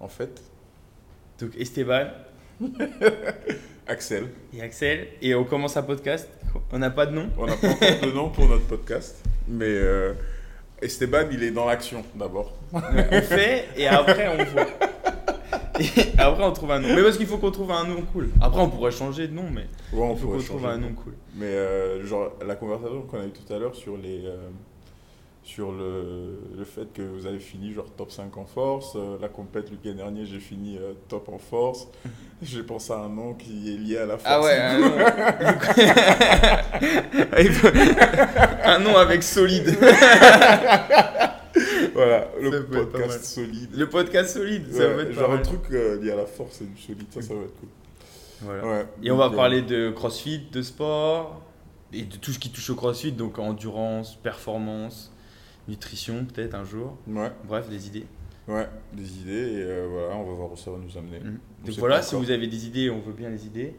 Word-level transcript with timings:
en 0.00 0.08
fait. 0.08 0.42
Donc 1.40 1.50
Esteban 1.58 2.06
Axel. 3.86 4.28
et 4.54 4.62
Axel. 4.62 5.08
Et 5.22 5.34
on 5.34 5.44
commence 5.44 5.76
un 5.76 5.82
podcast. 5.82 6.28
On 6.72 6.78
n'a 6.78 6.90
pas 6.90 7.06
de 7.06 7.12
nom. 7.12 7.28
On 7.38 7.46
n'a 7.46 7.56
pas 7.56 7.68
encore 7.68 8.00
de 8.08 8.12
nom 8.12 8.30
pour 8.30 8.48
notre 8.48 8.66
podcast, 8.66 9.22
mais 9.46 9.66
euh, 9.66 10.14
Esteban, 10.80 11.26
il 11.30 11.42
est 11.42 11.50
dans 11.50 11.66
l'action 11.66 12.02
d'abord. 12.14 12.54
on 12.72 12.80
fait 13.22 13.66
et 13.76 13.86
après 13.86 14.28
on 14.28 14.44
voit. 14.44 14.66
Et 15.78 16.18
après 16.18 16.42
on 16.42 16.52
trouve 16.52 16.70
un 16.72 16.80
nom. 16.80 16.88
Mais 16.94 17.02
parce 17.02 17.18
qu'il 17.18 17.26
faut 17.26 17.36
qu'on 17.38 17.50
trouve 17.50 17.70
un 17.70 17.84
nom 17.84 18.00
cool. 18.12 18.30
Après 18.40 18.60
on 18.60 18.70
pourrait 18.70 18.90
changer 18.90 19.28
de 19.28 19.34
nom, 19.34 19.44
mais 19.52 19.66
Ouais, 19.92 20.02
on 20.06 20.14
il 20.14 20.18
faut 20.18 20.28
qu'on 20.28 20.38
trouve 20.38 20.66
un 20.66 20.78
nom 20.78 20.92
cool. 20.94 21.12
Mais 21.34 21.46
euh, 21.46 22.04
genre 22.06 22.32
la 22.46 22.56
conversation 22.56 23.02
qu'on 23.02 23.20
a 23.20 23.26
eue 23.26 23.30
tout 23.30 23.52
à 23.52 23.58
l'heure 23.58 23.74
sur 23.74 23.96
les 23.98 24.24
euh, 24.24 24.48
sur 25.46 25.70
le, 25.70 26.40
le 26.58 26.64
fait 26.64 26.92
que 26.92 27.02
vous 27.02 27.24
avez 27.24 27.38
fini 27.38 27.72
genre 27.72 27.86
top 27.96 28.10
5 28.10 28.36
en 28.36 28.44
force, 28.46 28.94
euh, 28.96 29.16
la 29.20 29.28
compète 29.28 29.70
le 29.70 29.76
week-end 29.76 29.94
dernier 29.96 30.26
j'ai 30.26 30.40
fini 30.40 30.76
euh, 30.76 30.92
top 31.08 31.28
en 31.28 31.38
force. 31.38 31.86
J'ai 32.42 32.62
pensé 32.64 32.92
à 32.92 32.96
un 32.96 33.08
nom 33.08 33.32
qui 33.32 33.72
est 33.72 33.78
lié 33.78 33.96
à 33.96 34.04
la 34.04 34.18
force. 34.18 34.24
Ah 34.26 34.42
ouais, 34.42 34.58
un 34.58 34.78
nom. 34.78 34.92
Il 37.38 37.50
faut- 37.52 37.68
un 38.64 38.78
nom 38.80 38.96
avec 38.98 39.22
solide. 39.22 39.74
Voilà, 41.94 42.28
le 42.38 42.66
podcast 42.66 43.24
solide. 43.24 43.70
Le 43.74 43.88
podcast 43.88 44.34
solide, 44.34 44.70
ça 44.70 44.84
peut 44.88 45.00
être 45.00 45.12
genre 45.12 45.32
un 45.32 45.38
truc 45.38 45.62
euh, 45.72 45.98
lié 46.02 46.10
à 46.12 46.16
la 46.16 46.26
force 46.26 46.60
et 46.60 46.66
du 46.66 46.76
solide, 46.78 47.06
ça 47.10 47.22
ça 47.22 47.32
va 47.32 47.40
être 47.40 47.58
cool. 47.58 47.68
Voilà. 48.42 48.66
Ouais, 48.66 48.86
Et 49.02 49.10
on 49.10 49.16
va 49.16 49.30
parler 49.30 49.62
de 49.62 49.90
crossfit, 49.90 50.40
de 50.52 50.60
sport, 50.60 51.40
et 51.94 52.02
de 52.02 52.16
tout 52.16 52.32
ce 52.32 52.38
qui 52.38 52.50
touche 52.50 52.68
au 52.68 52.74
crossfit, 52.74 53.12
donc 53.12 53.38
endurance, 53.38 54.16
performance, 54.16 55.10
nutrition 55.68 56.24
peut-être 56.24 56.54
un 56.54 56.64
jour. 56.64 56.96
Ouais, 57.06 57.30
Bref, 57.46 57.68
des 57.68 57.86
idées. 57.86 58.06
ouais, 58.48 58.68
des 58.92 59.18
idées 59.18 59.32
et 59.32 59.62
euh, 59.62 59.86
voilà, 59.90 60.16
on 60.16 60.24
va 60.24 60.32
voir 60.32 60.52
où 60.52 60.56
ça 60.56 60.70
va 60.70 60.78
nous 60.78 60.96
amener. 60.96 61.20
Mhm. 61.20 61.38
On 61.62 61.66
Donc 61.66 61.78
voilà, 61.78 62.02
si 62.02 62.14
vous 62.14 62.30
avez 62.30 62.46
des 62.46 62.66
idées, 62.66 62.90
on 62.90 63.00
veut 63.00 63.12
bien 63.12 63.30
les 63.30 63.46
idées. 63.46 63.74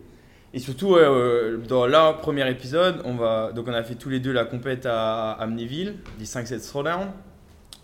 Et 0.53 0.59
surtout, 0.59 0.95
euh, 0.95 1.57
dans 1.67 1.85
le 1.85 2.21
premier 2.21 2.49
épisode, 2.49 3.01
on, 3.05 3.15
va, 3.15 3.51
donc 3.51 3.67
on 3.67 3.73
a 3.73 3.83
fait 3.83 3.95
tous 3.95 4.09
les 4.09 4.19
deux 4.19 4.31
la 4.31 4.45
compète 4.45 4.85
à 4.85 5.31
Amnéville, 5.33 5.95
des 6.17 6.25
5-7 6.25 6.65
throwdown. 6.67 7.11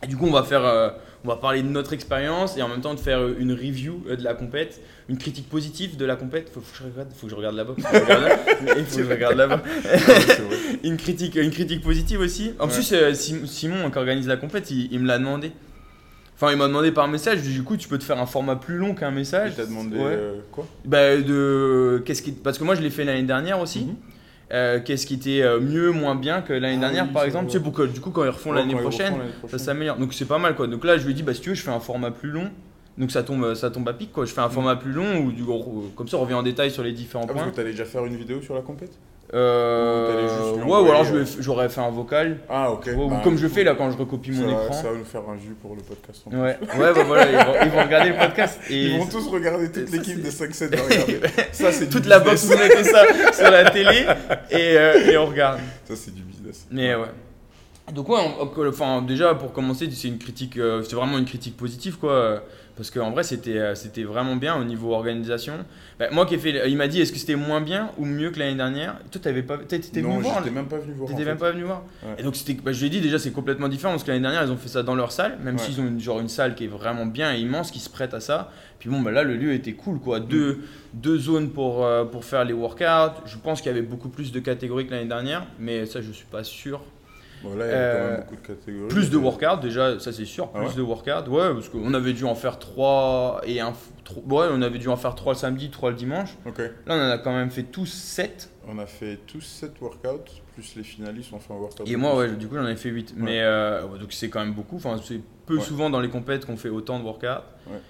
Et 0.02 0.08
du 0.08 0.18
coup, 0.18 0.26
on 0.26 0.32
va, 0.32 0.44
faire, 0.44 0.66
euh, 0.66 0.90
on 1.26 1.28
va 1.30 1.36
parler 1.38 1.62
de 1.64 1.68
notre 1.70 1.94
expérience 1.94 2.58
et 2.58 2.62
en 2.62 2.68
même 2.68 2.82
temps 2.82 2.94
de 2.94 3.00
faire 3.00 3.20
euh, 3.20 3.36
une 3.40 3.54
review 3.54 4.04
euh, 4.10 4.16
de 4.18 4.24
la 4.24 4.34
compète, 4.34 4.82
une 5.10 5.18
critique 5.18 5.48
positive 5.50 5.96
de 5.98 6.06
la 6.06 6.16
compète. 6.18 6.50
Faut, 6.54 6.60
faut 6.62 6.72
que 6.74 6.90
je 6.90 6.92
regarde, 6.92 7.10
faut 7.16 7.28
que 7.28 7.32
je 7.32 7.36
regarde 7.36 7.56
là-bas. 7.56 7.76
faut 7.78 8.98
que 8.98 9.04
je 9.04 9.10
regarde. 9.10 9.62
Une 10.84 10.98
critique, 10.98 11.36
une 11.36 11.52
critique 11.52 11.82
positive 11.82 12.20
aussi. 12.20 12.52
En 12.60 12.68
Ouais. 12.68 12.74
plus, 12.74 12.92
euh, 12.92 13.14
Sim- 13.14 13.46
Simon, 13.46 13.90
qui 13.90 13.98
organise 13.98 14.28
la 14.28 14.36
compète, 14.38 14.70
il, 14.70 14.92
il 14.92 15.00
me 15.00 15.08
l'a 15.08 15.18
demandé. 15.18 15.52
Enfin, 16.36 16.52
il 16.52 16.58
m'a 16.58 16.68
demandé 16.68 16.92
par 16.92 17.08
message. 17.08 17.42
Du 17.42 17.64
coup, 17.64 17.78
tu 17.78 17.88
peux 17.88 17.98
te 17.98 18.04
faire 18.04 18.20
un 18.20 18.26
format 18.26 18.58
plus 18.58 18.76
long 18.78 18.94
qu'un 18.94 19.12
message. 19.12 19.52
Il 19.54 19.56
t'a 19.56 19.66
demandé 19.66 19.96
Ouais. 19.96 20.04
euh, 20.08 20.40
quoi? 20.52 20.68
Bah, 20.84 21.16
de 21.16 22.02
qu'est-ce 22.06 22.22
qui 22.22 22.32
parce 22.34 22.58
que 22.58 22.64
moi 22.66 22.76
je 22.76 22.82
l'ai 22.82 22.90
fait 22.90 23.06
l'année 23.06 23.24
dernière 23.24 23.62
aussi. 23.62 23.86
Mhm. 23.86 23.96
Euh, 24.54 24.80
qu'est-ce 24.80 25.08
qui 25.08 25.16
était 25.16 25.42
euh, 25.42 25.60
mieux, 25.60 25.90
moins 25.92 26.14
bien 26.16 26.42
que 26.44 26.54
l'année 26.54 26.76
Ah 26.78 26.82
dernière 26.82 27.06
oui, 27.06 27.12
par 27.14 27.24
exemple, 27.24 27.48
tu 27.48 27.54
sais 27.54 27.60
pour 27.64 27.74
que 27.74 27.84
du 27.84 28.00
coup 28.00 28.12
quand 28.12 28.24
ils 28.24 28.30
refont 28.30 28.52
Ouais, 28.52 28.58
l'année 28.58 28.76
prochaine, 28.76 29.18
l'année 29.18 29.32
ça 29.32 29.38
prochaine. 29.40 29.60
s'améliore. 29.60 29.98
Donc 29.98 30.14
c'est 30.14 30.26
pas 30.26 30.38
mal 30.38 30.56
quoi. 30.56 30.68
Donc 30.68 30.84
là 30.86 30.98
je 30.98 31.06
lui 31.06 31.12
ai 31.12 31.16
dit 31.16 31.24
bah 31.24 31.34
si 31.34 31.42
tu 31.42 31.50
veux 31.50 31.56
je 31.56 31.64
fais 31.64 31.72
un 31.72 31.80
format 31.80 32.12
plus 32.12 32.30
long. 32.30 32.50
Donc 33.00 33.10
ça 33.10 33.24
tombe 33.24 33.56
ça 33.56 33.72
tombe 33.72 33.90
à 33.90 33.94
pic 33.94 34.12
quoi. 34.12 34.26
Je 34.26 34.32
fais 34.34 34.42
un 34.42 34.46
Mhm. 34.48 34.52
format 34.52 34.76
plus 34.76 34.92
long 34.92 35.22
ou 35.22 35.32
du 35.32 35.44
comme 35.96 36.08
ça 36.08 36.18
on 36.18 36.22
revient 36.22 36.36
en 36.36 36.44
détail 36.44 36.70
sur 36.70 36.84
les 36.84 36.92
différents 36.92 37.24
Ah, 37.24 37.28
parce 37.34 37.40
points. 37.42 37.50
que 37.52 37.56
t'allais 37.56 37.72
déjà 37.72 37.86
faire 37.86 38.06
une 38.06 38.16
vidéo 38.16 38.42
sur 38.42 38.54
la 38.54 38.62
compète? 38.62 38.92
Euh, 39.34 40.54
ouais 40.64 40.64
ou 40.66 40.86
alors 40.92 41.06
euh, 41.12 41.26
j'aurais 41.40 41.70
fait 41.70 41.82
un 41.82 41.90
vocal 41.90 42.38
Ah, 42.50 42.72
ok. 42.72 42.90
ou 42.96 43.10
Bah, 43.10 43.22
comme 43.24 43.38
je 43.38 43.48
fais 43.48 43.64
là 43.64 43.76
quand 43.76 43.90
je 43.92 43.98
recopie 43.98 44.32
mon 44.32 44.46
va, 44.46 44.52
écran. 44.64 44.74
Ça 44.74 44.92
va 44.92 44.98
nous 44.98 45.06
faire 45.06 45.22
un 45.28 45.38
jus 45.38 45.56
pour 45.62 45.76
le 45.76 45.82
podcast. 45.82 46.24
en 46.26 46.30
plus. 46.30 46.40
Ouais, 46.40 46.58
ouais, 46.80 46.94
bah 46.94 47.04
voilà, 47.06 47.26
ils 47.32 47.38
vont, 47.38 47.54
ils 47.66 47.70
vont 47.72 47.82
regarder 47.84 48.10
le 48.12 48.18
podcast. 48.18 48.60
Et 48.70 48.84
Ils 48.88 49.00
vont 49.00 49.06
tous 49.08 49.28
regarder, 49.28 49.72
toute 49.72 49.92
l'équipe 49.92 50.22
de 50.22 50.30
5-7 50.30 50.76
va 50.76 50.84
regarder. 50.84 51.20
Ça, 51.52 51.72
c'est 51.72 51.90
toute 51.90 52.06
la 52.06 52.20
box, 52.20 52.46
vous 52.46 52.58
mettez 52.58 52.84
ça 52.84 53.04
sur 53.34 53.50
la 53.52 53.70
télé 53.72 54.06
et, 54.52 54.78
euh, 54.78 55.12
et 55.12 55.18
on 55.18 55.26
regarde. 55.26 55.60
Ça, 55.86 55.96
c'est 55.96 56.14
du 56.14 56.22
business. 56.22 56.68
Mais 56.72 56.94
ouais. 56.96 57.08
Donc 57.94 58.08
ouais, 58.10 58.20
on- 58.40 58.68
enfin 58.70 59.02
déjà 59.02 59.36
pour 59.36 59.52
commencer, 59.52 59.90
c'est 59.92 60.08
une 60.08 60.18
critique, 60.18 60.54
c'est 60.88 60.96
vraiment 60.96 61.18
une 61.18 61.26
critique 61.26 61.58
positive 61.58 61.98
quoi, 61.98 62.42
parce 62.76 62.90
qu'en 62.90 63.12
vrai 63.12 63.24
c'était 63.24 63.58
euh, 63.58 63.76
c'était 63.76 64.04
vraiment 64.04 64.36
bien 64.36 64.56
au 64.60 64.64
niveau 64.64 64.94
organisation. 64.94 65.54
Bah, 66.00 66.08
moi 66.12 66.26
qui 66.26 66.36
ai 66.36 66.38
fait, 66.38 66.70
il 66.70 66.76
m'a 66.78 66.88
dit 66.88 67.02
est-ce 67.02 67.12
que 67.12 67.20
c'était 67.20 67.36
moins 67.36 67.62
bien 67.62 67.92
ou 67.98 68.06
mieux 68.06 68.32
que 68.32 68.40
l'année 68.40 68.56
dernière? 68.56 68.96
Toi 69.12 69.22
t'avais 69.22 69.44
pas, 69.44 69.58
t'étais 69.60 70.02
venu 70.02 70.14
non, 70.14 70.20
voir. 70.20 70.40
j'étais 70.40 70.50
même 70.56 70.68
pas 70.68 70.78
venu 70.80 70.94
voir. 70.94 71.10
T'étais 71.10 71.26
même 71.26 71.36
fait. 71.38 71.40
pas 71.46 71.52
venu 71.52 71.64
voir. 71.64 71.84
Ouais. 72.04 72.16
Et 72.18 72.24
donc 72.24 72.36
c'était, 72.36 72.54
bah, 72.54 72.72
je 72.72 72.80
lui 72.80 72.88
ai 72.88 72.90
dit 72.90 73.02
déjà 73.02 73.20
c'est 73.20 73.32
complètement 73.32 73.68
différent 73.68 73.94
parce 73.94 74.04
que 74.04 74.10
l'année 74.10 74.22
dernière 74.24 74.44
ils 74.44 74.52
ont 74.52 74.58
fait 74.58 74.70
ça 74.70 74.82
dans 74.84 74.96
leur 74.96 75.12
salle, 75.12 75.38
même 75.44 75.56
Ouais. 75.56 75.62
s'ils 75.62 75.80
ont 75.82 75.88
une, 75.88 76.00
genre 76.00 76.20
une 76.20 76.30
salle 76.30 76.56
qui 76.56 76.66
est 76.66 76.68
vraiment 76.68 77.06
bien 77.06 77.34
et 77.34 77.40
immense 77.40 77.70
qui 77.72 77.80
se 77.80 77.90
prête 77.90 78.14
à 78.14 78.20
ça. 78.20 78.52
Puis 78.80 78.90
bon 78.90 79.02
bah 79.02 79.12
là 79.12 79.24
le 79.24 79.36
lieu 79.38 79.54
était 79.54 79.74
cool 79.74 80.00
quoi, 80.00 80.20
deux, 80.20 80.60
deux 80.94 81.18
zones 81.18 81.50
pour, 81.52 81.86
euh, 81.86 82.04
pour 82.06 82.26
faire 82.26 82.44
les 82.44 82.54
workouts. 82.54 83.22
Je 83.26 83.38
pense 83.38 83.62
qu'il 83.62 83.68
y 83.72 83.74
avait 83.74 83.82
beaucoup 83.82 84.10
plus 84.10 84.32
de 84.32 84.40
catégories 84.40 84.88
que 84.88 84.92
l'année 84.92 85.08
dernière, 85.08 85.46
mais 85.60 85.86
ça 85.86 86.02
je 86.02 86.12
suis 86.12 86.26
pas 86.26 86.44
sûr. 86.44 86.82
Bon, 87.44 87.56
là, 87.56 87.66
il 87.66 87.70
y 87.70 87.74
a 87.74 87.76
quand 87.76 87.80
Euh, 87.98 88.12
même 88.12 88.20
beaucoup 88.22 88.36
de 88.36 88.48
catégories. 88.48 88.88
Plus 88.88 89.10
de 89.10 89.18
workouts 89.18 89.62
déjà, 89.62 90.00
ça 90.00 90.12
c'est 90.14 90.26
sûr, 90.26 90.50
Ah 90.54 90.60
plus 90.60 90.68
ouais 90.70 90.76
de 90.76 90.82
workouts. 90.82 91.30
Ouais, 91.30 91.54
parce 91.54 91.68
qu'on 91.70 91.94
avait 91.94 92.14
dû 92.14 92.24
en 92.26 92.36
faire 92.36 92.58
trois 92.60 93.42
et 93.46 93.60
un. 93.60 93.74
tro- 94.06 94.24
ouais, 94.30 94.48
on 94.52 94.62
avait 94.62 94.80
dû 94.80 94.88
en 94.88 94.96
faire 94.96 95.14
trois 95.16 95.34
le 95.34 95.38
samedi, 95.40 95.70
trois 95.70 95.90
le 95.90 95.96
dimanche. 95.98 96.36
Ok. 96.46 96.60
Là 96.60 96.70
on 96.88 96.94
en 96.94 97.10
a 97.12 97.18
quand 97.18 97.34
même 97.34 97.52
fait 97.52 97.64
tous 97.64 97.86
7 97.86 98.50
On 98.68 98.80
a 98.80 98.86
fait 98.86 99.20
tous 99.28 99.42
7 99.42 99.74
workouts, 99.82 100.24
plus 100.54 100.76
les 100.78 100.84
finalistes 100.84 101.34
ont 101.34 101.40
fait 101.40 101.54
un 101.54 101.58
workout. 101.58 101.88
Et 101.90 101.96
moi, 101.98 102.16
ouais, 102.16 102.32
du 102.32 102.48
coup, 102.48 102.56
j'en 102.56 102.66
ai 102.68 102.78
fait 102.78 102.90
8. 102.90 103.14
Mais 103.18 103.42
euh, 103.42 103.86
donc, 103.98 104.14
c'est 104.14 104.30
quand 104.30 104.40
même 104.40 104.54
beaucoup. 104.54 104.78
Enfin, 104.78 104.96
c'est 105.04 105.20
peu 105.46 105.58
Ouais. 105.58 105.62
souvent 105.62 105.90
dans 105.90 106.00
les 106.00 106.08
compètes 106.10 106.46
qu'on 106.46 106.56
fait 106.56 106.70
autant 106.70 106.98
de 107.00 107.04
workouts. 107.04 107.26
Ouais. 107.68 107.82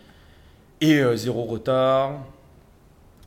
Et 0.81 0.99
euh, 0.99 1.15
zéro 1.15 1.43
retard. 1.43 2.21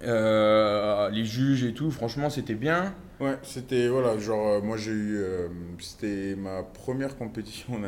Euh, 0.03 1.09
les 1.11 1.25
juges 1.25 1.65
et 1.65 1.73
tout, 1.73 1.91
franchement, 1.91 2.31
c'était 2.31 2.55
bien. 2.55 2.95
Ouais, 3.21 3.37
c'était, 3.43 3.89
voilà, 3.89 4.19
genre, 4.19 4.47
euh, 4.49 4.61
moi 4.61 4.77
j'ai 4.77 4.91
eu, 4.91 5.17
euh, 5.17 5.49
c'était 5.79 6.35
ma 6.37 6.63
première 6.63 7.17
compétition 7.17 7.75
en 7.75 7.83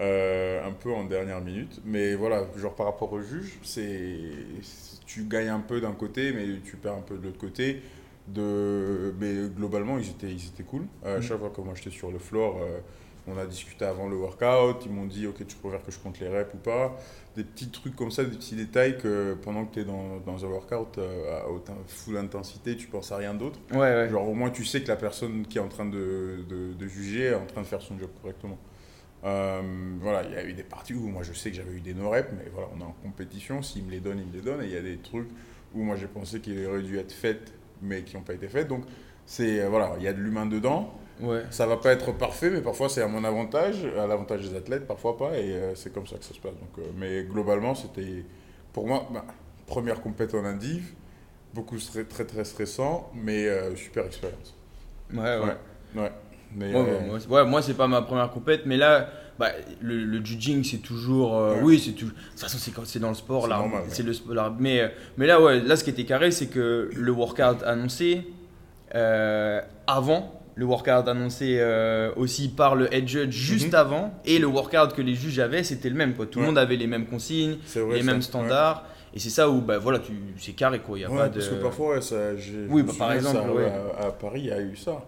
euh, 0.00 0.66
un 0.66 0.72
peu 0.72 0.92
en 0.92 1.04
dernière 1.04 1.40
minute, 1.40 1.80
mais 1.84 2.14
voilà, 2.14 2.44
genre 2.56 2.74
par 2.74 2.86
rapport 2.86 3.12
au 3.12 3.20
juge, 3.20 3.58
c'est, 3.62 4.18
tu 5.06 5.24
gagnes 5.24 5.48
un 5.50 5.60
peu 5.60 5.80
d'un 5.80 5.92
côté, 5.92 6.32
mais 6.32 6.46
tu 6.64 6.76
perds 6.76 6.94
un 6.94 7.02
peu 7.02 7.16
de 7.16 7.24
l'autre 7.24 7.38
côté. 7.38 7.82
De, 8.26 9.12
mais 9.20 9.34
globalement, 9.54 9.98
ils 9.98 10.08
étaient, 10.08 10.30
ils 10.32 10.46
étaient 10.46 10.62
cool. 10.62 10.86
À 11.04 11.18
Mm. 11.18 11.22
chaque 11.22 11.38
fois 11.38 11.50
que 11.50 11.60
moi 11.60 11.74
j'étais 11.76 11.90
sur 11.90 12.10
le 12.10 12.18
floor, 12.18 12.58
on 13.26 13.36
a 13.38 13.44
discuté 13.46 13.84
avant 13.84 14.08
le 14.08 14.16
workout, 14.16 14.84
ils 14.86 14.90
m'ont 14.92 15.04
dit, 15.06 15.26
ok, 15.26 15.46
tu 15.46 15.56
préfères 15.56 15.84
que 15.84 15.92
je 15.92 15.98
compte 15.98 16.18
les 16.20 16.28
reps 16.28 16.54
ou 16.54 16.56
pas? 16.56 16.98
Des 17.36 17.42
petits 17.42 17.68
trucs 17.68 17.96
comme 17.96 18.12
ça, 18.12 18.22
des 18.22 18.36
petits 18.36 18.54
détails 18.54 18.96
que 18.96 19.34
pendant 19.42 19.64
que 19.64 19.74
tu 19.74 19.80
es 19.80 19.84
dans, 19.84 20.18
dans 20.24 20.44
un 20.44 20.48
workout 20.48 20.98
euh, 20.98 21.40
à 21.40 21.48
haute, 21.48 21.68
full 21.88 22.16
intensité, 22.16 22.76
tu 22.76 22.86
penses 22.86 23.10
à 23.10 23.16
rien 23.16 23.34
d'autre. 23.34 23.58
Ouais, 23.72 23.78
ouais. 23.78 24.08
Genre 24.08 24.28
au 24.28 24.34
moins 24.34 24.50
tu 24.50 24.64
sais 24.64 24.82
que 24.82 24.88
la 24.88 24.96
personne 24.96 25.44
qui 25.46 25.58
est 25.58 25.60
en 25.60 25.68
train 25.68 25.86
de, 25.86 26.44
de, 26.48 26.74
de 26.74 26.86
juger 26.86 27.24
est 27.24 27.34
en 27.34 27.46
train 27.46 27.62
de 27.62 27.66
faire 27.66 27.82
son 27.82 27.98
job 27.98 28.10
correctement. 28.22 28.58
Euh, 29.24 29.62
voilà, 30.00 30.22
il 30.22 30.32
y 30.32 30.36
a 30.36 30.44
eu 30.44 30.52
des 30.52 30.62
parties 30.62 30.94
où 30.94 31.08
moi 31.08 31.22
je 31.24 31.32
sais 31.32 31.50
que 31.50 31.56
j'avais 31.56 31.72
eu 31.72 31.80
des 31.80 31.94
no-reps, 31.94 32.28
mais 32.36 32.48
voilà, 32.52 32.68
on 32.76 32.80
est 32.80 32.84
en 32.84 32.94
compétition, 33.02 33.62
s'il 33.62 33.84
me 33.84 33.90
les 33.90 34.00
donne, 34.00 34.18
il 34.18 34.26
me 34.26 34.32
les 34.32 34.42
donne, 34.42 34.62
et 34.62 34.66
il 34.66 34.72
y 34.72 34.76
a 34.76 34.82
des 34.82 34.98
trucs 34.98 35.28
où 35.74 35.82
moi 35.82 35.96
j'ai 35.96 36.06
pensé 36.06 36.40
qu'ils 36.40 36.64
auraient 36.66 36.82
dû 36.82 36.98
être 36.98 37.12
faits, 37.12 37.52
mais 37.82 38.02
qui 38.02 38.16
n'ont 38.16 38.22
pas 38.22 38.34
été 38.34 38.48
faits. 38.48 38.68
Donc 38.68 38.84
c'est, 39.26 39.60
euh, 39.60 39.68
voilà, 39.70 39.94
il 39.98 40.04
y 40.04 40.08
a 40.08 40.12
de 40.12 40.20
l'humain 40.20 40.46
dedans, 40.46 40.94
ouais. 41.20 41.42
ça 41.50 41.66
va 41.66 41.76
pas 41.76 41.92
être 41.92 42.12
parfait, 42.12 42.50
mais 42.50 42.60
parfois 42.60 42.88
c'est 42.88 43.02
à 43.02 43.08
mon 43.08 43.24
avantage, 43.24 43.76
à 43.98 44.06
l'avantage 44.06 44.48
des 44.48 44.56
athlètes, 44.56 44.86
parfois 44.86 45.16
pas, 45.16 45.36
et 45.38 45.52
euh, 45.54 45.74
c'est 45.74 45.92
comme 45.92 46.06
ça 46.06 46.16
que 46.16 46.24
ça 46.24 46.34
se 46.34 46.40
passe. 46.40 46.52
Donc, 46.52 46.78
euh, 46.78 46.82
mais 46.96 47.24
globalement, 47.24 47.74
c'était 47.74 48.24
pour 48.72 48.86
moi, 48.86 49.06
bah, 49.12 49.24
première 49.66 50.00
compétition 50.00 50.40
en 50.40 50.44
indiv, 50.44 50.92
beaucoup 51.54 51.76
très 51.78 52.24
très 52.24 52.44
stressant, 52.44 53.10
mais 53.14 53.46
euh, 53.48 53.74
super 53.76 54.06
expérience. 54.06 54.54
Ouais, 55.12 55.20
ouais. 55.20 55.40
Ouais. 55.96 56.02
Ouais. 56.02 56.12
Mais, 56.56 56.72
moi, 56.72 57.20
c'est- 57.20 57.28
ouais, 57.28 57.44
moi, 57.44 57.62
c'est 57.62 57.74
pas 57.74 57.86
ma 57.88 58.02
première 58.02 58.30
compète, 58.30 58.62
mais 58.66 58.76
là, 58.76 59.08
bah, 59.38 59.48
le, 59.80 60.04
le 60.04 60.24
judging, 60.24 60.62
c'est 60.62 60.78
toujours. 60.78 61.36
euh, 61.36 61.54
Ouais. 61.56 61.60
Oui, 61.62 61.82
c'est 61.84 61.92
tout. 61.92 62.06
De 62.06 62.10
toute 62.12 62.38
façon, 62.40 62.58
c'est 62.84 62.98
dans 63.00 63.08
le 63.08 63.14
sport, 63.14 63.48
là. 63.48 63.64
C'est 63.88 64.02
ouais. 64.02 64.08
le 64.08 64.12
sport. 64.14 64.34
là. 64.34 64.54
Mais, 64.58 64.92
mais 65.16 65.26
là, 65.26 65.40
ouais, 65.40 65.60
là, 65.60 65.74
ce 65.76 65.82
qui 65.84 65.90
était 65.90 66.04
carré, 66.04 66.30
c'est 66.30 66.46
que 66.46 66.90
le 66.94 67.12
workout 67.12 67.62
annoncé 67.64 68.24
euh, 68.94 69.60
avant, 69.88 70.40
le 70.56 70.64
workout 70.64 71.08
annoncé 71.08 71.56
euh, 71.58 72.12
aussi 72.16 72.48
par 72.48 72.76
le 72.76 72.92
head 72.94 73.08
judge 73.08 73.32
juste 73.34 73.68
Mhm. 73.72 73.74
avant, 73.74 74.14
et 74.24 74.38
le 74.38 74.46
workout 74.46 74.94
que 74.94 75.02
les 75.02 75.14
juges 75.14 75.38
avaient, 75.40 75.64
c'était 75.64 75.88
le 75.88 75.96
même. 75.96 76.14
Quoi. 76.14 76.26
Tout 76.26 76.38
le 76.38 76.44
Ouais. 76.44 76.48
monde 76.50 76.58
avait 76.58 76.76
les 76.76 76.86
mêmes 76.86 77.06
consignes, 77.06 77.56
vrai, 77.74 77.96
les 77.96 78.02
mêmes 78.02 78.22
standards. 78.22 78.84
Et 79.16 79.20
c'est 79.20 79.30
ça 79.30 79.48
où, 79.48 79.60
bah, 79.60 79.78
voilà, 79.78 80.00
tu, 80.00 80.12
c'est 80.38 80.52
carré, 80.52 80.80
quoi. 80.80 80.98
Y 80.98 81.04
a 81.04 81.10
Ouais, 81.10 81.16
pas 81.16 81.28
de. 81.28 81.34
parce 81.34 81.48
que 81.48 81.54
parfois, 81.54 82.00
ça, 82.00 82.16
Oui, 82.68 82.82
bah, 82.82 82.92
par 82.98 83.12
exemple, 83.12 83.38
ça, 83.38 84.02
à, 84.02 84.06
à 84.06 84.10
Paris, 84.10 84.40
il 84.40 84.46
y 84.46 84.52
a 84.52 84.60
eu 84.60 84.74
ça. 84.76 85.04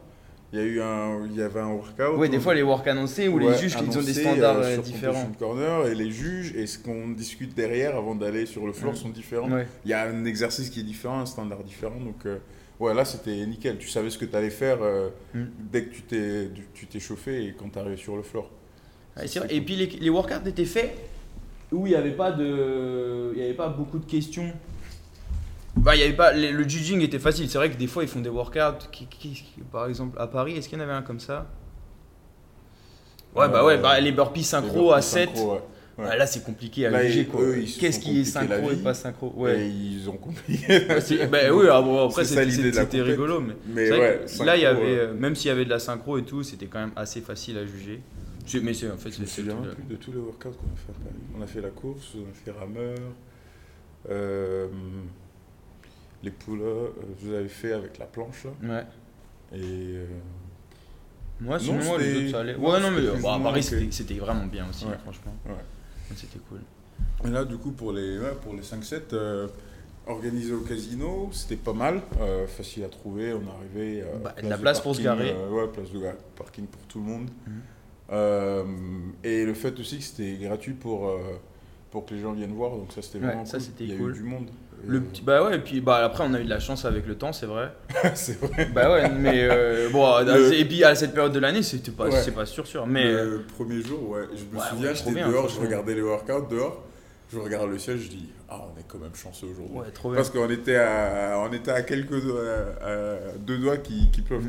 Il 0.52 0.60
y 0.60 0.62
a 0.62 0.64
eu 0.64 0.80
un, 0.80 1.26
il 1.28 1.36
y 1.36 1.42
avait 1.42 1.58
un 1.58 1.70
workout. 1.72 2.16
Ouais, 2.16 2.28
des 2.28 2.36
où- 2.36 2.40
fois, 2.40 2.54
les 2.54 2.62
work 2.62 2.86
annoncés 2.86 3.26
ou 3.26 3.38
les 3.40 3.52
juges, 3.58 3.76
ils 3.84 3.98
ont 3.98 4.02
des 4.02 4.14
standards 4.14 4.58
euh, 4.58 4.62
euh, 4.62 4.74
sur 4.74 4.82
différents. 4.84 5.32
Corner 5.38 5.86
et 5.88 5.94
les 5.96 6.10
juges 6.12 6.54
et 6.56 6.66
ce 6.68 6.78
qu'on 6.78 7.08
discute 7.08 7.54
derrière 7.56 7.96
avant 7.96 8.14
d'aller 8.14 8.46
sur 8.46 8.64
le 8.64 8.72
floor 8.72 8.96
sont 8.96 9.08
différents. 9.08 9.48
Il 9.84 9.90
y 9.90 9.92
a 9.92 10.02
un 10.04 10.24
exercice 10.24 10.70
qui 10.70 10.80
est 10.80 10.84
différent, 10.84 11.18
un 11.20 11.26
standard 11.26 11.64
différent. 11.64 11.98
Donc, 11.98 12.24
euh, 12.26 12.38
ouais, 12.80 12.94
là, 12.94 13.04
c'était 13.04 13.44
nickel. 13.46 13.78
Tu 13.78 13.88
savais 13.88 14.10
ce 14.10 14.18
que 14.18 14.24
tu 14.24 14.36
allais 14.36 14.50
faire 14.50 14.78
euh, 14.82 15.08
Mm. 15.34 15.44
dès 15.72 15.84
que 15.84 15.94
tu 15.94 16.02
t'es, 16.02 16.50
tu 16.74 16.86
t'es 16.86 17.00
chauffé 17.00 17.46
et 17.46 17.52
quand 17.54 17.68
tu 17.70 17.78
arrives 17.78 17.98
sur 17.98 18.16
le 18.16 18.22
floor. 18.22 18.48
Ouais, 19.16 19.26
c'est 19.26 19.38
vrai. 19.40 19.48
Et 19.54 19.60
puis 19.60 19.76
les, 19.76 19.86
les 19.86 20.10
workouts 20.10 20.46
étaient 20.46 20.64
faits 20.64 20.94
où 21.72 21.86
il 21.86 21.90
n'y 21.90 21.96
avait 21.96 22.12
pas 22.12 22.32
de, 22.32 23.32
il 23.34 23.40
y 23.40 23.44
avait 23.44 23.54
pas 23.54 23.68
beaucoup 23.68 23.98
de 23.98 24.04
questions. 24.06 24.52
Bah, 25.76 25.94
il 25.94 26.00
y 26.00 26.04
avait 26.04 26.14
pas, 26.16 26.32
le, 26.32 26.52
le 26.52 26.68
judging 26.68 27.00
était 27.02 27.18
facile. 27.18 27.48
C'est 27.50 27.58
vrai 27.58 27.70
que 27.70 27.76
des 27.76 27.86
fois 27.86 28.02
ils 28.02 28.08
font 28.08 28.20
des 28.20 28.28
workouts. 28.30 28.88
Qui, 28.92 29.06
qui- 29.06 29.30
qui- 29.34 29.60
par 29.70 29.86
exemple, 29.88 30.18
à 30.20 30.26
Paris, 30.26 30.56
est-ce 30.56 30.68
qu'il 30.68 30.78
y 30.78 30.80
en 30.80 30.84
avait 30.84 30.92
un 30.94 31.02
comme 31.02 31.20
ça? 31.20 31.46
Ouais, 33.34 33.48
bah 33.50 33.62
ouais, 33.64 33.76
bah, 33.76 34.00
les 34.00 34.12
burpees 34.12 34.42
synchro 34.44 34.92
à 34.92 35.02
7. 35.02 35.28
Synchro, 35.30 35.52
ouais. 35.54 35.60
Ouais. 35.98 36.04
Ah, 36.10 36.16
là, 36.16 36.26
c'est 36.26 36.44
compliqué 36.44 36.84
à 36.86 36.90
Là, 36.90 37.06
juger 37.06 37.26
Qu'est-ce 37.26 37.98
qui 38.00 38.20
est 38.20 38.24
compliqué 38.24 38.24
synchro 38.26 38.70
et 38.70 38.76
pas 38.76 38.92
synchro 38.92 39.32
Et 39.38 39.40
Ouais. 39.40 39.68
ils 39.70 40.10
ont 40.10 40.16
compris. 40.18 40.60
Ouais, 40.68 41.00
c'est- 41.00 41.26
bah 41.26 41.38
oui, 41.52 41.66
ah 41.70 41.78
après 42.04 42.24
c'était 42.26 42.44
de 42.98 43.00
rigolo, 43.02 43.40
mais, 43.40 43.90
ouais, 43.90 44.20
là 44.44 44.56
il 44.56 44.62
y 44.62 44.66
avait, 44.66 44.82
euh, 44.98 45.14
même 45.14 45.34
s'il 45.34 45.48
y 45.48 45.50
avait 45.52 45.64
de 45.64 45.70
la 45.70 45.78
synchro 45.78 46.18
et 46.18 46.22
tout, 46.24 46.42
c'était 46.42 46.66
quand 46.66 46.80
même 46.80 46.92
assez 46.96 47.22
facile 47.22 47.56
à 47.56 47.64
juger. 47.64 48.00
Mais 48.62 48.74
c'est 48.74 48.90
en 48.90 48.96
fait 48.98 49.10
Je 49.10 49.20
me 49.22 49.26
c'est- 49.26 49.42
plus 49.42 49.52
de 49.88 49.96
tous 49.96 50.12
les 50.12 50.18
workouts 50.18 50.50
qu'on 50.50 50.50
a 50.50 50.76
fait. 50.76 50.92
On 51.38 51.42
a 51.42 51.46
fait 51.46 51.60
la 51.62 51.70
course, 51.70 52.12
on 52.16 52.30
a 52.30 52.32
fait 52.44 52.50
rameur, 52.56 52.98
euh, 54.10 54.68
les 56.22 56.30
poules, 56.30 56.60
euh, 56.62 56.88
vous 57.20 57.32
avez 57.32 57.48
fait 57.48 57.72
avec 57.72 57.98
la 57.98 58.04
planche 58.06 58.44
là. 58.44 58.76
Ouais. 58.76 59.58
Et 59.58 59.62
euh, 59.62 60.06
Moi, 61.40 61.58
sinon, 61.58 61.78
les 61.98 62.16
autres, 62.16 62.30
ça 62.32 62.40
allait. 62.40 62.54
Ouais, 62.54 62.80
non, 62.80 62.90
mais 62.90 63.18
moins 63.20 63.40
Paris, 63.40 63.62
c'était- 63.62 64.14
vraiment 64.14 64.46
bien 64.46 64.66
aussi, 64.68 64.84
franchement. 65.02 65.34
Ouais. 65.46 65.52
C'était 66.14 66.38
cool. 66.48 66.60
Et 67.24 67.30
là, 67.30 67.44
du 67.44 67.56
coup, 67.56 67.72
pour 67.72 67.92
les, 67.92 68.18
ouais, 68.18 68.32
pour 68.42 68.54
les 68.54 68.62
5-7, 68.62 69.12
euh, 69.12 69.48
organisé 70.06 70.52
au 70.52 70.60
casino, 70.60 71.28
c'était 71.32 71.56
pas 71.56 71.72
mal, 71.72 72.00
euh, 72.20 72.46
facile 72.46 72.84
à 72.84 72.88
trouver. 72.88 73.32
On 73.34 73.42
arrivé. 73.58 74.02
euh, 74.02 74.16
Bah, 74.22 74.34
de 74.42 74.48
la 74.48 74.58
place 74.58 74.80
pour 74.80 74.94
se 74.94 75.02
garer. 75.02 75.32
euh, 75.32 75.50
ouais, 75.50 75.68
place 75.68 75.90
de 75.90 76.00
parking 76.36 76.66
pour 76.66 76.82
tout 76.82 76.98
le 76.98 77.04
monde. 77.04 77.28
Mhm. 77.46 77.52
Euh, 78.12 78.64
et 79.24 79.44
le 79.44 79.54
fait 79.54 79.78
aussi 79.80 79.98
que 79.98 80.04
c'était 80.04 80.36
gratuit 80.36 80.74
pour, 80.74 81.10
pour 81.90 82.06
que 82.06 82.14
les 82.14 82.20
gens 82.20 82.32
viennent 82.32 82.52
voir, 82.54 82.76
donc 82.76 82.92
ça 82.92 83.02
c'était 83.02 83.18
Ouais, 83.18 83.26
vraiment 83.26 83.44
ça, 83.44 83.58
cool. 83.58 83.66
Il 83.80 83.88
y 83.88 83.92
a 83.92 83.96
eu 83.96 84.12
du 84.12 84.22
monde. 84.22 84.48
Le 84.86 84.98
euh, 84.98 85.00
petit, 85.00 85.22
bah 85.22 85.44
ouais, 85.44 85.56
et 85.56 85.58
puis 85.58 85.80
bah, 85.80 85.96
après, 86.04 86.24
on 86.26 86.32
a 86.34 86.40
eu 86.40 86.44
de 86.44 86.50
la 86.50 86.60
chance 86.60 86.84
avec 86.84 87.06
le 87.06 87.16
temps, 87.16 87.32
c'est 87.32 87.46
vrai. 87.46 87.72
c'est 88.14 88.38
vrai. 88.40 88.66
bah 88.74 88.92
ouais, 88.92 89.08
mais 89.10 89.42
euh, 89.50 89.88
bon, 89.90 90.20
Le- 90.20 90.54
et 90.54 90.64
puis 90.64 90.84
à 90.84 90.94
cette 90.94 91.12
période 91.14 91.32
de 91.32 91.38
l'année, 91.38 91.62
c'était 91.62 91.90
pas, 91.90 92.04
Ouais. 92.08 92.22
c'est 92.22 92.32
pas 92.32 92.46
sûr, 92.46 92.66
sûr. 92.66 92.86
Mais 92.86 93.04
euh, 93.06 93.38
le 93.38 93.42
premier 93.42 93.82
jour, 93.82 94.10
ouais, 94.10 94.22
je 94.34 94.44
me 94.56 94.60
Ouais, 94.60 94.66
souviens, 94.70 94.94
j'étais 94.94 95.12
bien, 95.12 95.28
dehors, 95.28 95.48
je 95.48 95.60
regardais 95.60 95.94
les 95.94 96.02
workouts 96.02 96.46
dehors, 96.50 96.84
je 97.32 97.38
regarde 97.38 97.70
le 97.70 97.78
ciel, 97.78 97.98
je 97.98 98.08
dis, 98.08 98.28
ah, 98.48 98.60
on 98.74 98.78
est 98.80 98.84
quand 98.86 98.98
même 98.98 99.14
chanceux 99.14 99.46
aujourd'hui. 99.48 99.76
ouais, 99.76 99.90
trop 99.92 100.10
bien. 100.10 100.16
Parce 100.16 100.30
qu'on 100.30 100.48
était 100.50 100.76
à, 100.76 101.42
on 101.48 101.52
était 101.52 101.72
à 101.72 101.82
quelques 101.82 102.22
doigts, 102.22 102.42
à- 102.82 103.36
deux 103.38 103.58
doigts 103.58 103.78
qui, 103.78 104.10
qui 104.10 104.20
pleuvent. 104.22 104.42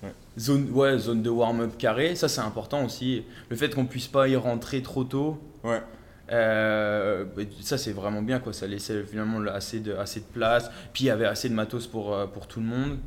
Quoi. 0.00 0.10
Zone, 0.38 0.68
ouais, 0.72 0.98
zone 0.98 1.22
de 1.22 1.30
warm-up 1.30 1.76
carré, 1.78 2.16
ça 2.16 2.28
c'est 2.28 2.40
important 2.40 2.84
aussi. 2.84 3.24
Le 3.50 3.56
fait 3.56 3.72
qu'on 3.74 3.86
puisse 3.86 4.08
pas 4.08 4.26
y 4.28 4.36
rentrer 4.36 4.82
trop 4.82 5.04
tôt, 5.04 5.38
Ouais. 5.62 5.80
Euh, 6.32 7.24
ça 7.60 7.78
c'est 7.78 7.92
vraiment 7.92 8.22
bien 8.22 8.38
quoi. 8.40 8.52
Ça 8.52 8.66
laissait 8.66 9.02
finalement 9.04 9.38
le- 9.38 9.50
assez 9.52 9.80
de, 9.80 9.92
assez 9.94 10.20
de 10.20 10.26
place. 10.26 10.70
Puis 10.92 11.04
il 11.04 11.06
y 11.08 11.10
avait 11.10 11.26
assez 11.26 11.48
de 11.48 11.54
matos 11.54 11.86
pour, 11.86 12.14
euh, 12.14 12.26
pour 12.26 12.46
tout 12.46 12.60
le 12.60 12.66
monde. 12.66 12.98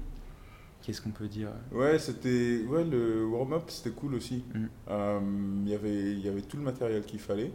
Qu'est-ce 0.83 1.01
qu'on 1.01 1.09
peut 1.11 1.27
dire? 1.27 1.49
Ouais, 1.71 1.99
c'était, 1.99 2.61
ouais, 2.67 2.83
le 2.85 3.25
warm-up 3.25 3.63
c'était 3.67 3.89
cool 3.89 4.15
aussi. 4.15 4.43
Mhm. 4.53 4.69
Euh, 4.89 5.19
Il 5.65 5.69
y 5.71 5.75
avait, 5.75 5.89
il 6.13 6.25
y 6.25 6.29
avait 6.29 6.41
tout 6.41 6.57
le 6.57 6.63
matériel 6.63 7.03
qu'il 7.03 7.19
fallait. 7.19 7.51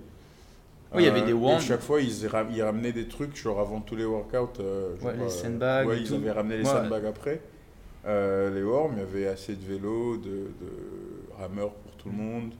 Euh, 0.93 0.97
Oui, 0.97 1.05
il 1.05 1.06
y 1.06 1.09
avait 1.09 1.23
des 1.23 1.31
et 1.31 1.32
wands. 1.32 1.59
chaque 1.59 1.81
fois, 1.81 2.03
ils, 2.03 2.26
ra- 2.26 2.47
ils 2.53 2.62
ramenaient 2.62 2.93
des 2.93 3.08
trucs, 3.08 3.35
genre 3.37 3.58
avant 3.61 3.81
tous 3.81 3.97
les 3.97 4.05
workouts. 4.05 4.61
euh, 4.61 4.97
genre, 4.99 5.06
Ouais, 5.06 5.17
les 5.17 5.23
euh, 5.23 5.29
sandbags 5.31 5.87
Ouais, 5.87 6.00
ils 6.03 6.08
tout. 6.08 6.15
avaient 6.17 6.31
ramené 6.32 6.58
les 6.58 6.65
Ouais. 6.65 6.70
sandbags 6.70 7.06
après. 7.06 7.41
Euh, 8.05 8.53
les 8.55 8.62
worms, 8.62 8.94
il 8.97 8.99
y 8.99 9.03
avait 9.03 9.26
assez 9.29 9.55
de 9.56 9.65
vélos, 9.65 10.19
de, 10.19 10.29
de 10.31 11.38
rameurs 11.38 11.73
pour 11.75 11.93
tout 11.97 12.08
le 12.11 12.17
monde. 12.17 12.53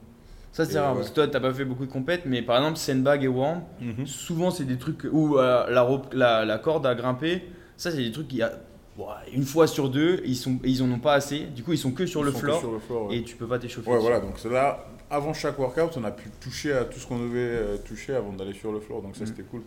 Ça 0.53 0.63
c'est 0.65 0.79
rare 0.79 0.91
ouais. 0.91 0.97
parce 0.99 1.09
que 1.09 1.15
toi 1.15 1.27
t'as 1.27 1.39
pas 1.41 1.53
fait 1.53 1.65
beaucoup 1.65 1.85
de 1.85 1.91
compètes, 1.91 2.23
mais 2.25 2.41
par 2.41 2.57
exemple 2.57 2.77
sandbag 2.77 3.23
et 3.23 3.27
warm, 3.27 3.63
souvent 4.05 4.49
c'est 4.51 4.63
des 4.65 4.77
trucs 4.77 5.05
où 5.11 5.37
euh, 5.37 5.69
la, 5.69 5.81
rope- 5.81 6.13
la, 6.13 6.45
la 6.45 6.57
corde 6.59 6.85
à 6.85 6.93
grimper, 6.95 7.43
ça 7.75 7.89
c'est 7.91 7.97
des 7.97 8.11
trucs 8.11 8.27
qui 8.29 8.41
a 8.41 8.51
ouais, 8.97 9.05
une 9.33 9.43
fois 9.45 9.65
sur 9.67 9.89
deux 9.89 10.21
ils 10.25 10.35
sont 10.37 10.59
ils 10.63 10.81
en 10.83 10.91
ont 10.91 10.99
pas 10.99 11.13
assez. 11.15 11.39
Du 11.45 11.63
coup 11.63 11.73
ils 11.73 11.77
sont 11.79 11.91
que 11.91 12.05
sur 12.05 12.21
Ils 12.21 12.25
le 12.25 12.31
floor 12.31 12.59
sur 12.59 12.71
le 12.71 12.79
floor, 12.79 13.07
ouais. 13.09 13.17
et 13.17 13.23
tu 13.23 13.35
peux 13.35 13.47
pas 13.47 13.57
t'échauffer. 13.59 13.89
Ouais, 13.89 13.95
dessus. 13.95 14.07
voilà, 14.07 14.19
donc 14.21 14.43
là, 14.45 14.85
avant 15.09 15.33
chaque 15.33 15.57
workout, 15.57 15.97
on 15.97 16.03
a 16.03 16.11
pu 16.11 16.29
toucher 16.39 16.71
à 16.73 16.85
tout 16.85 16.99
ce 16.99 17.07
qu'on 17.07 17.17
devait 17.19 17.39
euh, 17.39 17.77
toucher 17.77 18.13
avant 18.15 18.31
d'aller 18.33 18.53
sur 18.53 18.71
le 18.71 18.79
floor, 18.79 19.01
donc 19.01 19.15
ça 19.15 19.21
Mhm. 19.21 19.27
c'était 19.27 19.43
cool. 19.43 19.61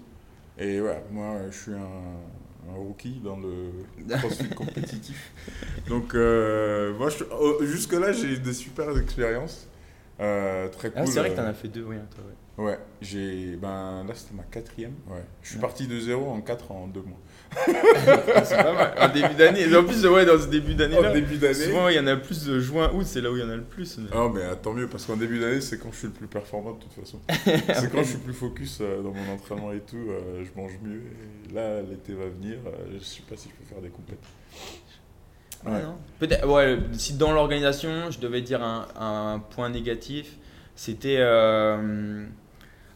Et 0.59 0.81
ouais, 0.81 1.03
moi 1.11 1.25
euh, 1.35 1.49
je 1.51 1.57
suis 1.63 1.73
un, 1.73 2.73
un 2.73 2.77
rookie 2.77 3.21
dans 3.25 3.37
le 3.39 3.73
crossfit 4.19 4.49
compétitif. 4.51 5.33
Donc 5.89 6.15
euh, 6.15 6.97
moi, 6.97 7.09
je- 7.11 7.25
oh, 7.37 7.57
jusque-là, 7.63 8.13
j'ai 8.13 8.35
eu 8.35 8.39
des 8.39 8.53
super 8.55 8.97
expériences. 8.97 9.67
Euh, 10.19 10.69
très 10.69 10.91
cool. 10.91 11.03
Ah, 11.03 11.07
c'est 11.07 11.19
vrai 11.21 11.29
que 11.29 11.35
euh, 11.35 11.37
t'en 11.43 11.49
as 11.49 11.53
fait 11.55 11.69
deux, 11.69 11.83
oui, 11.85 11.97
toi, 12.15 12.25
ouais. 12.25 12.33
Ouais, 12.59 12.79
j'ai. 13.03 13.55
Ben 13.57 14.03
là, 14.09 14.15
c'était 14.15 14.35
ma 14.35 14.45
quatrième. 14.45 14.95
Ouais. 15.09 15.21
Je 15.43 15.49
suis 15.49 15.57
Ouais. 15.57 15.61
parti 15.61 15.87
de 15.87 16.01
zéro 16.01 16.31
en 16.31 16.41
4 16.41 16.73
en 16.73 16.87
2 16.87 17.03
mois. 17.03 17.19
C'est 18.45 18.57
pas 18.57 18.73
mal. 18.73 18.95
En 18.99 19.09
début 19.13 19.35
d'année. 19.35 19.77
En 19.77 19.85
plus, 19.85 20.07
ouais, 20.07 20.25
dans 20.25 20.39
ce 20.39 20.47
début 20.47 20.75
d'année. 20.75 20.97
En 20.97 21.13
début 21.13 21.37
d'année. 21.37 21.53
Souvent, 21.53 21.89
il 21.91 21.97
y 21.97 22.01
en 22.01 22.07
a 22.07 22.17
plus 22.17 22.47
de 22.47 22.59
juin, 22.59 22.91
août, 22.95 23.05
c'est 23.05 23.21
là 23.21 23.31
où 23.31 23.37
il 23.37 23.43
y 23.43 23.45
en 23.45 23.51
a 23.51 23.57
le 23.57 23.63
plus. 23.63 23.99
mais- 23.99 24.09
Ah, 24.11 24.31
mais 24.35 24.41
euh, 24.41 24.55
tant 24.55 24.73
mieux, 24.73 24.89
parce 24.89 25.05
qu'en 25.05 25.17
début 25.19 25.39
d'année, 25.39 25.61
c'est 25.61 25.79
quand 25.79 25.93
je 25.93 25.99
suis 25.99 26.07
le 26.07 26.15
plus 26.15 26.29
performant 26.29 26.73
de 26.73 26.79
toute 26.83 26.95
façon. 26.95 27.21
c'est 27.45 27.93
quand 27.93 27.99
je 28.03 28.09
suis 28.09 28.19
plus 28.19 28.33
focus 28.33 28.79
euh, 28.81 29.03
dans 29.03 29.13
mon 29.13 29.33
entraînement 29.35 29.73
et 29.73 29.81
tout, 29.81 29.99
euh, 30.09 30.43
je 30.43 30.59
mange 30.59 30.73
mieux. 30.83 31.03
Et 31.51 31.53
là, 31.55 31.83
l'été 31.83 32.15
va 32.15 32.25
venir, 32.27 32.57
euh, 32.67 32.71
je 32.99 33.05
sais 33.05 33.23
pas 33.29 33.37
si 33.37 33.51
je 33.51 33.55
peux 33.55 33.65
faire 33.69 33.83
des 33.83 33.91
compètes. 33.91 34.19
Ouais. 35.65 35.81
Peut-être, 36.19 36.47
ouais, 36.49 36.79
si 36.93 37.15
dans 37.15 37.33
l'organisation, 37.33 38.11
je 38.11 38.19
devais 38.19 38.41
dire 38.43 38.63
un, 38.63 38.87
un 38.99 39.39
point 39.39 39.69
négatif, 39.69 40.27
c'était. 40.75 41.17
euh, 41.19 42.25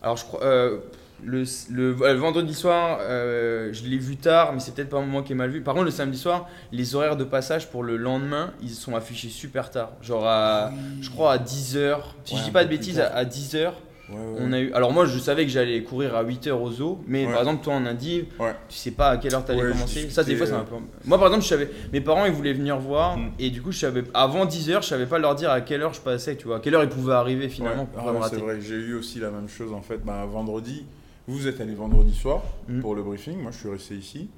alors, 0.03 0.17
je 0.17 0.25
crois. 0.25 0.43
euh, 0.45 0.79
le, 1.23 1.45
le- 1.71 1.93
vendredi 2.15 2.55
soir, 2.55 2.97
euh, 3.03 3.71
je 3.75 3.85
l'ai 3.85 3.99
vu 3.99 4.17
tard, 4.17 4.55
mais 4.55 4.61
c'est 4.61 4.75
peut-être 4.75 4.89
pas 4.89 5.01
moi 5.03 5.23
qui 5.23 5.33
ai 5.33 5.35
mal 5.35 5.51
vu. 5.51 5.61
Par 5.61 5.75
contre, 5.75 5.85
le 5.85 5.91
samedi 5.91 6.17
soir, 6.17 6.49
les 6.73 6.95
horaires 6.95 7.17
de 7.19 7.25
passage 7.25 7.69
pour 7.69 7.83
le 7.83 7.99
lendemain, 7.99 8.55
ils 8.63 8.71
sont 8.71 8.97
affichés 8.97 9.29
super 9.29 9.71
tard. 9.71 9.91
Genre 10.01 10.27
à, 10.27 10.73
je 11.03 11.11
crois 11.11 11.33
à 11.33 11.39
10h. 11.39 11.99
Si 12.25 12.33
Ouais, 12.35 12.41
je 12.41 12.45
dis 12.47 12.51
pas 12.51 12.65
de 12.65 12.71
bêtises, 12.71 12.99
à, 13.01 13.15
à 13.15 13.25
10h, 13.27 13.73
Ouais, 14.11 14.17
ouais. 14.17 14.39
on 14.41 14.53
a 14.53 14.61
eu. 14.61 14.73
Alors, 14.73 14.93
moi, 14.93 15.07
je 15.07 15.19
savais 15.19 15.45
que 15.45 15.51
j'allais 15.51 15.83
courir 15.83 16.15
à 16.17 16.25
8h 16.25 16.51
au 16.53 16.71
zoo, 16.71 17.01
mais 17.07 17.27
Ouais. 17.27 17.33
par 17.33 17.41
exemple, 17.43 17.63
toi 17.65 17.75
en 17.75 17.87
Indie, 17.87 18.25
tu 18.69 18.77
sais 18.77 18.91
pas 18.91 19.11
à 19.11 19.17
quelle 19.19 19.35
heure 19.35 19.45
t'allais 19.45 19.63
commencer. 19.71 20.11
Ça, 20.11 20.25
des 20.25 20.37
fois, 20.37 20.47
c'est 20.47 20.53
un 20.53 20.61
discutais, 20.61 20.81
peu. 20.81 21.09
Moi, 21.09 21.19
par 21.19 21.29
exemple, 21.29 21.45
je 21.45 21.49
savais. 21.49 21.71
Mes 21.93 22.01
parents, 22.01 22.25
ils 22.27 22.33
voulaient 22.33 22.53
venir 22.53 22.79
voir, 22.79 23.17
Mm. 23.17 23.31
et 23.39 23.51
du 23.51 23.63
coup, 23.63 23.73
je 23.73 23.79
savais. 23.79 24.03
Avant 24.15 24.45
10h, 24.47 24.83
je 24.83 24.89
savais 24.89 25.07
pas 25.07 25.19
leur 25.19 25.35
dire 25.35 25.51
à 25.51 25.61
quelle 25.61 25.83
heure 25.83 25.95
je 25.95 26.01
passais, 26.01 26.37
tu 26.37 26.47
vois. 26.47 26.57
À 26.57 26.61
quelle 26.61 26.75
heure 26.75 26.83
ils 26.85 26.89
pouvaient 26.89 27.15
arriver 27.15 27.49
finalement 27.49 27.89
Ah 27.97 28.29
c'est 28.29 28.37
vrai, 28.41 28.61
j'ai 28.61 28.75
eu 28.77 28.95
aussi 28.95 29.19
la 29.21 29.31
même 29.31 29.49
chose 29.49 29.73
en 29.73 29.83
fait. 29.83 29.99
Bah, 30.05 30.27
vendredi, 30.31 30.85
vous 31.29 31.47
êtes 31.47 31.61
allé 31.61 31.75
vendredi 31.75 32.15
soir 32.15 32.43
Mhm. 32.69 32.81
pour 32.81 32.95
le 32.95 33.03
briefing, 33.03 33.41
moi 33.41 33.51
je 33.53 33.59
suis 33.59 33.69
resté 33.71 33.95
ici. 33.95 34.29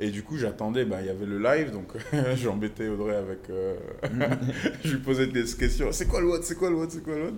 Et 0.00 0.10
du 0.10 0.22
coup, 0.22 0.36
j'attendais, 0.38 0.84
bah, 0.84 0.98
il 1.00 1.06
y 1.06 1.10
avait 1.10 1.26
le 1.26 1.38
live, 1.42 1.72
donc 1.72 1.88
j'embêtais 2.36 2.86
Audrey 2.88 3.16
avec. 3.16 3.50
euh, 3.50 3.74
je 4.84 4.92
lui 4.92 4.98
posais 5.00 5.26
des 5.26 5.42
questions 5.44 5.88
c'est 5.90 6.06
quoi 6.06 6.20
le 6.20 6.28
WOD 6.28 6.42
C'est 6.44 6.54
quoi 6.56 6.70
le 6.70 6.76
WOD 6.76 6.90
C'est 6.90 7.02
quoi 7.02 7.16
le 7.16 7.24
WOD? 7.24 7.34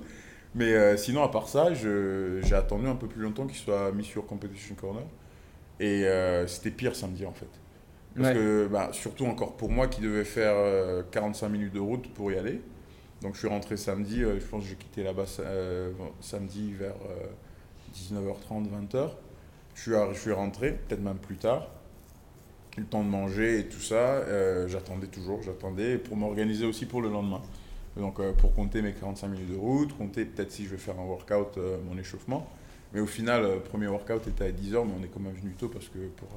Mais 0.55 0.75
euh, 0.75 0.97
sinon, 0.97 1.23
à 1.23 1.29
part 1.29 1.49
ça, 1.49 1.73
j'ai 1.75 2.55
attendu 2.55 2.87
un 2.89 2.97
peu 2.97 3.07
plus 3.07 3.23
longtemps 3.23 3.47
qu'il 3.47 3.57
soit 3.59 3.93
mis 3.93 4.05
sur 4.05 4.27
Competition 4.27 4.75
Corner. 4.75 5.05
Et 5.81 6.05
euh, 6.07 6.47
c'était 6.47 6.71
pire 6.71 6.97
samedi 6.97 7.27
en 7.27 7.33
fait. 7.33 7.49
Parce 8.17 8.29
Ouais. 8.29 8.35
que, 8.35 8.69
bah, 8.69 8.91
surtout 8.93 9.27
encore 9.27 9.57
pour 9.57 9.71
moi 9.71 9.89
qui 9.89 10.01
devais 10.03 10.25
faire 10.25 10.55
euh, 10.57 11.03
45 11.11 11.49
minutes 11.51 11.75
de 11.75 11.81
route 11.81 12.13
pour 12.15 12.33
y 12.33 12.39
aller. 12.39 12.61
Donc 13.23 13.35
je 13.35 13.41
suis 13.41 13.49
rentré 13.49 13.77
samedi, 13.77 14.23
euh, 14.25 14.41
je 14.41 14.47
pense 14.47 14.65
que 14.65 14.71
j'ai 14.71 14.77
quitté 14.77 15.05
là-bas 15.05 15.25
euh, 15.41 15.93
samedi 16.21 16.73
vers 16.73 16.95
euh, 17.11 17.27
19h30, 17.93 18.69
20h. 18.69 19.11
Je 19.75 19.83
suis, 19.83 19.95
ar- 19.97 20.15
je 20.15 20.21
suis 20.21 20.33
rentré, 20.33 20.73
peut-être 20.89 21.03
même 21.03 21.19
plus 21.19 21.37
tard. 21.37 21.69
Le 22.77 22.85
temps 22.85 23.03
de 23.05 23.09
manger 23.09 23.61
et 23.61 23.69
tout 23.69 23.81
ça, 23.81 23.95
euh, 23.97 24.67
j'attendais 24.69 25.07
toujours, 25.09 25.43
j'attendais 25.43 25.99
pour 25.99 26.17
m'organiser 26.17 26.67
aussi 26.67 26.87
pour 26.87 27.03
le 27.03 27.09
lendemain. 27.11 27.43
Donc 27.97 28.21
euh, 28.21 28.33
pour 28.33 28.55
compter 28.55 28.83
mes 28.83 28.93
45 28.93 29.29
minutes 29.29 29.53
de 29.53 29.57
route, 29.59 29.97
compter 29.97 30.25
peut-être 30.25 30.53
si 30.53 30.65
je 30.65 30.71
vais 30.71 30.77
faire 30.79 30.99
un 30.99 31.05
workout, 31.05 31.59
euh, 31.59 31.77
mon 31.91 31.99
échauffement. 31.99 32.47
Mais 32.93 33.01
au 33.01 33.07
final, 33.07 33.43
le 33.43 33.61
premier 33.61 33.87
workout 33.87 34.27
était 34.27 34.45
à 34.45 34.51
10h, 34.51 34.85
mais 34.85 34.93
on 35.01 35.05
est 35.05 35.09
quand 35.09 35.21
même 35.21 35.35
venu 35.35 35.55
tôt 35.59 35.69
parce 35.69 35.87
que 35.89 35.99
pour, 36.17 36.29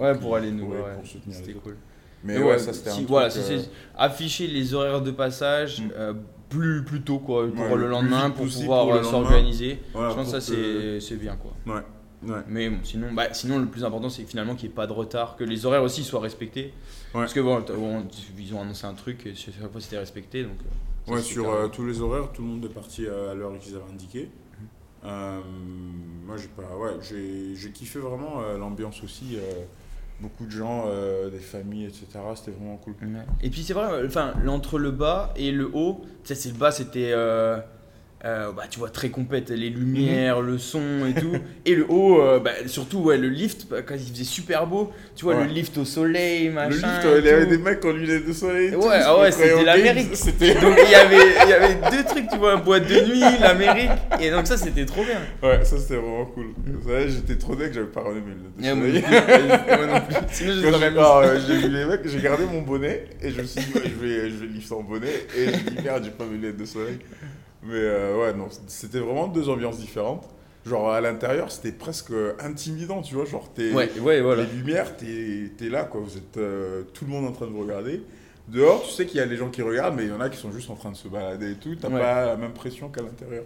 euh, 0.00 0.02
Ouais, 0.12 0.18
pour 0.18 0.36
aller 0.36 0.50
nous 0.50 0.66
ouais, 0.66 0.94
pour 0.96 1.06
soutenir 1.06 1.36
C'était 1.36 1.52
cool. 1.54 1.76
Mais 2.22 2.38
ouais, 2.38 2.44
ouais, 2.44 2.58
ça 2.58 2.72
c'était 2.72 2.90
si- 2.90 3.04
voilà, 3.04 3.28
euh, 3.34 3.62
afficher 3.96 4.46
les 4.46 4.72
horaires 4.74 5.02
de 5.02 5.10
passage 5.10 5.80
Mm. 5.82 5.90
euh, 5.96 6.14
plus, 6.48 6.82
plus 6.84 7.02
tôt 7.02 7.18
quoi, 7.18 7.46
pour 7.54 7.76
le 7.76 7.88
lendemain, 7.88 8.30
pour 8.30 8.46
pouvoir 8.46 8.88
euh, 8.88 9.02
s'organiser. 9.02 9.80
voilà, 9.92 10.10
Je 10.10 10.14
pense 10.14 10.32
que 10.32 10.40
ça 10.40 10.52
que- 10.54 11.00
c'est 11.00 11.16
bien 11.16 11.36
quoi. 11.36 11.52
Ouais. 11.74 11.82
Mais 12.48 12.70
bon, 12.70 12.78
sinon, 12.82 13.12
bah, 13.12 13.32
sinon 13.34 13.58
le 13.58 13.66
plus 13.66 13.84
important 13.84 14.08
c'est 14.08 14.24
finalement 14.24 14.54
qu'il 14.54 14.68
n'y 14.68 14.72
ait 14.72 14.76
pas 14.76 14.86
de 14.86 14.92
retard, 14.92 15.36
que 15.36 15.44
les 15.44 15.66
horaires 15.66 15.82
aussi 15.82 16.02
soient 16.02 16.20
respectés. 16.20 16.72
Parce 17.12 17.32
que 17.34 17.40
bon, 17.40 17.62
ils 18.38 18.54
ont 18.54 18.62
annoncé 18.62 18.86
un 18.86 18.94
truc, 18.94 19.26
et 19.26 19.34
chaque 19.34 19.54
fois 19.70 19.80
c'était 19.80 19.98
respecté. 19.98 20.42
Donc, 20.42 20.52
euh, 20.64 20.70
Ouais, 21.06 21.20
sur 21.20 21.50
euh, 21.50 21.68
tous 21.68 21.84
les 21.84 22.00
horaires, 22.00 22.32
tout 22.32 22.42
le 22.42 22.48
monde 22.48 22.64
est 22.64 22.68
parti 22.72 23.06
à 23.06 23.34
l'heure 23.34 23.58
qu'ils 23.58 23.74
avaient 23.74 23.90
indiqué. 23.92 24.22
Mhm. 24.22 24.66
Euh, 25.04 25.40
moi, 26.26 26.36
j'ai 26.36 26.48
pas, 26.48 26.76
ouais, 26.76 26.96
j'ai 27.02 27.70
kiffé 27.72 27.98
vraiment 27.98 28.40
euh, 28.40 28.56
l'ambiance 28.58 29.02
aussi. 29.02 29.38
beaucoup 30.20 30.46
de 30.46 30.50
gens, 30.50 30.84
euh, 30.86 31.28
des 31.28 31.38
familles, 31.38 31.86
etc. 31.86 32.06
C'était 32.36 32.52
vraiment 32.52 32.76
cool. 32.76 32.94
Et 33.42 33.50
puis 33.50 33.62
c'est 33.62 33.74
vrai, 33.74 34.06
enfin, 34.06 34.32
entre 34.48 34.78
le 34.78 34.90
bas 34.90 35.32
et 35.36 35.50
le 35.50 35.70
haut, 35.74 36.00
tu 36.22 36.28
sais, 36.28 36.34
c'est 36.34 36.50
le 36.50 36.56
bas 36.58 36.70
c'était. 36.70 37.10
euh, 37.12 37.58
euh, 38.24 38.52
bah, 38.52 38.64
tu 38.70 38.78
vois, 38.78 38.88
très 38.88 39.10
compète, 39.10 39.50
les 39.50 39.68
lumières, 39.68 40.40
le 40.40 40.56
son 40.58 40.80
et 41.06 41.20
tout. 41.20 41.32
Et 41.66 41.74
le 41.74 41.84
haut, 41.90 42.20
euh, 42.22 42.40
bah, 42.40 42.52
surtout, 42.66 42.98
ouais, 43.00 43.18
le 43.18 43.28
lift, 43.28 43.66
bah, 43.70 43.82
quand 43.82 43.94
il 43.94 44.12
faisait 44.12 44.24
super 44.24 44.66
beau, 44.66 44.92
tu 45.14 45.24
vois, 45.24 45.34
Ouais. 45.36 45.44
le 45.44 45.50
lift 45.50 45.76
au 45.78 45.84
soleil, 45.84 46.48
machin. 46.48 46.68
Le 46.70 46.76
lift, 46.76 47.22
il 47.24 47.26
y 47.26 47.28
avait 47.34 47.46
des 47.46 47.58
mecs 47.58 47.84
en 47.84 47.92
lunettes 47.92 48.26
de 48.26 48.32
soleil. 48.32 48.72
tout, 48.72 48.78
Ouais, 48.78 49.00
ah 49.02 49.18
ouais, 49.18 49.30
c'était 49.30 49.62
l'Amérique. 49.62 50.10
Donc 50.10 50.78
il 50.84 50.90
y 50.90 50.94
avait, 50.94 51.34
il 51.44 51.48
y 51.48 51.52
avait 51.52 51.74
deux 51.90 52.04
trucs, 52.04 52.28
tu 52.28 52.38
vois, 52.38 52.56
boîte 52.56 52.88
de 52.88 53.00
nuit, 53.06 53.20
l'Amérique. 53.40 53.90
Et 54.20 54.30
donc 54.30 54.46
ça, 54.46 54.56
c'était 54.56 54.86
trop 54.86 55.04
bien. 55.04 55.20
Ouais, 55.42 55.64
ça 55.64 55.76
c'était 55.78 55.96
vraiment 55.96 56.26
cool. 56.26 56.46
J'étais 57.08 57.36
trop 57.36 57.54
deg, 57.54 57.72
j'avais 57.72 57.86
pas 57.86 58.02
ramené 58.02 58.20
mes 58.22 58.34
lunettes 58.34 59.02
de 59.02 59.10
moi, 59.10 59.20
soleil. 59.28 59.78
moi 59.78 59.86
non 59.86 60.00
plus. 60.00 60.14
Sinon, 60.30 60.52
je 60.54 60.60
j'ai 60.60 60.98
ah, 60.98 61.22
j'ai 61.46 61.56
vu 61.56 61.68
les 61.68 61.84
mecs, 61.84 62.00
j'ai 62.06 62.20
gardé 62.20 62.44
mon 62.44 62.62
bonnet 62.62 63.04
et 63.22 63.30
je 63.30 63.40
me 63.40 63.46
suis 63.46 63.60
dit, 63.62 63.72
ouais, 63.74 63.82
je 63.84 64.06
vais, 64.06 64.30
je 64.30 64.36
vais 64.36 64.46
lift 64.46 64.72
en 64.72 64.82
bonnet. 64.82 65.26
Et 65.36 65.46
j'ai 65.46 65.52
dit, 65.70 65.82
merde, 65.84 66.02
j'ai 66.04 66.10
pas 66.10 66.24
mes 66.24 66.36
lunettes 66.38 66.56
de 66.56 66.64
soleil. 66.64 66.98
Mais 67.64 67.72
euh, 67.74 68.18
ouais, 68.20 68.34
non, 68.34 68.48
c'était 68.66 68.98
vraiment 68.98 69.26
deux 69.28 69.48
ambiances 69.48 69.78
différentes. 69.78 70.28
Genre 70.66 70.90
à 70.90 71.00
l'intérieur, 71.00 71.50
c'était 71.52 71.72
presque 71.72 72.12
intimidant, 72.40 73.02
tu 73.02 73.14
vois. 73.14 73.24
Genre, 73.26 73.50
t'es, 73.52 73.72
Ouais, 73.72 73.90
ouais, 74.00 74.20
voilà. 74.22 74.44
les 74.44 74.50
lumières, 74.52 74.96
t'es, 74.96 75.50
t'es 75.56 75.68
là, 75.68 75.84
quoi. 75.84 76.00
Vous 76.00 76.16
êtes 76.16 76.36
euh, 76.38 76.82
tout 76.94 77.04
le 77.04 77.10
monde 77.10 77.26
en 77.26 77.32
train 77.32 77.46
de 77.46 77.50
vous 77.50 77.60
regarder. 77.60 78.02
Dehors, 78.48 78.82
tu 78.82 78.90
sais 78.90 79.06
qu'il 79.06 79.16
y 79.18 79.20
a 79.20 79.26
les 79.26 79.36
gens 79.36 79.48
qui 79.50 79.62
regardent, 79.62 79.96
mais 79.96 80.04
il 80.04 80.08
y 80.10 80.12
en 80.12 80.20
a 80.20 80.28
qui 80.28 80.36
sont 80.38 80.52
juste 80.52 80.70
en 80.70 80.74
train 80.74 80.90
de 80.90 80.96
se 80.96 81.08
balader 81.08 81.52
et 81.52 81.54
tout. 81.56 81.74
T'as 81.76 81.88
Ouais. 81.88 81.98
pas 82.00 82.26
la 82.26 82.36
même 82.36 82.52
pression 82.52 82.88
qu'à 82.88 83.02
l'intérieur. 83.02 83.44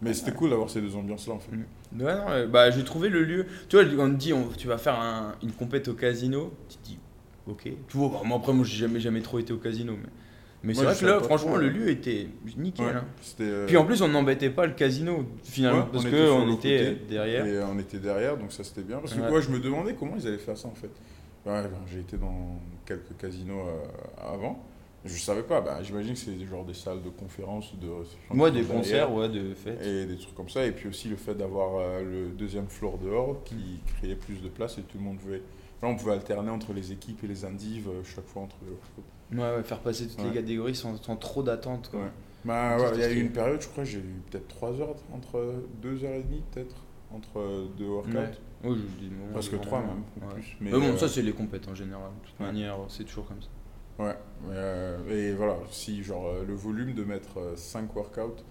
Mais 0.00 0.14
c'était 0.14 0.32
cool 0.32 0.50
d'avoir 0.50 0.68
ces 0.70 0.80
deux 0.80 0.94
ambiances-là, 0.96 1.34
en 1.34 1.38
fait. 1.38 1.52
Ouais, 1.52 2.14
non, 2.14 2.24
euh, 2.30 2.46
bah, 2.48 2.70
j'ai 2.72 2.82
trouvé 2.84 3.08
le 3.08 3.22
lieu. 3.22 3.46
Tu 3.68 3.80
vois, 3.80 4.04
on 4.04 4.10
te 4.10 4.16
dit, 4.16 4.32
on- 4.32 4.48
tu 4.56 4.66
vas 4.66 4.78
faire 4.78 4.98
un- 4.98 5.34
une 5.44 5.52
compète 5.52 5.86
au 5.88 5.94
casino. 5.94 6.52
Tu 6.68 6.76
te 6.76 6.84
dis, 6.84 6.98
ok. 7.46 7.62
Tu 7.88 7.96
vois, 7.96 8.08
bah, 8.08 8.20
moi, 8.24 8.38
après, 8.38 8.52
moi, 8.52 8.64
j'ai 8.64 8.78
jamais, 8.78 8.98
jamais 8.98 9.20
trop 9.22 9.38
été 9.38 9.52
au 9.52 9.58
casino. 9.58 9.92
Mais, 10.00 10.08
mais 10.62 10.74
c'est 10.74 10.82
Moi, 10.82 10.92
vrai 10.92 11.00
que 11.00 11.06
là, 11.06 11.20
franchement, 11.20 11.56
le 11.56 11.66
ouais. 11.66 11.72
lieu 11.72 11.90
était 11.90 12.28
nickel. 12.56 12.86
Ouais, 12.86 12.92
hein. 12.92 13.04
euh, 13.40 13.66
Puis 13.66 13.76
en 13.76 13.84
plus, 13.84 14.00
on 14.02 14.08
n'embêtait 14.08 14.50
pas 14.50 14.66
le 14.66 14.74
casino, 14.74 15.24
finalement. 15.42 15.80
Ouais, 15.80 15.86
parce 15.92 16.04
on 16.04 16.08
était 16.08 16.26
qu'on 16.28 16.46
le 16.46 16.52
était 16.52 16.94
derrière. 17.08 17.46
Et 17.46 17.58
on 17.64 17.78
était 17.78 17.98
derrière, 17.98 18.36
donc 18.36 18.52
ça 18.52 18.62
c'était 18.62 18.82
bien. 18.82 18.98
Parce 18.98 19.14
que 19.14 19.20
Ouais. 19.20 19.28
quoi, 19.28 19.40
je 19.40 19.50
me 19.50 19.58
demandais 19.58 19.94
comment 19.94 20.14
ils 20.16 20.26
allaient 20.26 20.38
faire 20.38 20.56
ça 20.56 20.68
en 20.68 20.74
fait. 20.74 20.90
Ben, 21.44 21.68
j'ai 21.92 21.98
été 22.00 22.16
dans 22.16 22.60
quelques 22.86 23.16
casinos 23.18 23.58
euh, 23.66 24.32
avant. 24.34 24.64
Je 25.04 25.18
savais 25.18 25.42
pas, 25.42 25.60
bah, 25.60 25.80
j'imagine 25.82 26.12
que 26.12 26.20
c'est 26.20 26.38
genre 26.48 26.64
des 26.64 26.74
salles 26.74 27.02
de 27.02 27.08
conférences, 27.10 27.74
de. 27.80 27.88
Moi, 28.30 28.52
des 28.52 28.62
concerts, 28.62 29.12
ouais, 29.12 29.28
de 29.28 29.52
fêtes. 29.54 29.84
Et 29.84 30.06
des 30.06 30.16
trucs 30.16 30.36
comme 30.36 30.48
ça. 30.48 30.64
Et 30.64 30.70
puis 30.70 30.88
aussi 30.88 31.08
le 31.08 31.16
fait 31.16 31.34
d'avoir 31.34 31.78
euh, 31.80 32.02
le 32.04 32.28
deuxième 32.28 32.68
floor 32.68 32.98
dehors 32.98 33.42
qui 33.44 33.80
créait 33.98 34.14
plus 34.14 34.40
de 34.40 34.48
place 34.48 34.78
et 34.78 34.82
tout 34.82 34.98
le 34.98 35.02
monde 35.04 35.18
pouvait. 35.18 35.42
Là, 35.82 35.88
on 35.88 35.96
pouvait 35.96 36.12
alterner 36.12 36.50
entre 36.50 36.72
les 36.72 36.92
équipes 36.92 37.24
et 37.24 37.26
les 37.26 37.44
indives 37.44 37.88
chaque 38.04 38.26
fois 38.26 38.42
entre 38.42 38.54
les 38.64 38.70
Ouais, 39.32 39.38
ouais, 39.56 39.62
faire 39.62 39.80
passer 39.80 40.06
toutes 40.08 40.20
Ouais. 40.20 40.28
les 40.28 40.34
catégories 40.34 40.74
sans, 40.74 40.96
sans 41.02 41.16
trop 41.16 41.42
d'attente. 41.42 41.90
Ouais. 41.94 42.00
Bah, 42.44 42.76
il 42.94 43.00
y 43.00 43.04
a 43.04 43.10
eu 43.10 43.20
une 43.20 43.30
période, 43.30 43.60
je 43.62 43.68
crois, 43.68 43.84
j'ai 43.84 43.98
eu 43.98 44.20
peut-être 44.30 44.48
3 44.48 44.80
heures, 44.80 44.96
entre 45.14 45.54
2 45.80 46.04
heures 46.04 46.14
et 46.14 46.22
demie 46.22 46.42
peut-être, 46.50 46.74
entre 47.12 47.38
euh, 47.38 47.66
deux 47.78 47.86
workouts. 47.86 48.10
Oui, 48.64 48.78
moments- 49.10 49.32
Presque 49.32 49.52
des 49.52 49.60
3 49.60 49.80
moments, 49.80 49.94
même, 49.94 50.28
ou 50.30 50.34
plus. 50.34 50.56
Mais 50.60 50.70
bon, 50.70 50.82
euh, 50.82 50.96
ça, 50.96 51.08
c'est 51.08 51.22
les 51.22 51.32
compètes 51.32 51.68
en 51.68 51.74
général. 51.74 52.10
De 52.22 52.28
toute 52.28 52.40
manière, 52.40 52.76
c'est 52.88 53.04
toujours 53.04 53.26
comme 53.26 53.40
ça. 53.40 53.48
Ouais, 54.04 54.16
mais, 54.48 54.54
euh, 54.54 55.30
et 55.30 55.34
voilà, 55.34 55.56
si 55.70 56.02
genre 56.02 56.26
euh, 56.26 56.44
le 56.44 56.54
volume 56.54 56.94
de 56.94 57.04
mettre 57.04 57.52
5 57.56 57.94
workouts 57.94 58.42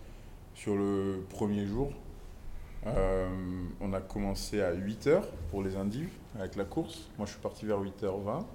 sur 0.53 0.75
le 0.77 1.23
premier 1.29 1.65
jour, 1.65 1.91
euh, 2.87 3.27
on 3.79 3.93
a 3.93 3.99
commencé 4.01 4.61
à 4.61 4.73
8h 4.73 5.21
pour 5.49 5.63
les 5.63 5.75
indives 5.75 6.09
avec 6.39 6.55
la 6.55 6.63
course. 6.65 7.09
Moi 7.17 7.25
je 7.25 7.31
suis 7.33 7.41
parti 7.41 7.65
vers 7.65 7.79
8h20 7.81 8.45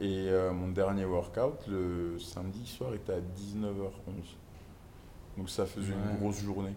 et 0.00 0.26
euh, 0.28 0.52
mon 0.52 0.68
dernier 0.68 1.04
workout 1.04 1.66
le 1.68 2.18
samedi 2.18 2.66
soir 2.66 2.94
était 2.94 3.12
à 3.12 3.16
19h11. 3.18 4.36
Donc 5.38 5.48
ça 5.50 5.66
faisait 5.66 5.92
Ouais. 5.92 5.98
une 6.12 6.18
grosse 6.20 6.42
journée. 6.42 6.74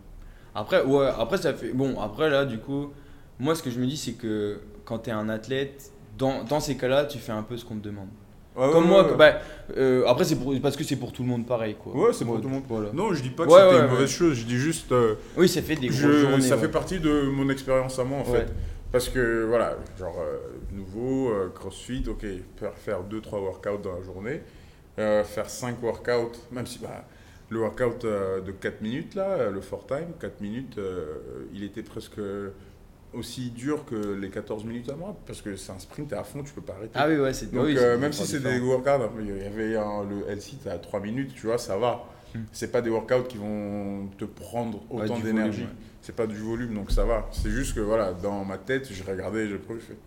Après, 0.55 0.83
ouais, 0.83 1.07
après, 1.17 1.37
ça 1.37 1.53
fait. 1.53 1.71
Bon, 1.73 1.99
après, 1.99 2.29
là, 2.29 2.45
du 2.45 2.59
coup, 2.59 2.91
moi, 3.39 3.55
ce 3.55 3.63
que 3.63 3.71
je 3.71 3.79
me 3.79 3.87
dis, 3.87 3.97
c'est 3.97 4.13
que 4.13 4.59
quand 4.85 4.99
tu 4.99 5.09
es 5.09 5.13
un 5.13 5.27
athlète, 5.29 5.91
dans, 6.17 6.43
dans 6.43 6.59
ces 6.59 6.77
cas-là, 6.77 7.05
tu 7.05 7.17
fais 7.17 7.31
un 7.31 7.41
peu 7.41 7.57
ce 7.57 7.65
qu'on 7.65 7.75
te 7.77 7.83
demande. 7.83 8.07
Ouais, 8.55 8.69
Comme 8.71 8.83
ouais, 8.83 8.89
moi, 8.89 9.07
ouais, 9.09 9.15
bah, 9.17 9.33
euh, 9.77 10.05
après, 10.05 10.25
c'est 10.25 10.37
parce 10.61 10.75
que 10.75 10.83
c'est 10.83 10.97
pour 10.97 11.11
tout 11.11 11.23
le 11.23 11.29
monde 11.29 11.47
pareil, 11.47 11.75
quoi. 11.81 11.95
Ouais, 11.95 12.13
c'est 12.13 12.23
pour 12.23 12.35
tout 12.39 12.47
le 12.47 12.53
monde. 12.53 12.63
Voilà. 12.69 12.89
Non, 12.93 13.11
je 13.13 13.23
dis 13.23 13.31
pas 13.31 13.47
que 13.47 13.51
c'était 13.51 13.79
une 13.79 13.89
mauvaise 13.89 14.11
chose, 14.11 14.35
je 14.35 14.45
dis 14.45 14.57
juste. 14.57 14.91
euh, 14.91 15.15
Oui, 15.35 15.49
ça 15.49 15.63
fait 15.63 15.75
des 15.75 15.89
Je- 15.89 16.19
journées. 16.19 16.41
ça 16.41 16.57
fait 16.57 16.69
partie 16.69 16.99
de 16.99 17.23
mon 17.31 17.49
expérience 17.49 17.97
à 17.97 18.03
moi 18.03 18.19
en 18.19 18.23
fait. 18.25 18.53
Parce 18.93 19.09
que 19.09 19.43
voilà, 19.45 19.75
genre 19.97 20.19
euh, 20.21 20.37
nouveau, 20.71 21.31
euh, 21.31 21.49
crossfit, 21.53 22.05
ok, 22.07 22.25
faire, 22.57 22.73
faire 22.77 23.03
2-3 23.03 23.39
workouts 23.41 23.81
dans 23.83 23.95
la 23.95 24.03
journée, 24.03 24.41
euh, 24.99 25.23
faire 25.23 25.49
5 25.49 25.81
workouts, 25.81 26.37
même 26.51 26.67
si 26.67 26.77
bah, 26.77 27.03
le 27.49 27.59
workout 27.59 28.05
euh, 28.05 28.39
de 28.41 28.51
4 28.51 28.81
minutes 28.81 29.15
là, 29.15 29.29
euh, 29.31 29.51
le 29.51 29.61
4 29.61 29.87
time, 29.87 30.13
4 30.19 30.39
minutes, 30.41 30.77
euh, 30.77 31.15
il 31.53 31.63
était 31.63 31.81
presque 31.81 32.19
aussi 33.13 33.49
dur 33.49 33.83
que 33.85 33.95
les 34.13 34.29
14 34.29 34.63
minutes 34.63 34.89
à 34.89 34.95
moi, 34.95 35.15
parce 35.25 35.41
que 35.41 35.55
c'est 35.55 35.71
un 35.71 35.79
sprint, 35.79 36.09
t'es 36.09 36.15
à 36.15 36.23
fond, 36.23 36.43
tu 36.43 36.53
peux 36.53 36.61
pas 36.61 36.73
arrêter. 36.73 36.91
Ah 36.95 37.07
oui, 37.07 37.17
ouais, 37.17 37.33
c'est. 37.33 37.51
Donc, 37.51 37.65
oui, 37.65 37.75
même 37.97 38.13
si 38.13 38.21
c'est 38.27 38.39
des 38.43 38.59
workouts, 38.59 39.19
il 39.21 39.37
y 39.37 39.43
avait 39.43 39.75
un- 39.75 40.03
le 40.03 40.29
LC, 40.29 40.57
t'as 40.63 40.77
3 40.77 40.99
minutes, 40.99 41.33
tu 41.33 41.47
vois, 41.47 41.57
ça 41.57 41.77
va. 41.77 42.05
Hmm. 42.33 42.43
C'est 42.51 42.71
pas 42.71 42.81
des 42.81 42.89
workouts 42.89 43.23
qui 43.23 43.37
vont 43.37 44.07
te 44.17 44.25
prendre 44.25 44.83
autant 44.89 45.19
d'énergie. 45.19 45.63
ouais. 45.63 45.67
C'est 46.01 46.15
pas 46.15 46.27
du 46.27 46.37
volume, 46.37 46.73
donc 46.73 46.91
ça 46.91 47.05
va. 47.05 47.29
C'est 47.31 47.49
juste 47.49 47.75
que 47.75 47.79
voilà, 47.79 48.13
dans 48.13 48.43
ma 48.43 48.57
tête, 48.57 48.89
j'ai 48.91 49.03
regardé, 49.03 49.47
j'ai 49.47 49.53
je 49.53 49.79
fais. 49.79 49.97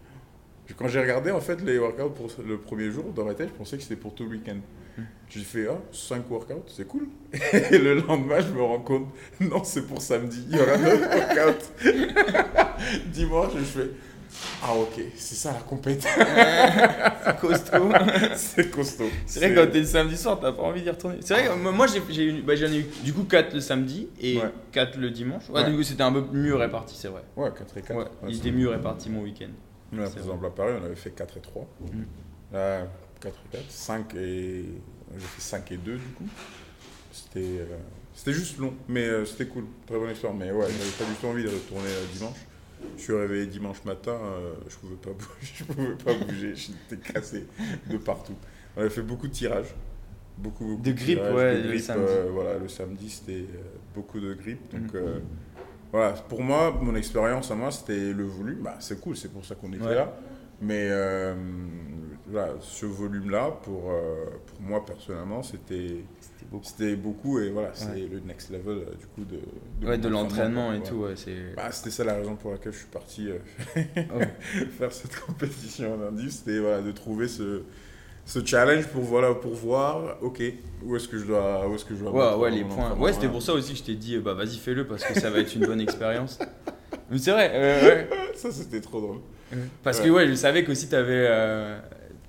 Quand 0.77 0.89
j'ai 0.89 1.01
regardé 1.01 1.31
en 1.31 1.41
fait 1.41 1.63
les 1.63 1.79
workouts 1.79 2.11
pour 2.11 2.31
le 2.45 2.59
premier 2.59 2.91
jour, 2.91 3.05
dans 3.15 3.25
ma 3.25 3.35
tête, 3.35 3.49
je 3.49 3.55
pensais 3.55 3.77
que 3.77 3.83
c'était 3.83 3.97
pour 3.97 4.15
tout 4.15 4.25
le 4.25 4.31
week-end. 4.31 4.59
Hmm. 4.99 5.03
J'ai 5.29 5.41
fait 5.41 5.69
ah, 5.71 5.79
5 5.93 6.29
workouts, 6.31 6.65
c'est 6.67 6.87
cool. 6.87 7.09
Et 7.71 7.79
le 7.79 7.95
lendemain, 8.01 8.41
je 8.41 8.53
me 8.53 8.63
rends 8.63 8.81
compte, 8.81 9.07
non, 9.41 9.63
c'est 9.65 9.87
pour 9.87 10.03
samedi, 10.03 10.45
il 10.51 10.57
y 10.57 10.61
aura 10.61 10.77
d'autres 10.77 11.09
workouts. 11.47 12.73
Dimanche, 13.13 13.53
je 13.57 13.65
fais 13.65 13.91
ah 14.63 14.75
ok, 14.75 15.01
c'est 15.17 15.35
ça 15.35 15.53
la 15.53 15.61
compétition. 15.61 16.11
C'est 17.25 17.41
costaud. 17.41 17.89
c'est 18.37 18.71
costaud. 18.71 19.05
C'est 19.27 19.41
vrai 19.41 19.51
que 19.55 19.61
quand 19.67 19.73
t'es 19.73 19.81
le 19.81 19.87
samedi 19.87 20.17
soir, 20.17 20.39
t'as 20.41 20.53
pas 20.53 20.63
envie 20.63 20.83
d'y 20.83 20.91
retourner. 20.91 21.17
C'est 21.21 21.35
vrai 21.35 21.45
que 21.47 21.55
moi, 21.71 21.87
j'ai, 21.87 22.25
eu, 22.25 22.43
bah, 22.43 22.55
j'en 22.57 22.67
ai 22.67 22.79
eu 22.79 22.87
du 23.03 23.13
coup 23.13 23.25
4 23.25 23.55
le 23.55 23.61
samedi 23.61 24.09
et 24.21 24.39
Ouais. 24.39 24.51
4 24.73 24.99
le 24.99 25.11
dimanche. 25.11 25.49
Ouais, 25.51 25.63
Ouais. 25.63 25.71
du 25.71 25.77
coup, 25.77 25.83
c'était 25.83 26.03
un 26.03 26.13
peu 26.13 26.25
mieux 26.33 26.55
réparti, 26.55 26.95
c'est 26.97 27.09
vrai. 27.09 27.23
Ouais, 27.37 27.51
4 27.57 27.77
et 27.79 27.83
4. 27.83 27.97
Ouais, 27.99 28.05
il 28.29 28.37
était 28.37 28.51
mieux 28.53 28.69
réparti 28.69 29.11
mon 29.11 29.23
week-end. 29.23 29.51
Ouais, 29.93 30.05
par 30.05 30.19
exemple, 30.19 30.47
à 30.47 30.51
Paris, 30.51 30.73
on 30.81 30.85
avait 30.85 30.97
fait 30.97 31.11
4 31.11 31.37
et 31.37 31.41
3. 31.41 31.67
Mm. 31.81 31.87
Là, 32.53 32.87
4 33.21 33.35
et 33.53 33.57
4. 33.57 33.65
5 33.71 34.15
et. 34.15 34.65
J'ai 35.15 35.21
fait 35.21 35.41
5 35.41 35.73
et 35.73 35.77
2 35.77 35.93
du 35.93 35.99
coup. 36.17 36.27
C'était 37.13 37.41
euh, 37.41 37.65
c'était 38.13 38.33
juste 38.33 38.59
long, 38.59 38.75
mais 38.89 39.05
euh, 39.05 39.25
c'était 39.25 39.47
cool. 39.47 39.65
Très 39.87 39.97
bonne 39.99 40.11
histoire. 40.11 40.35
Mais 40.35 40.51
ouais, 40.51 40.67
j'avais 40.67 40.91
pas 40.99 41.05
du 41.05 41.15
tout 41.21 41.27
envie 41.29 41.45
de 41.45 41.49
retourner 41.49 41.89
euh, 41.89 42.05
dimanche. 42.13 42.39
Je 42.97 43.03
suis 43.03 43.15
réveillé 43.15 43.47
dimanche 43.47 43.85
matin, 43.85 44.13
euh, 44.23 44.55
je 44.69 44.77
pouvais 44.77 44.97
pas 44.97 45.11
bouger, 45.11 45.37
je 45.55 45.65
pouvais 45.65 45.95
pas 45.97 46.15
bouger, 46.25 46.55
j'étais 46.55 47.13
cassé 47.13 47.47
de 47.91 47.97
partout. 47.99 48.35
On 48.77 48.81
avait 48.81 48.91
fait 48.91 49.03
beaucoup 49.03 49.29
de 49.29 49.33
tirages. 49.33 49.75
Beaucoup, 50.39 50.65
beaucoup 50.77 50.83
De 50.83 50.93
grippe, 50.93 51.19
tirages, 51.19 51.35
ouais, 51.35 51.63
de 51.63 51.69
le 51.73 51.79
samedi. 51.79 52.13
euh, 52.13 52.29
voilà, 52.31 52.59
le 52.59 52.69
samedi, 52.69 53.09
c'était 53.11 53.33
euh, 53.55 53.63
beaucoup 53.95 54.21
de 54.21 54.35
grippe. 54.35 54.71
Donc, 54.75 54.95
euh, 54.95 55.19
voilà, 55.93 56.13
pour 56.13 56.43
moi, 56.43 56.79
mon 56.83 56.95
expérience 56.95 57.51
à 57.51 57.55
moi, 57.55 57.71
c'était 57.71 58.13
le 58.13 58.25
volume. 58.25 58.59
Bah, 58.63 58.77
c'est 58.81 59.01
cool, 59.01 59.17
c'est 59.17 59.33
pour 59.33 59.45
ça 59.45 59.55
qu'on 59.55 59.73
était 59.73 59.83
Ouais. 59.85 59.95
là. 59.95 60.15
Mais 60.61 60.89
voilà, 62.27 62.55
ce 62.61 62.87
volume-là, 62.87 63.51
pour, 63.63 63.93
pour 64.47 64.61
moi 64.61 64.85
personnellement, 64.85 65.43
c'était 65.43 66.05
C'était 66.47 66.51
beaucoup. 66.51 66.65
c'était 66.65 66.97
beaucoup. 66.97 67.39
Et 67.41 67.51
voilà, 67.51 67.71
c'est 67.75 67.87
Ouais. 67.91 68.09
le 68.11 68.21
next 68.21 68.51
level 68.51 68.79
euh, 68.79 68.95
du 68.99 69.07
coup 69.07 69.25
de, 69.25 69.87
Ouais, 69.87 69.99
de 69.99 70.09
l'entraînement 70.09 70.73
et 70.73 70.83
tout, 70.83 71.05
c'est. 71.17 71.55
Bah, 71.57 71.71
c'était 71.73 71.91
ça 71.91 72.05
la 72.05 72.15
raison 72.15 72.37
pour 72.37 72.53
laquelle 72.53 72.73
je 72.73 72.79
suis 72.79 72.87
parti 72.89 73.29
euh, 73.29 73.39
Ouais. 74.17 74.35
faire 74.79 74.93
cette 74.93 75.19
compétition 75.21 75.95
en 75.95 76.09
indice. 76.09 76.43
C'était 76.45 76.59
voilà, 76.59 76.81
de 76.83 76.93
trouver 76.93 77.29
ce, 77.29 77.63
ce 78.25 78.45
challenge 78.45 78.87
pour, 78.89 79.03
voilà, 79.03 79.35
pour 79.35 79.55
voir, 79.55 80.17
ok, 80.23 80.43
où 80.85 80.97
est-ce 80.97 81.09
que 81.09 81.19
je 81.19 81.27
dois, 81.27 81.69
où 81.69 81.75
est-ce 81.75 81.85
que 81.85 81.95
je 81.95 82.01
dois 82.03 82.11
Ouais, 82.37 82.43
ouais, 82.43 82.51
les 82.51 82.65
points. 82.65 82.95
Ouais, 82.97 83.13
c'était 83.13 83.29
pour 83.29 83.43
ça 83.43 83.53
aussi 83.53 83.73
que 83.73 83.79
je 83.79 83.85
t'ai 83.85 83.95
dit, 83.95 84.19
bah 84.19 84.35
vas-y, 84.35 84.57
fais-le 84.57 84.87
parce 84.87 85.05
que 85.05 85.15
ça 85.19 85.31
va 85.31 85.39
être 85.41 85.55
une 85.55 85.67
bonne 85.67 85.81
expérience. 85.81 86.39
Mais 87.11 87.19
c'est 87.19 87.31
vrai, 87.31 87.51
euh, 87.55 87.83
ouais. 87.89 88.09
Ça, 88.35 88.51
c'était 88.51 88.81
trop 88.81 89.01
drôle. 89.01 89.19
Parce 89.85 90.01
que 90.01 90.09
ouais, 90.09 90.27
je 90.29 90.35
savais 90.35 90.65
qu'aussi 90.65 90.89
t'avais. 90.89 91.27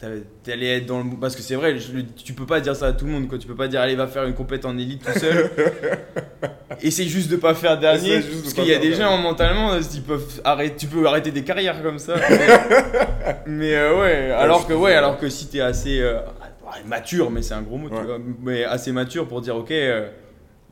Euh, 0.03 0.19
T'allais 0.43 0.77
être 0.77 0.85
dans 0.85 0.99
le. 0.99 1.05
Parce 1.19 1.35
que 1.35 1.41
c'est 1.41 1.55
vrai, 1.55 1.77
je- 1.79 2.01
tu 2.23 2.33
peux 2.33 2.45
pas 2.45 2.59
dire 2.59 2.75
ça 2.75 2.87
à 2.87 2.93
tout 2.93 3.05
le 3.05 3.11
monde, 3.11 3.27
quoi. 3.27 3.37
Tu 3.39 3.47
peux 3.47 3.55
pas 3.55 3.67
dire, 3.67 3.81
allez, 3.81 3.95
va 3.95 4.05
faire 4.07 4.25
une 4.25 4.35
compète 4.35 4.63
en 4.65 4.77
élite 4.77 5.03
tout 5.03 5.17
seul. 5.19 5.49
Et 6.83 6.91
c'est 6.91 7.05
juste 7.05 7.31
de 7.31 7.35
pas 7.37 7.55
faire 7.55 7.79
dernier. 7.79 8.19
Parce 8.19 8.53
qu'il 8.53 8.65
y 8.67 8.73
a 8.73 8.77
des 8.77 8.89
dernier. 8.89 9.03
gens 9.03 9.17
mentalement, 9.17 9.71
ils 9.75 10.01
peuvent 10.03 10.41
arrêter, 10.43 10.75
tu 10.77 10.85
peux 10.87 11.07
arrêter 11.07 11.31
des 11.31 11.43
carrières 11.43 11.81
comme 11.81 11.97
ça. 11.97 12.13
Mais, 12.29 13.37
mais, 13.47 13.75
euh, 13.75 13.99
ouais, 13.99 14.31
alors 14.31 14.67
que 14.67 14.73
ouais, 14.73 14.93
alors 14.93 15.17
que 15.17 15.29
si 15.29 15.47
t'es 15.47 15.61
assez 15.61 15.99
euh, 15.99 16.19
ouais, 16.63 16.83
mature, 16.85 17.31
mais 17.31 17.41
c'est 17.41 17.55
un 17.55 17.61
gros 17.63 17.77
mot, 17.77 17.89
tu 17.89 17.95
Ouais. 17.95 18.03
vois, 18.03 18.19
mais 18.43 18.63
assez 18.65 18.91
mature 18.91 19.27
pour 19.27 19.41
dire, 19.41 19.55
ok, 19.55 19.71
euh, 19.71 20.07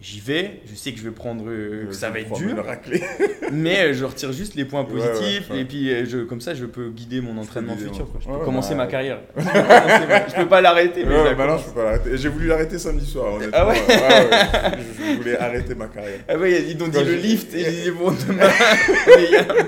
j'y 0.07 0.19
vais, 0.19 0.61
je 0.69 0.75
sais 0.75 0.91
que 0.91 0.99
je 0.99 1.03
vais 1.03 1.09
prendre, 1.09 1.45
euh, 1.47 1.87
que 1.87 1.93
ça 1.93 2.11
va 2.11 2.19
être 2.19 2.31
dur, 2.37 2.63
mais 3.51 3.91
je 3.95 4.05
retire 4.05 4.31
juste 4.31 4.53
les 4.53 4.63
points 4.63 4.83
Ouais, 4.85 4.93
ouais, 5.01 5.07
positifs 5.09 5.49
ouais. 5.49 5.61
et 5.61 5.65
puis 5.65 5.91
euh, 5.91 6.05
je, 6.05 6.19
comme 6.19 6.41
ça 6.41 6.53
je 6.53 6.65
peux 6.65 6.91
guider 6.91 7.21
mon 7.21 7.35
entraînement 7.39 7.75
futur. 7.75 8.11
quoi. 8.11 8.19
Je 8.21 8.27
peux 8.27 8.33
Ouais, 8.33 8.45
commencer 8.45 8.75
bah, 8.75 8.83
ma 8.83 8.87
carrière. 8.87 9.19
Je 9.35 9.41
peux 9.43 9.49
commencer 9.49 10.07
ma- 10.07 10.27
je 10.27 10.35
peux 10.35 10.47
pas 10.47 10.61
l'arrêter, 10.61 11.05
mais 11.05 11.33
bah 11.33 11.47
non, 11.47 11.57
je 11.57 11.63
peux 11.65 11.71
pas 11.71 11.83
l'arrêter. 11.85 12.17
J'ai 12.17 12.29
voulu 12.29 12.47
l'arrêter 12.47 12.77
samedi 12.77 13.05
soir, 13.07 13.33
honnêtement. 13.33 13.57
Ah 13.57 13.67
ouais 13.67 13.73
ouais, 13.87 14.77
je, 14.77 15.11
je 15.11 15.17
voulais 15.17 15.37
arrêter 15.39 15.73
ma 15.73 15.87
carrière. 15.87 16.19
Ah 16.27 16.37
ouais, 16.37 16.61
ils 16.69 16.83
ont 16.83 16.87
dit 16.87 16.97
Quand 16.99 17.03
le 17.03 17.15
lift 17.15 17.55
et 17.55 17.63
j'ai 17.63 17.81
dit 17.83 17.91
bon 17.91 18.11
demain. 18.27 18.49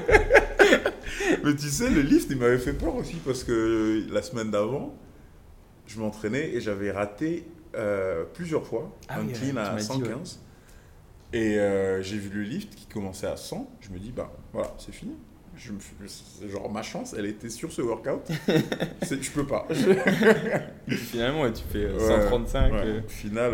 Mais 1.44 1.56
tu 1.56 1.68
sais, 1.68 1.90
le 1.90 2.02
lift, 2.02 2.28
il 2.30 2.38
m'avait 2.38 2.58
fait 2.58 2.74
peur 2.74 2.96
aussi 2.96 3.16
parce 3.26 3.44
que 3.44 4.04
la 4.12 4.22
semaine 4.22 4.52
d'avant, 4.52 4.96
je 5.88 6.00
m'entraînais 6.00 6.52
et 6.54 6.62
j'avais 6.62 6.92
raté 6.92 7.46
euh, 7.78 8.24
plusieurs 8.34 8.66
fois 8.66 8.92
Ah 9.08 9.20
un 9.20 9.28
clean 9.28 9.56
à 9.58 9.72
m'as 9.74 9.76
dit, 9.76 9.84
115. 9.86 10.40
Et 11.34 11.60
euh, 11.60 12.02
j'ai 12.02 12.18
vu 12.18 12.30
le 12.30 12.44
lift 12.44 12.74
qui 12.76 12.86
commençait 12.88 13.28
à 13.28 13.38
100. 13.38 13.70
Je 13.82 13.90
me 13.92 14.00
dis, 14.00 14.12
bah 14.12 14.32
voilà, 14.54 14.74
c'est 14.78 14.92
fini. 14.94 15.14
Je 15.56 15.72
me 15.74 15.80
suis- 15.80 15.96
c'est 16.40 16.50
genre 16.50 16.70
ma 16.72 16.84
chance, 16.84 17.16
elle 17.18 17.26
était 17.26 17.50
sur 17.50 17.72
ce 17.72 17.82
workout. 17.82 18.22
Je 19.02 19.32
peux 19.32 19.46
pas. 19.48 19.68
Finalement, 20.88 21.42
ouais, 21.42 21.54
tu 21.54 21.64
fais 21.64 21.86
euh, 21.86 21.98
Ouais, 21.98 22.22
135. 22.30 22.72
ouais. 22.74 22.80
euh, 22.86 23.02
Au 23.04 23.10
final, 23.10 23.52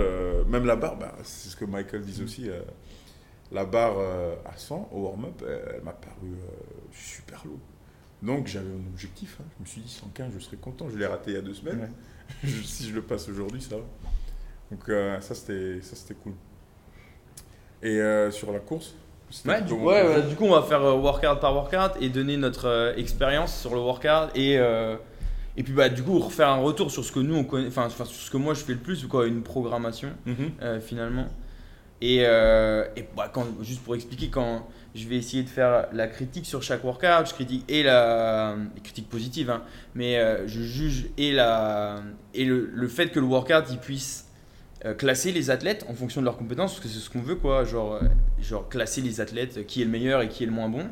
même 0.48 0.66
la 0.66 0.76
barre, 0.76 0.98
bah, 0.98 1.16
c'est 1.24 1.50
ce 1.50 1.56
que 1.56 1.66
Michael 1.66 2.02
disait 2.02 2.24
aussi. 2.24 2.50
la 3.52 3.66
barre 3.66 3.98
à 4.46 4.58
100 4.58 4.90
au 4.92 5.02
warm-up, 5.04 5.44
elle 5.48 5.82
m'a 5.84 5.94
paru 5.94 6.32
super 6.92 7.42
lourde. 7.46 7.60
Donc 8.22 8.48
j'avais 8.48 8.70
un 8.70 8.88
objectif. 8.92 9.38
hein. 9.42 9.46
Je 9.58 9.64
me 9.64 9.68
suis 9.68 9.82
dit 9.82 9.90
115, 9.90 10.32
je 10.34 10.40
serais 10.40 10.58
content. 10.58 10.90
Je 10.90 10.98
l'ai 10.98 11.06
raté 11.06 11.32
il 11.32 11.34
y 11.36 11.38
a 11.38 11.42
deux 11.42 11.54
semaines. 11.54 11.80
Ouais. 11.82 12.50
Si 12.66 12.90
je 12.90 12.96
le 12.96 13.02
passe 13.02 13.28
aujourd'hui, 13.30 13.62
ça 13.62 13.76
va. 13.78 13.84
Donc 14.72 14.90
euh, 14.90 15.20
ça 15.22 15.36
c'était 15.36 15.80
ça 15.82 15.96
c'était 15.96 16.16
cool. 16.16 16.34
Et 17.82 18.00
euh, 18.00 18.32
sur 18.32 18.52
la 18.52 18.60
course, 18.60 18.96
Ouais, 19.46 19.62
du, 19.64 19.70
comment- 19.74 19.86
ouais, 19.86 20.04
ouais, 20.08 20.22
du 20.24 20.36
coup, 20.36 20.46
on 20.46 20.52
va 20.54 20.62
faire 20.62 20.84
euh, 20.84 20.94
workout 20.96 21.40
par 21.40 21.54
workout 21.56 22.00
et 22.00 22.10
donner 22.10 22.38
notre 22.38 22.68
euh, 22.68 22.96
expérience 22.96 23.60
sur 23.60 23.74
le 23.74 23.80
workout 23.82 24.30
et, 24.36 24.54
et 25.58 25.64
puis 25.64 25.74
bah, 25.74 25.90
du 25.90 26.04
coup, 26.04 26.20
refaire 26.20 26.50
un 26.50 26.58
retour 26.62 26.92
sur 26.92 27.04
ce 27.04 27.12
que 27.12 27.20
nous 27.20 27.36
on 27.36 27.44
connaît, 27.44 27.68
enfin 27.68 27.90
sur 27.90 28.06
ce 28.06 28.30
que 28.30 28.38
moi 28.38 28.54
je 28.54 28.60
fais 28.64 28.74
le 28.74 28.80
plus, 28.80 29.06
quoi, 29.08 29.26
une 29.28 29.42
programmation 29.42 30.10
Mhm. 30.28 30.52
euh, 30.62 30.80
finalement. 30.80 31.26
Et, 32.00 32.18
et 32.18 33.06
bah, 33.16 33.30
quand, 33.34 33.46
juste 33.62 33.82
pour 33.84 33.96
expliquer, 33.96 34.28
quand 34.30 34.68
je 34.94 35.08
vais 35.08 35.16
essayer 35.16 35.42
de 35.44 35.50
faire 35.50 35.88
la 35.94 36.08
critique 36.08 36.46
sur 36.46 36.62
chaque 36.62 36.84
workout, 36.84 37.28
je 37.28 37.34
critique 37.34 37.64
et 37.70 37.82
la 37.82 38.56
les 38.76 38.82
critiques 38.82 39.10
positives, 39.10 39.50
hein, 39.50 39.64
mais 39.96 40.20
je 40.48 40.62
juge 40.62 41.08
et, 41.18 41.32
la, 41.32 42.02
et 42.34 42.44
le, 42.46 42.70
le 42.74 42.88
fait 42.88 43.08
que 43.10 43.20
le 43.20 43.26
workout 43.26 43.66
il 43.72 43.78
puisse 43.80 44.23
classer 44.92 45.32
les 45.32 45.50
athlètes 45.50 45.86
en 45.90 45.94
fonction 45.94 46.20
de 46.20 46.26
leurs 46.26 46.38
compétences, 46.38 46.74
parce 46.74 46.84
que 46.84 46.90
c'est 46.90 47.00
ce 47.00 47.10
qu'on 47.10 47.22
veut, 47.22 47.36
quoi, 47.36 47.64
genre, 47.64 47.94
euh, 47.96 48.08
genre 48.42 48.68
classer 48.68 49.02
les 49.02 49.22
athlètes, 49.22 49.60
euh, 49.60 49.64
qui 49.64 49.82
est 49.82 49.86
le 49.86 49.92
meilleur 49.92 50.22
et 50.22 50.28
qui 50.28 50.44
est 50.44 50.48
le 50.48 50.52
moins 50.52 50.68
bon. 50.68 50.86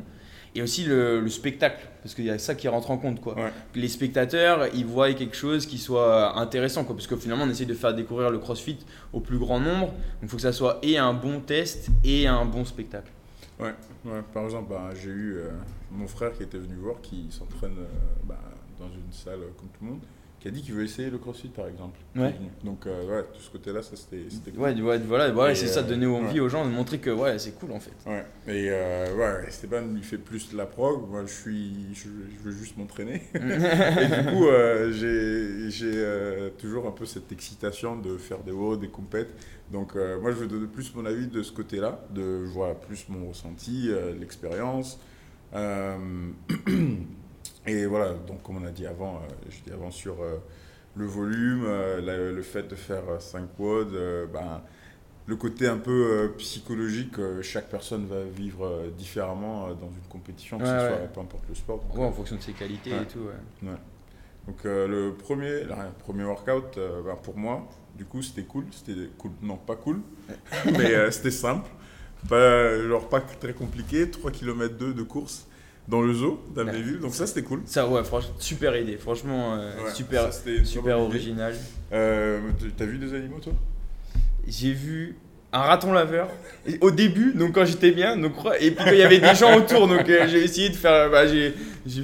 Et 0.54 0.62
aussi 0.62 0.84
le, 0.84 1.20
le 1.20 1.28
spectacle, 1.30 1.86
parce 2.02 2.14
qu'il 2.14 2.24
y 2.24 2.30
a 2.30 2.38
ça 2.38 2.54
qui 2.54 2.68
rentre 2.68 2.90
en 2.90 2.98
compte. 2.98 3.20
Quoi. 3.20 3.34
Ouais. 3.34 3.52
Les 3.74 3.88
spectateurs, 3.88 4.68
ils 4.74 4.84
voient 4.84 5.12
quelque 5.14 5.36
chose 5.36 5.66
qui 5.66 5.78
soit 5.78 6.38
intéressant, 6.38 6.84
quoi, 6.84 6.94
parce 6.94 7.06
que 7.06 7.16
finalement, 7.16 7.44
on 7.44 7.50
essaie 7.50 7.64
de 7.64 7.74
faire 7.74 7.94
découvrir 7.94 8.30
le 8.30 8.38
crossfit 8.38 8.78
au 9.12 9.20
plus 9.20 9.38
grand 9.38 9.60
nombre. 9.60 9.86
Donc 9.86 9.94
il 10.24 10.28
faut 10.28 10.36
que 10.36 10.42
ça 10.42 10.52
soit 10.52 10.78
et 10.82 10.98
un 10.98 11.14
bon 11.14 11.40
test 11.40 11.88
et 12.04 12.26
un 12.26 12.44
bon 12.44 12.64
spectacle. 12.64 13.10
Ouais, 13.58 13.74
ouais, 14.04 14.22
par 14.34 14.44
exemple, 14.44 14.70
bah, 14.70 14.90
j'ai 15.00 15.10
eu 15.10 15.36
euh, 15.36 15.50
mon 15.90 16.08
frère 16.08 16.32
qui 16.32 16.42
était 16.42 16.58
venu 16.58 16.74
voir, 16.74 17.00
qui 17.00 17.28
s'entraîne 17.30 17.78
euh, 17.78 17.86
bah, 18.24 18.40
dans 18.78 18.88
une 18.88 19.12
salle 19.12 19.40
euh, 19.40 19.50
comme 19.56 19.68
tout 19.68 19.84
le 19.84 19.90
monde, 19.90 20.00
qui 20.42 20.48
a 20.48 20.50
dit 20.50 20.60
qu'il 20.60 20.74
veut 20.74 20.82
essayer 20.82 21.08
le 21.08 21.18
crossfit 21.18 21.50
par 21.50 21.68
exemple. 21.68 21.96
Ouais. 22.16 22.34
Donc, 22.64 22.88
euh, 22.88 23.06
ouais, 23.06 23.22
de 23.22 23.40
ce 23.40 23.48
côté-là, 23.48 23.80
ça 23.80 23.94
c'était 23.94 24.50
cool. 24.50 24.60
Ouais, 24.60 24.74
ouais, 24.80 24.98
voilà, 24.98 25.30
voilà 25.30 25.52
Et, 25.52 25.54
c'est 25.54 25.68
ça, 25.68 25.80
euh, 25.80 25.82
donner 25.84 26.06
envie 26.06 26.40
aux 26.40 26.48
gens, 26.48 26.64
de 26.64 26.70
montrer 26.70 26.98
que 26.98 27.10
ouais, 27.10 27.38
c'est 27.38 27.52
cool 27.52 27.70
en 27.70 27.78
fait. 27.78 27.92
Ouais, 28.06 28.26
et 28.48 28.66
euh, 28.70 29.14
ouais, 29.14 29.46
Esteban 29.46 29.82
lui 29.82 30.02
fait 30.02 30.18
plus 30.18 30.52
la 30.52 30.66
prog, 30.66 31.08
moi 31.08 31.22
je 31.24 31.32
suis, 31.32 31.94
je, 31.94 32.08
je 32.08 32.42
veux 32.42 32.50
juste 32.50 32.76
m'entraîner. 32.76 33.22
et 33.34 33.38
du 33.38 34.30
coup, 34.30 34.48
euh, 34.48 34.90
j'ai 34.90 35.70
j'ai, 35.70 35.92
euh, 35.94 36.50
toujours 36.58 36.88
un 36.88 36.92
peu 36.92 37.06
cette 37.06 37.30
excitation 37.30 37.94
de 37.96 38.16
faire 38.16 38.38
des 38.38 38.50
hauts, 38.50 38.76
des 38.76 38.88
compètes. 38.88 39.30
Donc 39.70 39.94
moi 39.94 40.32
je 40.32 40.36
veux 40.36 40.48
donner 40.48 40.66
plus 40.66 40.92
mon 40.94 41.06
avis 41.06 41.28
de 41.28 41.42
ce 41.42 41.52
côté-là, 41.52 42.04
de 42.10 42.44
voilà, 42.52 42.74
plus 42.74 43.06
mon 43.08 43.28
ressenti, 43.28 43.90
l'expérience. 44.18 44.98
Et 47.66 47.86
voilà, 47.86 48.14
donc 48.14 48.42
comme 48.42 48.56
on 48.62 48.66
a 48.66 48.70
dit 48.70 48.86
avant, 48.86 49.16
euh, 49.16 49.20
je 49.48 49.62
dis 49.62 49.72
avant 49.72 49.90
sur 49.90 50.20
euh, 50.22 50.38
le 50.96 51.06
volume, 51.06 51.64
euh, 51.66 52.00
la- 52.00 52.32
le 52.32 52.42
fait 52.42 52.64
de 52.64 52.74
faire 52.74 53.04
5 53.20 53.48
quads, 53.56 54.26
ben, 54.32 54.62
le 55.26 55.36
côté 55.36 55.68
un 55.68 55.78
peu 55.78 56.32
psychologique, 56.38 57.14
chaque 57.42 57.68
personne 57.70 58.06
va 58.06 58.24
vivre 58.24 58.88
différemment 58.98 59.68
dans 59.74 59.90
une 59.90 60.08
compétition, 60.10 60.58
que 60.58 60.64
Ouais, 60.64 60.70
ce 60.70 60.78
soit 60.86 60.96
ouais. 60.98 61.08
peu 61.14 61.20
importe 61.20 61.44
le 61.48 61.54
sport. 61.54 61.80
Donc, 61.84 61.96
Ouais, 61.96 62.04
en 62.04 62.12
fonction 62.12 62.36
de 62.36 62.42
ses 62.42 62.52
qualités 62.54 62.90
et 62.90 63.06
tout. 63.06 63.20
Ouais. 63.20 63.68
donc 64.46 64.66
euh, 64.66 64.88
le 64.88 65.14
premier, 65.14 65.62
premier 66.00 66.24
workout, 66.24 66.76
euh, 66.78 67.02
ben, 67.02 67.16
pour 67.22 67.36
moi, 67.36 67.68
du 67.96 68.04
coup, 68.04 68.22
c'était 68.22 68.42
cool. 68.44 68.64
C'était 68.72 69.08
cool, 69.18 69.30
non 69.42 69.56
pas 69.56 69.76
cool, 69.76 70.00
mais 70.78 70.94
euh, 70.94 71.10
c'était 71.10 71.30
simple. 71.30 71.70
Pas, 72.28 72.78
genre 72.88 73.08
pas 73.08 73.20
très 73.20 73.52
compliqué, 73.54 74.10
3 74.10 74.30
km 74.30 74.76
2 74.76 74.94
de 74.94 75.02
course 75.02 75.46
dans 75.88 76.00
le 76.00 76.14
zoo 76.14 76.40
d'Amnéville. 76.54 77.00
Donc 77.00 77.14
ça, 77.14 77.26
c'était 77.26 77.42
cool. 77.42 77.62
Ça, 77.64 77.86
ouais, 77.88 78.04
franchement, 78.04 78.34
super 78.38 78.76
idée. 78.76 78.96
Franchement, 78.96 79.56
euh, 79.56 79.84
Ouais, 79.84 79.90
super, 79.92 80.32
ça, 80.32 80.40
super 80.64 80.98
original. 80.98 81.54
Euh, 81.92 82.40
T'as 82.76 82.84
vu 82.84 82.98
des 82.98 83.14
animaux, 83.14 83.40
toi? 83.40 83.52
J'ai 84.46 84.72
vu 84.72 85.16
un 85.52 85.60
raton 85.60 85.92
laveur 85.92 86.28
Et 86.66 86.78
au 86.80 86.90
début, 86.90 87.34
donc 87.34 87.52
quand 87.52 87.64
j'étais 87.66 87.90
bien, 87.90 88.16
donc 88.16 88.32
et 88.58 88.70
puis 88.70 88.84
il 88.92 88.98
y 88.98 89.02
avait 89.02 89.18
des 89.20 89.34
gens 89.34 89.54
autour, 89.56 89.86
donc 89.86 90.08
euh, 90.08 90.26
j'ai 90.26 90.42
essayé 90.42 90.70
de 90.70 90.74
faire, 90.74 91.10
bah, 91.10 91.26
j'ai 91.26 91.52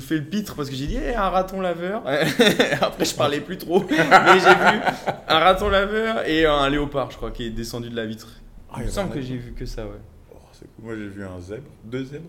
fait 0.00 0.16
le 0.16 0.24
pitre 0.24 0.54
parce 0.54 0.68
que 0.68 0.76
j'ai 0.76 0.86
dit 0.86 0.98
Eh, 1.02 1.14
un 1.14 1.30
raton 1.30 1.60
laveur. 1.60 2.02
Après 2.82 3.04
je 3.04 3.14
parlais 3.14 3.40
plus 3.40 3.56
trop, 3.56 3.84
mais 3.88 3.96
j'ai 4.40 4.54
vu 4.54 4.80
un 5.28 5.38
raton 5.38 5.68
laveur 5.70 6.28
et 6.28 6.44
un 6.44 6.68
léopard, 6.68 7.10
je 7.10 7.16
crois, 7.16 7.30
qui 7.30 7.46
est 7.46 7.50
descendu 7.50 7.88
de 7.88 7.96
la 7.96 8.04
vitre. 8.06 8.28
Ah, 8.70 8.76
il 8.80 8.86
me 8.86 8.90
semble 8.90 9.14
que 9.14 9.20
j'ai 9.20 9.36
vu 9.36 9.52
que 9.52 9.64
ça, 9.64 9.84
ouais. 9.84 9.92
Oh, 10.30 10.36
cool. 10.58 10.68
Moi, 10.84 10.94
j'ai 10.96 11.08
vu 11.08 11.24
un 11.24 11.40
zèbre, 11.40 11.70
deux 11.84 12.04
zèbres 12.04 12.28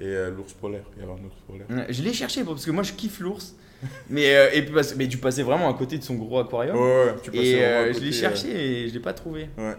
et 0.00 0.06
euh, 0.06 0.30
l'ours 0.30 0.52
polaire. 0.54 0.84
Il 0.96 1.00
y 1.00 1.02
avait 1.04 1.12
un 1.12 1.24
ours 1.24 1.36
polaire. 1.46 1.86
Je 1.90 2.02
l'ai 2.02 2.12
cherché 2.12 2.44
parce 2.44 2.64
que 2.64 2.70
moi 2.70 2.82
je 2.82 2.92
kiffe 2.92 3.20
l'ours, 3.20 3.56
mais 4.10 4.34
euh, 4.34 4.50
et 4.52 4.62
puis 4.62 4.74
mais 4.96 5.08
tu 5.08 5.18
passais 5.18 5.42
vraiment 5.42 5.68
à 5.68 5.74
côté 5.74 5.98
de 5.98 6.04
son 6.04 6.14
gros 6.14 6.38
aquarium. 6.38 6.76
Ouais, 6.76 6.82
ouais, 6.82 7.14
tu 7.22 7.30
passais 7.30 7.46
Et 7.46 7.64
à 7.64 7.68
euh, 7.68 7.88
je 7.88 7.92
côté, 7.94 8.04
l'ai 8.06 8.16
euh, 8.16 8.20
cherché 8.20 8.48
et 8.48 8.88
je 8.88 8.94
l'ai 8.94 9.00
pas 9.00 9.12
trouvé. 9.12 9.48
Ouais. 9.58 9.74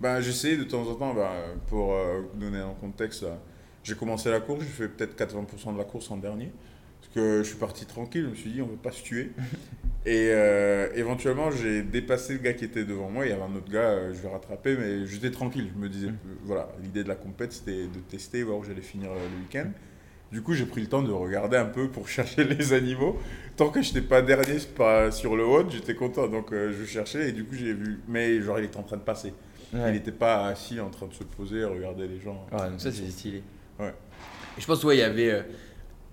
Bah, 0.00 0.20
j'essayais 0.20 0.56
de 0.56 0.64
temps 0.64 0.82
en 0.88 0.94
temps, 0.94 1.14
bah, 1.14 1.32
pour 1.68 1.94
donner 2.34 2.58
un 2.58 2.72
contexte, 2.80 3.26
j'ai 3.84 3.94
commencé 3.94 4.30
la 4.30 4.40
course, 4.40 4.60
j'ai 4.60 4.66
fait 4.66 4.88
peut-être 4.88 5.14
80% 5.14 5.74
de 5.74 5.78
la 5.78 5.84
course 5.84 6.10
en 6.10 6.16
dernier. 6.16 6.50
Que 7.14 7.38
je 7.42 7.48
suis 7.48 7.56
parti 7.58 7.86
tranquille, 7.86 8.22
je 8.24 8.28
me 8.30 8.34
suis 8.36 8.50
dit, 8.50 8.62
on 8.62 8.66
ne 8.66 8.70
veut 8.72 8.76
pas 8.76 8.92
se 8.92 9.02
tuer. 9.02 9.32
Et 10.06 10.28
euh, 10.30 10.88
éventuellement, 10.94 11.50
j'ai 11.50 11.82
dépassé 11.82 12.34
le 12.34 12.38
gars 12.38 12.52
qui 12.54 12.64
était 12.64 12.84
devant 12.84 13.10
moi. 13.10 13.26
Il 13.26 13.30
y 13.30 13.32
avait 13.32 13.42
un 13.42 13.54
autre 13.54 13.70
gars, 13.70 13.90
euh, 13.90 14.14
je 14.14 14.20
vais 14.22 14.28
rattraper, 14.28 14.76
mais 14.78 15.06
j'étais 15.06 15.30
tranquille. 15.30 15.70
Je 15.74 15.78
me 15.80 15.88
disais, 15.88 16.06
Mm. 16.06 16.10
euh, 16.28 16.34
voilà, 16.44 16.68
l'idée 16.82 17.02
de 17.02 17.08
la 17.08 17.16
compète, 17.16 17.52
c'était 17.52 17.82
de 17.86 17.98
tester, 18.08 18.42
voir 18.44 18.58
où 18.58 18.64
j'allais 18.64 18.80
finir 18.80 19.10
le 19.10 19.42
week-end. 19.42 19.70
Du 20.32 20.40
coup, 20.42 20.54
j'ai 20.54 20.64
pris 20.64 20.80
le 20.80 20.86
temps 20.86 21.02
de 21.02 21.10
regarder 21.10 21.56
un 21.56 21.64
peu 21.66 21.88
pour 21.88 22.08
chercher 22.08 22.44
les 22.44 22.72
animaux. 22.72 23.18
Tant 23.56 23.68
que 23.70 23.82
je 23.82 23.88
n'étais 23.92 24.06
pas 24.06 24.22
dernier 24.22 24.56
pas 24.76 25.10
sur 25.10 25.36
le 25.36 25.44
haut, 25.44 25.68
j'étais 25.68 25.94
content. 25.96 26.28
Donc, 26.28 26.52
euh, 26.52 26.72
je 26.72 26.84
cherchais 26.86 27.28
et 27.28 27.32
du 27.32 27.44
coup, 27.44 27.54
j'ai 27.56 27.74
vu. 27.74 27.98
Mais 28.08 28.40
genre, 28.40 28.58
il 28.60 28.64
était 28.66 28.76
en 28.78 28.84
train 28.84 28.96
de 28.96 29.02
passer. 29.02 29.34
Il 29.74 29.80
n'était 29.80 30.12
pas 30.12 30.46
assis 30.46 30.80
en 30.80 30.88
train 30.90 31.06
de 31.06 31.14
se 31.14 31.22
poser, 31.24 31.62
regarder 31.64 32.08
les 32.08 32.18
gens. 32.20 32.46
Ouais, 32.52 32.70
donc 32.70 32.80
ça 32.80 32.90
c'est 32.90 33.08
stylé. 33.10 33.42
Ouais. 33.78 33.92
Et 34.58 34.60
je 34.60 34.66
pense 34.66 34.82
ouais, 34.82 34.96
il 34.96 35.00
y 35.00 35.02
avait 35.02 35.30
euh, 35.30 35.42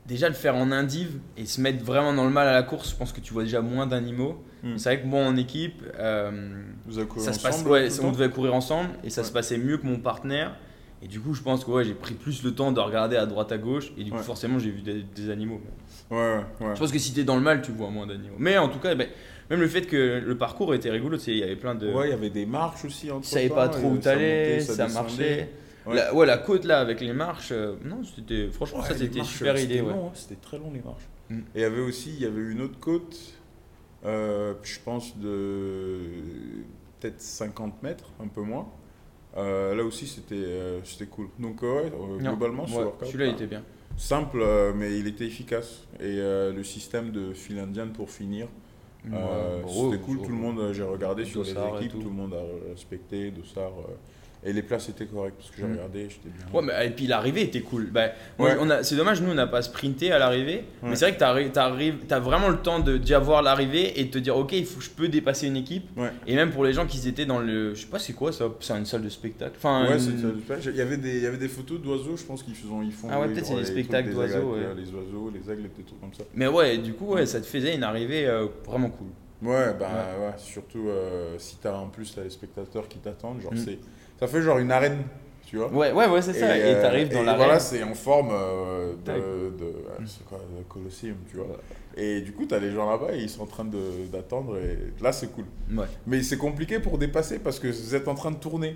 déjà 0.08 0.28
le 0.30 0.36
faire 0.36 0.56
en 0.56 0.72
indive 0.72 1.20
et 1.38 1.46
se 1.46 1.60
mettre 1.62 1.84
vraiment 1.84 2.13
dans 2.13 2.24
le 2.24 2.30
mal 2.32 2.48
à 2.48 2.54
la 2.54 2.63
course. 2.63 2.91
Je 2.91 2.96
pense 2.96 3.12
que 3.12 3.20
tu 3.22 3.34
vois 3.34 3.43
déjà 3.43 3.62
moins 3.62 3.86
d'animaux. 3.88 4.43
Mm. 4.63 4.72
Mais 4.72 4.78
C'est 4.78 4.89
vrai 4.96 5.02
que 5.04 5.08
bon 5.08 5.26
en 5.26 5.36
équipe, 5.36 5.84
euh, 6.00 6.63
Vous 6.86 6.98
avez 6.98 7.08
couru 7.08 7.26
ça 7.26 7.34
se 7.34 7.39
passe, 7.41 7.63
ouais, 7.65 7.89
on 8.02 8.12
devait 8.12 8.30
courir 8.30 8.54
ensemble 8.54 8.89
et 9.04 9.10
ça 9.10 9.22
Ouais. 9.22 9.28
se 9.28 9.32
passait 9.34 9.58
mieux 9.58 9.78
que 9.78 9.86
mon 9.86 10.00
partenaire. 10.00 10.56
Et 11.04 11.08
du 11.08 11.20
coup, 11.20 11.36
je 11.36 11.43
pense 11.43 11.63
que 11.63 11.70
ouais, 11.70 11.84
j'ai 11.84 11.93
pris 11.93 12.15
plus 12.15 12.41
le 12.43 12.56
temps 12.56 12.72
de 12.72 12.80
regarder 12.80 13.17
à 13.17 13.28
droite 13.28 13.52
à 13.52 13.60
gauche 13.60 13.91
et 14.00 14.04
du 14.04 14.10
coup, 14.12 14.17
forcément, 14.17 14.58
j'ai 14.58 14.72
vu 14.72 14.82
des, 14.82 15.04
des 15.04 15.30
animaux. 15.30 15.62
Ouais. 16.10 16.39
Je 16.74 16.80
pense 16.80 16.91
que 16.91 16.98
si 16.98 17.13
t'es 17.13 17.24
dans 17.24 17.36
le 17.36 17.41
mal, 17.43 17.62
tu 17.62 17.72
vois 17.72 17.91
moins 17.91 18.08
d'animaux. 18.08 18.36
Mais 18.39 18.58
en 18.58 18.67
tout 18.67 18.80
cas, 18.80 18.96
ben, 18.96 19.08
même 19.52 19.60
le 19.60 19.67
fait 19.67 19.84
que 19.84 20.24
le 20.26 20.38
parcours 20.38 20.74
était 20.74 20.89
rigolo, 20.89 21.17
il 21.28 21.38
y 21.38 21.43
avait 21.43 21.56
plein 21.56 21.76
de. 21.76 21.91
Ouais, 21.93 22.08
il 22.08 22.12
y 22.12 22.13
avait 22.13 22.32
des 22.32 22.48
marches 22.48 22.84
aussi 22.86 23.12
entre 23.12 23.26
tu 23.26 23.30
savais 23.30 23.50
pas 23.50 23.67
trop 23.70 23.89
où 23.89 23.98
t'allais, 23.98 24.54
montait, 24.54 24.60
ça, 24.62 24.86
descendait. 24.86 24.93
marchait. 25.08 25.50
Ouais. 25.88 25.95
La, 25.95 26.13
ouais, 26.13 26.26
la 26.26 26.38
côte 26.38 26.65
là 26.65 26.80
avec 26.80 27.00
les 27.02 27.13
marches, 27.13 27.50
euh, 27.52 27.76
non, 27.84 28.02
c'était 28.04 28.50
franchement 28.50 28.80
Ouais, 28.80 28.88
ça 28.88 28.95
c'était 28.97 29.19
marches, 29.19 29.38
super 29.38 29.58
c'était 29.58 29.73
idée. 29.76 29.82
Ouais. 29.82 29.93
hein, 29.93 30.12
C'était 30.13 30.36
très 30.41 30.58
long 30.58 30.71
les 30.73 30.82
marches. 30.82 31.08
Mm. 31.30 31.38
Et 31.39 31.41
il 31.56 31.62
y 31.62 31.63
avait 31.63 31.82
aussi, 31.82 32.10
il 32.13 32.21
y 32.21 32.26
avait 32.26 32.41
une 32.41 32.62
autre 32.62 32.80
côte, 32.80 33.17
euh, 34.06 34.54
je 34.63 34.80
pense 34.84 35.17
de 35.17 36.00
peut-être 37.00 37.21
50 37.21 37.84
mètres, 37.84 38.06
un 38.21 38.28
peu 38.28 38.41
moins. 38.41 38.67
Euh, 39.38 39.76
là 39.76 39.84
aussi, 39.84 40.08
c'était 40.08 40.36
euh, 40.36 40.84
c'était 40.84 41.06
cool. 41.06 41.28
Donc, 41.38 41.62
euh, 41.63 41.84
ouais, 41.84 41.91
euh, 41.93 42.17
globalement, 42.17 42.65
ce 42.65 42.76
ouais, 42.78 42.84
workout, 42.84 43.08
celui-là 43.08 43.26
il 43.26 43.30
bah, 43.32 43.36
était 43.36 43.47
bien. 43.47 43.63
simple, 43.97 44.39
euh, 44.41 44.73
mais 44.76 44.97
il 44.97 45.08
était 45.08 45.26
efficace. 45.26 45.84
Et 46.00 46.17
euh, 46.19 46.52
le 46.54 46.63
système 46.63 47.12
de 47.12 47.34
file 47.34 47.60
indienne 47.60 47.91
pour 47.91 48.10
finir, 48.10 48.47
euh, 49.13 49.62
Ouais, 49.63 49.69
c'était 49.91 50.04
cool. 50.04 50.17
Tout 50.21 50.30
le 50.30 50.36
monde, 50.36 50.71
j'ai 50.73 50.84
regardé 50.84 51.23
sur 51.26 51.43
les 51.43 51.52
équipes, 51.52 51.91
tout. 51.91 52.00
tout. 52.00 52.10
le 52.10 52.15
monde 52.15 52.34
a 52.34 52.69
respecté. 52.71 53.32
Dossard, 53.32 53.71
euh, 53.80 53.93
Et 54.50 54.54
les 54.54 54.62
places 54.62 54.88
étaient 54.88 55.06
correctes 55.06 55.36
parce 55.40 55.50
que 55.52 55.58
j'ai 55.58 55.64
Mm. 55.68 55.72
regardé, 55.74 56.04
j'étais 56.10 56.30
bien. 56.30 56.46
Ouais, 56.60 56.66
mais 56.66 56.88
et 56.88 56.90
puis 56.92 57.06
l'arrivée 57.06 57.42
était 57.42 57.60
cool. 57.60 57.88
Bah, 57.92 58.12
moi, 58.40 58.50
Ouais. 58.52 58.56
on 58.62 58.70
a, 58.70 58.82
c'est 58.82 58.96
dommage, 58.96 59.22
nous 59.22 59.30
on 59.30 59.34
n'a 59.34 59.46
pas 59.46 59.62
sprinté 59.62 60.10
à 60.14 60.20
l'arrivée. 60.20 60.64
Mais 60.84 60.96
c'est 60.96 61.06
vrai 61.06 61.14
que 61.16 61.20
t'arrives, 61.20 61.52
t'arrives, 61.52 61.96
t'as 62.08 62.20
vraiment 62.20 62.48
le 62.48 62.58
temps 62.60 62.80
de 62.80 62.96
déjà 62.96 63.20
voir 63.20 63.42
l'arrivée 63.42 64.00
et 64.00 64.06
de 64.06 64.10
te 64.10 64.18
dire, 64.20 64.38
ok, 64.38 64.54
il 64.54 64.66
faut, 64.66 64.80
je 64.80 64.90
peux 64.90 65.10
dépasser 65.10 65.48
une 65.48 65.58
équipe. 65.58 65.86
Ouais. 65.98 66.12
Et 66.28 66.36
même 66.36 66.52
pour 66.52 66.64
les 66.64 66.72
gens 66.72 66.86
qui 66.88 67.06
étaient 67.10 67.26
dans 67.26 67.40
le, 67.40 67.74
je 67.76 67.82
sais 67.82 67.88
pas 67.88 68.00
c'est 68.00 68.14
quoi 68.14 68.32
ça, 68.32 68.46
c'est 68.62 68.74
une 68.74 68.86
salle 68.86 69.02
de 69.04 69.10
spectacle. 69.10 69.56
Enfin, 69.58 69.86
Ouais, 69.86 69.94
une- 69.96 70.00
c'est 70.00 70.18
ça, 70.18 70.28
le 70.28 70.40
spectacle. 70.40 70.70
Il 70.70 70.78
y 70.78 70.82
avait 70.82 70.98
des, 70.98 71.18
il 71.18 71.24
y 71.24 71.28
avait 71.28 71.38
des 71.38 71.50
photos 71.50 71.82
d'oiseaux, 71.82 72.16
je 72.16 72.24
pense 72.24 72.42
qu'ils 72.42 72.56
font, 72.56 72.82
ils 72.82 72.94
font. 72.94 73.10
Ah 73.12 73.20
ouais, 73.20 73.28
les- 73.28 73.34
peut-être 73.34 73.48
c'est 73.48 73.54
des 73.56 73.60
les 73.60 73.66
spectacles 73.66 74.12
trucs 74.14 74.26
des 74.28 74.34
d'oiseaux, 74.34 74.56
aigles, 74.56 74.66
ouais. 74.68 74.76
Les 74.82 74.92
oiseaux, 74.94 75.32
les 75.34 75.52
aigles, 75.52 75.64
des 75.64 75.84
trucs 75.84 76.00
comme 76.00 76.14
ça. 76.14 76.24
Mais 76.34 76.48
ouais, 76.48 76.78
du 76.78 76.94
coup, 76.94 77.14
ouais, 77.16 77.26
ça 77.26 77.42
te 77.42 77.46
faisait 77.46 77.76
une 77.76 77.84
arrivée 77.84 78.26
euh, 78.28 78.48
vraiment 78.66 78.90
cool. 78.90 79.08
Ouais, 79.40 79.72
bah 79.80 79.88
ouais, 80.20 80.34
surtout 80.38 80.88
euh, 80.88 81.36
si 81.38 81.58
t'as 81.58 81.76
en 81.78 81.90
plus 81.90 82.16
t'as 82.16 82.24
les 82.24 82.30
spectateurs 82.32 82.88
qui 82.88 82.98
t'attendent, 82.98 83.40
genre 83.40 83.54
Mm. 83.54 83.58
c'est, 83.58 83.78
ça 84.19 84.27
fait 84.27 84.41
genre 84.41 84.58
une 84.60 84.71
arène, 84.71 84.99
tu 85.45 85.58
vois. 85.58 85.71
Ouais, 85.71 85.91
ouais, 85.91 86.08
ouais, 86.08 86.21
c'est 86.21 86.34
ça. 86.34 86.58
Et 86.58 86.62
euh, 86.75 86.82
t'arrives 86.82 87.10
dans 87.10 87.21
et 87.21 87.25
l'arène. 87.25 87.38
Voilà, 87.43 87.60
c'est 87.60 87.84
en 87.84 87.93
forme 87.93 88.30
euh, 88.32 88.93
de, 89.06 89.58
de, 89.58 89.65
ouais, 89.65 90.06
c'est 90.06 90.25
quoi, 90.25 90.39
le 90.58 90.63
Colosseum, 90.63 91.15
tu 91.30 91.38
vois. 91.38 91.45
Ouais. 91.47 91.53
Et 91.99 92.21
du 92.21 92.32
coup, 92.32 92.45
t'as 92.45 92.60
les 92.60 92.71
gens 92.71 92.89
là-bas 92.89 93.13
et 93.15 93.19
ils 93.19 93.30
sont 93.30 93.41
en 93.41 93.47
train 93.47 93.65
de- 93.65 94.06
d'attendre 94.12 94.58
et 94.58 94.77
là 95.01 95.12
c'est 95.12 95.32
cool. 95.34 95.45
Ouais. 95.75 95.86
Mais 96.06 96.21
c'est 96.21 96.38
compliqué 96.38 96.80
pour 96.80 96.97
dépasser 96.99 97.39
parce 97.39 97.60
que 97.60 97.67
vous 97.67 97.95
êtes 97.95 98.08
en 98.08 98.13
train 98.15 98.32
de 98.32 98.38
tourner. 98.38 98.75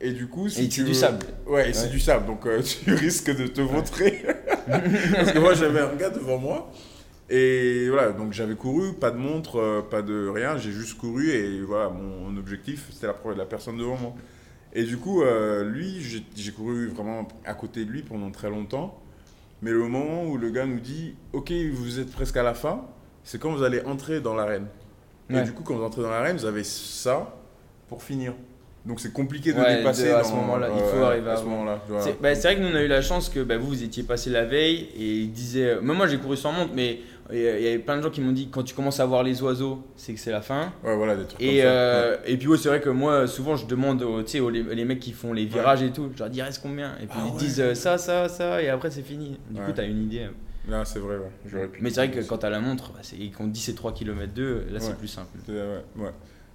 Et 0.00 0.12
du 0.12 0.26
coup, 0.26 0.48
si 0.48 0.64
Et 0.64 0.68
tu 0.68 0.80
c'est 0.80 0.86
du 0.86 0.94
sable. 0.94 1.24
Ouais, 1.46 1.70
et 1.70 1.72
c'est 1.72 1.84
Ouais. 1.86 1.90
du 1.90 2.00
sable, 2.00 2.26
donc 2.26 2.46
euh, 2.46 2.62
tu 2.84 2.92
risques 2.94 3.34
de 3.36 3.46
te 3.46 3.60
vautrer. 3.60 4.24
Parce 5.14 5.32
que 5.32 5.38
moi, 5.38 5.54
j'avais 5.54 5.80
un 5.80 5.94
gars 5.94 6.10
devant 6.10 6.38
moi. 6.38 6.70
Et 7.30 7.88
voilà, 7.88 8.12
donc 8.12 8.32
j'avais 8.32 8.54
couru, 8.54 8.92
pas 8.94 9.10
de 9.10 9.16
montre, 9.16 9.58
euh, 9.58 9.80
pas 9.82 10.02
de 10.02 10.28
rien, 10.28 10.58
j'ai 10.58 10.72
juste 10.72 10.98
couru 10.98 11.30
et 11.30 11.62
voilà, 11.62 11.88
mon 11.88 12.36
objectif, 12.36 12.88
c'était 12.92 13.06
la, 13.06 13.14
la 13.34 13.46
personne 13.46 13.78
devant 13.78 13.96
moi. 13.96 14.14
Et 14.74 14.82
du 14.84 14.96
coup, 14.96 15.22
euh, 15.22 15.64
lui, 15.64 16.00
j'ai 16.36 16.50
couru 16.52 16.88
vraiment 16.88 17.28
à 17.44 17.54
côté 17.54 17.84
de 17.84 17.90
lui 17.90 18.02
pendant 18.02 18.30
très 18.30 18.50
longtemps. 18.50 19.00
Mais 19.62 19.70
le 19.70 19.78
moment 19.86 20.24
où 20.24 20.36
le 20.36 20.50
gars 20.50 20.66
nous 20.66 20.80
dit, 20.80 21.14
OK, 21.32 21.52
vous 21.72 22.00
êtes 22.00 22.10
presque 22.10 22.36
à 22.36 22.42
la 22.42 22.54
fin, 22.54 22.82
c'est 23.22 23.40
quand 23.40 23.52
vous 23.54 23.62
allez 23.62 23.80
entrer 23.82 24.20
dans 24.20 24.34
l'arène. 24.34 24.66
Et 25.30 25.34
Ouais. 25.34 25.42
du 25.44 25.52
coup, 25.52 25.62
quand 25.62 25.74
vous 25.76 25.84
entrez 25.84 26.02
dans 26.02 26.10
l'arène, 26.10 26.36
vous 26.36 26.44
avez 26.44 26.64
ça 26.64 27.34
pour 27.88 28.02
finir. 28.02 28.34
Donc 28.84 29.00
c'est 29.00 29.12
compliqué 29.14 29.54
de 29.54 29.58
Ouais, 29.60 29.76
dépasser 29.78 30.08
de- 30.08 30.12
à 30.14 30.22
ce 30.24 30.32
moment-là, 30.34 30.68
il 30.76 30.82
faut 30.82 31.02
arriver 31.04 31.30
à 31.30 31.36
ce 31.38 31.44
moment-là. 31.44 31.80
C'est 32.00 32.20
bah, 32.20 32.34
c'est 32.34 32.48
vrai 32.48 32.56
que 32.56 32.60
nous 32.60 32.68
on 32.68 32.74
a 32.74 32.82
eu 32.82 32.86
la 32.88 33.00
chance 33.00 33.30
que 33.30 33.40
bah, 33.40 33.56
vous 33.56 33.68
vous 33.68 33.82
étiez 33.82 34.02
passé 34.02 34.28
la 34.28 34.44
veille 34.44 34.88
et 34.94 35.20
il 35.22 35.32
disait 35.32 35.76
même 35.80 35.96
moi 35.96 36.06
j'ai 36.06 36.18
couru 36.18 36.36
sans 36.36 36.52
montre 36.52 36.72
mais 36.74 36.98
il 37.32 37.38
y 37.40 37.48
avait 37.48 37.78
plein 37.78 37.96
de 37.96 38.02
gens 38.02 38.10
qui 38.10 38.20
m'ont 38.20 38.32
dit 38.32 38.48
quand 38.50 38.62
tu 38.62 38.74
commences 38.74 39.00
à 39.00 39.06
voir 39.06 39.22
les 39.22 39.42
oiseaux 39.42 39.82
c'est 39.96 40.12
que 40.12 40.20
c'est 40.20 40.30
la 40.30 40.42
fin 40.42 40.72
Ouais, 40.84 40.94
voilà, 40.94 41.16
des 41.16 41.24
trucs 41.24 41.40
et, 41.40 41.46
comme 41.46 41.56
ça. 41.56 41.66
euh, 41.68 42.16
et 42.26 42.36
puis 42.36 42.48
ouais, 42.48 42.58
c'est 42.58 42.68
vrai 42.68 42.80
que 42.80 42.90
moi 42.90 43.26
souvent 43.26 43.56
je 43.56 43.66
demande 43.66 44.02
aux, 44.02 44.20
aux 44.22 44.50
les, 44.50 44.62
les 44.62 44.84
mecs 44.84 45.00
qui 45.00 45.12
font 45.12 45.32
les 45.32 45.46
virages 45.46 45.82
et 45.82 45.90
tout 45.90 46.10
je 46.14 46.18
leur 46.18 46.28
dis 46.30 46.42
reste 46.42 46.60
combien? 46.62 46.94
Et 47.02 47.06
puis 47.06 47.18
Ah 47.18 47.26
ils 47.32 47.36
disent 47.38 47.60
euh, 47.60 47.74
ça 47.74 47.96
ça 47.98 48.28
ça 48.28 48.62
et 48.62 48.68
après 48.68 48.90
c'est 48.90 49.02
fini 49.02 49.38
du 49.50 49.60
coup 49.60 49.72
t'as 49.74 49.86
une 49.86 50.02
idée 50.02 50.28
Là, 50.66 50.82
c'est 50.86 50.98
vrai, 50.98 51.16
ouais. 51.16 51.66
Pu. 51.68 51.82
mais 51.82 51.90
c'est 51.90 52.06
vrai 52.06 52.10
que 52.10 52.26
quand 52.26 52.38
t'as 52.38 52.48
la 52.48 52.58
montre 52.60 52.92
bah, 52.92 53.00
et 53.20 53.30
qu'on 53.30 53.44
te 53.48 53.50
dit 53.52 53.60
c'est 53.60 53.74
3 53.74 53.92
km 53.92 54.32
2 54.32 54.66
là 54.70 54.80
c'est 54.80 54.96
plus 54.96 55.08
simple 55.08 55.28
Ouais, 55.48 55.80
ouais. 55.96 56.10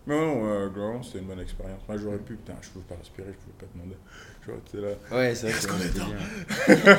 Mais 0.07 0.15
non, 0.15 0.41
euh, 0.45 0.67
globalement, 0.69 1.03
c'était 1.03 1.19
une 1.19 1.25
bonne 1.25 1.39
expérience. 1.41 1.81
Moi, 1.87 1.97
j'aurais 2.01 2.17
pu, 2.17 2.33
putain, 2.33 2.53
je 2.61 2.69
pouvais 2.69 2.85
pas 2.85 2.95
respirer, 2.95 3.27
je 3.27 3.37
pouvais 3.37 3.59
pas 3.59 3.67
demander. 3.75 3.95
J'aurais 4.43 4.57
été 4.57 4.77
là. 4.81 5.15
ouais 5.17 5.35
c'est 5.35 5.51
vrai 5.51 5.55
Qu'est-ce 5.55 5.67
qu'on 5.67 5.77
est. 5.77 6.97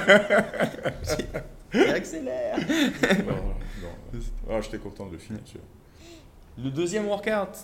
Il 1.28 1.40
accélère 1.72 2.58
non, 3.26 3.34
non. 4.12 4.20
Ah, 4.50 4.60
j'étais 4.60 4.78
content 4.78 5.06
de 5.06 5.12
le 5.12 5.18
finir, 5.18 5.40
tu 5.44 5.54
vois. 5.58 6.64
Le 6.64 6.70
deuxième 6.70 7.06
workout. 7.06 7.56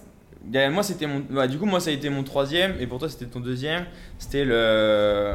Ben, 0.45 0.73
Moi, 0.73 0.83
c'était 0.83 1.07
mon. 1.07 1.21
bah, 1.21 1.49
du 1.49 1.59
coup, 1.59 1.67
moi, 1.67 1.81
ça 1.81 1.91
a 1.91 1.93
été 1.93 2.09
mon 2.09 2.23
troisième, 2.23 2.77
et 2.81 2.87
pour 2.87 2.99
toi, 3.01 3.09
c'était 3.09 3.27
ton 3.27 3.41
deuxième. 3.41 3.85
C'était 4.19 4.45
le. 4.45 5.35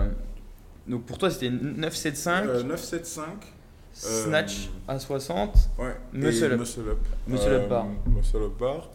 Donc, 0.88 1.04
pour 1.06 1.18
toi, 1.18 1.30
c'était 1.30 1.50
975, 1.50 2.48
Euh, 2.50 2.64
975. 2.64 3.28
snatch 3.94 4.70
à 4.88 4.98
60. 5.00 5.56
Ouais. 5.78 5.96
Muscle 6.14 6.44
et 6.46 6.48
up. 6.54 6.60
Muscle 6.60 6.80
up. 6.90 6.98
Muscle 7.28 7.50
up 7.54 7.70
bar. 7.70 7.88
Muscle 8.08 8.38
up 8.38 8.58
bar. 8.60 8.90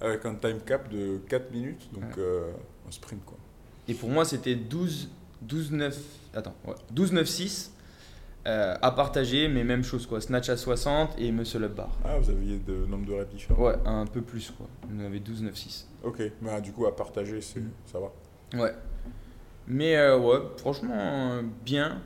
Avec 0.00 0.24
un 0.24 0.34
time 0.36 0.60
cap 0.64 0.88
de 0.90 1.18
4 1.28 1.50
minutes, 1.50 1.88
donc 1.92 2.04
Ouais. 2.04 2.22
euh, 2.22 2.52
un 2.86 2.90
sprint, 2.92 3.24
quoi. 3.24 3.36
Et 3.88 3.94
pour 3.94 4.08
moi, 4.10 4.24
c'était 4.24 4.54
12, 4.54 5.08
12 5.42 5.72
9. 5.72 5.96
Attends, 6.34 6.54
ouais. 6.66 6.74
12 6.90 7.12
9 7.12 7.26
6 7.26 7.72
euh, 8.46 8.76
à 8.80 8.90
partager, 8.92 9.48
mais 9.48 9.64
même 9.64 9.82
chose, 9.82 10.06
quoi. 10.06 10.20
Snatch 10.20 10.48
à 10.48 10.56
60 10.56 11.16
et 11.18 11.32
muscle 11.32 11.64
up 11.64 11.74
bar. 11.74 11.90
Ah, 12.04 12.18
vous 12.18 12.30
aviez 12.30 12.58
de 12.58 12.86
nombre 12.86 13.06
de 13.06 13.24
différents. 13.24 13.62
Ouais, 13.62 13.74
un 13.84 14.06
peu 14.06 14.22
plus, 14.22 14.50
quoi. 14.56 14.66
On 14.94 15.04
avait 15.04 15.18
12 15.20 15.42
9 15.42 15.54
6. 15.56 15.88
Ok, 16.04 16.22
bah, 16.40 16.60
du 16.60 16.72
coup, 16.72 16.86
à 16.86 16.94
partager, 16.94 17.40
c'est, 17.40 17.60
Mm. 17.60 17.70
ça 17.86 17.98
va. 17.98 18.12
Ouais. 18.62 18.72
Mais 19.66 19.96
euh, 19.96 20.18
ouais, 20.18 20.38
franchement, 20.58 20.94
euh, 20.94 21.42
bien. 21.64 22.00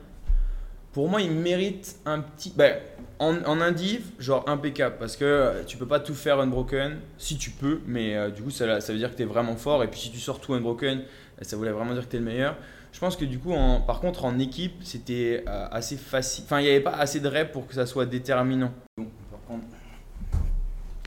Pour 0.93 1.07
moi, 1.07 1.21
il 1.21 1.31
mérite 1.31 1.97
un 2.05 2.19
petit. 2.21 2.51
Ben, 2.55 2.77
en, 3.21 3.37
en 3.45 3.61
indiv, 3.61 4.01
genre 4.19 4.43
impeccable. 4.47 4.95
Parce 4.99 5.15
que 5.15 5.23
euh, 5.23 5.63
tu 5.63 5.77
peux 5.77 5.85
pas 5.85 5.99
tout 5.99 6.15
faire 6.15 6.39
unbroken. 6.39 6.97
Si 7.17 7.37
tu 7.37 7.51
peux, 7.51 7.79
mais 7.85 8.17
euh, 8.17 8.29
du 8.29 8.41
coup, 8.41 8.49
ça, 8.49 8.81
ça 8.81 8.91
veut 8.91 8.99
dire 8.99 9.11
que 9.11 9.15
tu 9.17 9.23
es 9.23 9.25
vraiment 9.25 9.55
fort. 9.55 9.83
Et 9.83 9.87
puis 9.87 9.99
si 9.99 10.11
tu 10.11 10.19
sors 10.19 10.39
tout 10.41 10.53
unbroken, 10.53 10.99
euh, 10.99 11.03
ça 11.43 11.55
voulait 11.55 11.71
vraiment 11.71 11.93
dire 11.93 12.03
que 12.05 12.11
tu 12.11 12.17
es 12.17 12.19
le 12.19 12.25
meilleur. 12.25 12.55
Je 12.91 12.99
pense 12.99 13.15
que 13.15 13.23
du 13.23 13.39
coup, 13.39 13.53
en, 13.53 13.79
par 13.79 14.01
contre, 14.01 14.25
en 14.25 14.37
équipe, 14.39 14.83
c'était 14.83 15.45
euh, 15.47 15.67
assez 15.71 15.95
facile. 15.95 16.43
Enfin, 16.45 16.59
il 16.59 16.63
n'y 16.63 16.69
avait 16.69 16.81
pas 16.81 16.91
assez 16.91 17.19
de 17.19 17.27
reps 17.27 17.51
pour 17.51 17.67
que 17.67 17.73
ça 17.73 17.85
soit 17.85 18.05
déterminant. 18.05 18.73
Donc, 18.97 19.07
on 19.07 19.31
va 19.31 19.37
reprendre. 19.37 19.63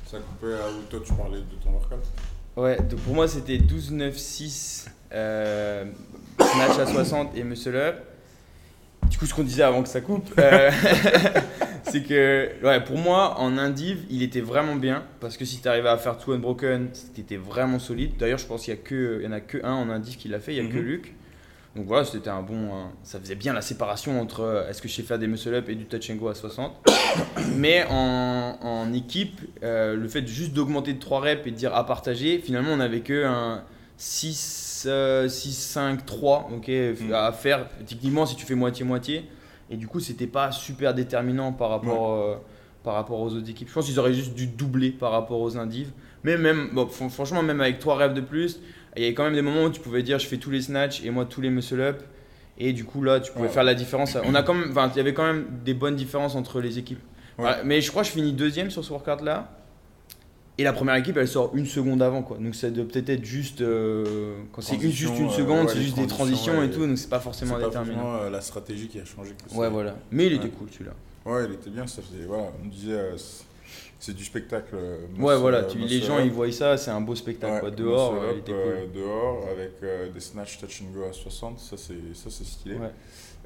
Ça 0.07 0.19
coupait 0.19 0.55
à 0.55 0.71
où 0.71 0.83
toi, 0.89 1.01
tu 1.05 1.13
parlais 1.13 1.39
de 1.39 1.63
ton 1.63 1.73
workout? 1.73 1.99
Ouais, 2.57 2.77
donc 2.77 3.01
pour 3.01 3.15
moi 3.17 3.27
c'était 3.27 3.59
12, 3.59 3.91
9, 3.91 4.17
6, 4.17 4.87
euh, 5.13 5.87
snatch 6.39 6.79
à 6.79 6.87
60 6.87 7.37
et 7.37 7.43
muscle 7.43 7.75
up. 7.75 7.97
Du 9.11 9.19
coup, 9.19 9.27
ce 9.27 9.35
qu'on 9.35 9.43
disait 9.43 9.65
avant 9.65 9.83
que 9.83 9.89
ça 9.89 10.01
coupe, 10.01 10.33
euh, 10.39 10.71
c'est 11.95 12.03
que 12.03 12.49
ouais, 12.65 12.83
pour 12.85 12.99
moi 12.99 13.39
en 13.41 13.57
indiv, 13.57 13.99
il 14.11 14.23
était 14.23 14.41
vraiment 14.41 14.75
bien 14.77 15.05
parce 15.21 15.37
que 15.37 15.45
si 15.45 15.61
tu 15.61 15.69
arrivais 15.69 15.89
à 15.89 15.97
faire 15.97 16.19
tout 16.19 16.33
unbroken, 16.33 16.89
c'était 16.93 17.37
vraiment 17.37 17.79
solide. 17.79 18.13
D'ailleurs, 18.19 18.39
je 18.39 18.47
pense 18.47 18.65
qu'il 18.65 18.75
y, 18.75 18.77
a 18.77 18.81
que- 18.81 19.19
il 19.21 19.25
y 19.25 19.29
en 19.29 19.33
a 19.33 19.41
que 19.41 19.59
un 19.65 19.73
en 19.75 19.89
indiv 19.91 20.17
qui 20.17 20.29
l'a 20.29 20.41
fait, 20.41 20.55
il 20.55 20.63
y 20.63 20.67
a 20.67 20.69
que 20.71 20.77
Mhm. 20.77 20.83
Luc. 20.85 21.15
Donc 21.77 21.87
voilà, 21.87 22.05
c'était 22.05 22.31
un 22.31 22.43
bon. 22.43 22.71
ça 23.03 23.19
faisait 23.19 23.35
bien 23.35 23.53
la 23.53 23.61
séparation 23.63 24.21
entre 24.21 24.41
euh, 24.43 24.69
est-ce 24.69 24.81
que 24.81 24.87
je 24.89 24.95
sais 24.95 25.03
faire 25.03 25.19
des 25.19 25.27
muscle 25.27 25.53
up 25.55 25.69
et 25.69 25.75
du 25.75 25.87
touch 25.87 26.09
and 26.11 26.15
go 26.17 26.29
à 26.29 26.35
60. 26.35 26.73
Mais 27.57 27.85
en, 27.91 28.59
en 28.61 28.93
équipe, 28.93 29.41
euh, 29.63 29.97
le 29.97 30.09
fait 30.09 30.27
juste 30.27 30.53
d'augmenter 30.53 30.93
de 30.93 31.01
3 31.01 31.21
reps 31.21 31.47
et 31.47 31.51
de 31.51 31.57
dire 31.57 31.75
à 31.75 31.85
partager, 31.87 32.39
finalement 32.39 32.71
on 32.73 32.77
n'avait 32.77 33.01
que 33.01 33.25
un 33.25 33.63
6, 33.97 34.85
euh, 34.89 35.29
6, 35.29 35.53
5, 35.53 36.05
3 36.07 36.49
ok, 36.55 36.69
Mm. 36.69 37.13
à 37.13 37.33
faire 37.33 37.67
techniquement 37.87 38.27
si 38.27 38.37
tu 38.37 38.47
fais 38.47 38.55
moitié-moitié. 38.55 39.25
Et 39.75 39.77
du 39.77 39.89
coup, 39.89 39.99
c'était 39.99 40.29
pas 40.29 40.53
super 40.53 40.95
déterminant 40.95 41.53
par 41.53 41.69
rapport, 41.71 42.13
euh, 42.15 42.37
par 42.85 42.95
rapport 42.95 43.19
aux 43.21 43.33
autres 43.35 43.51
équipes. 43.51 43.69
Je 43.69 43.75
pense 43.75 43.87
qu'ils 43.87 43.99
auraient 43.99 44.15
juste 44.15 44.35
dû 44.35 44.47
doubler 44.47 44.91
par 44.91 45.11
rapport 45.11 45.41
aux 45.41 45.59
indives. 45.59 45.91
Mais 46.23 46.37
même, 46.37 46.69
bon, 46.73 46.87
franchement, 46.87 47.43
même 47.43 47.61
avec 47.61 47.81
3 47.81 47.97
reps 47.97 48.15
de 48.15 48.21
plus, 48.21 48.61
il 48.97 49.03
y 49.03 49.07
avait 49.07 49.15
quand 49.15 49.25
même 49.25 49.35
des 49.35 49.43
moments 49.43 49.65
où 49.65 49.71
tu 49.71 49.81
pouvais 49.81 50.05
dire 50.05 50.21
je 50.21 50.29
fais 50.29 50.37
tous 50.37 50.51
les 50.51 50.63
snatchs 50.63 51.03
et 51.05 51.11
moi 51.11 51.25
tous 51.25 51.41
les 51.41 51.51
muscle 51.51 51.81
up. 51.81 52.03
Et 52.57 52.73
du 52.73 52.85
coup, 52.85 53.03
là, 53.03 53.19
tu 53.19 53.33
pouvais 53.33 53.47
Ouais. 53.49 53.53
faire 53.53 53.65
la 53.65 53.75
différence. 53.75 54.17
On 54.25 54.37
a 54.37 54.45
quand 54.45 54.55
même, 54.55 54.73
il 54.93 54.97
y 54.97 55.01
avait 55.01 55.13
quand 55.13 55.27
même 55.27 55.47
des 55.65 55.75
bonnes 55.75 55.97
différences 55.97 56.37
entre 56.37 56.61
les 56.61 56.79
équipes. 56.79 57.01
Ouais. 57.37 57.51
Mais 57.65 57.81
je 57.81 57.91
crois 57.91 58.03
que 58.03 58.09
je 58.09 58.13
finis 58.13 58.33
deuxième 58.33 58.71
sur 58.71 58.85
ce 58.85 58.93
workout 58.93 59.23
là. 59.23 59.51
Et 60.57 60.63
la 60.63 60.73
première 60.73 60.95
équipe, 60.95 61.17
elle 61.17 61.27
sort 61.27 61.51
une 61.55 61.67
seconde 61.67 62.01
avant. 62.01 62.23
Quoi. 62.23 62.39
Donc 62.39 62.55
ça 62.55 62.71
doit 62.71 62.85
peut-être 62.85 63.09
être 63.11 63.25
juste. 63.25 63.61
euh, 63.61 64.37
quand 64.53 64.63
c'est 64.63 64.79
juste 64.79 65.19
une 65.19 65.27
euh, 65.27 65.31
seconde, 65.31 65.67
ouais, 65.67 65.73
c'est 65.73 65.83
juste 65.83 65.97
des 65.97 66.07
transitions, 66.07 66.63
et 66.63 66.71
tout. 66.71 66.87
Donc 66.87 66.97
c'est 66.97 67.09
pas 67.11 67.19
forcément 67.21 67.55
pas 67.55 67.65
déterminant. 67.67 68.03
forcément 68.03 68.23
euh, 68.23 68.31
la 68.31 68.41
stratégie 68.41 68.87
qui 68.89 69.01
a 69.01 69.05
changé. 69.05 69.33
que 69.33 69.55
Ouais, 69.55 69.69
voilà. 69.69 69.97
Mais 70.13 70.27
il 70.27 70.35
était 70.35 70.49
cool 70.51 70.69
celui-là. 70.71 70.93
Ouais, 71.27 71.47
il 71.49 71.55
était 71.55 71.71
bien. 71.71 71.87
Ça 71.87 72.03
faisait, 72.03 72.25
voilà, 72.27 72.51
on 72.63 72.69
disait, 72.69 72.99
c'est- 73.17 74.13
du 74.13 74.23
spectacle. 74.25 74.77
Ouais, 75.19 75.37
voilà. 75.39 75.65
Tu, 75.65 75.79
les 75.79 76.01
gens, 76.03 76.19
up. 76.19 76.25
ils 76.27 76.31
voient 76.31 76.53
ça, 76.53 76.77
c'est 76.77 76.91
un 76.91 77.01
beau 77.01 77.15
spectacle. 77.15 77.55
Ouais, 77.55 77.61
quoi. 77.61 77.71
Dehors, 77.71 78.15
il 78.33 78.39
était 78.41 78.53
cool. 78.53 78.93
dehors, 78.95 79.49
avec 79.51 79.73
euh, 79.83 80.11
des 80.13 80.21
snatch 80.21 80.59
touch 80.61 80.83
and 80.83 80.93
go 80.97 81.05
à 81.09 81.13
60, 81.13 81.59
ça 81.59 81.77
c'est 81.79 81.95
ça, 82.13 82.29
c'est 82.29 82.45
stylé. 82.45 82.75
Ouais. 82.77 82.91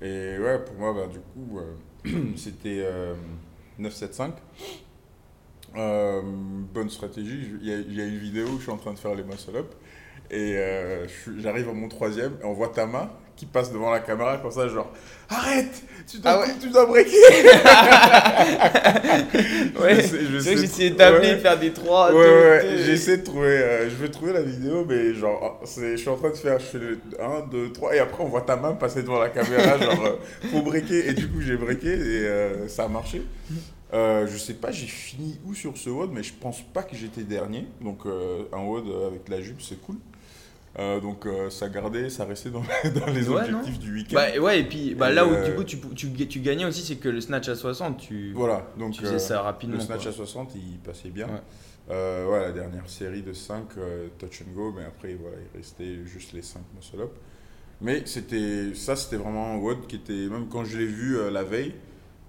Et 0.03 0.39
ouais, 0.39 0.59
pour 0.59 0.75
moi, 0.75 0.93
bah, 0.95 1.07
du 1.11 1.21
coup, 1.21 1.59
euh, 1.61 2.33
c'était 2.37 2.83
euh, 2.85 3.15
975. 3.79 4.33
Euh, 5.77 6.21
bonne 6.25 6.91
stratégie. 6.91 7.53
Il 7.63 7.69
y, 7.69 7.73
a, 7.73 7.77
il 7.77 7.95
y 7.95 8.01
a 8.01 8.05
une 8.05 8.19
vidéo 8.19 8.47
où 8.49 8.57
je 8.59 8.63
suis 8.63 8.73
en 8.73 8.77
train 8.79 8.93
de 8.93 8.99
faire 8.99 9.15
les 9.15 9.23
muscle 9.23 9.55
up 9.57 9.73
et 10.31 10.55
euh, 10.57 11.07
j'arrive 11.39 11.69
à 11.69 11.73
mon 11.73 11.89
troisième 11.89 12.33
et 12.43 12.45
on 12.45 12.53
voit 12.53 12.69
ta 12.69 12.87
main 12.87 13.11
qui 13.37 13.47
passe 13.47 13.73
devant 13.73 13.93
la 13.93 14.01
caméra 14.01 14.37
comme 14.39 14.51
ça, 14.51 14.67
genre 14.67 14.91
arrête, 15.31 15.83
tu 16.11 16.19
dois, 16.19 16.33
Ah 16.33 16.41
ouais. 16.41 16.47
tu 16.61 16.69
dois 16.71 16.87
breaker. 16.87 17.13
Ouais, 19.81 19.95
Je 19.95 20.41
sais- 20.41 20.55
que 20.55 20.61
j'essayais 20.61 20.93
ouais. 20.93 21.37
faire 21.39 21.59
des 21.59 21.71
3. 21.73 22.13
Ouais, 22.13 22.19
ouais, 22.19 22.79
j'essaie 22.85 23.19
de 23.19 23.23
trouver. 23.25 23.47
euh, 23.59 23.89
je 23.89 23.95
vais 23.95 24.09
trouver 24.11 24.33
la 24.33 24.43
vidéo, 24.43 24.85
mais 24.89 25.15
genre, 25.15 25.61
c'est- 25.65 25.93
je 25.93 25.97
suis 25.99 26.09
en 26.09 26.17
train 26.17 26.31
de 26.31 26.35
faire. 26.37 26.59
Je 26.59 26.65
fais 26.65 26.79
le 26.79 26.99
1, 27.21 27.47
2, 27.51 27.71
3, 27.73 27.95
et 27.95 28.01
après 28.01 28.23
on 28.25 28.29
voit 28.29 28.41
ta 28.41 28.57
main 28.57 28.73
passer 28.73 29.03
devant 29.03 29.21
la 29.21 29.29
caméra, 29.29 29.79
genre, 29.79 30.05
euh, 30.05 30.17
faut 30.51 30.63
breaker. 30.63 31.09
Et 31.09 31.13
du 31.13 31.29
coup, 31.29 31.41
j'ai 31.41 31.57
breaké 31.57 31.89
et 31.89 32.27
euh, 32.27 32.67
ça 32.69 32.85
a 32.85 32.89
marché. 32.89 33.23
Euh, 33.95 34.27
je 34.27 34.37
sais 34.37 34.55
pas, 34.55 34.71
j'ai 34.71 34.87
fini 34.87 35.39
où 35.47 35.55
sur 35.55 35.77
ce 35.77 35.89
WOD, 35.89 36.11
mais 36.13 36.23
je 36.23 36.35
pense 36.35 36.61
pas 36.61 36.83
que 36.83 36.95
j'étais 36.95 37.23
dernier. 37.23 37.67
Donc, 37.81 38.05
euh, 38.05 38.45
un 38.53 38.63
WOD 38.63 38.87
avec 39.07 39.29
la 39.29 39.41
jupe, 39.41 39.63
c'est 39.63 39.81
cool. 39.81 39.97
Euh, 40.79 41.01
donc 41.01 41.27
ça 41.51 41.69
gardait, 41.69 42.09
ça 42.09 42.25
restait 42.25 42.51
dans, 42.51 42.61
dans 43.01 43.07
les 43.07 43.29
Ouais, 43.29 43.41
objectifs 43.41 43.79
du 43.81 43.95
week-end. 43.95 44.15
Bah 44.15 44.39
ouais, 44.39 44.61
et 44.61 44.65
puis 44.65 44.95
bah, 44.95 45.11
Et, 45.11 45.15
là 45.15 45.27
où 45.27 45.35
du 45.45 45.55
coup 45.57 45.65
tu, 45.65 45.79
tu, 45.97 46.29
tu 46.29 46.41
gagnais 46.41 46.67
aussi, 46.67 46.83
c'est 46.83 46.97
que 46.97 47.09
le 47.09 47.21
snatch 47.21 47.49
à 47.49 47.57
60, 47.57 47.99
tu, 47.99 48.33
voilà, 48.33 48.65
donc 48.79 48.93
tu 48.93 49.01
faisais 49.01 49.19
ça 49.19 49.43
rapidement. 49.43 49.77
le 49.77 49.81
snatch 49.81 50.03
quoi. 50.03 50.11
à 50.11 50.15
60, 50.15 50.55
il 50.55 50.79
passait 50.79 51.09
bien. 51.09 51.27
Ouais. 51.27 52.25
Ouais, 52.31 52.41
la 52.41 52.53
dernière 52.53 52.89
série 52.89 53.23
de 53.23 53.33
5 53.33 53.65
touch 54.19 54.43
and 54.43 54.53
go, 54.55 54.73
mais 54.77 54.85
après 54.85 55.15
voilà, 55.15 55.39
il 55.53 55.59
restait 55.59 56.05
juste 56.05 56.33
les 56.33 56.43
5 56.43 56.61
muscle 56.77 57.01
up. 57.01 57.13
Mais 57.81 58.03
c'était 58.05 58.75
ça, 58.75 58.95
c'était 58.95 59.17
vraiment 59.17 59.57
WOD 59.57 59.87
qui 59.89 59.97
était, 59.97 60.29
même 60.29 60.49
quand 60.49 60.65
je 60.65 60.79
l'ai 60.79 60.87
vu 60.87 61.17
la 61.33 61.43
veille, 61.43 61.75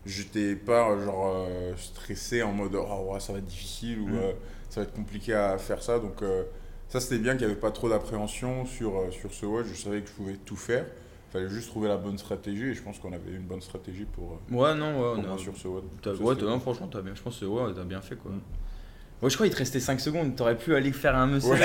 j'étais 0.05 0.55
pas 0.55 0.97
genre 1.03 1.33
euh, 1.47 1.73
stressé 1.77 2.41
en 2.43 2.51
mode 2.51 2.75
oh 2.75 3.12
ouais, 3.13 3.19
ça 3.19 3.33
va 3.33 3.39
être 3.39 3.45
difficile 3.45 3.99
ou 3.99 4.07
Mm. 4.09 4.15
euh, 4.17 4.31
ça 4.69 4.81
va 4.81 4.88
être 4.88 4.93
compliqué 4.93 5.33
à 5.33 5.57
faire 5.57 5.81
ça. 5.81 5.99
Donc 5.99 6.21
euh, 6.21 6.43
ça 6.89 6.99
c'était 6.99 7.17
bien 7.19 7.33
qu'il 7.33 7.45
n'y 7.45 7.51
avait 7.51 7.59
pas 7.59 7.71
trop 7.71 7.89
d'appréhension 7.89 8.65
sur, 8.65 8.93
sur 9.12 9.33
ce 9.33 9.45
WOD. 9.45 9.65
Je 9.71 9.75
savais 9.81 10.01
que 10.01 10.07
je 10.07 10.13
pouvais 10.13 10.38
tout 10.45 10.55
faire. 10.55 10.85
Il 11.29 11.33
fallait 11.33 11.49
juste 11.49 11.67
trouver 11.69 11.88
la 11.89 11.97
bonne 11.97 12.17
stratégie 12.17 12.69
et 12.69 12.73
je 12.73 12.81
pense 12.81 12.97
qu'on 12.97 13.13
avait 13.13 13.29
une 13.31 13.43
bonne 13.43 13.62
stratégie 13.62 14.05
pour, 14.05 14.39
Ouais, 14.49 14.73
non, 14.73 14.99
ouais, 14.99 15.21
on 15.23 15.35
a- 15.35 15.38
sur 15.38 15.55
ce 15.55 15.67
t'as- 16.01 16.15
Ça, 16.15 16.23
ouais, 16.23 16.35
t'as- 16.35 16.45
non, 16.45 16.59
franchement, 16.59 16.89
t'as 16.91 17.01
bien, 17.01 17.13
je 17.13 17.21
pense 17.21 17.38
que 17.39 17.45
ouais, 17.45 17.71
t'as 17.75 17.83
bien 17.83 18.01
fait 18.01 18.15
quoi. 18.15 18.31
Mm. 18.31 18.41
Ouais, 19.21 19.29
je 19.29 19.35
crois 19.35 19.45
qu'il 19.45 19.53
te 19.53 19.59
restait 19.59 19.79
5 19.79 19.99
secondes, 19.99 20.35
t'aurais 20.35 20.57
pu 20.57 20.73
aller 20.75 20.91
faire 20.91 21.15
un 21.15 21.27
muscle 21.27 21.51
Ouais. 21.51 21.59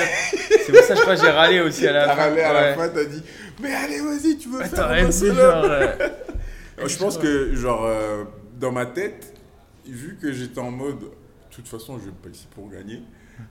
C'est 0.67 0.73
pour 0.73 0.83
ça, 0.83 0.95
je 0.97 1.01
crois 1.01 1.15
que 1.17 1.23
j'ai 1.23 1.31
râlé 1.31 1.61
aussi 1.61 1.87
à 1.87 1.93
la 1.93 2.05
T'as 2.09 2.15
fin. 2.17 2.23
râlé 2.25 2.41
à 2.43 2.53
la 2.53 2.61
Ouais. 2.61 2.75
fin, 2.75 2.89
t'as 2.89 3.05
dit 3.07 3.23
Mais 3.63 3.73
allez, 3.73 4.01
vas-y, 4.01 4.37
tu 4.37 4.49
veux 4.51 4.59
Ouais, 4.59 4.69
faire 4.69 4.87
un 4.91 5.05
muscle 5.05 5.33
je 6.89 6.99
pense 6.99 7.19
que, 7.19 7.55
genre, 7.55 7.85
euh, 7.85 8.25
dans 8.59 8.73
ma 8.73 8.87
tête, 8.87 9.35
vu 9.87 10.17
que 10.21 10.33
j'étais 10.33 10.61
en 10.61 10.71
mode, 10.71 11.01
de 11.01 11.07
toute 11.51 11.69
façon, 11.69 11.99
je 11.99 12.07
vais 12.07 12.11
pas 12.23 12.29
ici 12.31 12.47
pour 12.55 12.69
gagner, 12.71 13.03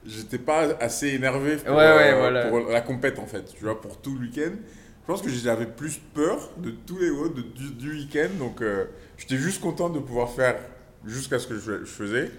j'étais 0.06 0.38
pas 0.38 0.62
assez 0.80 1.08
énervé 1.08 1.56
pour, 1.56 1.74
Ouais, 1.76 1.96
ouais, 1.96 2.14
voilà. 2.18 2.48
pour 2.48 2.60
la 2.70 2.80
compète, 2.80 3.18
en 3.18 3.26
fait, 3.26 3.44
tu 3.54 3.64
vois, 3.64 3.80
pour 3.80 4.00
tout 4.00 4.14
le 4.14 4.20
week-end. 4.26 4.52
Je 5.02 5.06
pense 5.06 5.20
que 5.20 5.28
j'avais 5.28 5.66
plus 5.66 5.98
peur 6.14 6.50
de 6.56 6.70
tous 6.70 6.98
les 6.98 7.10
WOD 7.10 7.34
de- 7.34 7.42
du, 7.42 7.70
du 7.72 7.90
week-end, 7.92 8.30
donc 8.38 8.62
euh, 8.62 8.86
j'étais 9.18 9.36
juste 9.36 9.60
content 9.60 9.90
de 9.90 9.98
pouvoir 9.98 10.30
faire 10.30 10.56
jusqu'à 11.04 11.38
ce 11.38 11.46
que 11.46 11.58
je, 11.58 11.80
je 11.80 11.90
faisais, 11.90 12.30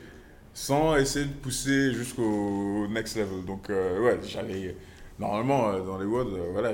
sans 0.54 0.96
essayer 0.96 1.26
de 1.26 1.34
pousser 1.34 1.94
jusqu'au 1.94 2.88
next 2.90 3.18
level. 3.18 3.46
Donc, 3.46 3.70
euh, 3.70 4.00
ouais, 4.02 4.20
j'allais. 4.28 4.76
Normalement, 5.20 5.70
euh, 5.70 5.82
dans 5.86 5.98
les 6.00 6.06
WOD, 6.06 6.28
euh, 6.34 6.50
voilà, 6.54 6.74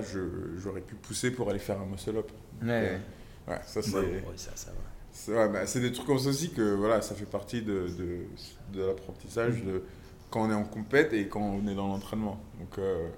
j'aurais 0.58 0.82
pu 0.82 0.96
pousser 0.96 1.30
pour 1.32 1.50
aller 1.50 1.60
faire 1.60 1.80
un 1.82 1.86
muscle 1.86 2.16
up. 2.18 2.32
Ouais, 2.62 2.68
ouais. 2.70 3.00
Ouais, 3.48 3.60
ça 3.66 3.82
c'est. 3.82 3.98
Ouais, 3.98 4.38
ça, 4.38 4.52
ça 4.56 4.72
va. 4.72 4.78
C'est 5.12 5.34
ouais, 5.34 5.50
bah, 5.50 5.66
des 5.66 5.92
trucs 5.92 6.08
comme 6.08 6.20
ça 6.20 6.30
aussi 6.30 6.52
que 6.52 6.74
voilà, 6.76 7.02
ça 7.02 7.16
fait 7.16 7.26
partie 7.26 7.62
de, 7.62 7.88
de, 7.98 8.28
de 8.74 8.84
l'apprentissage 8.86 9.62
de 9.64 9.84
quand 10.30 10.48
on 10.48 10.52
est 10.52 10.56
en 10.56 10.64
compète 10.64 11.12
et 11.14 11.28
quand 11.28 11.42
on 11.42 11.68
est 11.68 11.76
dans 11.76 11.88
l'entraînement. 11.88 12.40
Donc 12.60 12.78
euh, 12.80 13.10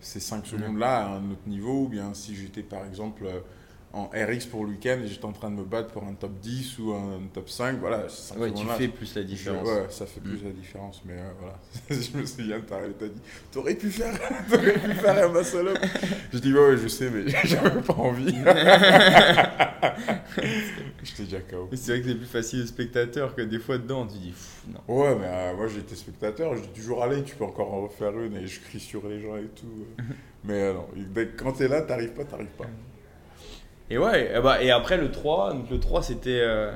ces 0.00 0.20
5 0.20 0.46
secondes-là 0.46 1.06
à 1.06 1.08
un 1.16 1.30
autre 1.30 1.46
niveau, 1.48 1.84
ou 1.84 1.88
bien 1.88 2.14
si 2.14 2.36
j'étais 2.36 2.62
par 2.62 2.86
exemple 2.86 3.24
euh, 3.26 3.40
en 3.92 4.04
RX 4.14 4.46
pour 4.46 4.64
le 4.64 4.70
week-end 4.70 4.98
et 5.04 5.08
j'étais 5.08 5.24
en 5.24 5.32
train 5.32 5.50
de 5.50 5.56
me 5.56 5.64
battre 5.64 5.88
pour 5.90 6.04
un 6.04 6.14
top 6.14 6.30
10 6.40 6.78
ou 6.78 6.92
un 6.92 7.20
top 7.34 7.48
5, 7.50 7.78
voilà, 7.80 8.08
ces 8.08 8.34
5 8.34 8.38
Ouais, 8.38 8.52
tu 8.52 8.64
fais 8.78 8.86
plus 8.88 9.14
la 9.16 9.22
je- 9.22 9.26
différence. 9.26 9.66
ouais, 9.66 9.86
ça 9.90 10.06
fait 10.06 10.20
plus 10.20 10.40
Mm. 10.42 10.44
la 10.44 10.50
différence. 10.52 11.02
Mais 11.04 11.14
euh, 11.14 11.30
voilà, 11.40 11.58
je 11.90 12.16
me 12.16 12.24
souviens, 12.24 12.60
t'as 12.66 12.76
t'as 12.98 13.08
dit, 13.08 13.20
t'aurais 13.50 13.74
pu 13.74 13.90
faire, 13.90 14.14
t'aurais 14.50 14.74
pu 14.74 14.94
faire 14.94 15.24
un 15.28 15.32
muscle 15.36 15.68
up. 15.68 15.78
Je 16.32 16.38
dis, 16.38 16.52
ouais, 16.54 16.60
ouais, 16.70 16.76
je 16.76 16.86
sais, 16.88 17.10
mais 17.10 17.28
j'avais 17.44 17.82
pas 17.82 17.94
envie. 17.94 18.34
J'étais 21.02 21.24
déjà 21.24 21.40
KO. 21.40 21.68
C'est 21.74 21.92
vrai 21.92 22.00
que 22.02 22.08
c'est 22.08 22.14
plus 22.14 22.26
facile 22.26 22.60
de 22.60 22.66
spectateur 22.66 23.34
que 23.34 23.42
des 23.42 23.58
fois 23.58 23.78
dedans, 23.78 24.06
tu 24.06 24.18
dis 24.18 24.28
pff, 24.30 24.62
non. 24.68 24.80
Ouais, 24.94 25.14
mais 25.18 25.26
euh, 25.26 25.56
moi 25.56 25.66
j'étais 25.66 25.96
spectateur, 25.96 26.54
dis 26.54 26.68
toujours 26.68 27.02
allez, 27.02 27.22
tu 27.22 27.34
peux 27.34 27.44
encore 27.44 27.72
en 27.72 27.82
refaire 27.82 28.18
une 28.20 28.36
et 28.36 28.46
je 28.46 28.60
crie 28.60 28.80
sur 28.80 29.06
les 29.08 29.20
gens 29.20 29.36
et 29.36 29.48
tout. 29.56 29.86
mais 30.44 30.54
euh, 30.54 30.74
non, 30.74 30.86
dès 30.94 31.28
quand 31.28 31.52
t'es 31.52 31.68
là, 31.68 31.82
t'arrives 31.82 32.12
pas, 32.12 32.24
t'arrives 32.24 32.46
pas. 32.56 32.66
Et 33.90 33.98
ouais, 33.98 34.32
et, 34.36 34.40
bah, 34.40 34.62
et 34.62 34.70
après 34.70 34.96
le 34.96 35.10
3, 35.10 35.52
donc 35.54 35.70
le 35.70 35.80
3 35.80 36.02
c'était. 36.02 36.40
euh, 36.40 36.72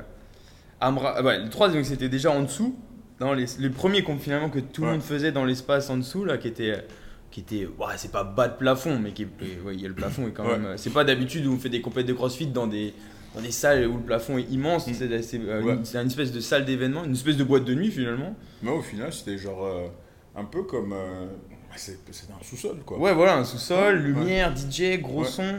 Amra, 0.80 1.14
ah 1.16 1.22
ouais, 1.22 1.38
le 1.38 1.48
3 1.48 1.68
donc 1.68 1.84
c'était 1.84 2.08
déjà 2.08 2.30
en 2.30 2.42
dessous, 2.42 2.76
dans 3.20 3.32
les, 3.32 3.46
les 3.60 3.70
premiers 3.70 4.02
comptes 4.02 4.20
finalement 4.20 4.50
que 4.50 4.58
tout 4.58 4.82
le 4.82 4.88
Ouais. 4.88 4.92
monde 4.94 5.02
faisait 5.02 5.32
dans 5.32 5.44
l'espace 5.44 5.88
en 5.90 5.96
dessous, 5.96 6.24
là, 6.24 6.38
qui 6.38 6.48
était. 6.48 6.84
Qui 7.30 7.40
était 7.40 7.66
ouais, 7.66 7.94
c'est 7.96 8.12
pas 8.12 8.22
bas 8.22 8.46
de 8.46 8.56
plafond, 8.56 8.98
mais 9.00 9.10
qui 9.10 9.24
ouais, 9.24 9.74
il 9.74 9.80
y 9.80 9.84
a 9.84 9.88
le 9.88 9.94
plafond 9.94 10.28
est 10.28 10.30
quand 10.30 10.44
même. 10.44 10.66
euh, 10.66 10.76
C'est 10.76 10.90
pas 10.92 11.02
d'habitude 11.02 11.44
où 11.46 11.52
on 11.52 11.58
fait 11.58 11.68
des 11.68 11.80
compètes 11.80 12.06
de 12.06 12.12
crossfit 12.12 12.46
dans 12.46 12.68
des, 12.68 12.94
dans 13.34 13.40
des 13.42 13.50
salles 13.50 13.88
où 13.88 13.94
le 13.96 14.02
plafond 14.04 14.38
est 14.38 14.48
immense. 14.52 14.86
Mm. 14.86 14.94
C'est 14.94 15.22
c'est, 15.22 15.40
euh, 15.40 15.60
une- 15.62 15.84
c'est 15.84 15.98
une 15.98 16.06
espèce 16.06 16.30
de 16.30 16.38
salle 16.38 16.64
d'événement, 16.64 17.02
une 17.04 17.12
espèce 17.14 17.36
de 17.36 17.42
boîte 17.42 17.64
de 17.64 17.74
nuit 17.74 17.90
finalement. 17.90 18.36
Mais 18.62 18.70
au 18.70 18.82
final, 18.82 19.12
c'était 19.12 19.36
genre 19.36 19.64
euh, 19.64 19.88
un 20.36 20.44
peu 20.44 20.62
comme. 20.62 20.92
euh, 20.92 21.26
bah, 21.68 21.74
c'est- 21.76 21.98
C'était 22.12 22.32
un 22.34 22.44
sous-sol 22.44 22.76
quoi. 22.86 22.98
Ouais, 23.00 23.12
voilà, 23.12 23.34
un 23.36 23.44
sous-sol, 23.44 23.96
lumière, 23.98 24.54
DJ, 24.54 25.00
gros 25.00 25.24
son. 25.24 25.56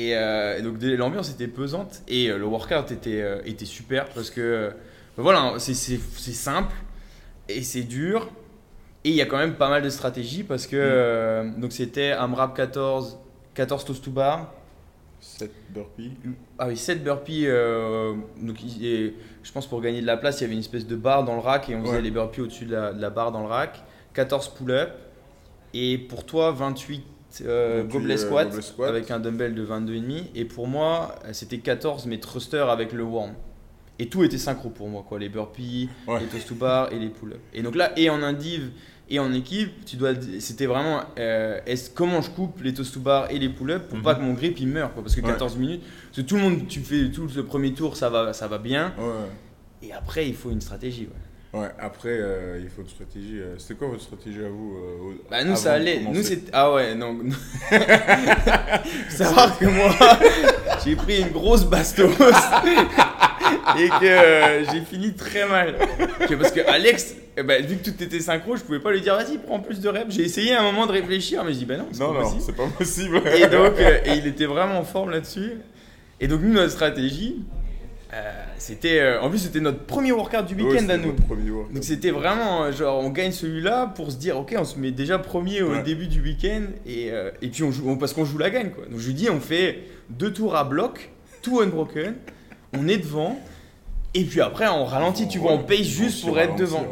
Et, 0.00 0.16
euh, 0.16 0.56
et 0.58 0.62
donc 0.62 0.76
l'ambiance 0.80 1.28
était 1.30 1.48
pesante 1.48 2.02
et 2.06 2.30
euh, 2.30 2.38
le 2.38 2.44
workout 2.46 2.92
était, 2.92 3.20
euh, 3.20 3.40
était 3.44 3.64
super 3.64 4.08
parce 4.10 4.30
que 4.30 4.70
ben 5.16 5.22
voilà, 5.24 5.54
c'est- 5.58 5.74
c'est 5.74 5.98
simple 6.32 6.72
et 7.48 7.62
c'est 7.62 7.82
dur. 7.82 8.30
Et 9.02 9.10
il 9.10 9.16
y 9.16 9.22
a 9.22 9.26
quand 9.26 9.38
même 9.38 9.54
pas 9.56 9.68
mal 9.68 9.82
de 9.82 9.90
stratégies 9.90 10.44
parce 10.44 10.68
que 10.68 10.76
euh, 10.78 11.50
donc 11.58 11.72
c'était 11.72 12.12
AMRAP 12.12 12.54
14, 12.56 13.18
14 13.54 13.84
toast 13.84 14.04
to 14.04 14.10
bar. 14.12 14.52
7 15.20 15.50
burpees. 15.70 16.12
Ah 16.60 16.68
oui, 16.68 16.76
7 16.76 17.02
burpees. 17.02 17.46
donc 18.40 18.56
et 18.80 19.14
je 19.42 19.50
pense 19.52 19.66
pour 19.66 19.80
gagner 19.80 20.00
de 20.00 20.06
la 20.06 20.16
place, 20.16 20.38
il 20.38 20.42
y 20.42 20.44
avait 20.44 20.54
une 20.54 20.60
espèce 20.60 20.86
de 20.86 20.94
barre 20.94 21.24
dans 21.24 21.34
le 21.34 21.40
rack 21.40 21.68
et 21.70 21.74
on 21.74 21.82
faisait 21.82 21.96
Ouais. 21.96 22.02
les 22.02 22.12
burpees 22.12 22.40
au-dessus 22.42 22.66
de 22.66 22.70
de 22.94 23.00
la 23.00 23.10
barre 23.10 23.32
dans 23.32 23.40
le 23.40 23.48
rack. 23.48 23.82
14 24.14 24.48
pull-up. 24.54 24.90
Et 25.74 25.98
pour 25.98 26.24
toi, 26.24 26.52
28 26.52 27.02
euh, 27.42 27.82
28, 27.82 27.92
gobelet 27.92 28.14
euh, 28.14 28.16
squat 28.60 28.88
avec 28.88 29.10
un 29.10 29.20
dumbbell 29.20 29.54
de 29.54 29.64
22,5. 29.64 30.24
Et 30.34 30.44
pour 30.44 30.66
moi, 30.66 31.14
c'était 31.32 31.58
14 31.58 32.06
mais 32.06 32.18
thruster 32.18 32.64
avec 32.70 32.92
le 32.92 33.02
worm. 33.02 33.32
Et 34.00 34.08
tout 34.08 34.22
était 34.22 34.38
synchro 34.38 34.70
pour 34.70 34.88
moi, 34.88 35.04
quoi. 35.06 35.18
Les 35.18 35.28
burpees, 35.28 35.88
Ouais. 36.06 36.20
les 36.20 36.26
toast 36.26 36.48
to 36.48 36.54
bar 36.54 36.92
et 36.92 36.98
les 36.98 37.08
pull-up. 37.08 37.40
Et 37.52 37.62
donc 37.62 37.74
là, 37.74 37.92
et 37.98 38.08
en 38.10 38.22
indiv 38.22 38.70
et 39.10 39.18
en 39.18 39.32
équipe, 39.32 39.84
tu 39.86 39.96
dois, 39.96 40.10
c'était 40.38 40.66
vraiment 40.66 41.00
euh, 41.18 41.58
comment 41.94 42.20
je 42.20 42.30
coupe 42.30 42.60
les 42.62 42.72
toast 42.74 42.94
to 42.94 43.00
bar 43.00 43.28
et 43.30 43.38
les 43.38 43.48
pull-up 43.48 43.88
pour 43.88 43.98
Mhm. 43.98 44.04
pas 44.04 44.14
que 44.14 44.20
mon 44.20 44.34
grip 44.34 44.60
il 44.60 44.68
meure, 44.68 44.92
quoi. 44.94 45.02
Parce 45.02 45.16
que 45.16 45.20
Ouais. 45.20 45.28
14 45.32 45.56
minutes, 45.56 45.82
parce 46.10 46.16
que 46.18 46.20
tout 46.28 46.36
le 46.36 46.42
monde, 46.42 46.68
tu 46.68 46.80
fais 46.80 47.10
tout 47.10 47.26
le 47.34 47.44
premier 47.44 47.72
tour, 47.74 47.96
ça 47.96 48.08
va, 48.08 48.32
ça 48.32 48.46
va 48.46 48.58
bien. 48.58 48.92
Ouais. 48.98 49.88
Et 49.88 49.92
après, 49.92 50.28
il 50.28 50.34
faut 50.34 50.50
une 50.50 50.60
stratégie. 50.60 51.06
Ouais. 51.06 51.20
Ouais, 51.54 51.68
après, 51.80 52.10
euh, 52.10 52.60
il 52.62 52.68
faut 52.68 52.82
une 52.82 52.88
stratégie. 52.90 53.40
euh, 53.40 53.54
C'était 53.58 53.74
quoi 53.74 53.88
votre 53.88 54.02
stratégie 54.02 54.40
à 54.44 54.48
vous 54.50 54.76
euh, 54.76 55.14
Bah 55.30 55.42
nous 55.44 55.56
ça 55.56 55.72
allait, 55.74 56.00
nous 56.00 56.22
c'était 56.22 56.50
ah 56.52 56.70
ouais 56.74 56.94
non. 56.94 57.16
Savoir 59.08 59.58
que 59.58 59.64
moi 59.66 59.90
j'ai 60.84 60.94
pris 60.96 61.20
une 61.22 61.28
grosse 61.30 61.64
bastos 61.64 62.10
et 63.78 63.88
que 63.88 64.04
euh, 64.04 64.64
j'ai 64.70 64.80
fini 64.82 65.14
très 65.14 65.46
mal. 65.48 65.74
Parce 66.38 66.52
que 66.52 66.60
Alex, 66.68 67.14
eh 67.36 67.42
ben, 67.42 67.64
vu 67.64 67.76
que 67.78 67.90
tout 67.90 68.02
était 68.02 68.20
synchro, 68.20 68.56
je 68.56 68.62
pouvais 68.62 68.80
pas 68.80 68.92
lui 68.92 69.00
dire 69.00 69.14
vas-y 69.16 69.38
prends 69.38 69.60
plus 69.60 69.80
de 69.80 69.88
reps. 69.88 70.14
J'ai 70.14 70.24
essayé 70.24 70.54
un 70.54 70.62
moment 70.62 70.86
de 70.86 70.92
réfléchir 70.92 71.44
mais 71.44 71.52
je 71.54 71.58
dis 71.58 71.64
bah 71.64 71.76
non 71.78 71.86
c'est 71.92 72.00
Non, 72.00 72.12
pas 72.12 72.20
non, 72.22 72.24
possible. 72.24 72.42
c'est 72.44 72.56
pas 72.56 72.66
possible. 72.76 73.22
Et 73.36 73.46
donc 73.46 73.72
et 73.78 74.12
il 74.18 74.26
était 74.26 74.46
vraiment 74.46 74.78
en 74.78 74.84
forme 74.84 75.10
là-dessus. 75.10 75.52
Et 76.20 76.28
donc 76.28 76.40
nous 76.42 76.52
notre 76.52 76.72
stratégie, 76.72 77.36
euh, 78.12 78.44
c'était 78.58 78.98
euh, 79.00 79.20
en 79.20 79.30
plus 79.30 79.38
c'était 79.38 79.60
notre 79.60 79.80
premier 79.84 80.12
workout 80.12 80.44
du 80.46 80.54
week-end 80.54 80.88
à 80.88 80.96
nous. 80.96 81.12
Donc 81.72 81.82
c'était 81.84 82.10
vraiment 82.10 82.64
euh, 82.64 82.72
genre 82.72 82.98
on 83.02 83.10
gagne 83.10 83.32
celui-là 83.32 83.86
pour 83.94 84.10
se 84.12 84.16
dire 84.16 84.38
ok 84.38 84.54
on 84.58 84.64
se 84.64 84.78
met 84.78 84.90
déjà 84.90 85.18
premier 85.18 85.62
au 85.62 85.70
Ouais. 85.72 85.82
début 85.82 86.06
du 86.06 86.20
week-end 86.20 86.62
et, 86.86 87.10
euh, 87.12 87.30
et 87.42 87.48
puis 87.48 87.62
on 87.62 87.70
joue 87.70 87.88
on- 87.88 87.96
parce 87.96 88.12
qu'on 88.12 88.24
joue 88.24 88.38
la 88.38 88.50
gagne 88.50 88.70
quoi. 88.70 88.84
Donc 88.86 88.98
je 88.98 89.06
lui 89.06 89.14
dis 89.14 89.30
on 89.30 89.40
fait 89.40 89.84
deux 90.10 90.32
tours 90.32 90.56
à 90.56 90.64
bloc, 90.64 91.10
tout 91.42 91.60
unbroken, 91.60 92.14
on 92.76 92.88
est 92.88 92.98
devant 92.98 93.38
et 94.14 94.24
puis 94.24 94.40
après 94.40 94.66
on 94.68 94.84
ralentit 94.84 95.28
tu 95.28 95.38
vois 95.38 95.52
on 95.52 95.58
paye 95.64 95.84
juste 95.84 96.24
pour 96.24 96.38
être 96.38 96.56
devant. 96.56 96.86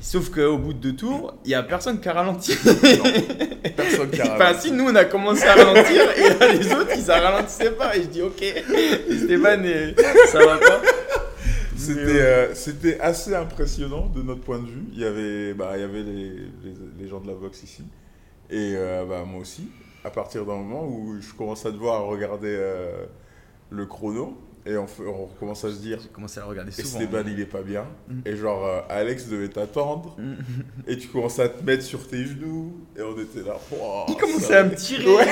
Sauf 0.00 0.30
qu'au 0.30 0.56
bout 0.58 0.72
de 0.72 0.78
deux 0.78 0.96
tours 0.96 1.34
il 1.44 1.50
y 1.50 1.54
a 1.54 1.62
personne 1.62 2.00
qui 2.00 2.08
a 2.08 2.14
ralenti. 2.14 2.54
Personne 3.76 4.10
qui 4.10 4.20
a 4.20 4.34
Enfin 4.34 4.44
ralenti. 4.44 4.68
si 4.68 4.72
nous 4.72 4.84
on 4.88 4.94
a 4.94 5.04
commencé 5.04 5.44
à 5.44 5.54
ralentir 5.54 6.02
et 6.16 6.28
là, 6.38 6.52
les 6.52 6.72
autres 6.72 6.90
ils 6.96 7.02
ne 7.06 7.10
ralentissaient 7.10 7.72
pas 7.72 7.96
et 7.96 8.02
je 8.02 8.06
dis 8.08 8.22
ok 8.22 8.42
Stéphane 9.24 9.66
ça 10.28 10.38
va 10.38 10.56
pas. 10.56 10.80
C'était 11.76 12.04
Mais, 12.04 12.20
euh, 12.20 12.54
c'était 12.54 13.00
assez 13.00 13.34
impressionnant 13.34 14.06
de 14.14 14.20
notre 14.22 14.40
point 14.42 14.58
de 14.58 14.66
vue. 14.66 14.84
Il 14.92 15.00
y 15.00 15.04
avait, 15.04 15.54
bah, 15.54 15.72
il 15.76 15.80
y 15.80 15.84
avait 15.84 16.02
les, 16.02 16.28
les, 16.30 16.74
les 16.98 17.08
gens 17.08 17.20
de 17.20 17.26
la 17.26 17.32
boxe 17.34 17.62
ici. 17.62 17.82
Et 18.50 18.74
euh, 18.76 19.04
bah, 19.08 19.24
moi 19.26 19.40
aussi. 19.40 19.68
À 20.04 20.10
partir 20.10 20.44
d'un 20.44 20.56
moment 20.56 20.86
où 20.86 21.16
je 21.20 21.32
commence 21.34 21.64
à 21.64 21.70
devoir 21.70 22.04
regarder 22.04 22.54
euh, 22.58 23.04
le 23.70 23.86
chrono. 23.86 24.36
Et 24.66 24.76
on, 24.76 24.86
on 25.06 25.26
commence 25.38 25.64
à 25.64 25.70
se 25.70 25.78
dire 25.78 25.98
J'ai 26.02 26.08
commencé 26.08 26.38
à 26.38 26.44
regarder 26.44 26.70
souvent. 26.70 27.00
Esteban 27.00 27.24
il 27.26 27.40
est 27.40 27.46
pas 27.46 27.62
bien. 27.62 27.86
Mm. 28.08 28.20
Et 28.26 28.36
genre 28.36 28.66
euh, 28.66 28.80
Alex 28.88 29.28
devait 29.28 29.48
t'attendre. 29.48 30.16
Mm. 30.18 30.34
Et 30.86 30.98
tu 30.98 31.08
commences 31.08 31.38
à 31.38 31.48
te 31.48 31.64
mettre 31.64 31.82
sur 31.82 32.06
tes 32.06 32.24
genoux. 32.24 32.74
Et 32.96 33.02
on 33.02 33.18
était 33.18 33.42
là. 33.42 33.56
Wow, 33.70 34.06
Il 34.08 34.16
commençait 34.16 34.40
ça 34.40 34.60
à 34.60 34.64
me 34.64 34.74
tirer. 34.74 35.06
Ouais. 35.06 35.26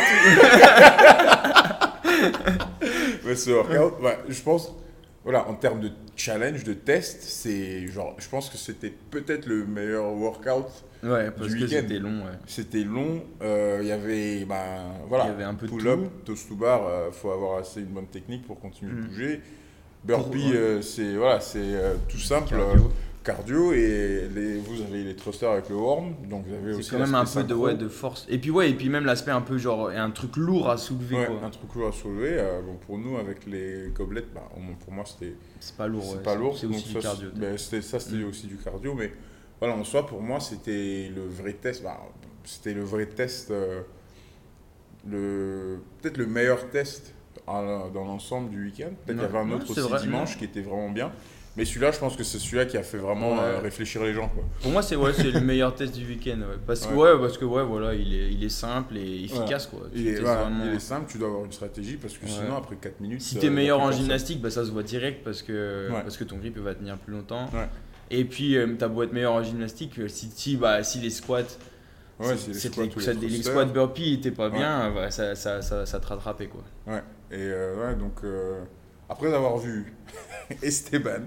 Mais 3.25 3.35
ce 3.37 3.51
workout, 3.51 3.95
je 4.29 4.43
pense, 4.43 4.75
voilà, 5.25 5.47
en 5.49 5.55
termes 5.55 5.81
de 5.81 5.91
challenge, 6.19 6.65
de 6.65 6.75
test, 6.75 7.23
c'est 7.23 7.87
genre, 7.89 8.15
je 8.19 8.29
pense 8.29 8.51
que 8.51 8.57
c'était 8.59 8.93
peut-être 9.11 9.47
le 9.47 9.65
meilleur 9.65 10.13
workout. 10.13 10.67
Ouais, 11.03 11.31
parce 11.31 11.49
Du 11.49 11.55
que 11.59 11.65
week-end. 11.65 11.77
c'était 11.83 11.99
long, 12.01 12.19
ouais. 12.25 12.33
C'était 12.47 12.83
long, 12.85 13.23
euh, 13.41 13.79
il 13.81 13.87
y 13.89 13.93
avait, 13.93 14.45
ben, 14.45 14.83
voilà, 15.09 15.25
Il 15.25 15.29
y 15.29 15.31
avait 15.31 15.45
un 15.45 15.55
peu 15.55 15.67
de 15.67 15.71
pull-up, 15.73 16.01
toast 16.25 16.49
to 16.49 16.57
bar, 16.57 16.87
euh, 16.87 17.11
faut 17.13 17.31
avoir 17.31 17.61
assez 17.61 17.81
une 17.81 17.87
bonne 17.87 18.09
technique 18.09 18.45
pour 18.47 18.59
continuer 18.61 18.93
Mm. 18.93 19.03
de 19.03 19.07
bouger. 19.09 19.41
Burpee, 20.05 20.51
ouais. 20.51 20.57
euh, 20.57 20.83
c'est 20.83 21.15
voilà, 21.17 21.41
c'est 21.41 21.59
euh, 21.61 21.95
tout 22.09 22.19
simple, 22.19 22.55
Cardio. 23.25 23.73
et 23.73 24.29
les, 24.35 24.59
vous 24.59 24.81
avez 24.83 25.05
les 25.05 25.15
thrusters 25.17 25.51
avec 25.51 25.69
le 25.69 25.75
horn, 25.77 26.15
donc 26.29 26.47
vous 26.47 26.55
avez 26.55 26.73
aussi 26.75 26.85
C'est 26.85 26.97
quand 26.97 27.03
même 27.05 27.15
un 27.15 27.25
peu 27.25 27.43
de, 27.45 27.55
ouais, 27.55 27.75
de 27.75 27.89
force. 27.89 28.27
Et 28.29 28.39
puis, 28.39 28.51
ouais, 28.51 28.71
et 28.71 28.75
puis 28.75 28.89
même 28.89 29.05
l'aspect 29.05 29.31
un 29.31 29.41
peu 29.43 29.59
genre, 29.59 29.89
un 29.91 30.11
truc 30.11 30.37
lourd 30.37 30.71
à 30.71 30.77
soulever, 30.77 31.17
Ouais, 31.17 31.27
quoi. 31.27 31.41
un 31.45 31.51
truc 31.51 31.75
lourd 31.75 31.89
à 31.89 31.93
soulever. 31.93 32.39
euh, 32.39 32.63
bon, 32.63 32.77
pour 32.77 32.99
nous, 32.99 33.17
avec 33.19 33.45
les 33.47 33.91
gobelettes, 33.95 34.33
bah, 34.35 34.49
pour 34.85 34.93
moi, 34.93 35.05
c'était 35.07 35.35
C'est 35.61 35.77
pas 35.77 35.87
lourd, 35.89 36.05
c'est 36.05 36.17
ouais, 36.19 36.23
pas 36.23 36.35
lourd. 36.37 36.57
C'est 36.59 36.67
donc 36.67 36.77
aussi 36.77 36.89
du 36.89 36.95
ça, 36.95 37.01
cardio. 37.01 37.29
ben, 37.35 37.59
c'était- 37.59 37.83
ça, 37.83 38.01
c'était 38.01 38.17
Mm. 38.25 38.29
aussi 38.29 38.47
du 38.47 38.57
cardio. 38.57 38.95
Mais 38.95 39.13
voilà, 39.61 39.75
en 39.75 39.85
soi, 39.85 40.07
pour 40.07 40.21
moi, 40.23 40.41
c'était 40.41 41.11
le 41.15 41.27
vrai 41.27 41.53
test. 41.55 41.83
bah, 41.83 41.99
c'était 42.45 42.73
le 42.75 42.83
vrai 42.83 43.07
test. 43.07 43.51
euh, 43.51 43.83
le 45.07 45.79
Peut-être 46.03 46.17
le 46.19 46.27
meilleur 46.27 46.69
test 46.71 47.15
à- 47.47 47.85
dans 47.93 48.05
l'ensemble 48.05 48.51
du 48.51 48.65
week-end. 48.65 48.91
Peut-être 49.07 49.19
qu'il 49.19 49.23
y 49.23 49.37
avait 49.37 49.39
un 49.39 49.53
autre 49.53 49.71
aussi 49.71 49.81
vrai, 49.81 50.01
dimanche 50.01 50.33
non. 50.33 50.39
qui 50.39 50.45
était 50.45 50.61
vraiment 50.61 50.91
bien. 50.91 51.13
Mais 51.59 51.65
celui-là, 51.65 51.91
je 51.91 51.99
pense 51.99 52.17
que 52.17 52.23
c'est 52.23 52.39
celui-là 52.39 52.67
qui 52.67 52.77
a 52.77 52.83
fait 52.85 52.99
vraiment 52.99 53.33
Ouais. 53.33 53.41
euh, 53.43 53.59
réfléchir 53.59 54.03
les 54.05 54.15
gens. 54.15 54.29
Quoi. 54.29 54.45
Pour 54.63 54.71
moi, 54.71 54.81
c'est 54.81 54.95
ouais, 54.95 55.11
le 55.25 55.41
meilleur 55.41 55.75
test 55.75 55.93
du 55.95 56.07
week-end. 56.07 56.39
Ouais. 56.39 56.57
Parce, 56.67 56.87
que, 56.87 56.95
Ouais. 56.95 57.19
parce 57.21 57.37
que 57.37 57.45
ouais, 57.45 57.65
voilà, 57.65 57.95
il 57.95 58.15
est, 58.15 58.31
il 58.33 58.45
est 58.45 58.49
simple 58.49 58.97
et 58.97 59.25
efficace. 59.25 59.67
Quoi. 59.67 59.81
Tu 59.93 59.99
Il 59.99 60.07
est, 60.07 60.11
testes 60.13 60.23
voilà, 60.25 60.43
vraiment- 60.43 60.65
il 60.67 60.75
est 60.75 60.79
simple, 60.79 61.11
tu 61.11 61.19
dois 61.19 61.27
avoir 61.29 61.45
une 61.45 61.51
stratégie 61.53 61.97
parce 61.97 62.17
que 62.17 62.29
sinon, 62.29 62.57
après 62.57 62.77
4 62.77 63.01
minutes. 63.01 63.21
Si 63.23 63.37
euh, 63.37 63.41
t'es 63.41 63.47
y 63.49 63.51
a 63.51 63.53
meilleur 63.53 63.81
en 63.81 63.91
gymnastique, 63.91 64.41
bah, 64.41 64.51
ça 64.51 64.65
se 64.65 64.71
voit 64.71 64.85
direct 64.85 65.25
parce 65.25 65.43
que, 65.43 65.89
parce 65.91 66.17
que 66.17 66.23
ton 66.25 66.37
grip 66.37 66.57
va 66.59 66.75
tenir 66.75 66.97
plus 66.97 67.13
longtemps. 67.13 67.51
Et 68.11 68.25
puis, 68.25 68.57
euh, 68.57 68.69
t'as 68.79 68.89
beau 68.89 69.03
être 69.03 69.13
meilleur 69.13 69.33
en 69.35 69.43
gymnastique, 69.43 69.99
euh, 69.99 70.09
si, 70.09 70.31
si, 70.35 70.57
bah, 70.57 70.83
si 70.85 70.99
les 71.01 71.11
squats, 71.11 71.41
Ouais, 72.21 72.37
si- 72.37 72.55
c'est 72.55 72.75
les 72.77 72.91
squats 72.91 73.13
les, 73.21 73.43
squats 73.43 73.65
burpee 73.67 74.15
étaient 74.15 74.31
pas 74.31 74.49
bien, 74.49 74.91
bah, 74.93 75.11
ça, 75.11 75.35
ça, 75.35 75.61
ça, 75.61 75.85
ça 75.87 76.01
te 76.01 76.07
rattrapait. 76.07 76.47
Quoi. 76.47 76.63
Ouais, 76.87 77.03
et 77.31 77.37
ouais, 77.79 77.95
donc 77.97 78.15
euh, 78.25 78.61
après 79.09 79.33
avoir 79.33 79.59
vu 79.59 79.93
Esteban 80.63 81.23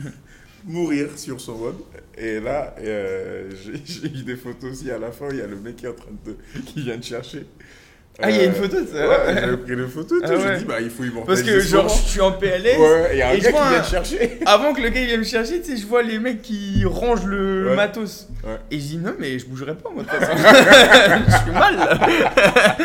mourir 0.64 1.18
sur 1.18 1.40
son 1.40 1.56
mode, 1.56 1.78
et 2.16 2.40
là, 2.40 2.74
euh, 2.80 3.50
j'ai 3.84 4.06
eu 4.08 4.22
des 4.22 4.36
photos 4.36 4.72
aussi 4.72 4.90
à 4.90 4.98
la 4.98 5.12
fin, 5.12 5.28
il 5.30 5.36
y 5.36 5.40
a 5.40 5.46
le 5.46 5.56
mec 5.56 5.76
qui 5.76 5.86
est 5.86 5.88
en 5.88 5.94
train 5.94 6.10
de. 6.24 6.36
qui 6.66 6.82
vient 6.82 6.96
de 6.96 7.04
chercher. 7.04 7.46
Ah, 8.20 8.30
il 8.32 8.36
y 8.36 8.40
a 8.40 8.44
une 8.46 8.50
Euh, 8.50 8.54
photo 8.54 8.80
de 8.80 8.86
ça 8.88 9.08
Ouais, 9.08 9.34
j'avais 9.40 9.56
pris 9.58 9.88
photos, 9.88 10.18
tu 10.20 10.24
Ah 10.24 10.34
vois, 10.34 10.38
je 10.44 10.48
ouais. 10.48 10.58
dis, 10.58 10.64
bah 10.64 10.80
il 10.80 10.90
faut 10.90 11.04
Parce 11.04 11.08
immortaliser 11.12 11.52
que 11.52 11.60
ce 11.60 11.68
genre, 11.68 11.88
je 11.88 12.08
suis 12.10 12.20
en 12.20 12.32
PLS. 12.32 12.76
Ouais, 12.76 13.10
il 13.12 13.18
y 13.18 13.22
a 13.22 13.28
un 13.28 13.32
et 13.34 13.38
gars 13.38 13.52
qui 13.52 13.58
vient 13.58 13.76
un- 13.76 13.80
de 13.80 13.84
chercher. 13.86 14.38
Avant 14.46 14.72
que 14.74 14.80
le 14.80 14.88
gars 14.88 15.04
vienne 15.04 15.20
me 15.20 15.24
chercher, 15.24 15.60
tu 15.60 15.70
sais, 15.70 15.76
je 15.80 15.86
vois 15.86 16.02
les 16.02 16.18
mecs 16.18 16.42
qui 16.42 16.82
rangent 16.84 17.26
le 17.26 17.68
Ouais. 17.68 17.76
matos. 17.76 18.26
Ouais. 18.42 18.56
Et 18.72 18.80
je 18.80 18.84
dis 18.86 18.96
non, 18.98 19.12
mais 19.20 19.38
je 19.38 19.46
bougerai 19.46 19.76
pas 19.76 19.90
moi 19.94 20.02
de 20.02 20.08
toute 20.08 20.18
façon. 20.18 20.32
je 21.28 21.36
suis 21.42 21.50
mal 21.52 21.76
là. 21.76 22.76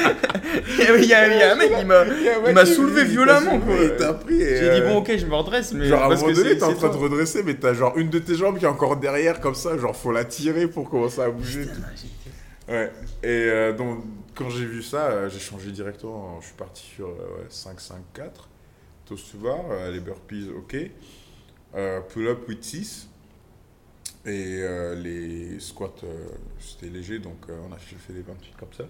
Il 0.77 0.83
y, 1.05 1.13
a 1.15 1.27
il 1.27 1.39
y 1.39 1.41
a 1.43 1.51
un 1.53 1.55
mec 1.55 1.77
qui 1.79 1.85
m'a. 1.85 2.03
Il 2.47 2.53
m'a 2.53 2.65
soulevé 2.67 3.03
violemment, 3.03 3.59
quoi. 3.59 3.75
T'a 3.97 4.13
pris. 4.13 4.37
J'ai 4.39 4.59
dit 4.59 4.81
euh, 4.81 4.87
bon, 4.89 4.97
ok, 4.97 5.13
je 5.17 5.25
me 5.25 5.33
redresse, 5.33 5.73
mais. 5.73 5.85
Genre 5.85 5.99
à 6.01 6.05
un 6.05 6.09
parce 6.09 6.21
moment 6.21 6.31
que 6.33 6.37
donné, 6.43 6.57
t'es 6.57 6.63
en 6.63 6.73
train 6.75 6.89
de 6.89 6.97
redresser, 6.97 7.41
mais 7.43 7.55
t'as 7.55 7.73
genre 7.73 7.93
une 7.97 8.09
de 8.09 8.19
tes 8.19 8.35
jambes 8.35 8.59
qui 8.59 8.65
est 8.65 8.67
encore 8.67 8.97
derrière 8.97 9.39
comme 9.39 9.55
ça, 9.55 9.75
genre 9.79 9.95
faut 9.95 10.11
la 10.11 10.25
tirer 10.25 10.67
pour 10.67 10.87
commencer 10.91 11.21
à 11.21 11.29
bouger. 11.29 11.65
Ouais, 12.69 12.91
et 13.23 13.27
euh, 13.27 13.73
donc 13.73 14.03
quand 14.35 14.49
j'ai 14.49 14.65
vu 14.65 14.81
ça, 14.83 15.07
euh, 15.07 15.29
j'ai 15.29 15.39
changé 15.39 15.71
directement. 15.71 16.39
Je 16.41 16.47
suis 16.47 16.55
parti 16.55 16.83
sur 16.83 17.07
euh, 17.09 17.41
ouais, 17.41 17.47
5-5-4, 17.49 18.47
toast 19.05 19.31
to 19.31 19.37
bar, 19.37 19.91
les 19.91 19.99
burpees, 19.99 20.49
ok, 20.55 20.75
euh, 21.75 22.01
pull-up 22.01 22.47
8-6, 22.47 23.07
et 24.25 24.57
euh, 24.61 24.95
les 24.95 25.59
squats, 25.59 25.93
euh, 26.03 26.27
c'était 26.59 26.89
léger, 26.89 27.19
donc 27.19 27.47
on 27.49 27.71
a 27.73 27.77
fait 27.77 28.13
des 28.13 28.21
28 28.21 28.55
comme 28.57 28.73
ça. 28.73 28.85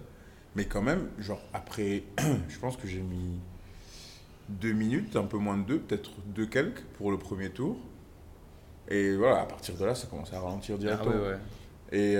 Mais 0.56 0.66
quand 0.66 0.82
même, 0.82 1.08
genre 1.18 1.40
après, 1.52 2.04
je 2.48 2.58
pense 2.58 2.76
que 2.76 2.86
j'ai 2.86 3.00
mis 3.00 3.40
2 4.50 4.72
minutes, 4.72 5.16
un 5.16 5.24
peu 5.24 5.38
moins 5.38 5.56
de 5.58 5.64
2, 5.64 5.78
peut-être 5.80 6.10
2 6.26 6.46
quelques 6.46 6.82
pour 6.98 7.10
le 7.10 7.18
premier 7.18 7.50
tour. 7.50 7.76
Et 8.88 9.16
voilà, 9.16 9.40
à 9.40 9.46
partir 9.46 9.74
de 9.76 9.84
là, 9.84 9.94
ça 9.94 10.06
commençait 10.06 10.36
à 10.36 10.40
ralentir 10.40 10.76
Ah 10.78 10.80
directement. 10.80 11.14
ouais, 11.14 11.30
ouais. 11.30 11.38
Et 11.92 12.16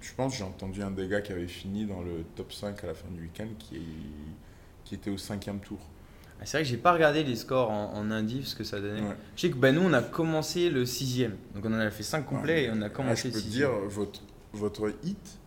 je 0.00 0.12
pense 0.14 0.32
que 0.32 0.38
j'ai 0.38 0.44
entendu 0.44 0.82
un 0.82 0.90
des 0.90 1.08
gars 1.08 1.20
qui 1.20 1.32
avait 1.32 1.46
fini 1.48 1.86
dans 1.86 2.00
le 2.02 2.24
top 2.36 2.52
5 2.52 2.82
à 2.84 2.86
la 2.88 2.94
fin 2.94 3.08
du 3.10 3.22
week-end 3.22 3.48
qui, 3.58 3.80
qui 4.84 4.94
était 4.94 5.10
au 5.10 5.18
cinquième 5.18 5.60
tour. 5.60 5.78
Ah, 6.40 6.44
C'est 6.46 6.58
vrai 6.58 6.62
que 6.64 6.68
j'ai 6.70 6.76
pas 6.76 6.92
regardé 6.92 7.24
les 7.24 7.34
scores 7.36 7.70
en, 7.70 7.92
en 7.94 8.10
indice 8.10 8.48
ce 8.50 8.56
que 8.56 8.64
ça 8.64 8.80
donnait. 8.80 9.00
Ouais. 9.00 9.16
Je 9.36 9.40
sais 9.42 9.50
que 9.50 9.56
bah, 9.56 9.72
nous 9.72 9.82
on 9.82 9.92
a 9.92 10.02
commencé 10.02 10.70
le 10.70 10.86
sixième. 10.86 11.36
Donc 11.54 11.64
on 11.64 11.72
en 11.74 11.78
a 11.80 11.90
fait 11.90 12.02
5 12.04 12.22
complets 12.24 12.64
et 12.64 12.70
on 12.72 12.80
a 12.82 12.86
Ah, 12.86 12.90
commencé 12.90 13.22
je 13.22 13.28
le 13.28 13.32
peux 13.34 13.40
sixième. 13.40 13.70
dire, 13.70 13.88
votre, 13.88 14.22
votre 14.52 14.92
hit, 15.02 15.38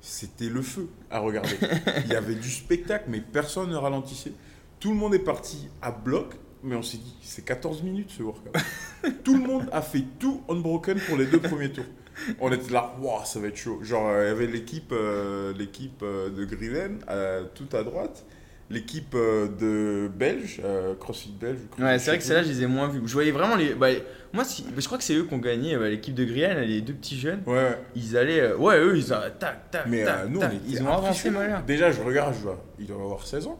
c'était 0.00 0.48
le 0.48 0.62
feu 0.62 0.88
à 1.10 1.18
regarder. 1.18 1.56
Il 2.06 2.10
y 2.12 2.14
avait 2.16 2.34
du 2.34 2.50
spectacle, 2.50 3.04
mais 3.08 3.20
personne 3.20 3.68
ne 3.70 3.76
ralentissait. 3.76 4.32
Tout 4.80 4.90
le 4.90 4.96
monde 4.96 5.14
est 5.14 5.18
parti 5.18 5.68
à 5.82 5.90
bloc, 5.90 6.34
mais 6.62 6.76
on 6.76 6.82
s'est 6.82 6.98
dit, 6.98 7.14
c'est 7.20 7.44
14 7.44 7.82
minutes 7.82 8.10
ce 8.10 8.22
workout. 8.22 8.52
tout 9.24 9.34
le 9.34 9.40
monde 9.46 9.68
a 9.72 9.82
fait 9.82 10.04
tout 10.18 10.42
unbroken 10.48 10.98
pour 11.00 11.16
les 11.18 11.26
deux 11.26 11.40
premiers 11.40 11.70
tours. 11.72 11.84
On 12.40 12.50
était 12.52 12.72
là, 12.72 12.92
waouh, 13.00 13.24
ça 13.24 13.40
va 13.40 13.48
être 13.48 13.56
chaud. 13.56 13.78
Genre, 13.82 14.08
euh, 14.08 14.24
il 14.24 14.28
y 14.28 14.30
avait 14.30 14.46
l'équipe 14.46 14.92
euh, 14.92 15.52
l'équipe 15.56 16.02
euh, 16.02 16.30
de 16.30 16.44
Grillen, 16.44 16.98
euh, 17.10 17.44
tout 17.54 17.74
à 17.76 17.82
droite. 17.82 18.24
L'équipe 18.70 19.14
euh, 19.14 19.48
de 19.48 20.08
Belge, 20.14 20.60
CrossFit 21.00 21.32
Belge. 21.40 21.56
ou 21.78 21.82
Ouais, 21.82 21.88
CrossFit 21.88 22.00
c'est 22.04 22.10
vrai 22.10 22.18
que 22.18 22.24
celle-là, 22.24 22.42
je 22.42 22.48
les 22.48 22.62
ai 22.64 22.66
moins 22.66 22.86
vus. 22.88 23.00
Je 23.06 23.12
voyais 23.14 23.30
vraiment 23.30 23.56
les. 23.56 23.72
bah, 23.74 23.88
moi, 24.34 24.44
si- 24.44 24.62
bah, 24.64 24.72
je 24.76 24.84
crois 24.84 24.98
que 24.98 25.04
c'est 25.04 25.14
eux 25.14 25.22
qui 25.24 25.32
ont 25.32 25.38
gagné. 25.38 25.74
bah, 25.78 25.88
L'équipe 25.88 26.14
de 26.14 26.24
Griel, 26.24 26.68
les 26.68 26.82
deux 26.82 26.92
petits 26.92 27.18
jeunes, 27.18 27.40
Ouais, 27.46 27.78
ils 27.96 28.14
allaient. 28.18 28.52
ouais, 28.52 28.78
eux, 28.78 28.94
ils 28.98 29.14
ont. 29.14 29.16
Tac, 29.38 29.70
tac, 29.70 29.86
Mais 29.88 30.04
tac, 30.04 30.28
nous, 30.28 30.40
tac. 30.40 30.52
on 30.52 30.68
Ils 30.70 30.82
ont 30.82 30.92
avancé, 30.92 31.30
malheur. 31.30 31.62
Déjà, 31.62 31.90
je 31.90 32.02
regarde, 32.02 32.34
je 32.34 32.40
vois, 32.40 32.62
il 32.78 32.86
doit 32.86 32.96
avoir 33.02 33.26
16 33.26 33.46
ans. 33.46 33.58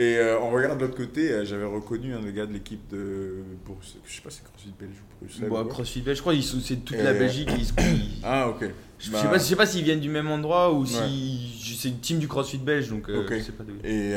Et 0.00 0.16
euh, 0.16 0.38
on 0.40 0.50
regarde 0.50 0.78
de 0.78 0.84
l'autre 0.86 0.96
côté, 0.96 1.32
euh, 1.32 1.44
j'avais 1.44 1.64
reconnu 1.64 2.14
un 2.14 2.20
des 2.20 2.32
gars 2.32 2.46
de 2.46 2.52
l'équipe 2.52 2.86
de 2.88 3.42
Bruxelles. 3.66 4.00
Je 4.06 4.14
sais 4.14 4.22
pas 4.22 4.30
si 4.30 4.38
c'est 4.38 4.44
CrossFit 4.44 4.72
Belge 4.78 4.94
ou 4.94 5.24
Bruxelles. 5.24 5.48
Bon, 5.48 5.60
ou 5.60 5.64
quoi. 5.64 5.72
CrossFit 5.74 6.02
Belge, 6.02 6.16
je 6.18 6.22
crois 6.22 6.34
c'est 6.40 6.76
toute 6.84 6.96
Et- 6.96 7.02
la 7.02 7.12
Belgique. 7.14 7.50
Ils, 7.58 7.64
se- 7.66 7.72
Ah, 8.22 8.48
ok. 8.48 8.64
je 9.00 9.10
Bah, 9.10 9.20
sais 9.22 9.28
pas, 9.28 9.38
je 9.38 9.42
sais 9.42 9.56
pas 9.56 9.66
s'ils 9.66 9.82
viennent 9.82 9.98
du 9.98 10.08
même 10.08 10.30
endroit 10.30 10.72
ou 10.72 10.82
Ouais. 10.82 10.86
si 10.86 11.76
c'est 11.76 11.88
une 11.88 11.98
team 11.98 12.20
du 12.20 12.28
CrossFit 12.28 12.58
Belge, 12.58 12.88
donc 12.90 13.08
euh, 13.10 13.24
Ok. 13.24 13.34
je 13.38 13.42
sais 13.42 13.50
pas 13.52 13.64
d'où. 13.64 13.72
Et 13.82 14.14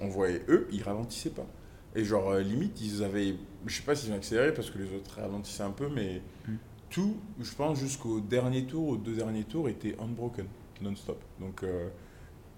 on 0.00 0.08
voyait 0.08 0.42
eux, 0.48 0.66
ils 0.72 0.82
ralentissaient 0.82 1.30
pas. 1.30 1.46
Et 1.94 2.04
genre, 2.04 2.34
limite, 2.38 2.80
ils 2.80 3.04
avaient. 3.04 3.36
Je 3.66 3.76
sais 3.76 3.82
pas 3.84 3.94
s'ils 3.94 4.10
ont 4.12 4.16
accéléré 4.16 4.52
parce 4.52 4.68
que 4.68 4.78
les 4.78 4.92
autres 4.96 5.14
ralentissaient 5.16 5.62
un 5.62 5.70
peu, 5.70 5.86
mais 5.94 6.22
Mm. 6.48 6.54
tout, 6.90 7.16
je 7.40 7.52
pense, 7.54 7.78
jusqu'au 7.78 8.18
dernier 8.18 8.64
tour, 8.64 8.88
aux 8.88 8.96
deux 8.96 9.14
derniers 9.14 9.44
tours, 9.44 9.68
était 9.68 9.94
unbroken, 10.02 10.46
non-stop. 10.82 11.22
Donc, 11.40 11.62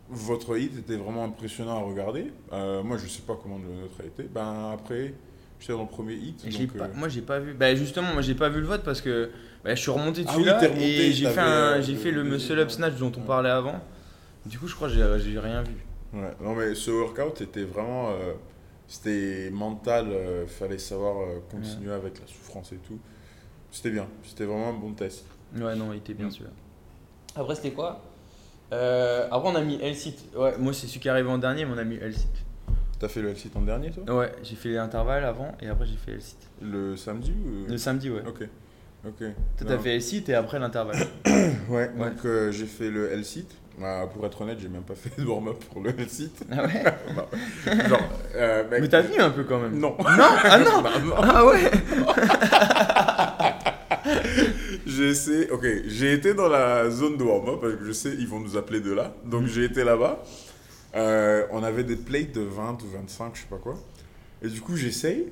votre 0.08 0.56
hit 0.56 0.78
était 0.78 0.96
vraiment 0.96 1.24
impressionnant 1.24 1.78
à 1.78 1.82
regarder. 1.82 2.32
Euh, 2.52 2.82
moi, 2.82 2.96
je 2.96 3.06
sais 3.08 3.22
pas 3.22 3.36
comment 3.40 3.58
le 3.58 3.80
nôtre 3.82 3.96
a 4.00 4.04
été. 4.04 4.22
Ben, 4.24 4.70
après, 4.74 5.14
j'étais 5.58 5.72
dans 5.72 5.82
le 5.82 5.88
premier 5.88 6.14
hit. 6.14 6.44
Donc, 6.48 6.76
pas- 6.76 6.84
euh, 6.84 6.88
moi 6.94 7.08
j'ai 7.08 7.22
pas 7.22 7.38
vu. 7.40 7.54
Bah 7.54 7.74
justement, 7.74 8.12
moi 8.12 8.22
j'ai 8.22 8.34
pas 8.34 8.48
vu 8.48 8.60
le 8.60 8.66
vote 8.66 8.82
parce 8.84 9.00
que 9.00 9.30
bah, 9.64 9.74
je 9.74 9.80
suis 9.80 9.90
remonté 9.90 10.20
Ah 10.22 10.30
dessus 10.30 10.38
oui, 10.38 10.44
là 10.44 10.58
remonté, 10.58 11.06
et 11.08 11.12
j'ai 11.12 11.26
fait, 11.26 11.40
un- 11.40 11.46
euh, 11.46 11.82
j'ai 11.82 11.92
le- 11.94 11.98
fait 11.98 12.10
le 12.12 12.22
le 12.22 12.30
muscle 12.30 12.58
up 12.58 12.70
snatch 12.70 12.94
dont 12.98 13.12
on 13.16 13.20
ouais. 13.20 13.26
parlait 13.26 13.50
avant. 13.50 13.80
Du 14.44 14.58
coup, 14.58 14.68
je 14.68 14.74
crois 14.74 14.88
que 14.88 14.94
j'ai 14.94 15.18
j'ai 15.18 15.38
rien 15.38 15.62
vu. 15.62 15.74
Ouais, 16.14 16.30
non 16.40 16.54
mais 16.54 16.74
ce 16.74 16.90
workout 16.90 17.40
était 17.40 17.64
vraiment, 17.64 18.10
euh, 18.10 18.34
c'était 18.86 19.50
mental, 19.50 20.06
euh, 20.10 20.46
fallait 20.46 20.78
savoir 20.78 21.16
euh, 21.20 21.40
continuer 21.50 21.92
avec 21.92 22.20
la 22.20 22.26
souffrance 22.28 22.70
et 22.72 22.76
tout. 22.76 22.98
C'était 23.72 23.90
bien, 23.90 24.06
c'était 24.24 24.44
vraiment 24.44 24.68
un 24.68 24.72
bon 24.72 24.92
test. 24.92 25.24
Ouais, 25.56 25.74
non, 25.74 25.92
il 25.92 25.98
était 25.98 26.14
bien 26.14 26.26
Mm. 26.26 26.30
celui-là. 26.30 26.50
Après, 27.34 27.54
c'était 27.56 27.72
quoi? 27.72 28.00
Euh, 28.72 29.26
Après, 29.30 29.48
on 29.48 29.54
a 29.54 29.60
mis 29.60 29.78
L-Sit. 29.80 30.18
Ouais, 30.36 30.54
moi, 30.58 30.72
c'est 30.72 30.86
celui 30.86 31.00
qui 31.00 31.08
est 31.08 31.10
arrivé 31.10 31.28
en 31.30 31.38
dernier, 31.38 31.64
mais 31.64 31.72
on 31.74 31.78
a 31.78 31.84
mis 31.84 31.96
L-Sit. 31.96 32.28
T'as 32.98 33.08
fait 33.08 33.20
le 33.20 33.28
LCT 33.30 33.54
en 33.56 33.60
dernier 33.60 33.90
toi? 33.90 34.14
Ouais, 34.16 34.32
j'ai 34.42 34.56
fait 34.56 34.70
l'intervalle 34.70 35.24
avant 35.24 35.54
et 35.60 35.68
après, 35.68 35.86
j'ai 35.86 35.96
fait 35.96 36.12
L-Sit. 36.12 36.38
Le 36.62 36.96
samedi 36.96 37.32
ou... 37.32 37.70
Le 37.70 37.76
samedi, 37.76 38.08
ouais. 38.10 38.22
Ok, 38.26 38.42
ok. 39.06 39.18
Toi, 39.18 39.66
t'as 39.68 39.78
fait 39.78 39.94
L-Sit 39.96 40.28
et 40.30 40.34
après 40.34 40.58
l'intervalle. 40.58 40.96
Ouais, 41.68 41.88
donc 41.98 42.24
euh, 42.24 42.50
j'ai 42.52 42.64
fait 42.66 42.90
le 42.90 43.12
L-sit. 43.12 43.48
Bah, 43.78 44.08
pour 44.14 44.24
être 44.24 44.40
honnête, 44.40 44.58
j'ai 44.60 44.68
même 44.68 44.82
pas 44.84 44.94
fait 44.94 45.20
de 45.20 45.26
warm-up 45.26 45.62
pour 45.72 45.82
le 45.82 45.90
L-sit. 45.90 46.32
ah 46.50 46.62
ouais? 46.64 46.84
Genre, 47.88 48.00
euh, 48.36 48.70
mec, 48.70 48.80
Mais 48.80 48.88
t'as 48.88 49.02
tenu 49.02 49.18
un 49.20 49.30
peu 49.30 49.42
quand 49.44 49.58
même. 49.58 49.78
Non. 49.78 49.96
Non? 49.98 50.04
Ah 50.08 50.58
non? 50.60 50.80
Bah, 50.82 50.90
non. 51.04 51.14
Ah 51.18 51.44
ouais? 51.44 51.70
J'ai 54.96 55.08
essayé, 55.10 55.50
ok, 55.50 55.66
j'ai 55.86 56.12
été 56.14 56.32
dans 56.32 56.48
la 56.48 56.88
zone 56.90 57.16
de 57.18 57.22
warm-up 57.24 57.60
parce 57.60 57.74
que 57.76 57.84
je 57.84 57.92
sais, 57.92 58.14
ils 58.18 58.26
vont 58.26 58.40
nous 58.40 58.56
appeler 58.56 58.80
de 58.80 58.92
là. 58.92 59.14
Donc 59.24 59.42
Mhm. 59.42 59.48
j'ai 59.48 59.64
été 59.64 59.84
là-bas. 59.84 60.22
Euh, 60.94 61.46
on 61.50 61.62
avait 61.62 61.84
des 61.84 61.96
plates 61.96 62.32
de 62.32 62.40
20 62.40 62.82
ou 62.82 62.88
25, 62.88 63.34
je 63.36 63.42
sais 63.42 63.46
pas 63.48 63.58
quoi. 63.58 63.78
Et 64.42 64.48
du 64.48 64.60
coup, 64.62 64.76
j'essaye 64.76 65.26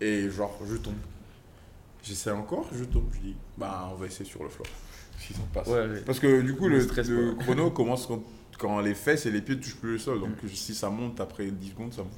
et 0.00 0.28
genre, 0.30 0.58
je 0.70 0.76
tombe. 0.76 0.94
J'essaie 2.02 2.30
encore, 2.30 2.68
je 2.72 2.84
tombe. 2.84 3.08
Je 3.14 3.20
dis, 3.20 3.36
bah, 3.56 3.88
on 3.92 3.94
va 3.96 4.06
essayer 4.06 4.24
sur 4.28 4.42
le 4.42 4.48
floor. 4.50 4.66
Ouais, 5.66 5.72
ouais. 5.72 6.00
Parce 6.04 6.18
que 6.18 6.40
du 6.42 6.54
coup, 6.54 6.68
Le 6.68 7.34
chrono 7.38 7.70
commence 7.70 8.06
quand, 8.06 8.22
quand 8.58 8.80
les 8.80 8.94
fesses 8.94 9.26
et 9.26 9.30
les 9.30 9.40
pieds 9.42 9.58
touchent 9.58 9.76
plus 9.76 9.92
le 9.92 9.98
sol. 9.98 10.18
Mm. 10.18 10.20
Donc 10.22 10.30
si 10.52 10.74
ça 10.74 10.90
monte 10.90 11.20
après 11.20 11.46
10 11.46 11.70
secondes, 11.70 11.92
ça 11.94 12.02
monte. 12.02 12.12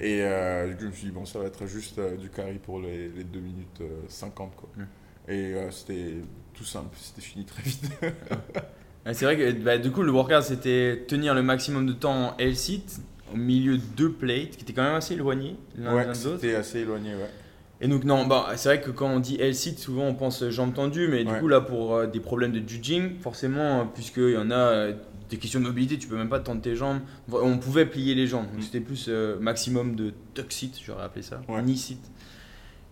Et 0.00 0.20
euh, 0.22 0.68
du 0.68 0.74
coup, 0.76 0.82
je 0.82 0.86
me 0.86 0.92
suis 0.92 1.06
dit, 1.06 1.12
bon, 1.12 1.24
ça 1.24 1.38
va 1.38 1.46
être 1.46 1.66
juste 1.66 1.98
euh, 1.98 2.16
du 2.16 2.28
carry 2.30 2.58
pour 2.58 2.80
les, 2.80 3.08
les 3.08 3.24
2 3.24 3.38
minutes 3.40 3.80
euh, 3.80 4.00
50. 4.08 4.56
Quoi. 4.56 4.68
Mm. 4.76 4.82
Et 5.28 5.54
euh, 5.54 5.70
c'était 5.70 6.14
tout 6.54 6.64
simple, 6.64 6.96
c'était 7.00 7.20
fini 7.22 7.44
très 7.44 7.62
vite. 7.62 7.90
C'est 9.12 9.24
vrai 9.24 9.36
que 9.36 9.50
bah, 9.52 9.78
du 9.78 9.90
coup, 9.90 10.02
le 10.02 10.12
workout 10.12 10.42
c'était 10.42 11.04
tenir 11.08 11.34
le 11.34 11.42
maximum 11.42 11.86
de 11.86 11.92
temps 11.92 12.28
en 12.28 12.36
L-sit 12.38 13.00
au 13.32 13.36
milieu 13.36 13.76
de 13.76 13.82
deux 13.96 14.12
plates 14.12 14.50
qui 14.56 14.62
étaient 14.62 14.72
quand 14.72 14.84
même 14.84 14.94
assez 14.94 15.14
éloignés 15.14 15.56
l'un 15.76 15.94
ouais, 15.94 16.02
de 16.04 16.08
l'autre. 16.08 16.36
c'était 16.40 16.54
assez 16.54 16.80
éloigné, 16.80 17.10
ouais. 17.14 17.30
Et 17.80 17.88
donc, 17.88 18.04
non, 18.04 18.26
bah, 18.28 18.50
c'est 18.54 18.68
vrai 18.68 18.80
que 18.80 18.90
quand 18.92 19.08
on 19.08 19.18
dit 19.18 19.36
L-sit, 19.40 19.76
souvent 19.76 20.04
on 20.04 20.14
pense 20.14 20.44
jambes 20.50 20.72
tendues, 20.72 21.08
mais 21.08 21.24
du 21.24 21.32
coup, 21.34 21.48
là, 21.48 21.60
pour 21.60 21.96
euh, 21.96 22.06
des 22.06 22.20
problèmes 22.20 22.52
de 22.52 22.62
judging, 22.68 23.18
forcément, 23.20 23.80
euh, 23.80 23.84
puisqu'il 23.92 24.30
y 24.30 24.36
en 24.36 24.52
a 24.52 24.54
euh, 24.54 24.92
des 25.30 25.36
questions 25.36 25.58
de 25.58 25.64
mobilité, 25.64 25.98
tu 25.98 26.06
peux 26.06 26.16
même 26.16 26.28
pas 26.28 26.38
tendre 26.38 26.60
tes 26.62 26.76
jambes. 26.76 27.00
On 27.32 27.58
pouvait 27.58 27.86
plier 27.86 28.14
les 28.14 28.28
jambes, 28.28 28.46
donc 28.52 28.58
Mm. 28.58 28.62
c'était 28.62 28.80
plus 28.80 29.08
maximum 29.40 29.96
de 29.96 30.12
tuck 30.34 30.52
sit, 30.52 30.80
j'aurais 30.86 31.02
appelé 31.02 31.22
ça, 31.22 31.40
knee 31.48 31.76
sit. 31.76 31.98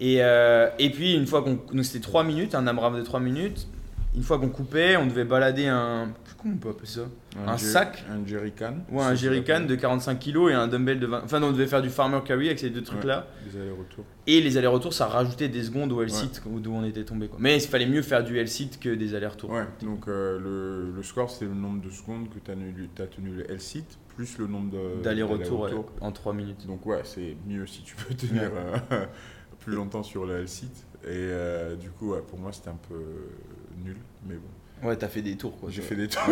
Et, 0.00 0.18
euh, 0.20 0.68
et 0.78 0.90
puis, 0.90 1.14
une 1.14 1.26
fois 1.26 1.42
qu'on. 1.42 1.58
Donc, 1.72 1.84
c'était 1.84 2.00
3 2.00 2.24
minutes, 2.24 2.54
un 2.54 2.66
AMRAP 2.66 2.96
de 2.96 3.02
3 3.02 3.20
minutes. 3.20 3.68
Une 4.16 4.24
fois 4.24 4.38
qu'on 4.40 4.48
coupait, 4.48 4.96
on 4.96 5.06
devait 5.06 5.24
balader 5.24 5.66
un. 5.68 6.12
Comment 6.36 6.54
on 6.54 6.56
peut 6.56 6.70
appeler 6.70 6.86
ça? 6.88 7.02
Un 7.46 7.58
sac 7.58 8.02
Un 8.10 8.26
jerrycan. 8.26 8.78
Ouais, 8.90 9.04
un 9.04 9.14
jerrycan 9.14 9.60
de 9.66 9.74
45 9.76 10.18
kg 10.18 10.48
et 10.48 10.54
un 10.54 10.66
dumbbell 10.66 10.98
de 10.98 11.06
20. 11.06 11.22
Enfin, 11.24 11.38
non, 11.38 11.48
on 11.48 11.52
devait 11.52 11.66
faire 11.66 11.82
du 11.82 11.90
farmer 11.90 12.18
carry 12.24 12.46
avec 12.46 12.58
ces 12.58 12.70
deux 12.70 12.82
trucs-là. 12.82 13.28
Des 13.48 13.60
allers-retours. 13.60 14.04
Et 14.26 14.40
les 14.40 14.56
allers-retours, 14.56 14.94
ça 14.94 15.06
rajoutait 15.06 15.48
des 15.48 15.62
secondes 15.62 15.92
au 15.92 16.02
L-sit 16.02 16.42
d'où 16.44 16.72
on 16.72 16.82
était 16.82 17.04
tombé. 17.04 17.28
Quoi. 17.28 17.38
Mais 17.40 17.58
il 17.58 17.68
fallait 17.68 17.86
mieux 17.86 18.02
faire 18.02 18.24
du 18.24 18.36
L-sit 18.38 18.80
que 18.80 18.88
des 18.88 19.14
allers-retours. 19.14 19.50
Ouais, 19.50 19.66
donc 19.82 20.08
euh, 20.08 20.40
le, 20.40 20.90
le 20.96 21.02
score, 21.02 21.30
c'est 21.30 21.44
le 21.44 21.54
nombre 21.54 21.82
de 21.82 21.90
secondes 21.90 22.28
que 22.30 22.38
tu 22.40 22.50
as, 22.50 23.06
tenu 23.06 23.30
le 23.30 23.50
L-sit, 23.50 23.86
plus 24.16 24.38
le 24.38 24.46
nombre 24.46 24.76
ouais, 24.76 25.02
d'allers-retours. 25.02 25.68
en 26.00 26.10
3 26.10 26.32
minutes. 26.32 26.66
Donc 26.66 26.84
ouais, 26.86 27.02
c'est 27.04 27.36
mieux 27.46 27.66
si 27.66 27.82
tu 27.82 27.94
peux 27.94 28.14
tenir 28.14 28.50
euh, 28.90 29.04
plus 29.60 29.74
longtemps 29.74 30.02
sur 30.02 30.24
le 30.26 30.38
L-sit. 30.40 30.70
Et 31.04 31.08
euh, 31.08 31.76
du 31.76 31.90
coup, 31.90 32.12
ouais, 32.12 32.20
pour 32.28 32.38
moi, 32.38 32.52
c'était 32.52 32.68
un 32.70 32.78
peu 32.88 32.96
nul, 33.84 33.96
mais 34.28 34.34
bon. 34.34 34.88
Ouais, 34.88 34.96
t'as 34.96 35.08
fait 35.08 35.20
des 35.22 35.36
tours 35.36 35.58
quoi. 35.60 35.68
J'ai 35.70 35.82
fait 35.82 35.94
des 35.94 36.08
tours. 36.08 36.22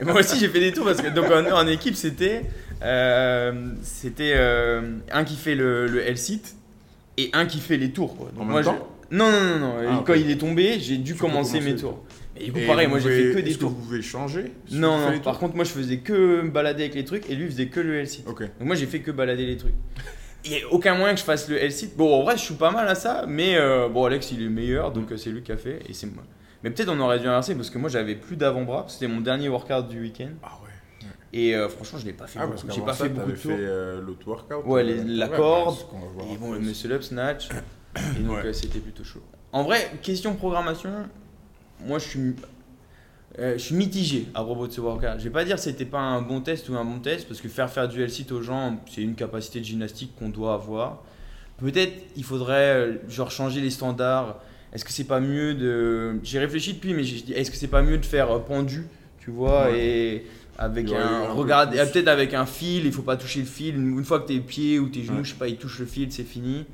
Et 0.00 0.04
moi 0.04 0.14
aussi 0.20 0.38
j'ai 0.40 0.48
fait 0.48 0.58
des 0.60 0.72
tours 0.72 0.84
parce 0.86 1.00
que 1.00 1.08
donc 1.08 1.26
en, 1.26 1.44
en 1.52 1.66
équipe 1.68 1.94
c'était 1.94 2.42
euh, 2.82 3.68
c'était 3.82 4.32
euh, 4.34 4.96
un 5.12 5.22
qui 5.22 5.36
fait 5.36 5.54
le, 5.54 5.86
le 5.86 6.02
L-sit 6.08 6.56
et 7.16 7.30
un 7.32 7.46
qui 7.46 7.60
fait 7.60 7.76
les 7.76 7.92
tours. 7.92 8.16
Quoi. 8.16 8.30
Donc 8.32 8.42
En 8.42 8.44
moi, 8.46 8.54
même 8.56 8.64
je- 8.64 8.68
temps 8.70 8.88
Non, 9.12 9.30
non, 9.30 9.40
non, 9.40 9.58
non. 9.60 9.74
Ah, 9.88 10.02
Quand 10.04 10.14
il 10.14 10.28
est 10.30 10.36
tombé, 10.38 10.80
j'ai 10.80 10.96
dû 10.96 11.14
commencer 11.14 11.58
commencer 11.58 11.72
mes 11.74 11.76
tours. 11.80 12.02
Et 12.36 12.46
du 12.46 12.52
coup, 12.52 12.58
Et 12.58 12.66
pareil, 12.66 12.88
moi 12.88 12.98
j'ai 12.98 13.28
fait 13.28 13.34
que 13.36 13.38
des 13.40 13.50
Est-ce 13.50 13.58
que 13.58 13.60
tours. 13.60 13.70
vous 13.70 13.76
pouvez 13.82 14.02
changer 14.02 14.52
si 14.66 14.74
Non, 14.76 14.98
non, 14.98 15.18
par 15.20 15.34
tours 15.34 15.38
contre, 15.40 15.54
moi 15.54 15.64
je 15.64 15.70
faisais 15.70 15.98
que 15.98 16.42
balader 16.48 16.82
avec 16.82 16.96
les 16.96 17.04
trucs 17.04 17.30
et 17.30 17.36
lui 17.36 17.44
il 17.44 17.50
faisait 17.52 17.68
que 17.68 17.78
le. 17.78 18.02
Ok. 18.26 18.40
Donc 18.40 18.50
moi 18.66 18.74
j'ai 18.74 18.86
fait 18.86 18.98
que 18.98 19.12
balader 19.12 19.46
les 19.46 19.56
trucs. 19.56 19.74
Il 20.44 20.50
n'y 20.50 20.62
a 20.62 20.68
aucun 20.70 20.94
moyen 20.94 21.14
que 21.14 21.20
je 21.20 21.24
fasse 21.24 21.48
le 21.48 21.56
L-sit. 21.62 21.96
Bon, 21.96 22.20
en 22.20 22.22
vrai, 22.22 22.36
je 22.36 22.42
suis 22.42 22.54
pas 22.54 22.70
mal 22.70 22.86
à 22.86 22.94
ça, 22.94 23.24
mais 23.26 23.56
euh, 23.56 23.88
bon, 23.88 24.04
Alex 24.04 24.30
il 24.32 24.42
est 24.42 24.48
meilleur, 24.48 24.92
donc 24.92 25.10
euh, 25.10 25.16
c'est 25.16 25.30
lui 25.30 25.42
qui 25.42 25.52
a 25.52 25.56
fait 25.56 25.80
et 25.88 25.94
c'est 25.94 26.06
moi. 26.06 26.22
Mais 26.62 26.70
peut-être 26.70 26.88
on 26.90 27.00
aurait 27.00 27.18
dû 27.18 27.26
inverser 27.26 27.54
parce 27.54 27.70
que 27.70 27.78
moi 27.78 27.88
j'avais 27.90 28.14
plus 28.14 28.36
d'avant-bras, 28.36 28.86
c'était 28.88 29.06
mon 29.08 29.20
dernier 29.20 29.48
workout 29.48 29.88
du 29.88 30.00
week-end 30.00 30.30
Ah 30.42 30.58
ouais. 30.62 31.08
et 31.32 31.54
euh, 31.54 31.68
franchement 31.68 31.98
je 31.98 32.06
l'ai 32.06 32.12
pas 32.14 32.26
fait 32.26 32.38
Ah, 32.42 32.46
beaucoup. 32.46 32.58
J'ai 32.70 32.80
pas 32.80 32.92
ça, 32.94 33.04
fait 33.04 33.10
beaucoup 33.10 33.30
de 33.32 33.36
tours. 33.36 33.50
fait 33.52 33.56
euh, 33.58 34.00
l'autre 34.00 34.26
workout. 34.26 34.64
Ouais, 34.66 34.82
les- 34.82 35.04
la 35.04 35.28
ouais, 35.30 35.36
corde, 35.36 35.76
Et 36.32 36.36
bon, 36.38 36.52
le 36.52 36.58
aussi. 36.58 36.68
muscle 36.68 36.92
up 36.92 37.02
snatch. 37.02 37.48
Et 38.18 38.20
donc 38.22 38.42
Ouais. 38.44 38.52
c'était 38.52 38.78
plutôt 38.80 39.04
chaud. 39.04 39.22
En 39.52 39.62
vrai, 39.62 39.92
question 40.02 40.34
programmation, 40.34 40.90
moi 41.80 41.98
je 41.98 42.04
suis, 42.08 42.34
euh, 43.38 43.54
je 43.54 43.62
suis 43.62 43.74
mitigé 43.74 44.26
à 44.34 44.42
propos 44.44 44.66
de 44.66 44.72
ce 44.72 44.80
workout. 44.80 45.18
Je 45.18 45.24
vais 45.24 45.30
pas 45.30 45.44
dire 45.44 45.56
que 45.56 45.62
c'était 45.62 45.84
pas 45.84 45.98
un 46.00 46.22
bon 46.22 46.40
test 46.40 46.68
ou 46.68 46.76
un 46.76 46.84
bon 46.84 46.98
test 47.00 47.26
parce 47.26 47.40
que 47.40 47.48
faire 47.48 47.68
faire 47.70 47.88
du 47.88 48.02
L-sit 48.02 48.30
aux 48.32 48.42
gens, 48.42 48.78
c'est 48.92 49.02
une 49.02 49.14
capacité 49.14 49.60
de 49.60 49.64
gymnastique 49.64 50.12
qu'on 50.18 50.28
doit 50.28 50.54
avoir. 50.54 51.02
Peut-être 51.58 51.92
il 52.16 52.24
faudrait 52.24 52.74
euh, 52.74 52.92
genre 53.08 53.30
changer 53.30 53.60
les 53.60 53.70
standards. 53.70 54.40
Est-ce 54.72 54.84
que 54.84 54.92
c'est 54.92 55.04
pas 55.04 55.20
mieux 55.20 55.54
de. 55.54 56.18
J'ai 56.24 56.38
réfléchi 56.38 56.74
depuis, 56.74 56.94
mais 56.94 57.04
j'ai 57.04 57.20
dit 57.22 57.32
est-ce 57.32 57.50
que 57.50 57.56
c'est 57.56 57.68
pas 57.68 57.82
mieux 57.82 57.98
de 57.98 58.04
faire 58.04 58.30
euh, 58.30 58.38
pendu, 58.40 58.86
tu 59.20 59.30
vois, 59.30 59.66
Ouais. 59.70 59.78
et 59.86 60.26
avec 60.58 60.86
un. 60.92 61.34
peu 61.34 61.52
euh, 61.52 61.86
peut-être 61.86 62.08
avec 62.08 62.34
un 62.34 62.46
fil, 62.46 62.84
il 62.86 62.92
faut 62.92 63.02
pas 63.02 63.16
toucher 63.16 63.40
le 63.40 63.46
fil. 63.46 63.74
Une 63.76 63.98
une 63.98 64.04
fois 64.04 64.20
que 64.20 64.26
tes 64.28 64.40
pieds 64.40 64.78
ou 64.80 64.88
tes 64.88 65.02
genoux, 65.04 65.18
Ouais. 65.18 65.24
je 65.24 65.30
sais 65.30 65.36
pas, 65.38 65.48
ils 65.48 65.56
touchent 65.56 65.78
le 65.80 65.86
fil, 65.86 66.10
c'est 66.12 66.24
fini. 66.24 66.64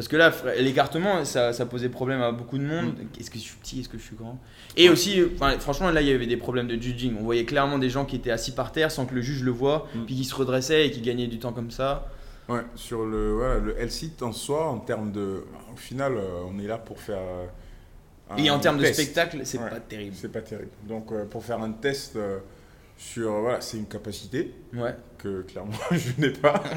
Parce 0.00 0.08
que 0.08 0.16
là, 0.16 0.32
l'écartement, 0.58 1.26
ça, 1.26 1.52
ça 1.52 1.66
posait 1.66 1.90
problème 1.90 2.22
à 2.22 2.32
beaucoup 2.32 2.56
de 2.56 2.64
monde. 2.64 2.94
Mm. 2.96 3.20
Est-ce 3.20 3.30
que 3.30 3.36
je 3.36 3.42
suis 3.42 3.56
petit, 3.56 3.80
est-ce 3.80 3.88
que 3.90 3.98
je 3.98 4.02
suis 4.02 4.16
grand? 4.16 4.38
Et 4.74 4.88
aussi, 4.88 5.22
enfin, 5.34 5.58
franchement, 5.58 5.90
là, 5.90 6.00
il 6.00 6.08
y 6.08 6.10
avait 6.10 6.26
des 6.26 6.38
problèmes 6.38 6.68
de 6.68 6.80
judging. 6.80 7.16
On 7.20 7.22
voyait 7.22 7.44
clairement 7.44 7.78
des 7.78 7.90
gens 7.90 8.06
qui 8.06 8.16
étaient 8.16 8.30
assis 8.30 8.52
par 8.52 8.72
terre 8.72 8.90
sans 8.90 9.04
que 9.04 9.14
le 9.14 9.20
juge 9.20 9.42
le 9.42 9.50
voit, 9.50 9.88
Mm. 9.94 10.04
puis 10.06 10.14
qui 10.14 10.24
se 10.24 10.34
redressaient 10.34 10.86
et 10.86 10.90
qui 10.90 11.02
gagnaient 11.02 11.26
du 11.26 11.38
temps 11.38 11.52
comme 11.52 11.70
ça. 11.70 12.08
Ouais, 12.48 12.62
sur 12.76 13.04
le, 13.04 13.32
voilà, 13.34 13.58
le 13.58 13.78
L-sit 13.78 14.22
en 14.22 14.32
soi, 14.32 14.70
en 14.70 14.78
termes 14.78 15.12
de. 15.12 15.44
Au 15.70 15.76
final, 15.76 16.14
euh, 16.16 16.44
on 16.50 16.58
est 16.58 16.66
là 16.66 16.78
pour 16.78 16.98
faire. 16.98 17.18
euh, 17.20 17.44
un 18.30 18.36
et 18.38 18.48
en 18.48 18.58
termes 18.58 18.78
de 18.78 18.86
spectacle, 18.86 19.40
c'est 19.44 19.58
Ouais. 19.58 19.68
pas 19.68 19.80
terrible. 19.80 20.16
C'est 20.18 20.32
pas 20.32 20.40
terrible. 20.40 20.70
Donc, 20.88 21.12
euh, 21.12 21.26
pour 21.26 21.44
faire 21.44 21.60
un 21.60 21.72
test 21.72 22.16
euh, 22.16 22.38
sur. 22.96 23.30
Voilà, 23.32 23.60
c'est 23.60 23.76
une 23.76 23.86
capacité 23.86 24.54
Ouais. 24.72 24.94
Que 25.22 25.42
clairement 25.42 25.72
je 25.90 26.20
n'ai 26.20 26.30
pas. 26.30 26.62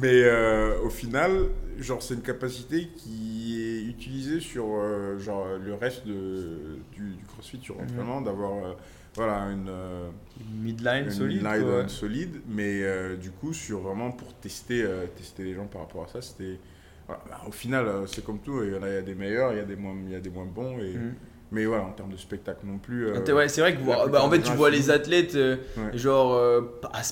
Mais 0.00 0.22
euh, 0.22 0.78
au 0.84 0.90
final, 0.90 1.32
genre, 1.78 2.02
c'est 2.02 2.14
une 2.14 2.22
capacité 2.22 2.88
qui 2.96 3.60
est 3.60 3.82
utilisée 3.82 4.40
sur 4.40 4.64
euh, 4.66 5.18
genre, 5.18 5.46
le 5.62 5.74
reste 5.74 6.06
de, 6.06 6.78
du, 6.92 7.14
du 7.14 7.24
crossfit, 7.24 7.60
sur 7.60 7.76
l'entraînement, 7.76 8.20
d'avoir 8.20 8.52
euh, 8.52 8.72
voilà, 9.14 9.48
une. 9.50 9.70
Midline 10.62 11.04
une 11.04 11.10
solide. 11.10 11.42
ouais. 11.44 12.28
mais 12.48 13.16
du 13.16 13.30
coup, 13.30 13.52
sur 13.52 13.80
vraiment 13.80 14.12
pour 14.12 14.32
tester, 14.34 14.86
tester 15.16 15.44
les 15.44 15.54
gens 15.54 15.66
par 15.66 15.82
rapport 15.82 16.04
à 16.04 16.08
ça, 16.08 16.22
c'était. 16.22 16.58
voilà, 17.06 17.22
bah, 17.28 17.40
au 17.48 17.52
final, 17.52 17.86
c'est 18.06 18.24
comme 18.24 18.38
tout, 18.38 18.62
il 18.62 18.74
y 18.74 18.76
en 18.76 18.82
a, 18.82 18.88
il 18.88 18.94
y 18.94 18.98
a 18.98 19.02
des 19.02 19.14
meilleurs, 19.14 19.52
il 19.52 19.56
y 19.56 19.62
a 19.62 19.64
des 19.64 19.76
moins, 19.76 19.96
il 20.06 20.12
y 20.12 20.16
a 20.16 20.20
des 20.20 20.30
moins 20.30 20.46
bons, 20.46 20.78
et, 20.78 20.94
Mm. 20.96 21.14
Mais 21.52 21.64
voilà, 21.64 21.84
en 21.84 21.90
termes 21.92 22.10
de 22.10 22.16
spectacle 22.16 22.66
non 22.66 22.78
plus. 22.78 23.06
euh, 23.06 23.34
ouais, 23.34 23.48
c'est 23.48 23.60
vrai 23.60 23.74
que 23.76 23.80
bah, 24.10 24.22
en 24.22 24.28
fait 24.30 24.40
tu 24.40 24.50
vois 24.52 24.68
les 24.68 24.90
athlètes 24.90 25.36
euh, 25.36 25.56
Ouais. 25.76 25.96
genre 25.96 26.34
euh, 26.34 26.60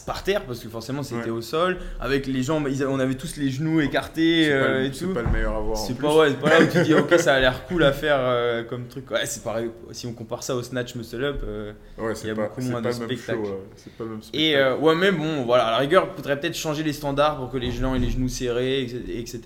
par 0.06 0.24
terre 0.24 0.42
parce 0.44 0.58
que 0.60 0.68
forcément 0.68 1.02
c'était 1.04 1.24
Ouais. 1.26 1.30
au 1.30 1.40
sol 1.40 1.78
avec 2.00 2.26
les 2.26 2.42
jambes 2.42 2.66
ils 2.68 2.84
on 2.84 2.98
avait 2.98 3.14
tous 3.14 3.36
les 3.36 3.48
genoux 3.50 3.80
écartés 3.80 4.44
c'est 4.46 4.50
pas, 4.50 4.64
euh, 4.66 4.84
et 4.84 4.92
c'est 4.92 5.04
tout. 5.04 5.14
pas 5.14 5.22
le 5.22 5.28
meilleur 5.30 5.54
à 5.54 5.60
voir. 5.60 5.76
C'est 5.76 5.96
pas, 5.96 6.16
ouais, 6.16 6.30
c'est 6.30 6.40
pas 6.40 6.50
là 6.58 6.64
où 6.64 6.66
tu 6.66 6.82
dis 6.82 6.94
ok 6.94 7.14
ça 7.18 7.34
a 7.34 7.40
l'air 7.40 7.64
cool 7.66 7.84
à 7.84 7.92
faire 7.92 8.16
euh, 8.18 8.64
comme 8.64 8.86
truc. 8.88 9.08
Ouais, 9.10 9.24
c'est 9.26 9.44
pareil 9.44 9.70
si 9.92 10.06
on 10.06 10.12
compare 10.12 10.42
ça 10.42 10.56
au 10.56 10.62
snatch 10.62 10.94
muscle 10.96 11.22
up. 11.22 11.42
il 11.44 12.04
y 12.10 12.16
c'est 12.16 12.30
a 12.30 12.34
pas, 12.34 12.42
beaucoup 12.48 12.60
c'est 12.60 12.70
moins 12.70 12.82
de 12.82 12.90
spectacle. 12.90 13.44
show, 13.44 13.60
c'est 13.76 13.92
pas 13.92 14.04
le 14.04 14.10
même 14.10 14.22
spectacle. 14.22 14.44
et 14.44 14.82
ouais 14.84 14.94
mais 14.96 15.12
bon 15.12 15.44
voilà 15.44 15.66
à 15.66 15.70
la 15.70 15.76
rigueur 15.78 16.08
faudrait 16.16 16.40
peut-être 16.40 16.56
changer 16.56 16.82
les 16.82 16.92
standards 16.92 17.36
pour 17.38 17.50
que 17.50 17.56
les 17.58 17.70
gens 17.70 17.94
aient 17.94 17.98
les 18.00 18.10
genoux 18.10 18.28
serrés 18.28 18.82
etc. 18.82 19.40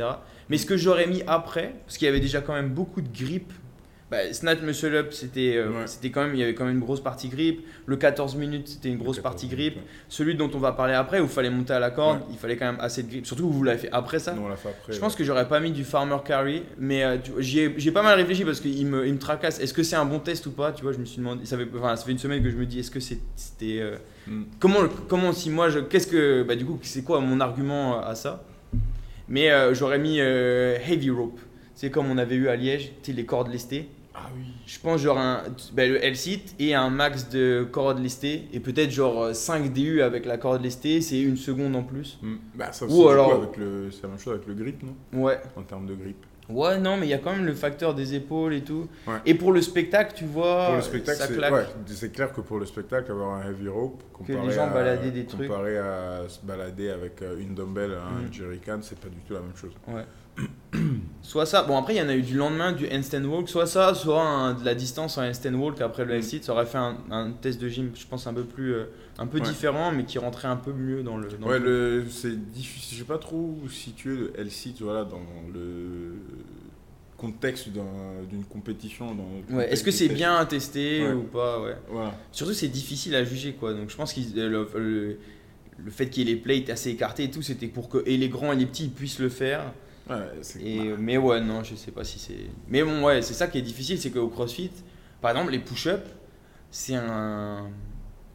Mais 0.49 0.57
ce 0.57 0.65
que 0.65 0.79
j'aurais 0.79 1.07
mis 1.07 1.23
après 1.27 1.75
parce 1.85 1.99
qu'il 1.99 2.07
y 2.07 2.09
avait 2.09 2.21
déjà 2.21 2.41
quand 2.41 2.55
même 2.55 2.71
beaucoup 2.71 3.03
de 3.03 3.09
grip. 3.09 3.53
Bah, 4.11 4.33
snatch 4.33 4.61
muscle 4.63 4.95
up 4.95 5.13
c'était 5.13 5.57
euh, 5.57 5.69
Ouais. 5.71 5.87
c'était 5.87 6.11
quand 6.11 6.23
même 6.23 6.35
il 6.35 6.41
y 6.41 6.43
avait 6.43 6.55
quand 6.55 6.65
même 6.65 6.77
une 6.77 6.81
grosse 6.81 7.03
partie 7.03 7.29
grip. 7.29 7.61
Le 7.85 7.97
14 7.97 8.37
minutes 8.37 8.67
c'était 8.69 8.89
une 8.89 8.97
grosse 8.97 9.17
14 9.17 9.23
partie 9.23 9.47
minutes, 9.47 9.59
grip. 9.59 9.77
ouais. 9.77 9.83
Celui 10.09 10.35
dont 10.35 10.51
on 10.55 10.59
va 10.59 10.73
parler 10.73 10.95
après 10.95 11.21
où 11.21 11.25
il 11.25 11.29
fallait 11.29 11.51
monter 11.51 11.75
à 11.75 11.79
la 11.79 11.91
corde 11.91 12.21
Ouais. 12.21 12.27
il 12.31 12.39
fallait 12.39 12.57
quand 12.57 12.65
même 12.65 12.81
assez 12.81 13.03
de 13.03 13.11
grip. 13.11 13.27
Surtout 13.27 13.47
que 13.47 13.53
vous 13.53 13.63
l'avez 13.65 13.79
fait 13.79 13.91
après 13.93 14.19
ça. 14.19 14.33
Non, 14.33 14.47
on 14.47 14.49
l'a 14.49 14.57
fait 14.57 14.71
après. 14.71 14.95
Je 14.95 14.99
pense 14.99 15.15
que 15.15 15.25
j'aurais 15.25 15.47
pas 15.47 15.61
mis 15.61 15.73
du 15.73 15.85
farmer 15.85 16.17
carry, 16.25 16.63
mais 16.79 17.05
euh, 17.05 17.19
tu 17.23 17.33
vois, 17.33 17.43
j'y 17.43 17.61
ai, 17.61 17.75
j'y 17.77 17.89
ai 17.89 17.93
pas 17.93 18.03
mal 18.03 18.17
réfléchi 18.19 18.47
parce 18.47 18.61
qu'il 18.61 18.87
me, 18.87 19.07
il 19.07 19.13
me 19.13 19.19
tracasse. 19.19 19.61
Est-ce 19.61 19.75
que 19.75 19.83
c'est 19.83 19.97
un 19.97 20.07
bon 20.07 20.21
test 20.21 20.47
ou 20.47 20.53
pas? 20.53 20.73
Tu 20.73 20.83
vois, 20.83 20.93
je 20.93 20.99
me 20.99 21.05
suis 21.05 21.19
demandé. 21.19 21.45
Ça 21.45 21.59
fait, 21.59 21.67
enfin, 21.77 21.95
ça 21.95 22.05
fait 22.07 22.13
une 22.13 22.19
semaine 22.19 22.43
que 22.43 22.49
je 22.51 22.57
me 22.57 22.65
dis, 22.65 22.79
est-ce 22.81 22.91
que 22.91 23.01
c'était. 23.01 23.81
euh, 23.81 23.97
Mm. 24.27 24.43
comment, 24.59 24.81
comment 25.09 25.33
si 25.33 25.49
moi, 25.51 25.69
je, 25.71 25.79
qu'est-ce 25.81 26.07
que. 26.07 26.43
Bah, 26.43 26.55
du 26.57 26.65
coup, 26.67 26.79
c'est 26.83 27.03
quoi 27.03 27.21
mon 27.21 27.41
argument 27.41 28.01
à 28.03 28.15
ça? 28.15 28.43
Mais 29.29 29.51
euh, 29.51 29.75
j'aurais 29.75 29.99
mis 29.99 30.21
euh, 30.21 30.77
heavy 30.87 31.11
rope. 31.11 31.39
C'est 31.75 31.91
comme 31.91 32.11
on 32.11 32.19
avait 32.19 32.35
eu 32.35 32.49
à 32.49 32.57
Liège, 32.57 32.93
les 33.07 33.25
cordes 33.25 33.51
lestées. 33.53 33.89
Ah 34.21 34.31
oui. 34.37 34.43
Je 34.67 34.79
pense 34.81 35.01
genre 35.01 35.19
un, 35.19 35.45
bah, 35.75 35.87
le 35.87 36.03
L-sit 36.05 36.55
et 36.59 36.75
un 36.75 36.91
max 36.91 37.29
de 37.29 37.67
cordes 37.71 38.01
lestées 38.01 38.49
et 38.53 38.61
peut-être 38.61 38.91
genre 38.91 39.23
euh, 39.25 39.33
5 39.33 39.73
DU 39.73 40.03
avec 40.03 40.27
la 40.27 40.39
corde 40.39 40.63
lestée, 40.63 41.01
c'est 41.01 41.21
une 41.21 41.37
seconde 41.37 41.77
en 41.77 41.83
plus. 41.83 42.19
Mm. 42.23 42.35
Bah, 42.55 42.73
ça 42.73 42.85
Ou 42.87 42.89
coup, 42.89 43.09
alors- 43.09 43.33
avec 43.35 43.57
le- 43.57 43.91
c'est 43.91 44.03
la 44.03 44.09
même 44.09 44.19
chose 44.19 44.35
avec 44.35 44.47
le 44.47 44.55
grip, 44.55 44.83
non? 44.83 44.95
Ouais, 45.13 45.41
En 45.57 45.63
termes 45.63 45.87
de 45.87 45.95
grip. 45.95 46.17
Ouais, 46.51 46.79
non, 46.79 46.97
mais 46.97 47.07
il 47.07 47.11
y 47.11 47.15
a 47.15 47.19
quand 47.19 47.33
même 47.33 47.45
le 47.45 47.53
facteur 47.53 47.95
des 47.95 48.15
épaules 48.15 48.55
et 48.55 48.63
tout. 48.65 48.89
Ouais. 49.07 49.17
Et 49.27 49.35
pour 49.35 49.53
le 49.53 49.61
spectacle, 49.61 50.15
tu 50.17 50.25
vois, 50.25 50.65
Pour 50.69 50.77
le 50.77 50.81
spectacle, 50.83 51.19
ça 51.19 51.27
c'est 51.27 51.35
claque. 51.37 51.53
ouais, 51.53 51.67
c'est 51.87 52.11
clair 52.11 52.33
que 52.33 52.41
pour 52.41 52.59
le 52.59 52.65
spectacle, 52.65 53.11
avoir 53.13 53.35
un 53.35 53.51
heavy 53.51 53.69
rope, 53.69 54.03
comparé, 54.15 54.39
les 54.47 54.55
gens 54.55 54.65
à, 54.65 54.71
balader 54.73 55.11
des 55.11 55.27
trucs. 55.27 55.47
comparé 55.47 55.77
à 55.77 56.23
se 56.27 56.41
balader 56.43 56.89
avec 56.89 57.21
euh, 57.21 57.39
une 57.39 57.55
dumbbell, 57.55 57.93
un 57.93 58.23
Mm. 58.29 58.33
jerrycan, 58.33 58.79
c'est 58.81 58.99
pas 58.99 59.09
du 59.11 59.19
tout 59.27 59.35
la 59.35 59.41
même 59.41 59.55
chose. 59.57 59.73
Soit 61.23 61.47
ça, 61.47 61.63
bon 61.63 61.77
après 61.77 61.95
il 61.95 61.99
y 61.99 62.03
en 62.03 62.09
a 62.09 62.15
eu 62.15 62.23
du 62.23 62.37
lendemain 62.37 62.73
du 62.73 62.87
handstand 62.91 63.25
walk, 63.25 63.49
soit 63.49 63.67
ça, 63.67 63.95
soit 63.95 64.23
un- 64.23 64.55
de 64.55 64.65
la 64.65 64.75
distance 64.75 65.19
en 65.19 65.23
handstand 65.27 65.55
walk 65.55 65.81
après 65.81 66.05
le. 66.05 66.15
L-sit, 66.15 66.43
ça 66.45 66.53
aurait 66.53 66.67
fait 66.67 66.79
un, 66.79 66.97
un 67.11 67.31
test 67.33 67.61
de 67.61 67.69
gym, 67.69 67.91
je 67.95 68.07
pense 68.07 68.27
un 68.27 68.33
peu 68.35 68.45
plus, 68.45 68.73
euh, 68.75 68.85
un 69.19 69.27
peu 69.27 69.39
Ouais. 69.39 69.45
différent, 69.47 69.93
mais 69.93 70.05
qui 70.05 70.19
rentrait 70.19 70.49
un 70.49 70.57
peu 70.57 70.73
mieux 70.73 71.03
dans 71.03 71.17
le. 71.17 71.29
dans 71.29 71.49
ouais, 71.49 71.59
le- 71.59 72.05
c'est 72.09 72.51
difficile. 72.51 72.97
Je 72.99 73.03
sais 73.03 73.09
pas 73.09 73.19
trop 73.19 73.59
où 73.63 73.69
situer 73.69 74.15
le 74.17 74.33
L-sit 74.39 74.81
voilà, 74.81 75.05
dans 75.05 75.21
le 75.53 76.15
contexte 77.17 77.69
d'un- 77.71 78.23
d'une 78.31 78.45
compétition. 78.45 79.15
dans 79.15 79.27
le 79.51 79.57
Ouais, 79.57 79.71
Est-ce 79.73 79.83
que 79.85 79.91
c'est 79.91 80.09
bien 80.09 80.43
testé 80.47 81.03
Ouais. 81.07 81.13
ou 81.13 81.23
pas 81.25 81.61
ouais. 81.61 81.77
Voilà. 81.91 82.15
Surtout, 82.33 82.53
c'est 82.55 82.69
difficile 82.69 83.15
à 83.17 83.25
juger, 83.25 83.53
quoi. 83.55 83.75
Donc, 83.75 83.91
je 83.91 83.97
pense 83.97 84.13
que 84.15 84.21
le, 84.35 84.49
le, 84.77 85.19
le 85.85 85.91
fait 85.91 86.09
qu'il 86.09 86.27
y 86.27 86.31
ait 86.31 86.35
les 86.35 86.41
plates 86.41 86.71
assez 86.71 86.91
écartés 86.91 87.25
et 87.25 87.31
tout, 87.31 87.43
c'était 87.43 87.67
pour 87.67 87.89
que 87.89 88.03
et 88.07 88.17
les 88.17 88.29
grands 88.29 88.53
et 88.53 88.57
les 88.57 88.67
petits 88.67 88.85
ils 88.85 88.91
puissent 88.91 89.19
le 89.19 89.29
faire. 89.29 89.73
Et, 90.61 90.95
mais 90.99 91.19
ouais, 91.19 91.41
non, 91.41 91.63
je 91.63 91.75
sais 91.75 91.91
pas 91.91 92.05
si 92.05 92.19
c'est. 92.19 92.51
Mais 92.69 92.83
bon, 92.83 93.05
ouais, 93.05 93.23
c'est 93.23 93.35
ça 93.35 93.47
qui 93.47 93.59
est 93.59 93.63
difficile, 93.63 94.01
c'est 94.01 94.11
qu'au 94.11 94.29
CrossFit, 94.29 94.71
par 95.21 95.33
exemple, 95.33 95.53
les 95.53 95.59
push-ups, 95.59 96.01
c'est 96.71 96.95
un. 96.95 97.71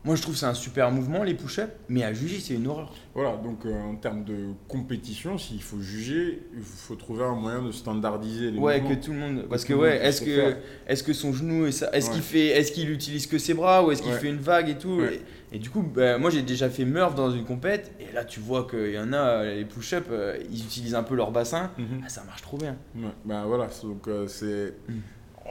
Moi, 0.06 0.16
je 0.16 0.22
trouve 0.22 0.34
que 0.34 0.40
c'est 0.42 0.46
un 0.46 0.54
super 0.54 0.92
mouvement, 0.92 1.24
les 1.24 1.34
push-ups, 1.34 1.72
mais 1.88 2.04
à 2.04 2.14
juger, 2.14 2.40
c'est 2.42 2.56
une 2.56 2.68
horreur. 2.68 2.92
Voilà, 3.16 3.38
donc 3.38 3.66
euh, 3.66 3.82
en 3.84 3.96
termes 3.96 4.26
de 4.26 4.48
compétition, 4.68 5.38
s'il 5.38 5.62
faut 5.62 5.80
juger, 5.80 6.42
il 6.54 6.62
faut 6.62 6.96
trouver 6.96 7.24
un 7.24 7.36
moyen 7.36 7.62
de 7.62 7.72
standardiser 7.72 8.52
les 8.52 8.60
Ouais, 8.60 8.80
que 8.80 8.84
mouvements. 8.84 9.00
tout 9.02 9.12
le 9.14 9.18
monde. 9.18 9.46
Parce 9.50 9.64
que 9.64 9.72
le 9.72 9.80
ouais, 9.80 10.06
est-ce 10.06 10.22
que, 10.22 10.56
est-ce 10.88 11.04
que 11.04 11.14
son 11.14 11.32
genou, 11.32 11.66
est 11.68 11.72
ça- 11.72 11.90
est-ce 11.94 12.08
Ouais. 12.10 12.14
qu'il 12.16 12.22
fait, 12.24 12.48
est-ce 12.48 12.74
qu'il 12.74 12.90
utilise 12.92 13.28
que 13.28 13.38
ses 13.38 13.54
bras 13.54 13.86
ou 13.86 13.92
est-ce 13.92 14.02
qu'il 14.02 14.12
Ouais. 14.12 14.20
fait 14.20 14.28
une 14.30 14.40
vague 14.40 14.68
et 14.70 14.78
tout. 14.78 14.98
Ouais. 15.00 15.22
Et, 15.54 15.56
et 15.56 15.60
du 15.60 15.70
coup, 15.70 15.82
bah, 15.84 16.18
moi 16.18 16.30
j'ai 16.32 16.42
déjà 16.42 16.70
fait 16.70 16.84
Murph 16.84 17.16
dans 17.16 17.32
une 17.32 17.46
compète 17.46 17.94
et 18.02 18.12
là 18.14 18.26
tu 18.26 18.42
vois 18.42 18.68
qu'il 18.70 18.92
y 18.92 19.00
en 19.00 19.14
a 19.14 19.46
les 19.46 19.64
push-ups, 19.64 20.08
euh, 20.12 20.38
ils 20.52 20.66
utilisent 20.66 20.96
un 20.96 21.04
peu 21.04 21.16
leur 21.16 21.32
bassin. 21.32 21.72
Mhm. 21.78 22.02
Ah, 22.06 22.10
ça 22.10 22.24
marche 22.26 22.42
trop 22.42 22.58
bien. 22.58 22.76
Bah 23.24 23.44
voilà, 23.48 23.70
donc 23.84 24.06
euh, 24.10 24.28
c'est. 24.28 24.74
Mm. 24.90 24.94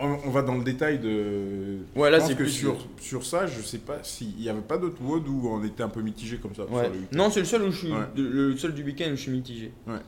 On, 0.01 0.17
on 0.25 0.31
va 0.31 0.43
dans 0.43 0.57
le 0.57 0.65
détail 0.65 0.99
de. 0.99 1.79
Ouais, 1.95 2.11
là, 2.11 2.19
c'est 2.21 2.35
que 2.37 2.47
sur, 2.47 2.77
sur 3.01 3.25
ça, 3.27 3.47
je 3.47 3.61
sais 3.61 3.79
pas 3.79 3.99
s'il 4.03 4.37
n'y 4.37 4.49
avait 4.49 4.61
pas 4.63 4.79
d'autres 4.79 5.03
WOD 5.03 5.29
où 5.29 5.49
on 5.49 5.63
était 5.65 5.83
un 5.83 5.89
peu 5.91 6.01
mitigé 6.01 6.39
comme 6.39 6.55
ça. 6.55 6.65
Ouais. 6.65 6.89
le. 6.89 7.17
Non, 7.17 7.31
c'est 7.31 7.41
le 7.41 7.47
seul 7.47 7.63
où 7.63 7.71
je 7.71 7.77
suis, 7.79 7.93
Ouais. 7.93 7.99
le 8.17 8.57
seul 8.57 8.73
du 8.73 8.83
week-end 8.85 9.09
où 9.13 9.17
je 9.17 9.21
suis 9.23 9.31
mitigé. 9.33 9.73
Ouais. 9.87 9.99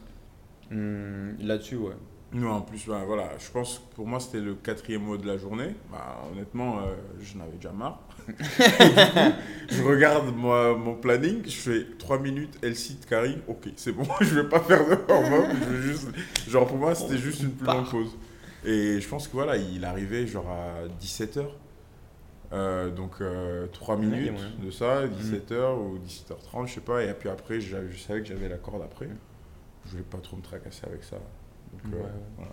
Hum, 0.72 1.36
Là-dessus, 1.40 1.76
ouais. 1.76 1.92
Non, 2.32 2.50
en 2.52 2.60
plus, 2.62 2.86
bah, 2.88 3.02
voilà, 3.06 3.28
je 3.38 3.48
pense 3.52 3.78
que 3.90 3.94
pour 3.94 4.08
moi 4.08 4.18
c'était 4.18 4.40
le 4.40 4.54
quatrième 4.54 5.02
mot 5.02 5.16
de 5.16 5.24
la 5.26 5.36
journée. 5.36 5.68
Bah, 5.92 6.16
honnêtement, 6.32 6.78
euh, 6.78 6.94
j'en 7.22 7.40
avais 7.44 7.52
déjà 7.56 7.70
marre. 7.70 8.00
Et 8.26 8.32
du 8.32 8.94
coup, 8.94 9.36
je 9.68 9.82
regarde 9.84 10.34
moi, 10.34 10.76
mon 10.76 10.94
planning, 10.94 11.42
je 11.44 11.50
fais 11.50 11.86
3 11.98 12.18
minutes, 12.18 12.58
elle 12.62 12.74
cite 12.74 13.06
Carrie, 13.06 13.36
ok, 13.46 13.68
c'est 13.76 13.92
bon, 13.92 14.02
je 14.20 14.34
vais 14.40 14.48
pas 14.48 14.58
faire 14.58 14.84
de 14.84 14.96
warm-up, 15.08 15.44
je 15.60 15.74
vais 15.76 15.82
juste. 15.82 16.08
Genre 16.48 16.66
pour 16.66 16.76
moi 16.78 16.94
c'était 16.96 17.18
juste 17.18 17.42
une 17.42 17.52
plus 17.52 17.66
longue 17.66 17.88
pause. 17.90 18.16
Et 18.64 19.00
je 19.00 19.08
pense 19.08 19.28
que 19.28 19.32
voilà, 19.32 19.56
il 19.56 19.84
arrivait 19.84 20.26
genre 20.26 20.48
à 20.50 20.86
17h. 21.00 21.44
donc 22.94 23.22
3 23.72 23.96
Ouais, 23.96 24.02
il 24.02 24.08
y 24.08 24.12
a 24.12 24.16
minutes 24.18 24.32
moyen. 24.32 24.50
de 24.64 24.70
ça, 24.70 25.06
17h 25.06 25.76
ou 25.78 25.98
17h30, 25.98 26.66
je 26.68 26.74
sais 26.74 26.80
pas. 26.80 27.02
Et 27.02 27.12
puis 27.14 27.28
après, 27.28 27.60
je 27.60 27.76
savais 27.96 28.20
que 28.20 28.26
j'avais 28.26 28.48
la 28.48 28.58
corde 28.58 28.82
après. 28.82 29.08
Je 29.86 29.90
voulais 29.90 30.02
pas 30.02 30.18
trop 30.18 30.36
me 30.36 30.42
tracasser 30.42 30.86
avec 30.86 31.04
ça. 31.04 31.16
Donc, 31.16 31.92
euh, 31.94 31.96
Ouais. 32.02 32.08
voilà. 32.36 32.52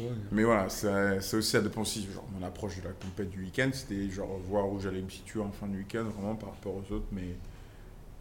Ouais. 0.00 0.16
Mais 0.32 0.44
voilà, 0.44 0.68
c'est 0.68 1.20
c'est 1.20 1.36
aussi 1.36 1.56
à 1.56 1.60
dépend 1.60 1.82
aussi, 1.82 2.08
genre 2.12 2.26
mon 2.38 2.46
approche 2.46 2.78
de 2.80 2.84
la 2.84 2.90
compète 2.94 3.28
du 3.30 3.42
week-end, 3.42 3.68
c'était 3.72 4.08
genre 4.08 4.38
voir 4.48 4.68
où 4.70 4.80
j'allais 4.80 5.02
me 5.02 5.10
situer 5.10 5.40
en 5.40 5.50
fin 5.52 5.66
de 5.66 5.76
week-end, 5.76 6.04
vraiment 6.04 6.36
par 6.36 6.50
rapport 6.50 6.74
aux 6.74 6.92
autres, 6.94 7.06
mais 7.12 7.36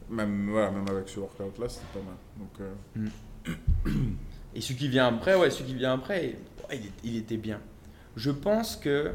même, 0.09 0.49
voilà, 0.51 0.71
même 0.71 0.87
avec 0.89 1.07
ce 1.07 1.19
workout-là, 1.21 1.69
c'était 1.69 1.85
pas 1.93 1.99
mal. 2.05 2.15
Donc, 2.37 3.09
euh, 3.87 3.89
Et 4.55 4.61
celui 4.61 4.75
qui 4.75 4.87
vient 4.89 5.07
après, 5.07 5.35
ouais, 5.35 5.49
celui 5.49 5.69
qui 5.71 5.75
vient 5.75 5.93
après, 5.93 6.35
il, 7.03 7.17
était 7.17 7.37
bien. 7.37 7.59
Je 8.15 8.31
pense 8.31 8.75
que 8.75 9.11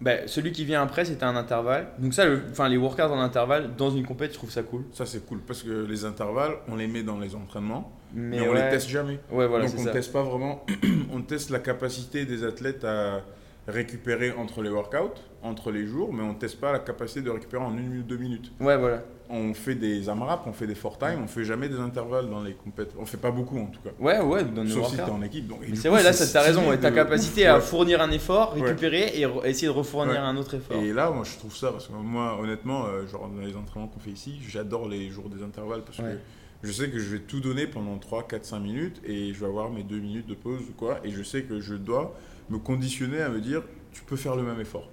ben, 0.00 0.26
celui 0.26 0.50
qui 0.52 0.64
vient 0.64 0.82
après, 0.82 1.04
c'était 1.04 1.24
un 1.24 1.36
intervalle. 1.36 1.88
Donc 1.98 2.12
ça, 2.12 2.24
le- 2.26 2.42
enfin 2.50 2.68
les 2.68 2.76
workouts 2.76 3.02
en 3.02 3.20
intervalle 3.20 3.76
dans 3.76 3.90
une 3.90 4.04
compète, 4.04 4.32
je 4.32 4.36
trouve 4.38 4.50
ça 4.50 4.62
cool. 4.64 4.84
ça 4.92 5.06
c'est 5.06 5.24
cool, 5.24 5.38
parce 5.40 5.62
que 5.62 5.86
les 5.88 6.04
intervalles, 6.04 6.54
on 6.68 6.74
les 6.74 6.88
met 6.88 7.02
dans 7.04 7.18
les 7.20 7.34
entraînements, 7.36 7.92
Mais, 8.12 8.38
mais, 8.40 8.48
on 8.48 8.52
ouais, 8.52 8.64
les 8.64 8.70
teste 8.70 8.88
jamais. 8.88 9.20
Ouais, 9.30 9.46
voilà, 9.46 9.66
Donc 9.66 9.74
on 9.78 9.84
ça. 9.84 9.92
teste 9.92 10.12
pas 10.12 10.22
vraiment, 10.24 10.66
on 11.12 11.22
teste 11.22 11.50
la 11.50 11.60
capacité 11.60 12.24
des 12.26 12.42
athlètes 12.42 12.84
à 12.84 13.20
récupérer 13.68 14.32
entre 14.32 14.62
les 14.62 14.70
workouts, 14.70 15.20
entre 15.42 15.70
les 15.70 15.86
jours, 15.86 16.12
mais 16.12 16.22
on 16.22 16.34
teste 16.34 16.58
pas 16.60 16.72
la 16.72 16.78
capacité 16.80 17.22
de 17.22 17.30
récupérer 17.30 17.62
en 17.62 17.76
une 17.76 17.88
minute, 17.88 18.06
deux 18.06 18.16
minutes. 18.16 18.52
Ouais, 18.60 18.76
voilà. 18.76 19.02
On 19.30 19.54
fait 19.54 19.74
des 19.76 20.08
AMRAP, 20.10 20.46
on 20.46 20.52
fait 20.52 20.66
des 20.66 20.74
four 20.74 20.98
time, 20.98 21.20
on 21.24 21.26
fait 21.26 21.44
jamais 21.44 21.68
des 21.68 21.78
intervalles 21.78 22.28
dans 22.28 22.42
les 22.42 22.52
compètes. 22.52 22.92
On 22.98 23.06
fait 23.06 23.16
pas 23.16 23.30
beaucoup 23.30 23.58
en 23.58 23.66
tout 23.66 23.80
cas. 23.80 23.90
Ouais, 23.98 24.20
ouais, 24.20 24.44
dans 24.44 24.62
nos 24.64 24.70
Sauf 24.70 24.88
si 24.90 24.96
t'es 24.96 25.02
workouts. 25.02 25.16
en 25.16 25.22
équipe. 25.22 25.46
Donc, 25.48 25.60
c'est 25.74 25.88
vrai, 25.88 26.02
là, 26.02 26.12
c'est 26.12 26.26
ça, 26.26 26.40
t'as 26.40 26.46
raison. 26.46 26.68
Ouais, 26.68 26.76
ta 26.76 26.90
capacité 26.90 27.46
à 27.46 27.54
Ouais. 27.54 27.60
fournir 27.62 28.02
un 28.02 28.10
effort, 28.10 28.54
Ouais. 28.56 28.62
récupérer 28.68 29.06
et 29.18 29.26
essayer 29.48 29.68
de 29.68 29.72
refournir 29.72 30.14
Ouais. 30.14 30.18
un 30.18 30.36
autre 30.36 30.54
effort. 30.54 30.76
Et 30.76 30.92
là, 30.92 31.10
moi, 31.10 31.24
je 31.24 31.38
trouve 31.38 31.56
ça, 31.56 31.70
parce 31.72 31.86
que 31.86 31.92
moi, 31.94 32.38
honnêtement, 32.40 32.84
euh, 32.86 33.06
genre 33.06 33.28
dans 33.28 33.40
les 33.40 33.56
entraînements 33.56 33.88
qu'on 33.88 34.00
fait 34.00 34.10
ici, 34.10 34.38
j'adore 34.48 34.88
les 34.88 35.08
jours 35.08 35.30
des 35.30 35.42
intervalles 35.42 35.82
parce 35.82 35.98
Ouais. 36.00 36.18
que 36.60 36.66
je 36.68 36.72
sais 36.72 36.90
que 36.90 36.98
je 36.98 37.14
vais 37.16 37.20
tout 37.20 37.40
donner 37.40 37.66
pendant 37.66 37.96
3, 37.98 38.24
4, 38.28 38.44
5 38.44 38.58
minutes 38.60 39.00
et 39.06 39.32
je 39.32 39.40
vais 39.40 39.46
avoir 39.46 39.70
mes 39.70 39.82
2 39.82 39.98
minutes 39.98 40.26
de 40.26 40.34
pause 40.34 40.60
ou 40.68 40.72
quoi. 40.76 40.98
Et 41.04 41.10
je 41.10 41.22
sais 41.22 41.42
que 41.44 41.58
je 41.60 41.74
dois 41.74 42.14
me 42.50 42.58
conditionner 42.58 43.20
à 43.20 43.28
me 43.28 43.40
dire, 43.40 43.62
tu 43.92 44.02
peux 44.02 44.16
faire 44.16 44.36
le 44.36 44.42
même 44.42 44.60
effort. 44.60 44.88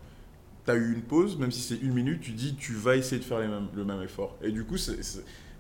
Tu 0.66 0.72
as 0.72 0.76
eu 0.76 0.94
une 0.94 1.02
pause, 1.02 1.38
même 1.38 1.52
si 1.52 1.62
c'est 1.62 1.78
une 1.78 1.94
minute, 1.94 2.22
tu 2.22 2.32
dis, 2.32 2.56
tu 2.56 2.74
vas 2.74 2.96
essayer 2.96 3.20
de 3.20 3.26
faire 3.26 3.40
les 3.40 3.48
mêmes- 3.48 3.68
le 3.76 3.84
même 3.86 4.02
effort. 4.02 4.38
Et 4.42 4.52
du 4.52 4.64
coup, 4.66 4.78
c'est- 4.78 5.00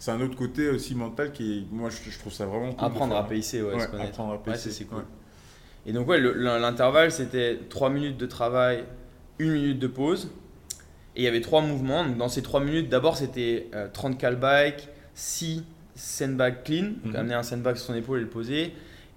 un 0.07 0.21
autre 0.21 0.35
côté 0.37 0.69
aussi 0.69 0.95
mental 0.95 1.31
qui 1.31 1.59
est, 1.59 1.63
moi, 1.73 1.89
je, 1.89 2.09
je 2.09 2.17
trouve 2.19 2.31
ça 2.33 2.45
vraiment 2.45 2.71
cool. 2.73 2.85
Apprendre 2.87 3.15
à 3.15 3.27
pacer, 3.27 3.61
ouais, 3.61 3.73
Ouais, 3.73 3.79
se 3.79 3.95
apprendre 3.95 4.31
à 4.33 4.35
Ouais, 4.35 4.41
pacer, 4.45 4.69
ça, 4.71 4.77
c'est 4.77 4.85
cool. 4.85 4.99
ouais. 4.99 5.03
Et 5.85 5.93
donc, 5.93 6.07
ouais, 6.07 6.19
le- 6.19 6.33
l'intervalle, 6.33 7.11
c'était 7.11 7.59
3 7.69 7.89
minutes 7.89 8.17
de 8.17 8.25
travail, 8.25 8.83
1 9.39 9.51
minute 9.51 9.79
de 9.79 9.87
pause. 9.87 10.29
Et 11.15 11.21
il 11.21 11.23
y 11.23 11.27
avait 11.27 11.41
3 11.41 11.61
mouvements. 11.61 12.05
Donc, 12.05 12.17
dans 12.17 12.29
ces 12.29 12.41
3 12.41 12.59
minutes, 12.61 12.87
d'abord, 12.89 13.17
c'était 13.17 13.67
euh, 13.73 13.87
30 13.91 14.17
cal 14.17 14.35
bike, 14.37 14.87
6 15.15 15.63
sandbag 15.95 16.63
clean, 16.63 16.83
donc 17.03 17.13
Mhm. 17.13 17.15
amener 17.15 17.33
un 17.33 17.43
sandbag 17.43 17.75
sur 17.75 17.87
son 17.87 17.95
épaule 17.95 18.19
et 18.19 18.21
le 18.21 18.29
poser. 18.29 18.73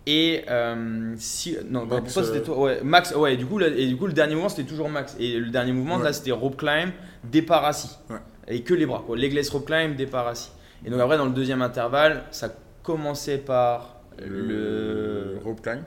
Et 0.07 0.44
euh, 0.50 1.14
si, 1.16 1.57
non, 1.70 1.86
Max, 1.86 2.12
toi, 2.12 2.24
c'était 2.24 2.38
euh, 2.38 2.44
toi, 2.44 2.59
ouais, 2.59 2.80
max, 2.82 3.14
ouais, 3.14 3.34
et 3.34 3.36
du 3.36 3.46
coup, 3.46 3.59
là- 3.59 3.68
et 3.68 3.86
du 3.86 3.96
coup, 3.96 4.07
le 4.09 4.12
dernier 4.12 4.34
mouvement, 4.34 4.48
c'était 4.48 4.68
toujours 4.68 4.88
max. 4.88 5.14
Et 5.20 5.38
le 5.38 5.50
dernier 5.50 5.72
mouvement, 5.72 5.96
Ouais. 5.98 6.05
là, 6.05 6.12
c'était 6.12 6.32
rope 6.32 6.57
climb, 6.57 6.90
départ 7.22 7.64
assis. 7.64 7.96
Ouais. 8.11 8.16
Et 8.48 8.62
que 8.62 8.74
les 8.74 8.84
bras, 8.86 9.03
quoi. 9.07 9.16
Legless 9.16 9.48
rope 9.50 9.66
climb, 9.66 9.94
départ 9.94 10.26
assis. 10.26 10.50
Et 10.84 10.90
donc, 10.90 11.00
après, 11.00 11.16
dans 11.18 11.26
le 11.26 11.30
deuxième 11.32 11.62
intervalle, 11.62 12.24
ça 12.32 12.53
commençait 12.82 13.38
par 13.38 14.00
le. 14.18 15.38
rope 15.44 15.61
climb. 15.62 15.82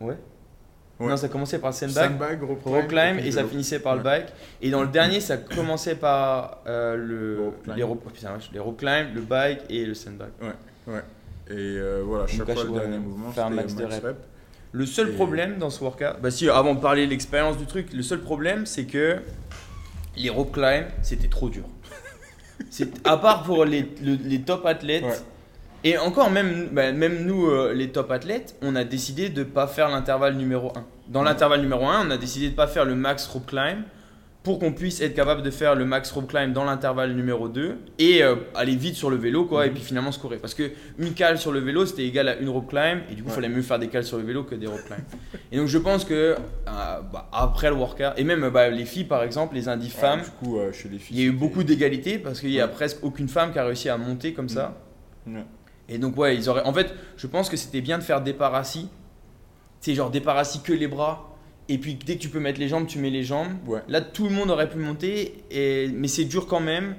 Ouais. 0.00 0.16
Ouais. 1.00 1.06
Non, 1.08 1.16
ça 1.16 1.28
commençait 1.28 1.58
par 1.58 1.70
le 1.70 1.74
sandbag, 1.76 2.10
Sandbag, 2.12 2.42
rope 2.42 2.62
climb. 2.62 2.74
rope 2.74 2.88
climb, 2.88 3.18
et 3.18 3.30
ça 3.30 3.44
finissait 3.44 3.78
par 3.78 3.94
le 3.94 3.98
Ouais. 4.02 4.20
bike. 4.20 4.26
Et 4.62 4.70
dans 4.70 4.80
le 4.82 4.88
dernier, 4.88 5.20
ça 5.20 5.36
commençait 5.36 5.94
par 5.96 6.62
euh, 6.66 6.96
le, 6.96 7.40
Rope 7.44 7.62
climb. 7.62 7.76
les, 7.76 7.82
rope, 7.84 8.02
oh, 8.06 8.10
putain, 8.10 8.30
les 8.52 8.58
rope 8.58 8.78
climb, 8.78 9.14
le 9.14 9.20
bike 9.20 9.60
et 9.68 9.84
le 9.84 9.94
sandbag. 9.94 10.30
Et 11.50 11.54
euh, 11.54 12.02
voilà, 12.04 12.26
chaque 12.26 12.50
fois 12.52 12.64
le 12.64 12.70
dernier 12.72 12.92
ouais, 12.96 12.98
mouvement, 12.98 13.30
c'était 13.34 13.50
max 13.50 13.74
de 13.74 13.84
reps. 13.84 14.04
reps. 14.04 14.18
Le 14.72 14.84
seul 14.86 15.08
Et- 15.10 15.12
problème 15.12 15.58
dans 15.58 15.70
ce 15.70 15.82
workout, 15.82 16.20
bah 16.22 16.30
si, 16.30 16.48
avant 16.50 16.74
de 16.74 16.80
parler 16.80 17.06
de 17.06 17.10
l'expérience 17.10 17.56
du 17.56 17.64
truc, 17.66 17.92
le 17.94 18.02
seul 18.02 18.20
problème, 18.20 18.66
c'est 18.66 18.84
que 18.84 19.16
les 20.16 20.28
rope 20.30 20.52
climb, 20.52 20.84
c'était 21.02 21.28
trop 21.28 21.48
dur. 21.48 21.64
C'est 22.70 23.06
à 23.06 23.16
part 23.16 23.44
pour 23.44 23.64
les, 23.64 23.82
le- 24.04 24.18
les 24.22 24.40
top 24.42 24.66
athlètes. 24.66 25.04
Ouais. 25.04 25.16
Et 25.84 25.96
encore, 25.96 26.28
même, 26.30 26.68
bah, 26.72 26.90
même 26.92 27.24
nous, 27.24 27.46
euh, 27.48 27.72
les 27.72 27.90
top 27.90 28.10
athlètes, 28.10 28.56
on 28.62 28.74
a 28.74 28.82
décidé 28.82 29.28
de 29.28 29.40
ne 29.40 29.44
pas 29.44 29.68
faire 29.68 29.88
l'intervalle 29.88 30.34
numéro 30.36 30.72
1. 30.76 30.84
Dans 31.08 31.20
Ouais. 31.20 31.26
l'intervalle 31.26 31.60
numéro 31.60 31.86
1, 31.86 32.08
on 32.08 32.10
a 32.10 32.16
décidé 32.16 32.46
de 32.46 32.50
ne 32.50 32.56
pas 32.56 32.66
faire 32.66 32.84
le 32.84 32.96
max 32.96 33.26
rope 33.28 33.46
climb 33.46 33.82
pour 34.44 34.58
qu'on 34.58 34.72
puisse 34.72 35.00
être 35.02 35.14
capable 35.14 35.42
de 35.42 35.50
faire 35.50 35.74
le 35.74 35.84
max 35.84 36.10
rope 36.10 36.28
climb 36.28 36.52
dans 36.52 36.64
l'intervalle 36.64 37.12
numéro 37.12 37.48
2 37.48 37.76
et 37.98 38.22
euh, 38.22 38.36
aller 38.54 38.76
vite 38.76 38.94
sur 38.94 39.10
le 39.10 39.16
vélo 39.16 39.44
quoi, 39.44 39.66
et 39.66 39.68
Mhm. 39.68 39.74
puis 39.74 39.84
finalement 39.84 40.12
se 40.12 40.18
courir. 40.18 40.40
Parce 40.40 40.54
que 40.54 40.70
une 40.98 41.12
cale 41.12 41.38
sur 41.38 41.52
le 41.52 41.58
vélo 41.60 41.84
c'était 41.84 42.04
égal 42.06 42.28
à 42.28 42.36
une 42.38 42.48
rope 42.48 42.68
climb 42.68 43.00
et 43.10 43.14
du 43.14 43.22
coup 43.22 43.28
il 43.28 43.30
Ouais. 43.30 43.34
fallait 43.34 43.48
mieux 43.48 43.62
faire 43.62 43.78
des 43.78 43.88
cales 43.88 44.04
sur 44.04 44.16
le 44.16 44.22
vélo 44.22 44.44
que 44.44 44.54
des 44.54 44.66
rope 44.66 44.82
climb. 44.86 45.00
et 45.52 45.56
donc 45.58 45.66
je 45.66 45.76
pense 45.76 46.04
que 46.04 46.14
euh, 46.14 46.36
bah, 46.66 47.28
après 47.32 47.68
le 47.68 47.76
workout, 47.76 48.12
et 48.16 48.24
même 48.24 48.48
bah, 48.48 48.68
les 48.70 48.84
filles 48.86 49.04
par 49.04 49.22
exemple, 49.22 49.54
les 49.54 49.68
indies 49.68 49.86
Ouais, 49.86 50.00
femmes, 50.00 50.20
Du 50.22 50.30
coup, 50.46 50.58
euh, 50.58 50.72
chez 50.72 50.88
les 50.88 50.98
filles. 50.98 51.16
il 51.18 51.22
y 51.22 51.26
a 51.26 51.28
eu 51.28 51.32
beaucoup 51.32 51.62
d'égalité 51.64 52.18
parce 52.18 52.40
qu'il 52.40 52.50
y 52.52 52.60
a 52.60 52.68
presque 52.68 52.98
aucune 53.02 53.28
femme 53.28 53.52
qui 53.52 53.58
a 53.58 53.64
réussi 53.64 53.88
à 53.90 53.98
monter 53.98 54.32
comme 54.32 54.48
ça. 54.48 54.78
Ouais. 55.26 55.44
Et 55.90 55.98
donc, 55.98 56.16
ouais, 56.18 56.36
ils 56.36 56.48
auraient. 56.48 56.64
En 56.64 56.72
fait, 56.72 56.94
je 57.16 57.26
pense 57.26 57.48
que 57.50 57.56
c'était 57.56 57.80
bien 57.80 57.98
de 57.98 58.02
faire 58.02 58.20
départ 58.20 58.54
assis. 58.54 58.88
C'est 59.80 59.94
genre 59.94 60.10
départ 60.10 60.36
assis 60.36 60.60
que 60.62 60.72
les 60.72 60.86
bras. 60.88 61.24
Et 61.68 61.78
puis, 61.78 61.94
dès 61.94 62.16
que 62.16 62.20
tu 62.22 62.28
peux 62.30 62.40
mettre 62.40 62.58
les 62.60 62.68
jambes, 62.68 62.86
tu 62.86 62.98
mets 62.98 63.10
les 63.10 63.24
jambes. 63.24 63.52
Ouais. 63.66 63.80
Là, 63.88 64.00
tout 64.00 64.24
le 64.24 64.30
monde 64.34 64.50
aurait 64.50 64.68
pu 64.70 64.78
monter. 64.78 65.34
Et... 65.50 65.88
Mais 65.94 66.08
c'est 66.08 66.24
dur 66.24 66.46
quand 66.46 66.60
même. 66.60 66.94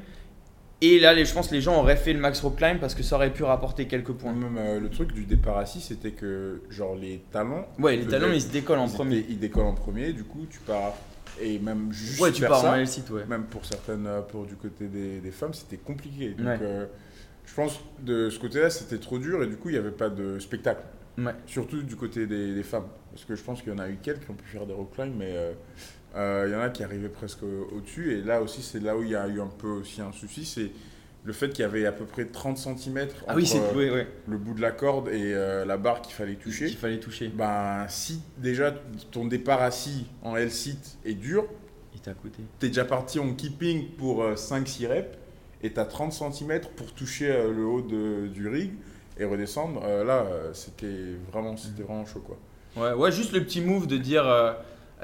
Et 0.81 0.99
là, 0.99 1.13
les- 1.13 1.25
je 1.25 1.33
pense 1.33 1.49
que 1.49 1.55
les 1.55 1.61
gens 1.61 1.77
auraient 1.79 1.97
fait 1.97 2.13
le 2.13 2.19
max 2.19 2.39
rope 2.39 2.55
climb 2.57 2.79
parce 2.79 2.95
que 2.95 3.03
ça 3.03 3.15
aurait 3.17 3.33
pu 3.33 3.43
rapporter 3.43 3.85
quelques 3.87 4.13
points. 4.13 4.31
Même 4.33 4.57
euh, 4.57 4.79
le 4.79 4.89
truc 4.89 5.11
du 5.11 5.25
départ 5.25 5.57
assis, 5.57 5.81
c'était 5.81 6.11
que 6.11 6.61
genre 6.69 6.95
les 6.95 7.21
talons. 7.31 7.65
Ouais, 7.79 7.97
les 7.97 8.03
Le 8.03 8.09
talons, 8.11 8.31
ils 8.31 8.41
se 8.41 8.47
décollent 8.47 8.79
en 8.79 8.87
ils 8.87 8.93
premier. 8.93 9.17
étaient- 9.17 9.31
Ils 9.33 9.39
décollent 9.39 9.65
en 9.65 9.73
premier, 9.73 10.13
du 10.13 10.23
coup, 10.23 10.45
tu 10.49 10.59
pars. 10.59 10.93
Et 11.41 11.57
même 11.59 11.91
juste 11.91 12.19
Ouais, 12.21 12.31
tu 12.31 12.43
pars 12.45 12.61
ça, 12.61 12.73
en 12.79 12.85
site, 12.85 13.09
ouais. 13.11 13.25
même 13.25 13.43
pour 13.45 13.65
certaines, 13.65 14.05
euh, 14.07 14.21
pour 14.21 14.45
du 14.45 14.55
côté 14.55 14.87
des, 14.87 15.19
des 15.19 15.31
femmes, 15.31 15.53
c'était 15.53 15.77
compliqué. 15.77 16.29
Donc, 16.29 16.47
Ouais. 16.47 16.57
euh, 16.61 16.85
je 17.45 17.53
pense 17.55 17.79
de 18.01 18.29
ce 18.29 18.37
côté-là, 18.39 18.69
c'était 18.69 18.97
trop 18.99 19.17
dur 19.19 19.41
et 19.43 19.47
du 19.47 19.55
coup, 19.57 19.69
il 19.69 19.73
n'y 19.73 19.77
avait 19.77 19.91
pas 19.91 20.09
de 20.09 20.37
spectacle. 20.39 20.81
Ouais. 21.25 21.33
Surtout 21.45 21.81
du 21.81 21.95
côté 21.95 22.25
des, 22.27 22.53
des 22.53 22.63
femmes. 22.63 22.87
Parce 23.11 23.25
que 23.25 23.35
je 23.35 23.43
pense 23.43 23.61
qu'il 23.61 23.71
y 23.73 23.75
en 23.75 23.79
a 23.79 23.89
eu 23.89 23.97
quelques 24.01 24.25
qui 24.25 24.31
ont 24.31 24.35
pu 24.35 24.45
faire 24.45 24.65
des 24.65 24.73
rock 24.73 24.93
climb, 24.93 25.13
mais 25.17 25.31
euh, 25.35 25.53
euh, 26.15 26.45
il 26.47 26.53
y 26.53 26.55
en 26.55 26.61
a 26.61 26.69
qui 26.69 26.83
arrivaient 26.83 27.09
presque 27.09 27.43
au- 27.43 27.75
au-dessus. 27.75 28.13
Et 28.13 28.21
là 28.21 28.41
aussi, 28.41 28.61
c'est 28.61 28.79
là 28.79 28.95
où 28.97 29.03
il 29.03 29.09
y 29.09 29.15
a 29.15 29.27
eu 29.27 29.41
un 29.41 29.47
peu 29.47 29.67
aussi 29.69 30.01
un 30.01 30.11
souci. 30.11 30.45
C'est 30.45 30.71
le 31.25 31.33
fait 31.33 31.49
qu'il 31.49 31.59
y 31.61 31.65
avait 31.65 31.85
à 31.85 31.91
peu 31.91 32.05
près 32.05 32.25
30 32.25 32.57
cm 32.57 32.97
entre 33.03 33.15
Ah 33.27 33.35
oui, 33.35 33.45
c'est 33.45 33.59
euh, 33.59 34.03
le 34.27 34.37
bout 34.37 34.53
de 34.53 34.61
la 34.61 34.71
corde 34.71 35.09
et 35.09 35.33
euh, 35.33 35.65
la 35.65 35.77
barre 35.77 36.01
qu'il 36.01 36.13
fallait 36.13 36.35
toucher. 36.35 36.67
qu'il 36.67 36.77
fallait 36.77 36.99
toucher. 36.99 37.27
Ben, 37.29 37.85
si 37.89 38.21
déjà 38.37 38.73
ton 39.11 39.25
départ 39.25 39.61
assis 39.61 40.05
en 40.21 40.35
L-sit 40.37 40.97
est 41.03 41.15
dur, 41.15 41.45
Il 41.93 41.97
était 41.99 42.11
à 42.11 42.13
côté. 42.13 42.41
tu 42.59 42.65
es 42.65 42.69
déjà 42.69 42.85
parti 42.85 43.19
en 43.19 43.33
keeping 43.33 43.89
pour 43.97 44.23
5-6 44.23 44.87
reps 44.87 45.17
et 45.61 45.73
tu 45.73 45.79
as 45.79 45.85
30 45.85 46.13
cm 46.13 46.61
pour 46.77 46.93
toucher 46.93 47.27
le 47.53 47.65
haut 47.65 47.81
de- 47.81 48.27
du 48.27 48.47
rig 48.47 48.71
et 49.19 49.25
redescendre. 49.25 49.81
Euh, 49.85 50.03
là, 50.03 50.25
euh, 50.31 50.49
c'était 50.53 50.87
vraiment, 51.31 51.55
c'était 51.57 51.83
vraiment 51.83 52.05
chaud 52.05 52.23
quoi. 52.25 52.37
Ouais, 52.77 52.93
ouais, 52.93 53.11
juste 53.11 53.33
le 53.33 53.43
petit 53.43 53.61
move 53.61 53.87
de 53.87 53.97
dire. 53.97 54.27
euh, 54.27 54.53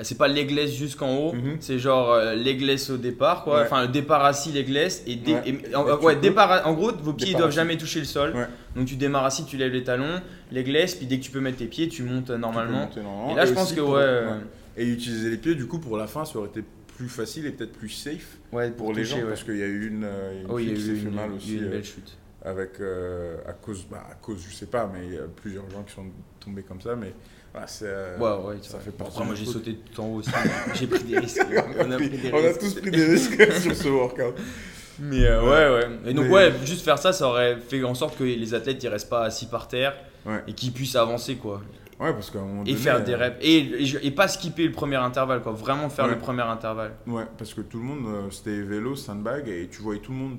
c'est 0.04 0.18
pas 0.18 0.28
legless 0.28 0.74
jusqu'en 0.74 1.16
haut, 1.18 1.32
Mhm. 1.34 1.56
c'est 1.62 1.80
genre 1.80 2.12
euh, 2.12 2.36
legless 2.36 2.90
au 2.90 2.98
départ, 2.98 3.46
quoi. 3.46 3.60
Ouais. 3.60 3.64
Enfin, 3.64 3.84
le 3.84 3.88
départ 3.88 4.26
assis, 4.26 4.52
legless. 4.52 5.04
Et, 5.08 5.16
Ouais. 5.32 5.42
et- 5.70 5.74
en, 5.76 5.86
ouais, 6.00 6.18
départ, 6.18 6.68
en 6.68 6.74
gros, 6.74 6.92
vos 6.92 7.14
pieds 7.14 7.28
Départ 7.28 7.40
doivent 7.40 7.50
assis. 7.50 7.56
jamais 7.56 7.78
toucher 7.78 8.00
le 8.00 8.06
sol. 8.06 8.34
Donc 8.76 8.88
tu 8.88 8.98
démarres 8.98 9.24
assis, 9.26 9.46
tu 9.46 9.56
lèves 9.56 9.72
les 9.72 9.86
talons, 9.86 10.22
legless, 10.52 10.96
puis 10.96 11.06
dès 11.06 11.18
que 11.20 11.24
tu 11.24 11.32
peux 11.32 11.40
mettre 11.40 11.60
tes 11.60 11.68
pieds, 11.68 11.88
tu 11.88 12.04
montes 12.04 12.30
normalement. 12.30 12.88
Tu. 12.94 13.00
Et 13.00 13.36
là, 13.36 13.46
je 13.46 13.54
pense 13.54 13.72
que 13.72 13.80
pour- 13.82 13.92
ouais, 13.92 14.24
Et 14.78 14.86
utiliser 14.86 15.30
les 15.30 15.38
pieds, 15.38 15.56
du 15.56 15.66
coup, 15.68 15.80
pour 15.80 15.96
la 15.98 16.06
fin, 16.08 16.26
ça 16.26 16.38
aurait 16.40 16.50
été 16.50 16.62
plus 16.98 17.08
facile 17.08 17.46
et 17.46 17.52
peut-être 17.52 17.72
plus 17.72 17.88
safe 17.90 18.38
ouais, 18.52 18.72
pour 18.72 18.94
les 18.94 19.06
gens 19.06 19.20
parce 19.28 19.44
qu'il 19.44 19.56
y 19.58 19.64
a 19.64 19.68
eu 19.68 19.88
une, 19.88 20.04
une 20.04 20.48
Oh, 20.50 20.60
il 20.60 20.66
y 20.68 20.70
a 20.70 20.74
eu 20.74 20.76
une, 20.76 21.34
aussi 21.38 21.56
une 21.58 21.70
belle 21.70 21.84
chute. 21.86 22.18
Avec 22.46 22.80
euh, 22.80 23.38
à 23.48 23.54
cause 23.54 23.86
bah, 23.90 24.04
à 24.10 24.14
cause 24.16 24.38
je 24.48 24.54
sais 24.56 24.68
pas 24.68 24.90
mais 24.94 25.06
il 25.08 25.14
y 25.16 25.18
a 25.18 25.24
plusieurs 25.42 25.70
gens 25.70 25.84
qui 25.84 25.94
sont 25.94 26.06
tombés 26.40 26.62
comme 26.64 26.80
ça 26.80 26.96
mais 26.96 27.12
voilà, 27.52 27.68
c'est 27.68 27.86
euh, 27.88 28.18
Ouais, 28.18 28.48
ouais, 28.50 28.56
ça 28.62 28.80
fait 28.80 28.92
partie 28.92 29.24
moi 29.24 29.34
j'ai 29.36 29.46
sauté 29.46 29.78
tout 29.94 30.02
en 30.02 30.06
haut 30.08 30.16
aussi. 30.18 30.30
j'ai 30.76 30.88
pris 30.88 31.04
des 31.06 31.18
risques. 31.20 31.42
on, 31.80 31.92
a, 31.92 31.96
pris- 31.96 32.10
des 32.10 32.32
on 32.32 32.38
a 32.38 32.48
risques. 32.50 32.60
tous 32.60 32.74
pris 32.82 32.92
des 32.92 33.06
risques 33.06 33.52
sur 33.62 33.76
ce 33.76 33.88
workout 33.90 34.36
Mais 35.00 35.26
euh, 35.26 35.42
ouais, 35.42 35.88
ouais. 35.88 36.00
Et 36.06 36.14
donc, 36.14 36.26
Mais- 36.26 36.32
ouais, 36.34 36.54
juste 36.66 36.84
faire 36.86 36.98
ça, 37.00 37.12
ça 37.14 37.28
aurait 37.28 37.58
fait 37.58 37.84
en 37.84 37.96
sorte 37.96 38.18
que 38.18 38.24
les 38.24 38.54
athlètes 38.54 38.82
ils 38.84 38.88
restent 38.90 39.10
pas 39.10 39.24
assis 39.24 39.48
par 39.48 39.68
terre 39.68 39.96
Ouais. 40.26 40.44
et 40.48 40.54
qu'ils 40.54 40.72
puissent 40.74 40.96
avancer, 40.96 41.36
quoi. 41.36 41.62
ouais 42.00 42.12
parce 42.12 42.30
qu'à 42.32 42.40
un 42.40 42.46
moment 42.46 42.62
Et 42.64 42.72
donné, 42.72 42.78
faire 42.78 43.04
des 43.04 43.14
euh, 43.14 43.18
reps. 43.18 43.38
Et, 43.42 43.58
et, 43.58 44.08
et 44.08 44.12
pas 44.12 44.28
skipper 44.28 44.66
le 44.66 44.72
premier 44.74 44.96
intervalle, 44.98 45.42
quoi. 45.42 45.52
Vraiment 45.54 45.88
faire 45.90 46.06
Ouais. 46.06 46.12
le 46.12 46.18
premier 46.18 46.42
intervalle. 46.44 46.92
ouais 47.08 47.24
parce 47.38 47.54
que 47.54 47.62
tout 47.62 47.78
le 47.78 47.84
monde 47.86 48.06
euh, 48.08 48.30
c'était 48.32 48.62
vélo 48.62 48.96
sandbag 48.98 49.48
et 49.48 49.68
tu 49.72 49.82
voyais 49.82 50.02
tout 50.02 50.12
le 50.12 50.18
monde 50.18 50.38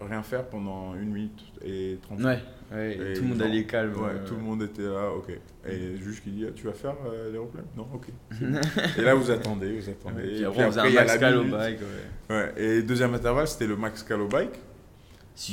rien 0.00 0.22
faire 0.22 0.44
pendant 0.44 0.94
une 0.94 1.12
minute 1.12 1.44
et 1.64 1.98
30 2.02 2.20
Ouais, 2.20 2.38
ouais. 2.72 2.92
Et 2.96 3.14
tout 3.14 3.22
le 3.22 3.28
monde 3.28 3.42
allait 3.42 3.64
calme. 3.64 3.94
Ouais, 3.96 4.10
euh. 4.14 4.26
tout 4.26 4.34
le 4.34 4.42
monde 4.42 4.62
était 4.62 4.82
là, 4.82 5.10
ok. 5.10 5.30
Et 5.68 5.96
juste 5.96 6.22
qui 6.22 6.30
dit, 6.30 6.46
ah, 6.48 6.52
tu 6.54 6.66
vas 6.66 6.72
faire 6.72 6.94
euh, 7.06 7.30
l'aéroplane 7.30 7.64
Non, 7.76 7.86
ok. 7.92 8.08
et 8.98 9.02
là, 9.02 9.14
vous 9.14 9.30
attendez, 9.30 9.78
vous 9.78 9.88
attendez. 9.88 10.22
Ouais, 10.22 10.28
Et 10.28 10.34
puis 10.36 10.44
après, 10.44 10.64
on 10.64 10.70
faisait 10.70 10.80
un 10.80 10.90
max 10.90 11.18
bike. 11.18 11.80
Ouais. 12.30 12.36
Ouais, 12.36 12.52
et 12.56 12.82
deuxième 12.82 13.14
intervalle, 13.14 13.48
c'était 13.48 13.66
le 13.66 13.76
max 13.76 14.02
cal 14.02 14.20
au 14.20 14.28
bike. 14.28 14.58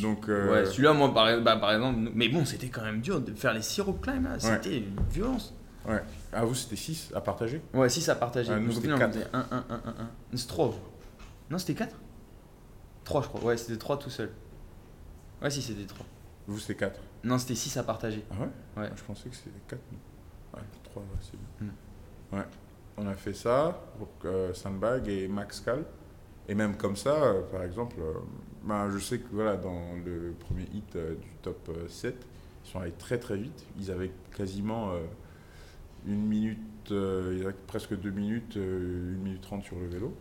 Donc, 0.01 0.29
euh, 0.29 0.51
Ouais, 0.51 0.65
celui-là, 0.65 0.93
moi, 0.93 1.13
par, 1.13 1.41
bah, 1.41 1.57
par 1.57 1.73
exemple, 1.73 2.09
mais 2.13 2.29
bon, 2.29 2.45
c'était 2.45 2.67
quand 2.67 2.83
même 2.83 3.01
dur 3.01 3.19
de 3.19 3.33
faire 3.33 3.53
les 3.53 3.61
syrup 3.61 4.01
climb, 4.01 4.23
là. 4.23 4.39
C'était 4.39 4.77
une 4.77 4.95
violence. 5.11 5.53
ah, 6.31 6.45
vous, 6.45 6.55
c'était 6.55 6.75
6 6.75 7.11
à 7.13 7.21
partager? 7.21 7.61
Ouais, 7.73 7.89
6 7.89 8.07
à 8.09 8.15
partager. 8.15 8.51
Ah, 8.53 8.59
nous, 8.59 8.71
c'était 8.71 8.87
non, 8.87 8.95
on 8.95 8.99
quatre. 8.99 9.13
faisait 9.13 9.27
1, 9.33 9.39
1, 9.39 9.43
1, 9.51 9.55
1, 9.69 9.75
1. 9.75 10.09
C'est 10.35 10.47
3. 10.47 10.73
Non, 11.49 11.57
c'était 11.57 11.73
4 11.73 11.95
3, 13.03 13.21
je 13.21 13.27
crois. 13.27 13.43
Ouais, 13.43 13.57
c'était 13.57 13.77
3 13.77 13.97
tout 13.99 14.09
seul. 14.09 14.31
Ouais, 15.41 15.49
si, 15.49 15.61
c'était 15.61 15.85
3. 15.85 16.05
Vous, 16.47 16.59
c'était 16.59 16.75
4. 16.75 16.99
Non, 17.23 17.37
c'était 17.37 17.55
6 17.55 17.77
à 17.77 17.83
partager. 17.83 18.23
Ah 18.31 18.35
ouais? 18.41 18.83
Ouais. 18.83 18.89
Je 18.95 19.03
pensais 19.03 19.29
que 19.29 19.35
c'était 19.35 19.51
4. 19.67 19.79
Ouais, 20.53 20.61
3, 20.83 21.01
ouais, 21.01 21.07
c'est 21.21 21.37
bien. 21.37 21.71
Mm. 22.31 22.35
Ouais. 22.37 22.45
On 22.97 23.07
a 23.07 23.15
fait 23.15 23.33
ça, 23.33 23.81
donc, 23.99 24.09
euh, 24.25 24.53
sandbag 24.53 25.07
et 25.07 25.27
max 25.27 25.59
cal. 25.61 25.83
Et 26.47 26.55
même 26.55 26.75
comme 26.77 26.95
ça, 26.95 27.23
euh, 27.23 27.41
par 27.43 27.63
exemple, 27.63 27.95
euh, 27.99 28.13
ben, 28.63 28.89
je 28.91 28.99
sais 28.99 29.19
que 29.19 29.27
voilà, 29.31 29.55
dans 29.57 29.93
le 30.05 30.33
premier 30.39 30.67
hit 30.73 30.95
euh, 30.95 31.15
du 31.15 31.29
top 31.41 31.69
euh, 31.69 31.87
7, 31.87 32.15
ils 32.65 32.69
sont 32.69 32.79
allés 32.79 32.91
très 32.91 33.17
très 33.17 33.37
vite. 33.37 33.65
Ils 33.79 33.91
avaient 33.91 34.11
quasiment 34.35 34.91
euh, 34.91 34.99
une 36.05 36.25
minute, 36.25 36.91
euh, 36.91 37.33
il 37.37 37.43
y 37.43 37.47
a 37.47 37.51
presque 37.67 37.97
deux 37.97 38.11
minutes, 38.11 38.57
euh, 38.57 39.13
une 39.13 39.21
minute 39.21 39.41
trente 39.41 39.63
sur 39.63 39.79
le 39.79 39.87
vélo. 39.87 40.13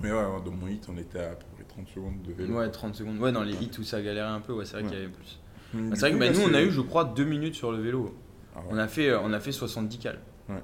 Mais 0.00 0.10
ouais, 0.10 0.22
dans 0.44 0.50
mon 0.50 0.66
hit, 0.66 0.86
on 0.88 0.96
était 0.96 1.20
à, 1.20 1.34
peu 1.34 1.44
30 1.74 1.88
secondes 1.88 2.22
de 2.26 2.32
vélo. 2.32 2.58
Ouais, 2.58 2.70
30 2.70 2.94
secondes. 2.94 3.18
Ouais, 3.18 3.32
dans 3.32 3.42
les 3.42 3.54
hits 3.54 3.70
où 3.78 3.82
ça 3.82 4.00
galérait 4.02 4.26
un 4.28 4.40
peu, 4.40 4.52
ouais, 4.52 4.64
c'est 4.64 4.74
vrai 4.74 4.82
Ouais. 4.82 4.88
qu'il 4.88 4.98
y 4.98 5.02
avait 5.02 5.10
plus. 5.12 5.38
Hum, 5.74 5.88
Bah, 5.90 5.96
c'est 5.96 6.00
vrai 6.02 6.12
que 6.12 6.18
bah, 6.18 6.26
là, 6.26 6.32
nous, 6.32 6.50
on 6.50 6.54
a 6.54 6.62
eu, 6.62 6.70
je 6.70 6.80
crois, 6.80 7.04
2 7.04 7.24
minutes 7.24 7.54
sur 7.54 7.72
le 7.72 7.78
vélo. 7.78 8.14
Ah 8.54 8.58
ouais. 8.60 8.64
On 8.70 8.78
a 8.78 8.88
fait, 8.88 9.08
euh, 9.08 9.18
on 9.22 9.32
a 9.32 9.40
fait 9.40 9.52
70 9.52 9.98
cal. 9.98 10.18
Ouais. 10.48 10.56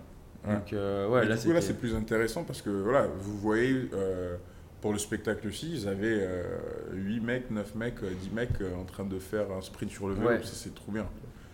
Donc, 0.47 0.73
euh, 0.73 1.09
ouais, 1.09 1.23
Mais 1.23 1.29
là, 1.29 1.37
du 1.37 1.43
coup, 1.43 1.53
là, 1.53 1.61
c'était- 1.61 1.73
c'est 1.75 1.79
plus 1.81 1.95
intéressant 1.95 2.45
parce 2.45 2.63
que 2.63 2.71
voilà, 2.71 3.07
vous 3.21 3.37
voyez, 3.39 3.89
euh, 3.95 4.37
pour 4.81 4.93
le 4.93 4.99
spectacle 4.99 5.47
aussi, 5.49 5.71
ils 5.73 5.89
avaient 5.89 6.19
euh, 6.21 6.45
8 6.93 7.21
mecs, 7.21 7.51
9 7.51 7.75
mecs, 7.75 8.03
euh, 8.03 8.11
10 8.21 8.31
mecs 8.31 8.51
euh, 8.61 8.75
en 8.77 8.85
train 8.85 9.05
de 9.05 9.19
faire 9.19 9.51
un 9.51 9.61
sprint 9.63 9.91
sur 9.91 10.09
le 10.09 10.15
vélo. 10.15 10.29
Ouais. 10.29 10.39
Ça, 10.43 10.51
c'est 10.53 10.75
trop 10.75 10.93
bien. 10.93 11.07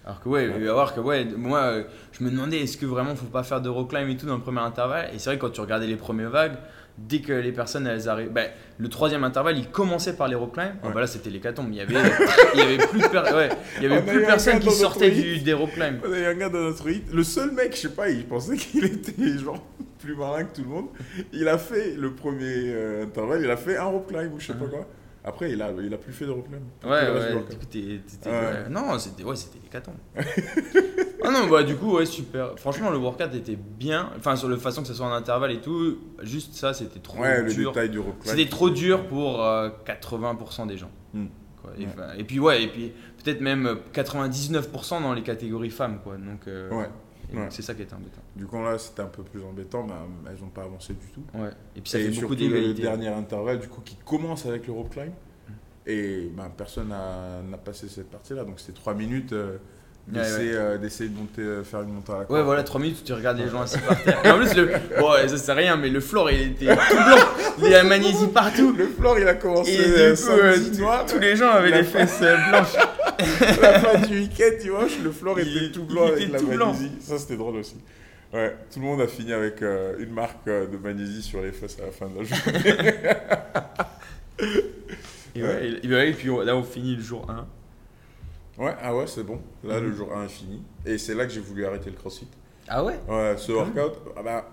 Alors 0.05 0.21
que 0.21 0.29
ouais, 0.29 0.41
Ouais. 0.49 0.53
il 0.57 0.61
va 0.61 0.67
y 0.67 0.69
avoir 0.69 0.95
que 0.95 1.01
ouais, 1.01 1.25
moi 1.25 1.61
euh, 1.61 1.85
je 2.13 2.23
me 2.25 2.31
demandais 2.31 2.59
est-ce 2.59 2.77
que 2.77 2.85
vraiment 2.85 3.17
faut 3.17 3.25
pas 3.25 3.43
faire 3.43 3.63
de 3.63 3.71
rock 3.71 3.89
climb 3.89 4.07
et 4.11 4.17
tout 4.19 4.27
dans 4.27 4.37
le 4.37 4.43
premier 4.43 4.61
intervalle? 4.61 5.09
Et 5.15 5.19
c'est 5.19 5.31
vrai 5.31 5.37
que 5.39 5.41
quand 5.47 5.51
tu 5.53 5.63
regardais 5.63 5.87
les 5.87 5.97
premières 5.97 6.29
vagues, 6.29 6.57
dès 6.97 7.21
que 7.21 7.33
les 7.33 7.53
personnes 7.53 7.87
elles 7.87 8.09
arrivent, 8.09 8.31
ben, 8.31 8.49
le 8.79 8.89
troisième 8.89 9.25
intervalle 9.25 9.59
il 9.59 9.69
commençait 9.69 10.15
par 10.17 10.29
les 10.29 10.35
rock 10.37 10.55
climb, 10.55 10.75
oh, 10.83 10.87
Ouais. 10.89 10.95
bah 10.95 11.01
là 11.01 11.07
c'était 11.07 11.31
l'hécatombe, 11.31 11.69
il 11.71 11.77
y 11.77 11.81
avait 11.81 11.95
il 12.55 12.61
y 12.61 12.63
avait 12.63 12.79
plus 12.79 13.01
de 13.01 13.09
per- 13.09 13.35
ouais, 13.35 13.49
il 13.79 13.83
y 13.83 13.87
avait 13.87 13.99
On 13.99 14.03
plus 14.03 14.23
personne 14.25 14.61
qui 14.61 14.71
sortait 14.71 15.11
du, 15.11 15.39
des 15.41 15.53
rock 15.53 15.73
climb. 15.73 15.99
On 16.07 16.13
a 16.13 16.19
eu 16.19 16.25
un 16.25 16.35
gars 16.35 16.49
dans 16.49 16.61
notre 16.61 16.89
hit, 16.89 17.13
le 17.13 17.23
seul 17.25 17.51
mec, 17.51 17.75
je 17.75 17.81
sais 17.83 17.89
pas, 17.91 18.09
il 18.11 18.25
pensait 18.27 18.57
qu'il 18.57 18.85
était 18.85 19.39
genre 19.39 19.61
plus 19.99 20.15
malin 20.15 20.45
que 20.45 20.55
tout 20.57 20.63
le 20.63 20.69
monde. 20.69 20.87
Il 21.33 21.49
a 21.49 21.59
fait 21.59 21.95
le 21.97 22.13
premier 22.15 22.45
euh, 22.73 23.05
intervalle, 23.05 23.43
il 23.43 23.51
a 23.51 23.57
fait 23.57 23.77
un 23.77 23.85
rope 23.85 24.09
climb 24.09 24.33
ou 24.33 24.39
je 24.39 24.47
sais 24.49 24.53
pas 24.55 24.67
quoi. 24.67 24.87
Après, 25.27 25.51
il 25.51 25.63
a, 25.63 25.71
il 25.83 25.93
a 25.95 25.97
plus 25.97 26.13
fait 26.13 26.27
de 26.27 26.31
rope 26.31 26.47
climb. 26.49 26.63
Ouais, 26.85 27.11
ouais. 27.11 28.69
Non, 28.71 28.99
c'était 28.99 29.25
ouais, 29.25 29.37
c'était 29.37 29.59
l'hécatombe. 29.63 29.95
ah 31.25 31.31
non, 31.31 31.49
bah 31.49 31.63
du 31.63 31.77
coup, 31.77 31.97
ouais, 31.97 32.07
super. 32.07 32.59
Franchement, 32.59 32.91
le 32.91 32.99
workout 32.99 33.35
était 33.35 33.57
bien. 33.57 34.11
Enfin, 34.17 34.37
sur 34.37 34.49
la 34.49 34.57
façon 34.57 34.83
que 34.83 34.89
ce 34.89 34.95
soit 34.95 35.07
en 35.07 35.13
intervalle 35.13 35.53
et 35.53 35.61
tout, 35.61 35.99
juste 36.23 36.55
ça, 36.55 36.73
c'était 36.75 37.01
trop 37.01 37.19
Ouais, 37.21 37.43
le 37.43 37.53
dur. 37.53 37.71
détail 37.73 37.91
du. 37.91 38.01
C'était 38.23 38.49
trop 38.49 38.71
dur 38.71 39.07
pour 39.07 39.43
euh, 39.45 39.71
80% 39.87 40.67
des 40.67 40.77
gens. 40.77 40.91
Hmm. 41.13 41.27
Quoi. 41.63 41.73
Et, 41.79 41.81
Ouais. 41.85 41.89
enfin, 41.95 42.09
et 42.19 42.25
puis 42.25 42.39
ouais, 42.39 42.63
et 42.65 42.69
puis 42.69 42.93
peut-être 43.23 43.41
même 43.41 43.67
euh, 43.67 43.75
99% 43.95 45.03
dans 45.03 45.15
les 45.15 45.23
catégories 45.23 45.71
femmes 45.71 45.99
quoi. 46.05 46.17
Donc 46.17 46.47
euh, 46.47 46.69
Ouais. 46.71 46.89
donc 47.33 47.43
Ouais. 47.45 47.47
c'est 47.51 47.63
ça 47.63 47.75
qui 47.75 47.83
était 47.83 47.95
embêtant. 47.95 48.21
Du 48.37 48.47
coup, 48.47 48.63
là, 48.63 48.77
c'était 48.79 49.01
un 49.03 49.07
peu 49.07 49.23
plus 49.23 49.43
embêtant, 49.43 49.85
mais 49.87 49.93
euh, 49.93 50.31
elles 50.35 50.41
n'ont 50.43 50.51
pas 50.51 50.63
avancé 50.65 50.93
du 50.93 51.07
tout. 51.13 51.23
Ouais. 51.35 51.49
Et 51.75 51.81
puis 51.81 51.91
ça 51.91 51.99
et 51.99 52.11
fait 52.11 52.21
beaucoup 52.21 52.35
le 52.35 52.75
dernier 52.75 53.09
intervalle, 53.09 53.61
du 53.61 53.69
coup, 53.69 53.81
qui 53.83 53.97
commence 54.05 54.45
avec 54.47 54.67
le 54.67 54.73
rope 54.75 54.91
climb. 54.91 55.11
Et 55.87 56.31
ben, 56.35 56.51
personne 56.57 56.89
n'a 56.89 57.43
n'a 57.43 57.59
passé 57.59 57.89
cette 57.89 58.11
partie-là. 58.11 58.45
Donc, 58.45 58.59
c'était 58.61 58.73
3 58.73 58.95
minutes 58.95 59.33
euh, 59.33 59.59
Ouais, 60.13 60.19
d'essayer 60.21 60.53
euh, 60.55 60.77
d'essayer 60.77 61.09
de 61.09 61.17
monter, 61.17 61.41
euh, 61.41 61.65
faire 61.65 61.81
une 61.81 61.95
montée 61.95 62.13
à 62.13 62.17
la 62.19 62.31
Ouais, 62.31 62.43
voilà, 62.43 62.63
3 62.63 62.79
minutes, 62.81 63.03
tu 63.05 63.13
regardes 63.15 63.39
les 63.39 63.49
gens 63.49 63.63
assis 63.63 63.79
par 63.79 64.03
terre. 64.03 64.21
Et 64.23 64.31
en 64.31 64.37
plus, 64.37 64.55
le... 64.55 64.71
bon, 64.99 65.13
ouais, 65.13 65.27
ça 65.29 65.39
c'est 65.39 65.53
rien, 65.55 65.77
mais 65.77 65.89
le 65.89 66.01
floor 66.01 66.31
il 66.31 66.41
était 66.53 66.67
tout 66.77 66.95
blanc. 66.95 67.17
Il 67.63 67.71
y 67.71 67.75
a 67.75 67.83
magnésie 67.85 68.27
partout. 68.29 68.75
Le 68.77 68.87
floor, 68.87 69.19
il 69.19 69.27
a 69.29 69.35
commencé 69.35 69.73
Et 69.73 69.81
euh, 69.81 70.15
coup, 70.15 70.29
euh, 70.31 70.59
noir. 70.79 71.07
tous 71.07 71.19
les 71.19 71.37
gens 71.37 71.49
avaient 71.51 71.71
les 71.71 71.85
fesses 71.85 72.19
euh, 72.21 72.37
blanches. 72.51 72.75
la 73.63 73.81
fin 73.81 73.99
du 74.07 74.19
week-end, 74.19 74.51
dimanche, 74.61 74.99
le 75.03 75.11
floor 75.11 75.41
Il- 75.41 75.57
était 75.57 75.73
tout 75.73 75.87
il 75.89 75.95
blanc 75.95 76.05
était 76.09 76.15
avec 76.17 76.33
la 76.33 76.39
tout 76.41 76.47
blanc. 76.49 76.67
magnésie. 76.73 76.91
Ça, 77.01 77.19
c'était 77.19 77.37
drôle 77.37 77.57
aussi. 77.57 77.77
Ouais, 78.35 78.55
tout 78.73 78.81
le 78.81 78.85
monde 78.87 79.01
a 79.01 79.07
fini 79.07 79.33
avec 79.33 79.63
euh, 79.63 79.95
une 80.01 80.11
marque 80.13 80.49
euh, 80.49 80.67
de 80.67 80.77
magnésie 80.77 81.23
sur 81.23 81.41
les 81.41 81.53
fesses 81.53 81.79
à 81.81 81.87
la 81.87 81.93
fin 81.93 82.09
de 82.09 82.19
la 82.19 82.25
journée. 82.25 82.95
Et, 85.37 85.43
ouais, 85.43 85.69
et, 85.83 85.87
et 85.87 85.91
ouais, 85.91 86.11
et 86.11 86.13
puis 86.13 86.29
là, 86.45 86.55
on 86.57 86.63
finit 86.63 86.95
le 86.95 87.03
jour 87.03 87.27
1. 87.29 87.47
Ouais, 88.59 88.75
ah 88.81 88.95
ouais, 88.95 89.07
c'est 89.07 89.25
bon. 89.25 89.41
Là, 89.65 89.81
Mhm. 89.81 89.87
le 89.87 89.93
jour 89.95 90.13
1 90.17 90.25
est 90.25 90.29
fini. 90.29 90.63
Et 90.87 90.99
c'est 90.99 91.15
là 91.15 91.27
que 91.27 91.33
j'ai 91.33 91.41
voulu 91.41 91.65
arrêter 91.67 91.91
le 91.91 91.97
crossfit. 91.97 92.29
Ah 92.69 92.85
ouais? 92.85 92.99
Ouais, 93.09 93.35
ce 93.37 93.53
workout, 93.53 93.95
ah 94.17 94.23
bah, 94.23 94.53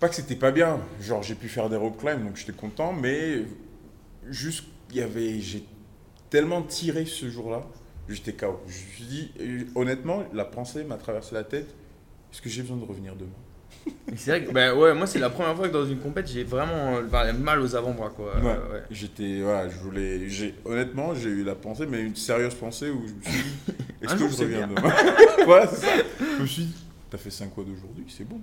pas 0.00 0.08
que 0.08 0.14
c'était 0.14 0.36
pas 0.36 0.50
bien. 0.50 0.80
Genre, 1.00 1.22
j'ai 1.22 1.34
pu 1.34 1.48
faire 1.48 1.68
des 1.68 1.76
rope 1.76 1.98
climb, 1.98 2.24
donc 2.24 2.36
j'étais 2.36 2.52
content, 2.52 2.92
mais 2.92 3.44
juste, 4.28 4.64
il 4.90 4.96
y 4.96 5.00
avait. 5.02 5.40
J'ai 5.40 5.64
tellement 6.30 6.62
tiré 6.62 7.04
ce 7.04 7.28
jour-là, 7.28 7.62
j'étais 8.08 8.32
KO. 8.32 8.60
Je 8.66 8.72
me 8.72 8.90
suis 8.90 9.04
dit, 9.04 9.32
euh, 9.40 9.64
honnêtement, 9.74 10.24
la 10.32 10.44
pensée 10.44 10.84
m'a 10.84 10.96
traversé 10.96 11.34
la 11.34 11.44
tête 11.44 11.74
est-ce 12.32 12.40
que 12.40 12.48
j'ai 12.48 12.62
besoin 12.62 12.78
de 12.78 12.84
revenir 12.84 13.14
demain? 13.14 13.30
C'est 14.16 14.30
vrai 14.30 14.44
que, 14.44 14.52
bah 14.52 14.74
ouais, 14.74 14.92
moi 14.94 15.06
c'est 15.06 15.18
la 15.18 15.30
première 15.30 15.56
fois 15.56 15.68
que 15.68 15.72
dans 15.72 15.86
une 15.86 15.98
compète 15.98 16.28
j'ai 16.30 16.44
vraiment 16.44 16.96
euh, 16.96 17.02
bah, 17.02 17.32
mal 17.32 17.60
aux 17.60 17.74
avant-bras 17.74 18.10
quoi. 18.10 18.34
Ouais. 18.36 18.50
Euh, 18.50 18.72
ouais. 18.74 18.82
J'étais. 18.90 19.40
Voilà, 19.40 19.68
je 19.68 19.78
voulais. 19.78 20.28
j'ai- 20.28 20.54
Honnêtement, 20.64 21.14
j'ai 21.14 21.30
eu 21.30 21.42
la 21.44 21.54
pensée, 21.54 21.86
mais 21.86 22.00
une 22.02 22.14
sérieuse 22.14 22.54
pensée 22.54 22.90
où 22.90 23.02
je 23.06 23.12
me 23.14 23.22
suis 23.22 23.42
dit 23.42 23.74
est-ce 24.02 24.14
que 24.14 24.28
je 24.28 24.36
reviens 24.42 24.66
demain 24.68 24.92
Voilà, 25.46 25.66
c'est 25.66 25.86
ça. 25.86 25.92
Je 26.36 26.42
me 26.42 26.46
suis 26.46 26.64
dit 26.64 26.84
t'as 27.10 27.18
fait 27.18 27.30
5 27.30 27.54
quads 27.54 27.62
aujourd'hui, 27.62 28.04
c'est 28.08 28.28
bon. 28.28 28.40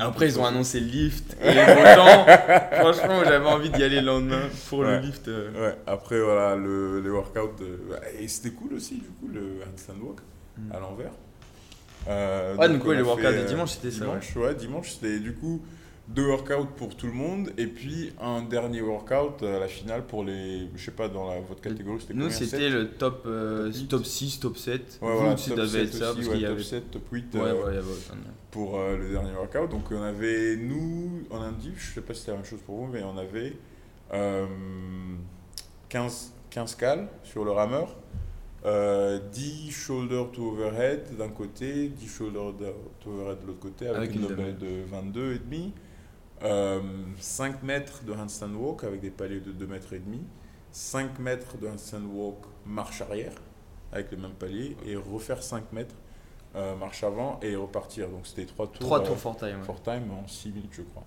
Après 0.00 0.26
ils 0.26 0.38
ont 0.38 0.44
annoncé 0.44 0.78
le 0.78 0.86
lift 0.86 1.36
et 1.42 1.48
autant, 1.48 2.24
franchement 2.70 3.24
j'avais 3.24 3.46
envie 3.48 3.70
d'y 3.70 3.82
aller 3.82 4.00
le 4.00 4.06
lendemain 4.06 4.42
pour 4.68 4.80
Ouais. 4.80 5.00
le 5.00 5.06
lift. 5.06 5.26
euh. 5.26 5.50
Ouais, 5.70 5.74
après, 5.88 6.20
voilà, 6.20 6.54
le, 6.54 7.00
les 7.00 7.10
workouts. 7.10 7.62
euh, 7.62 7.96
et 8.20 8.28
c'était 8.28 8.50
cool 8.54 8.74
aussi, 8.74 8.94
du 8.96 9.08
coup, 9.08 9.28
le 9.32 9.60
handstand 9.72 9.94
walk 10.02 10.18
Mm. 10.56 10.72
à 10.72 10.80
l'envers. 10.80 11.12
Euh, 12.06 12.56
Ouais, 12.56 12.68
donc, 12.68 12.82
ouais, 12.84 12.88
on 12.88 12.92
a 12.92 12.94
le 12.98 13.04
workout 13.04 13.24
fait, 13.26 13.32
de 13.34 13.38
euh, 13.40 13.44
dimanche, 13.46 13.70
c'était 13.72 13.90
ça, 13.90 14.04
Dimanche, 14.06 14.36
ouais, 14.36 14.54
dimanche, 14.54 14.90
c'était 14.92 15.18
du 15.18 15.34
coup. 15.34 15.60
deux 16.08 16.26
workouts 16.26 16.68
pour 16.76 16.96
tout 16.96 17.06
le 17.06 17.12
monde 17.12 17.50
et 17.58 17.66
puis 17.66 18.12
un 18.18 18.40
dernier 18.40 18.80
workout 18.80 19.42
à 19.42 19.58
la 19.58 19.68
finale 19.68 20.06
pour 20.06 20.24
les. 20.24 20.68
Je 20.74 20.84
sais 20.86 20.90
pas, 20.90 21.08
dans 21.08 21.28
la, 21.28 21.40
votre 21.40 21.60
catégorie, 21.60 22.00
c'était 22.00 22.14
Nous, 22.14 22.30
c'était 22.30 22.70
le 22.70 22.88
top, 22.92 23.24
euh, 23.26 23.70
Top 23.70 23.88
top 23.88 24.04
6, 24.06 24.40
top 24.40 24.56
7. 24.56 24.98
Ouais, 25.02 25.10
Vous, 25.12 25.18
voilà, 25.18 25.34
top 25.34 25.56
devait 25.56 25.68
7 25.86 25.88
être 25.88 25.94
ça, 25.94 26.10
aussi, 26.12 26.20
parce 26.20 26.28
ouais, 26.34 26.40
top 26.40 26.50
avait. 26.52 26.62
7, 26.62 26.90
top 26.90 27.02
8 27.12 27.34
Ouais, 27.34 27.40
euh, 27.42 27.82
ouais, 27.82 27.88
pour 28.50 28.78
euh, 28.78 28.96
le 28.96 29.10
dernier 29.10 29.32
workout. 29.32 29.68
Donc 29.70 29.84
on 29.90 30.00
avait, 30.02 30.56
nous, 30.56 31.24
en 31.30 31.42
indiv, 31.42 31.74
je 31.76 31.92
sais 31.94 32.00
pas 32.00 32.14
si 32.14 32.20
c'était 32.20 32.32
la 32.32 32.38
même 32.38 32.46
chose 32.46 32.60
pour 32.64 32.76
vous, 32.76 32.86
mais 32.90 33.02
on 33.02 33.18
avait 33.18 33.52
euh, 34.14 34.46
15, 35.90 36.32
15 36.48 36.74
cales 36.76 37.08
sur 37.22 37.44
le 37.44 37.50
rameur, 37.50 37.94
euh, 38.66 39.20
10 39.32 39.70
shoulder 39.70 40.24
to 40.32 40.52
overhead 40.52 41.16
d'un 41.16 41.28
côté, 41.28 41.88
10 41.88 42.08
shoulder 42.08 42.52
to 43.00 43.10
overhead 43.10 43.40
de 43.42 43.46
l'autre 43.46 43.60
côté, 43.60 43.86
avec, 43.86 44.10
Avec 44.10 44.14
une 44.14 44.26
dumbbell 44.26 44.58
de 44.58 44.82
22 44.90 45.34
et 45.34 45.38
demi. 45.38 45.72
Euh, 46.42 46.80
5 47.18 47.62
mètres 47.64 48.04
de 48.04 48.12
handstand 48.12 48.54
walk 48.54 48.84
avec 48.84 49.00
des 49.00 49.10
paliers 49.10 49.40
de 49.40 49.50
2 49.50 49.66
mètres 49.66 49.92
et 49.92 49.98
demi, 49.98 50.20
5 50.70 51.18
mètres 51.18 51.58
de 51.58 51.66
handstand 51.66 52.04
walk 52.12 52.36
marche 52.64 53.00
arrière 53.00 53.32
avec 53.92 54.12
le 54.12 54.18
même 54.18 54.34
palier 54.34 54.76
et 54.86 54.94
refaire 54.94 55.42
5 55.42 55.72
mètres 55.72 55.96
euh, 56.54 56.76
marche 56.76 57.02
avant 57.02 57.40
et 57.42 57.56
repartir. 57.56 58.08
Donc 58.08 58.26
c'était 58.26 58.46
3 58.46 58.68
tours, 58.68 58.78
3 58.78 59.00
euh, 59.00 59.06
tours 59.06 59.18
for 59.18 59.36
time. 59.36 59.62
for 59.62 59.82
time 59.82 60.10
en 60.12 60.28
6 60.28 60.50
minutes 60.50 60.72
je 60.72 60.82
crois. 60.82 61.04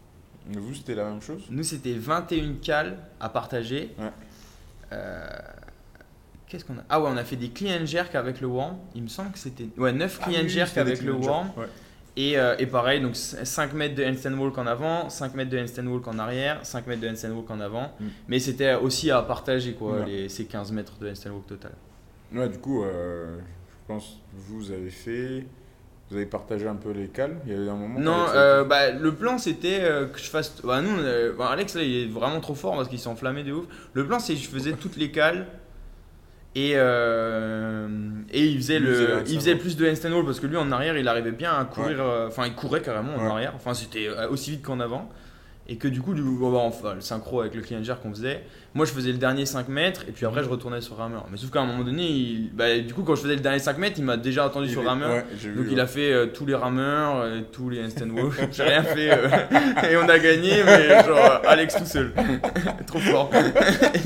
Vous 0.47 0.73
c'était 0.73 0.95
la 0.95 1.05
même 1.05 1.21
chose? 1.21 1.45
Nous, 1.49 1.63
c'était 1.63 1.93
21 1.93 2.55
cales 2.55 2.97
à 3.19 3.29
partager. 3.29 3.95
Ouais. 3.99 4.97
Qu'est-ce 6.51 6.65
qu'on 6.65 6.73
a? 6.73 6.83
Ah 6.89 6.99
ouais, 6.99 7.09
on 7.09 7.15
a 7.15 7.23
fait 7.23 7.37
des 7.37 7.47
clean 7.47 7.81
and 7.81 7.85
jerk 7.85 8.13
avec 8.13 8.41
le 8.41 8.47
worm. 8.47 8.75
Il 8.93 9.03
me 9.03 9.07
semble 9.07 9.31
que 9.31 9.39
c'était. 9.39 9.69
Ouais, 9.77 9.93
9 9.93 10.19
Ah 10.21 10.25
clean 10.25 10.43
and 10.43 10.47
jerk 10.49 10.77
avec 10.77 11.01
le 11.01 11.13
worm. 11.13 11.47
ouais. 11.55 11.67
Et, 12.17 12.37
euh, 12.37 12.55
et 12.59 12.65
pareil, 12.65 12.99
donc 12.99 13.15
5 13.15 13.71
mètres 13.71 13.95
de 13.95 14.03
handstand 14.03 14.33
walk 14.37 14.57
en 14.57 14.67
avant, 14.67 15.09
5 15.09 15.33
mètres 15.33 15.49
de 15.49 15.57
handstand 15.57 15.87
walk 15.87 16.05
en 16.09 16.19
arrière, 16.19 16.59
5 16.65 16.85
mètres 16.87 16.99
de 16.99 17.07
handstand 17.07 17.31
walk 17.31 17.49
en 17.49 17.61
avant. 17.61 17.93
Mm. 18.01 18.05
Mais 18.27 18.39
c'était 18.39 18.73
aussi 18.75 19.09
à 19.11 19.21
partager 19.21 19.71
quoi, 19.75 19.99
Ouais. 19.99 20.05
les, 20.05 20.27
ces 20.29 20.43
15 20.43 20.73
mètres 20.73 20.97
de 20.99 21.09
handstand 21.09 21.29
walk 21.31 21.47
total. 21.47 21.71
Ouais, 22.35 22.49
du 22.49 22.57
coup, 22.57 22.83
euh, 22.83 23.37
je 23.69 23.93
pense 23.93 24.19
que 24.33 24.37
vous 24.51 24.71
avez 24.71 24.89
fait. 24.89 25.45
Vous 26.09 26.17
avez 26.17 26.25
partagé 26.25 26.67
un 26.67 26.75
peu 26.75 26.91
les 26.91 27.07
cales 27.07 27.37
Il 27.45 27.53
y 27.53 27.55
a 27.55 27.59
eu 27.59 27.69
un 27.69 27.75
moment 27.75 27.97
Non, 27.97 28.25
euh, 28.35 28.65
bah, 28.65 28.91
le 28.91 29.13
plan 29.15 29.37
c'était 29.37 29.79
euh, 29.81 30.07
que 30.07 30.19
je 30.19 30.25
fasse. 30.29 30.61
Bah, 30.61 30.81
nous, 30.81 30.99
euh, 30.99 31.33
bah, 31.37 31.47
Alex 31.49 31.75
là 31.75 31.83
il 31.83 31.95
est 31.95 32.07
vraiment 32.11 32.41
trop 32.41 32.55
fort 32.55 32.75
parce 32.75 32.89
qu'il 32.89 32.99
s'est 32.99 33.07
enflammé 33.07 33.43
de 33.43 33.53
ouf. 33.53 33.65
Le 33.93 34.05
plan 34.05 34.19
c'est 34.19 34.33
que 34.33 34.39
je 34.41 34.49
faisais 34.49 34.73
toutes 34.73 34.97
les 34.97 35.09
cales 35.11 35.47
et, 36.55 36.73
euh, 36.75 37.87
et 38.31 38.45
il 38.45 38.57
faisait, 38.57 38.77
Il 38.77 38.83
le 38.83 39.23
il 39.27 39.35
faisait 39.39 39.55
plus 39.55 39.77
de 39.77 39.89
handstand 39.89 40.11
wall 40.11 40.25
parce 40.25 40.39
que 40.39 40.47
lui 40.47 40.57
en 40.57 40.71
arrière 40.71 40.97
il 40.97 41.07
arrivait 41.07 41.31
bien 41.31 41.53
à 41.57 41.63
courir. 41.65 42.01
euh, 42.01 42.27
Enfin, 42.27 42.45
il 42.45 42.53
courait 42.53 42.81
carrément 42.81 43.15
en 43.15 43.23
Ouais. 43.25 43.31
arrière. 43.31 43.53
Enfin, 43.55 43.73
c'était 43.73 44.07
euh, 44.07 44.27
aussi 44.29 44.51
vite 44.51 44.61
qu'en 44.63 44.79
avant. 44.79 45.09
Et 45.67 45.77
que 45.77 45.87
du 45.87 46.01
coup, 46.01 46.13
du, 46.13 46.21
bon, 46.21 46.51
bah, 46.51 46.57
enfin, 46.59 46.95
le 46.95 47.01
synchro 47.01 47.39
avec 47.41 47.55
le 47.55 47.63
jerk 47.83 48.01
qu'on 48.01 48.09
faisait, 48.11 48.43
moi 48.73 48.85
je 48.85 48.91
faisais 48.91 49.11
le 49.11 49.17
dernier 49.17 49.45
5 49.45 49.67
mètres 49.67 50.03
et 50.07 50.11
puis 50.13 50.25
après 50.25 50.43
je 50.43 50.49
retournais 50.49 50.79
sur 50.81 50.95
rameur. 50.97 51.25
Mais 51.29 51.37
sauf 51.37 51.51
qu'à 51.51 51.59
un 51.61 51.65
moment 51.65 51.83
donné, 51.83 52.03
il- 52.07 52.49
bah, 52.53 52.77
du 52.79 52.93
coup, 52.93 53.03
quand 53.03 53.15
je 53.15 53.21
faisais 53.23 53.35
le 53.35 53.41
dernier 53.41 53.59
5 53.59 53.77
mètres, 53.77 53.95
il 53.97 54.05
m'a 54.05 54.15
déjà 54.17 54.45
attendu 54.45 54.69
sur 54.69 54.85
rameur. 54.85 55.09
ouais, 55.11 55.25
Donc 55.55 55.63
vu, 55.65 55.67
il 55.71 55.75
ouais. 55.75 55.81
a 55.81 55.87
fait 55.87 56.13
euh, 56.13 56.27
tous 56.27 56.45
les 56.45 56.55
rameurs, 56.55 57.17
euh, 57.17 57.41
tous 57.51 57.69
les 57.69 57.83
handstand 57.83 58.09
walk. 58.11 58.33
J'ai 58.53 58.63
rien 58.63 58.83
fait 58.83 59.11
euh, 59.11 59.27
et 59.91 59.97
on 59.97 60.07
a 60.07 60.19
gagné, 60.19 60.63
mais 60.65 60.87
genre 61.03 61.41
Alex 61.47 61.75
tout 61.75 61.85
seul. 61.85 62.13
Trop 62.87 62.99
fort. 62.99 63.29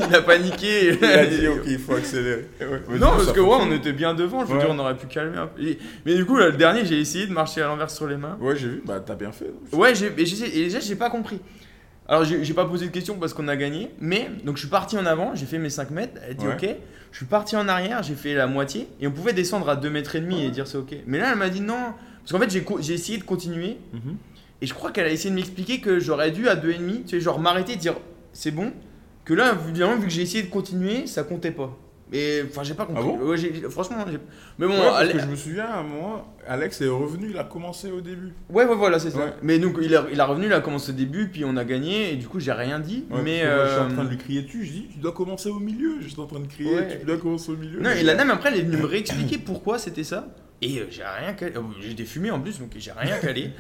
il 0.10 0.16
a 0.16 0.22
paniqué. 0.22 0.96
Il 1.00 1.06
a 1.06 1.26
dit 1.26 1.48
ok, 1.48 1.62
il 1.68 1.78
faut 1.80 1.94
accélérer. 1.94 2.48
Non, 2.90 3.12
parce 3.12 3.32
que 3.32 3.40
ouais, 3.40 3.58
on 3.62 3.72
était 3.72 3.94
bien 3.94 4.14
devant. 4.16 4.46
Je 4.46 4.54
veux 4.54 4.60
dire, 4.60 4.70
on 4.72 4.80
aurait 4.80 4.98
pu 4.98 5.08
calmer 5.08 5.38
un 5.38 5.48
peu. 5.48 5.62
Et- 5.62 5.78
mais 6.06 6.16
du 6.16 6.26
coup, 6.26 6.38
là, 6.38 6.48
le 6.48 6.58
dernier, 6.58 6.86
j'ai 6.86 7.00
essayé 7.00 7.28
de 7.28 7.34
marcher 7.34 7.62
à 7.62 7.68
l'envers 7.68 7.90
sur 7.92 8.08
les 8.08 8.18
mains. 8.18 8.38
Ouais, 8.42 8.56
j'ai 8.56 8.68
vu, 8.68 8.82
bah 8.86 9.00
t'as 9.06 9.16
bien 9.16 9.32
fait. 9.32 9.52
Ouais, 9.74 9.94
j'ai- 9.94 10.08
et 10.18 10.64
déjà, 10.64 10.80
j'ai 10.80 10.96
pas 10.96 11.10
compris. 11.10 11.40
Alors, 12.08 12.24
j'ai, 12.24 12.54
pas 12.54 12.66
posé 12.66 12.86
de 12.86 12.92
question 12.92 13.16
parce 13.16 13.34
qu'on 13.34 13.48
a 13.48 13.56
gagné, 13.56 13.90
mais 14.00 14.30
donc 14.44 14.58
je 14.58 14.62
suis 14.62 14.70
parti 14.70 14.96
en 14.98 15.06
avant, 15.08 15.34
j'ai 15.34 15.48
fait 15.48 15.58
mes 15.58 15.72
5 15.72 15.90
mètres, 15.90 16.22
elle 16.24 16.32
a 16.32 16.34
dit 16.36 16.46
Ouais. 16.46 16.54
ok. 16.54 16.76
Je 17.12 17.18
suis 17.18 17.26
parti 17.26 17.56
en 17.56 17.68
arrière, 17.68 18.04
j'ai 18.04 18.14
fait 18.14 18.34
la 18.34 18.46
moitié, 18.46 18.88
et 19.00 19.08
on 19.08 19.12
pouvait 19.12 19.34
descendre 19.34 19.70
à 19.70 19.76
2 19.76 19.90
mètres 19.90 20.16
et 20.16 20.22
demi 20.22 20.44
et 20.44 20.52
dire 20.52 20.68
c'est 20.68 20.78
ok. 20.78 20.94
Mais 21.08 21.18
là, 21.18 21.30
elle 21.32 21.38
m'a 21.38 21.50
dit 21.50 21.62
non, 21.62 21.94
parce 22.20 22.32
qu'en 22.32 22.40
fait, 22.40 22.50
j'ai, 22.82 22.94
essayé 22.94 23.18
de 23.18 23.24
continuer, 23.24 23.78
Mhm. 23.94 24.18
et 24.62 24.66
je 24.68 24.74
crois 24.74 24.92
qu'elle 24.92 25.06
a 25.08 25.12
essayé 25.12 25.30
de 25.32 25.36
m'expliquer 25.36 25.80
que 25.80 26.00
j'aurais 26.00 26.32
dû 26.32 26.48
à 26.50 26.56
2,5, 26.56 27.04
tu 27.04 27.10
sais, 27.10 27.20
genre 27.22 27.40
m'arrêter 27.40 27.74
et 27.74 27.78
dire 27.78 27.96
c'est 28.34 28.52
bon, 28.52 28.72
que 29.24 29.34
là, 29.34 29.54
vu 29.54 29.74
que 29.74 30.10
j'ai 30.10 30.22
essayé 30.22 30.44
de 30.44 30.50
continuer, 30.50 31.08
ça 31.08 31.24
comptait 31.24 31.52
pas. 31.52 31.76
Mais 32.12 32.44
enfin, 32.48 32.62
j'ai 32.64 32.76
pas 32.76 32.86
compris. 32.86 33.04
Ah 33.04 33.18
bon 33.18 33.26
Ouais, 33.30 33.36
j'ai- 33.38 33.52
franchement, 33.70 33.98
j'ai- 34.10 34.20
mais 34.60 34.68
bon, 34.68 34.74
Ouais, 34.74 34.86
parce 34.86 35.00
Ale- 35.02 35.12
que 35.14 35.20
je 35.20 35.26
me 35.26 35.36
souviens 35.36 35.66
à 35.66 35.80
un 35.80 35.84
moment, 35.84 36.36
Alex 36.48 36.80
est 36.82 36.88
revenu, 36.88 37.30
il 37.32 37.38
a 37.38 37.44
commencé 37.44 37.90
au 37.92 38.00
début. 38.00 38.32
Ouais, 38.50 38.64
ouais, 38.66 38.76
voilà, 38.76 39.00
c'est 39.00 39.10
ça. 39.10 39.18
Ouais. 39.18 39.34
Mais 39.42 39.58
donc, 39.58 39.78
il 39.82 39.96
a, 39.96 40.06
il 40.12 40.22
a 40.22 40.26
revenu, 40.26 40.46
il 40.46 40.54
a 40.54 40.60
commencé 40.62 40.92
au 40.92 40.96
début, 40.96 41.28
puis 41.30 41.44
on 41.46 41.58
a 41.58 41.64
gagné, 41.66 42.14
et 42.14 42.16
du 42.16 42.28
coup, 42.28 42.40
j'ai 42.40 42.52
rien 42.52 42.80
dit. 42.80 43.06
Mais. 43.10 43.42
que 43.42 43.46
moi, 43.56 43.66
j'étais 43.66 43.80
en 43.80 43.86
euh, 43.86 43.94
train 43.94 44.04
de 44.04 44.10
lui 44.10 44.18
crier 44.18 44.42
dessus, 44.44 44.66
je 44.66 44.72
dis 44.72 44.88
tu 44.94 45.00
dois 45.00 45.14
commencer 45.14 45.50
au 45.50 45.60
milieu. 45.60 45.96
J'étais 46.00 46.20
en 46.20 46.28
train 46.28 46.40
de 46.42 46.48
crier, 46.48 46.78
tu 47.00 47.06
dois 47.06 47.18
commencer 47.18 47.52
au 47.52 47.56
milieu. 47.58 47.80
Non, 47.80 47.90
et 47.90 48.04
la 48.04 48.14
dame, 48.14 48.30
après, 48.30 48.50
elle 48.54 48.60
est 48.60 48.64
venue 48.64 48.78
me 48.78 48.86
réexpliquer 48.88 49.40
pourquoi 49.40 49.80
c'était 49.80 50.04
ça. 50.04 50.28
Et 50.62 50.80
euh, 50.80 50.86
j'ai 50.92 51.04
rien 51.04 51.34
calé. 51.34 51.54
euh, 51.58 51.62
J'étais 51.82 52.06
fumé 52.06 52.30
en 52.32 52.40
plus, 52.40 52.60
donc 52.60 52.70
j'ai 52.78 52.92
rien 52.92 53.18
calé. 53.18 53.50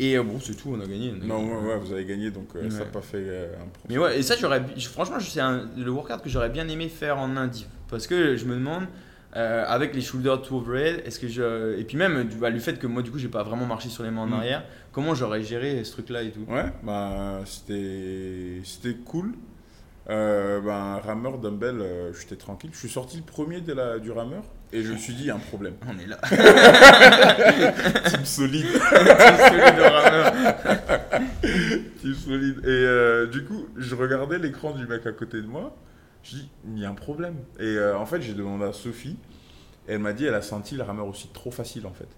Et 0.00 0.16
euh, 0.16 0.22
bon, 0.22 0.38
c'est 0.40 0.54
tout, 0.54 0.70
on 0.72 0.80
a 0.80 0.86
gagné. 0.86 1.12
on 1.16 1.22
a 1.22 1.26
Non, 1.26 1.38
gagné. 1.42 1.52
ouais, 1.54 1.68
ouais, 1.74 1.78
vous 1.78 1.92
avez 1.92 2.04
gagné, 2.04 2.30
donc 2.30 2.48
euh, 2.56 2.70
ça 2.70 2.80
n'a 2.80 2.84
pas 2.86 3.00
fait 3.02 3.16
euh, 3.18 3.46
un 3.54 3.66
problème. 3.68 3.88
Mais 3.88 3.98
ouais, 3.98 4.18
et 4.18 4.22
ça, 4.22 4.36
j'aurais. 4.40 4.62
Franchement, 4.92 5.16
c'est 5.20 5.40
le 5.76 5.90
workout 5.90 6.22
que 6.22 6.28
j'aurais 6.28 6.50
bien 6.50 6.68
aimé 6.68 6.88
faire 6.88 7.18
en 7.18 7.36
indiv. 7.36 7.66
Parce 7.88 8.06
que 8.06 8.36
je 8.36 8.44
me 8.44 8.54
demande. 8.54 8.84
avec 9.34 9.94
les 9.94 10.00
shoulder 10.00 10.36
to 10.46 10.56
overhead, 10.58 11.02
est-ce 11.04 11.18
que 11.20 11.28
je. 11.28 11.78
Et 11.78 11.84
puis 11.84 11.96
même, 11.96 12.24
du, 12.28 12.36
bah, 12.36 12.50
le 12.50 12.58
fait 12.60 12.78
que 12.78 12.86
moi, 12.86 13.02
du 13.02 13.10
coup, 13.10 13.18
j'ai 13.18 13.28
pas 13.28 13.42
vraiment 13.42 13.66
marché 13.66 13.88
sur 13.88 14.02
les 14.02 14.10
mains 14.10 14.22
en 14.22 14.26
Mm. 14.28 14.32
arrière, 14.34 14.64
comment 14.92 15.14
j'aurais 15.14 15.42
géré 15.42 15.82
ce 15.84 15.92
truc-là 15.92 16.22
et 16.22 16.30
tout? 16.30 16.44
Ouais, 16.48 16.66
bah, 16.82 17.40
c'était 17.44 18.60
c'était 18.64 18.94
cool. 19.04 19.34
Euh, 20.10 20.60
ben, 20.60 21.00
rameur 21.04 21.38
dumbbell, 21.38 21.80
euh, 21.80 22.12
j'étais 22.14 22.36
tranquille. 22.36 22.70
Je 22.72 22.78
suis 22.78 22.88
sorti 22.88 23.18
le 23.18 23.24
premier 23.24 23.60
de 23.60 23.74
la, 23.74 23.98
du 23.98 24.10
rameur 24.10 24.42
et 24.72 24.82
je 24.82 24.92
me 24.92 24.98
suis 24.98 25.12
dit, 25.14 25.24
il 25.24 25.26
y 25.26 25.30
a 25.30 25.36
un 25.36 25.38
problème. 25.38 25.74
On 25.86 25.98
est 25.98 26.06
là. 26.06 26.16
Team 28.08 28.24
solide. 28.24 28.66
Rameur. 28.90 30.32
Team 32.00 32.14
solide. 32.14 32.58
Et 32.64 32.68
euh, 32.68 33.26
du 33.26 33.44
coup, 33.44 33.66
je 33.76 33.94
regardais 33.94 34.38
l'écran 34.38 34.72
du 34.72 34.86
mec 34.86 35.06
à 35.06 35.12
côté 35.12 35.42
de 35.42 35.46
moi. 35.46 35.76
Je 36.22 36.36
dis, 36.36 36.50
il 36.66 36.78
y 36.78 36.84
a 36.86 36.90
un 36.90 36.94
problème. 36.94 37.36
Et 37.60 37.78
en 37.78 38.06
fait, 38.06 38.22
j'ai 38.22 38.34
demandé 38.34 38.64
à 38.64 38.72
Sophie. 38.72 39.18
Et 39.88 39.92
elle 39.92 40.00
m'a 40.00 40.12
dit, 40.12 40.24
elle 40.24 40.34
a 40.34 40.42
senti 40.42 40.76
le 40.76 40.82
rameur 40.82 41.06
aussi 41.06 41.28
trop 41.28 41.50
facile 41.50 41.86
en 41.86 41.92
fait. 41.92 42.08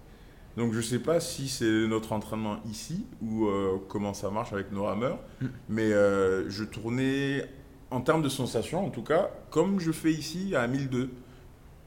Donc 0.57 0.73
je 0.73 0.81
sais 0.81 0.99
pas 0.99 1.19
si 1.19 1.47
c'est 1.47 1.87
notre 1.87 2.11
entraînement 2.11 2.57
ici 2.69 3.05
ou 3.21 3.47
euh, 3.47 3.77
comment 3.87 4.13
ça 4.13 4.29
marche 4.29 4.51
avec 4.51 4.71
nos 4.71 4.83
rameurs. 4.83 5.19
Mm. 5.39 5.45
Mais 5.69 5.93
euh, 5.93 6.49
je 6.49 6.63
tournais, 6.63 7.49
en 7.91 8.01
termes 8.01 8.23
de 8.23 8.29
sensation 8.29 8.85
en 8.85 8.89
tout 8.89 9.03
cas, 9.03 9.29
comme 9.49 9.79
je 9.79 9.91
fais 9.91 10.11
ici 10.11 10.55
à 10.55 10.67
1002. 10.67 11.09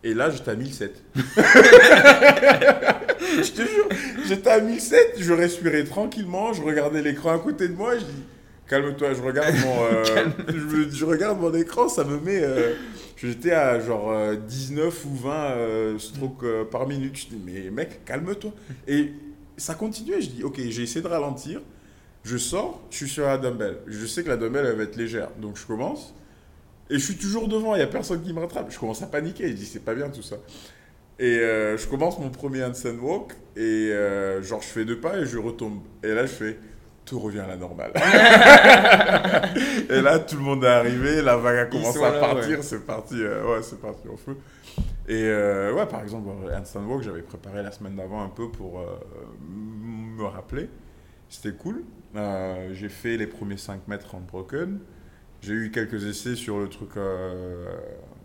Et 0.06 0.12
là, 0.12 0.28
j'étais 0.28 0.50
à 0.50 0.54
1007. 0.54 1.02
je 1.16 1.22
te 3.52 3.62
jure, 3.62 3.88
j'étais 4.26 4.50
à 4.50 4.60
1007, 4.60 5.14
je 5.18 5.32
respirais 5.32 5.84
tranquillement, 5.84 6.52
je 6.52 6.62
regardais 6.62 7.00
l'écran 7.00 7.32
à 7.32 7.38
côté 7.38 7.68
de 7.68 7.74
moi, 7.74 7.96
je 7.96 8.04
dis 8.04 8.24
calme-toi, 8.68 9.14
je 9.14 9.22
regarde 9.22 9.54
mon, 9.64 9.84
euh, 9.84 10.04
je, 10.90 11.04
regarde 11.04 11.40
mon 11.40 11.54
écran, 11.54 11.88
ça 11.88 12.04
me 12.04 12.18
met, 12.20 12.42
euh, 12.42 12.74
j'étais 13.16 13.52
à 13.52 13.80
genre 13.80 14.10
euh, 14.10 14.36
19 14.36 15.04
ou 15.06 15.14
20 15.14 15.32
euh, 15.32 15.98
strokes 15.98 16.42
euh, 16.44 16.64
par 16.64 16.86
minute. 16.86 17.16
Je 17.16 17.26
dis 17.28 17.40
mais 17.44 17.70
mec, 17.70 18.04
calme-toi. 18.04 18.52
Et 18.86 19.12
ça 19.56 19.74
continuait, 19.74 20.20
je 20.20 20.30
dis 20.30 20.42
ok, 20.42 20.60
j'ai 20.68 20.82
essayé 20.82 21.02
de 21.02 21.08
ralentir, 21.08 21.60
je 22.24 22.36
sors, 22.38 22.82
je 22.90 22.96
suis 22.96 23.08
sur 23.08 23.26
la 23.26 23.38
dumbbell, 23.38 23.78
je 23.86 24.06
sais 24.06 24.24
que 24.24 24.28
la 24.28 24.36
dumbbell 24.36 24.66
elle 24.66 24.76
va 24.76 24.82
être 24.84 24.96
légère, 24.96 25.28
donc 25.38 25.56
je 25.56 25.66
commence. 25.66 26.14
Et 26.90 26.98
je 26.98 27.04
suis 27.04 27.16
toujours 27.16 27.48
devant, 27.48 27.74
il 27.74 27.78
n'y 27.78 27.84
a 27.84 27.86
personne 27.86 28.22
qui 28.22 28.32
me 28.32 28.40
rattrape. 28.40 28.70
Je 28.70 28.78
commence 28.78 29.02
à 29.02 29.06
paniquer, 29.06 29.48
je 29.48 29.54
dis 29.54 29.64
c'est 29.64 29.84
pas 29.84 29.94
bien 29.94 30.10
tout 30.10 30.22
ça. 30.22 30.36
Et 31.18 31.38
euh, 31.38 31.76
je 31.78 31.86
commence 31.86 32.18
mon 32.18 32.28
premier 32.28 32.64
handstand 32.64 32.98
walk 33.00 33.32
et 33.56 33.60
euh, 33.60 34.42
genre 34.42 34.60
je 34.60 34.66
fais 34.66 34.84
deux 34.84 34.98
pas 34.98 35.18
et 35.18 35.26
je 35.26 35.38
retombe. 35.38 35.80
Et 36.02 36.08
là 36.08 36.26
je 36.26 36.32
fais 36.32 36.58
tout 37.04 37.20
revient 37.20 37.40
à 37.40 37.46
la 37.46 37.56
normale. 37.56 37.92
et 39.90 40.00
là 40.00 40.18
tout 40.18 40.36
le 40.36 40.42
monde 40.42 40.64
est 40.64 40.68
arrivé, 40.68 41.22
la 41.22 41.36
vague 41.36 41.58
a 41.58 41.64
commencé 41.66 42.02
à 42.02 42.10
là, 42.10 42.20
partir, 42.20 42.58
ouais. 42.58 42.62
c'est 42.62 42.84
parti, 42.84 43.16
euh, 43.18 43.44
ouais 43.44 43.62
c'est 43.62 43.80
parti 43.80 44.08
au 44.08 44.16
feu. 44.16 44.36
Et 45.06 45.24
euh, 45.24 45.72
ouais 45.74 45.86
par 45.86 46.02
exemple 46.02 46.28
le 46.46 46.54
handstand 46.54 46.86
walk 46.86 47.02
j'avais 47.02 47.22
préparé 47.22 47.62
la 47.62 47.70
semaine 47.72 47.96
d'avant 47.96 48.22
un 48.22 48.30
peu 48.30 48.50
pour 48.50 48.80
euh, 48.80 48.98
me 49.48 50.24
rappeler. 50.24 50.68
C'était 51.28 51.56
cool. 51.56 51.84
Euh, 52.16 52.70
j'ai 52.74 52.88
fait 52.88 53.16
les 53.16 53.26
premiers 53.26 53.56
5 53.56 53.88
mètres 53.88 54.14
en 54.14 54.20
broken. 54.20 54.78
J'ai 55.42 55.52
eu 55.54 55.70
quelques 55.70 56.04
essais 56.04 56.36
sur 56.36 56.58
le 56.58 56.68
truc 56.68 56.90
euh, 56.96 57.66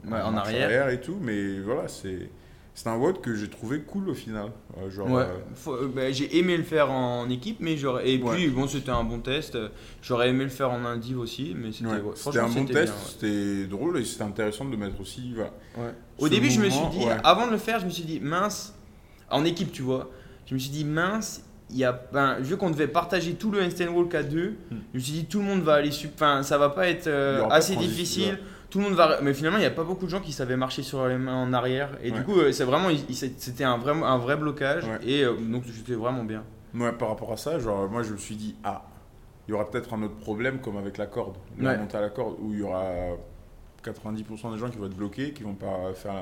Ouais, 0.06 0.22
en 0.22 0.36
arrière. 0.38 0.90
et 0.90 1.02
tout, 1.02 1.18
mais 1.22 1.60
voilà, 1.60 1.88
c'est 1.88 2.30
c'est 2.76 2.88
un 2.88 2.96
WOD 2.96 3.20
que 3.20 3.36
j'ai 3.36 3.50
trouvé 3.50 3.82
cool 3.82 4.08
au 4.08 4.14
final. 4.14 4.52
Euh, 4.78 4.90
genre, 4.90 5.12
Ouais, 5.12 5.26
Faut- 5.54 5.86
bah, 5.90 6.12
j'ai 6.14 6.38
aimé 6.38 6.56
le 6.56 6.64
faire 6.64 6.90
en 6.90 7.30
équipe, 7.30 7.58
mais 7.60 7.76
j'aurais. 7.76 8.10
Et 8.10 8.24
Ouais. 8.24 8.36
puis 8.36 8.48
bon, 8.48 8.70
c'était 8.70 8.92
un 8.92 9.04
bon 9.04 9.20
test. 9.20 9.58
J'aurais 10.02 10.30
aimé 10.30 10.46
le 10.46 10.50
faire 10.50 10.72
en 10.72 10.86
indiv 10.86 11.20
aussi, 11.20 11.54
mais 11.58 11.74
c'était. 11.74 11.90
un 11.90 12.48
bon 12.48 12.66
test, 12.66 12.94
c'était 13.06 13.66
drôle 13.68 13.98
et 13.98 14.06
c'était 14.06 14.24
intéressant 14.24 14.64
de 14.64 14.78
mettre 14.78 15.02
aussi. 15.02 15.34
Voilà. 15.36 15.52
Au 16.20 16.30
début, 16.30 16.50
je 16.50 16.62
me 16.62 16.70
suis 16.70 16.88
dit, 16.92 17.06
avant 17.24 17.48
de 17.48 17.52
le 17.52 17.58
faire, 17.58 17.82
je 17.82 17.86
me 17.86 17.90
suis 17.92 18.04
dit, 18.06 18.22
mince, 18.22 18.74
en 19.30 19.44
équipe, 19.44 19.74
tu 19.74 19.82
vois, 19.82 20.10
je 20.46 20.54
me 20.54 20.60
suis 20.60 20.70
dit, 20.72 20.86
mince, 20.86 21.44
y 21.78 21.84
a, 21.84 21.92
ben, 22.12 22.36
vu 22.40 22.58
qu'on 22.58 22.70
devait 22.72 22.88
partager 22.88 23.34
tout 23.36 23.52
le 23.52 23.62
handstand 23.64 23.88
walk 23.90 24.16
à 24.16 24.24
deux, 24.24 24.56
je 24.72 24.76
me 24.98 25.00
suis 25.00 25.14
dit 25.14 25.26
tout 25.26 25.40
le 25.40 25.46
monde 25.46 25.62
va 25.62 25.76
aller, 25.76 25.92
enfin 26.14 26.42
ça 26.44 26.58
va 26.58 26.70
pas 26.70 26.88
être 26.88 27.08
euh, 27.08 27.44
Hmm. 27.44 27.48
Pas 27.50 27.56
assez 27.56 27.76
difficile. 27.76 28.34
ouais. 28.34 28.40
Tout 28.70 28.78
le 28.80 28.86
monde 28.86 28.94
va, 28.94 29.20
mais 29.24 29.34
finalement 29.34 29.58
il 29.58 29.62
n'y 29.62 29.66
a 29.68 29.72
pas 29.72 29.84
beaucoup 29.84 30.06
de 30.06 30.12
gens 30.12 30.20
qui 30.20 30.32
savaient 30.32 30.56
marcher 30.58 30.84
sur 30.84 31.08
les 31.08 31.18
mains 31.18 31.36
en 31.42 31.54
arrière 31.54 31.90
et 32.04 32.12
du 32.12 32.24
coup 32.24 32.40
euh, 32.40 32.52
c'est 32.52 32.64
vraiment, 32.66 32.90
c'était 33.12 33.64
un 33.64 33.78
vrai, 33.78 33.94
un 34.04 34.18
vrai 34.20 34.38
blocage 34.38 34.84
Ouais. 34.86 35.00
et 35.04 35.24
euh, 35.24 35.34
donc 35.36 35.64
c'était 35.76 35.94
vraiment 35.96 36.24
bien. 36.24 36.44
Ouais, 36.76 36.92
par 36.92 37.08
rapport 37.10 37.32
à 37.32 37.38
ça, 37.38 37.58
genre, 37.58 37.90
moi 37.90 38.04
je 38.04 38.12
me 38.14 38.18
suis 38.18 38.36
dit, 38.36 38.56
ah, 38.64 38.84
il 39.48 39.52
y 39.52 39.54
aura 39.56 39.68
peut-être 39.70 39.92
un 39.96 40.04
autre 40.04 40.18
problème 40.18 40.60
comme 40.60 40.78
avec 40.78 40.98
la 41.00 41.08
corde, 41.08 41.36
la 41.58 41.78
montée 41.78 41.98
à 41.98 42.02
la 42.02 42.10
corde, 42.10 42.36
où 42.40 42.54
il 42.54 42.60
y 42.60 42.62
aura 42.62 42.86
90% 43.84 44.52
des 44.54 44.60
gens 44.60 44.70
qui 44.70 44.78
vont 44.78 44.86
être 44.86 44.96
bloqués, 44.96 45.32
qui 45.34 45.42
vont 45.44 45.54
pas 45.56 45.94
faire 45.96 46.14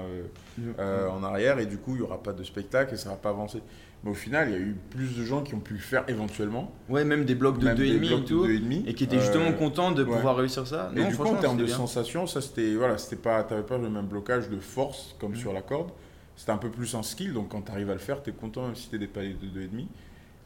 euh, 0.79 1.09
en 1.09 1.23
arrière, 1.23 1.59
et 1.59 1.65
du 1.65 1.77
coup 1.77 1.95
il 1.95 1.99
y 1.99 2.01
aura 2.01 2.21
pas 2.21 2.31
de 2.31 2.43
spectacle 2.43 2.93
et 2.93 2.97
ça 2.97 3.09
va 3.09 3.15
pas 3.15 3.29
avancer. 3.29 3.61
Mais 4.07 4.11
au 4.11 4.15
final, 4.15 4.47
il 4.49 4.53
y 4.53 4.55
a 4.55 4.59
eu 4.59 4.73
plus 4.89 5.17
de 5.17 5.23
gens 5.25 5.43
qui 5.43 5.53
ont 5.53 5.59
pu 5.59 5.73
le 5.73 5.79
faire 5.79 6.05
éventuellement, 6.07 6.71
Ouais, 6.87 7.03
même 7.03 7.25
des 7.25 7.35
blocs 7.35 7.59
de 7.59 7.65
même 7.65 7.75
2,5 7.75 7.77
des 7.77 7.95
et 7.95 7.99
blocs 8.09 8.21
de 8.21 8.25
tout, 8.25 8.45
2,5, 8.47 8.83
et 8.87 8.93
qui 8.93 9.03
étaient 9.03 9.19
justement 9.19 9.49
euh, 9.49 9.51
contents 9.51 9.91
de 9.91 10.03
ouais. 10.05 10.15
pouvoir 10.15 10.37
réussir 10.37 10.65
ça. 10.65 10.89
Et 10.95 10.99
Non, 11.01 11.09
du 11.09 11.17
coup, 11.17 11.23
en 11.25 11.35
termes 11.35 11.57
de 11.57 11.65
bien. 11.65 11.75
sensation, 11.75 12.25
ça 12.25 12.39
c'était 12.39 12.73
voilà, 12.75 12.97
c'était 12.97 13.17
pas, 13.21 13.43
t'avais 13.43 13.63
pas 13.63 13.77
le 13.77 13.89
même 13.89 14.05
blocage 14.07 14.49
de 14.49 14.57
force 14.59 15.13
comme 15.19 15.33
Mm. 15.33 15.35
sur 15.35 15.51
la 15.51 15.61
corde. 15.61 15.91
C'était 16.37 16.51
un 16.53 16.57
peu 16.57 16.69
plus 16.69 16.95
un 16.95 17.03
skill, 17.03 17.33
donc 17.33 17.49
quand 17.49 17.63
tu 17.63 17.71
arrives 17.71 17.89
à 17.89 17.93
le 17.93 17.99
faire, 17.99 18.23
tu 18.23 18.29
es 18.29 18.33
content 18.33 18.65
même 18.67 18.75
si 18.75 18.89
t'es 18.89 18.97
des 18.97 19.07
paliers 19.07 19.35
de 19.41 19.47
2,5. 19.47 19.87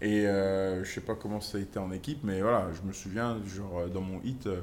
Et 0.02 0.26
euh, 0.26 0.84
je 0.84 0.92
sais 0.92 1.02
pas 1.02 1.14
comment 1.14 1.40
ça 1.40 1.60
a 1.60 1.62
été 1.62 1.78
en 1.78 1.92
équipe, 1.92 2.20
mais 2.24 2.42
voilà, 2.42 2.68
je 2.74 2.88
me 2.88 2.92
souviens, 2.94 3.38
genre 3.46 3.82
euh, 3.82 3.88
dans 3.90 4.02
mon 4.02 4.20
hit, 4.24 4.48
euh, 4.48 4.62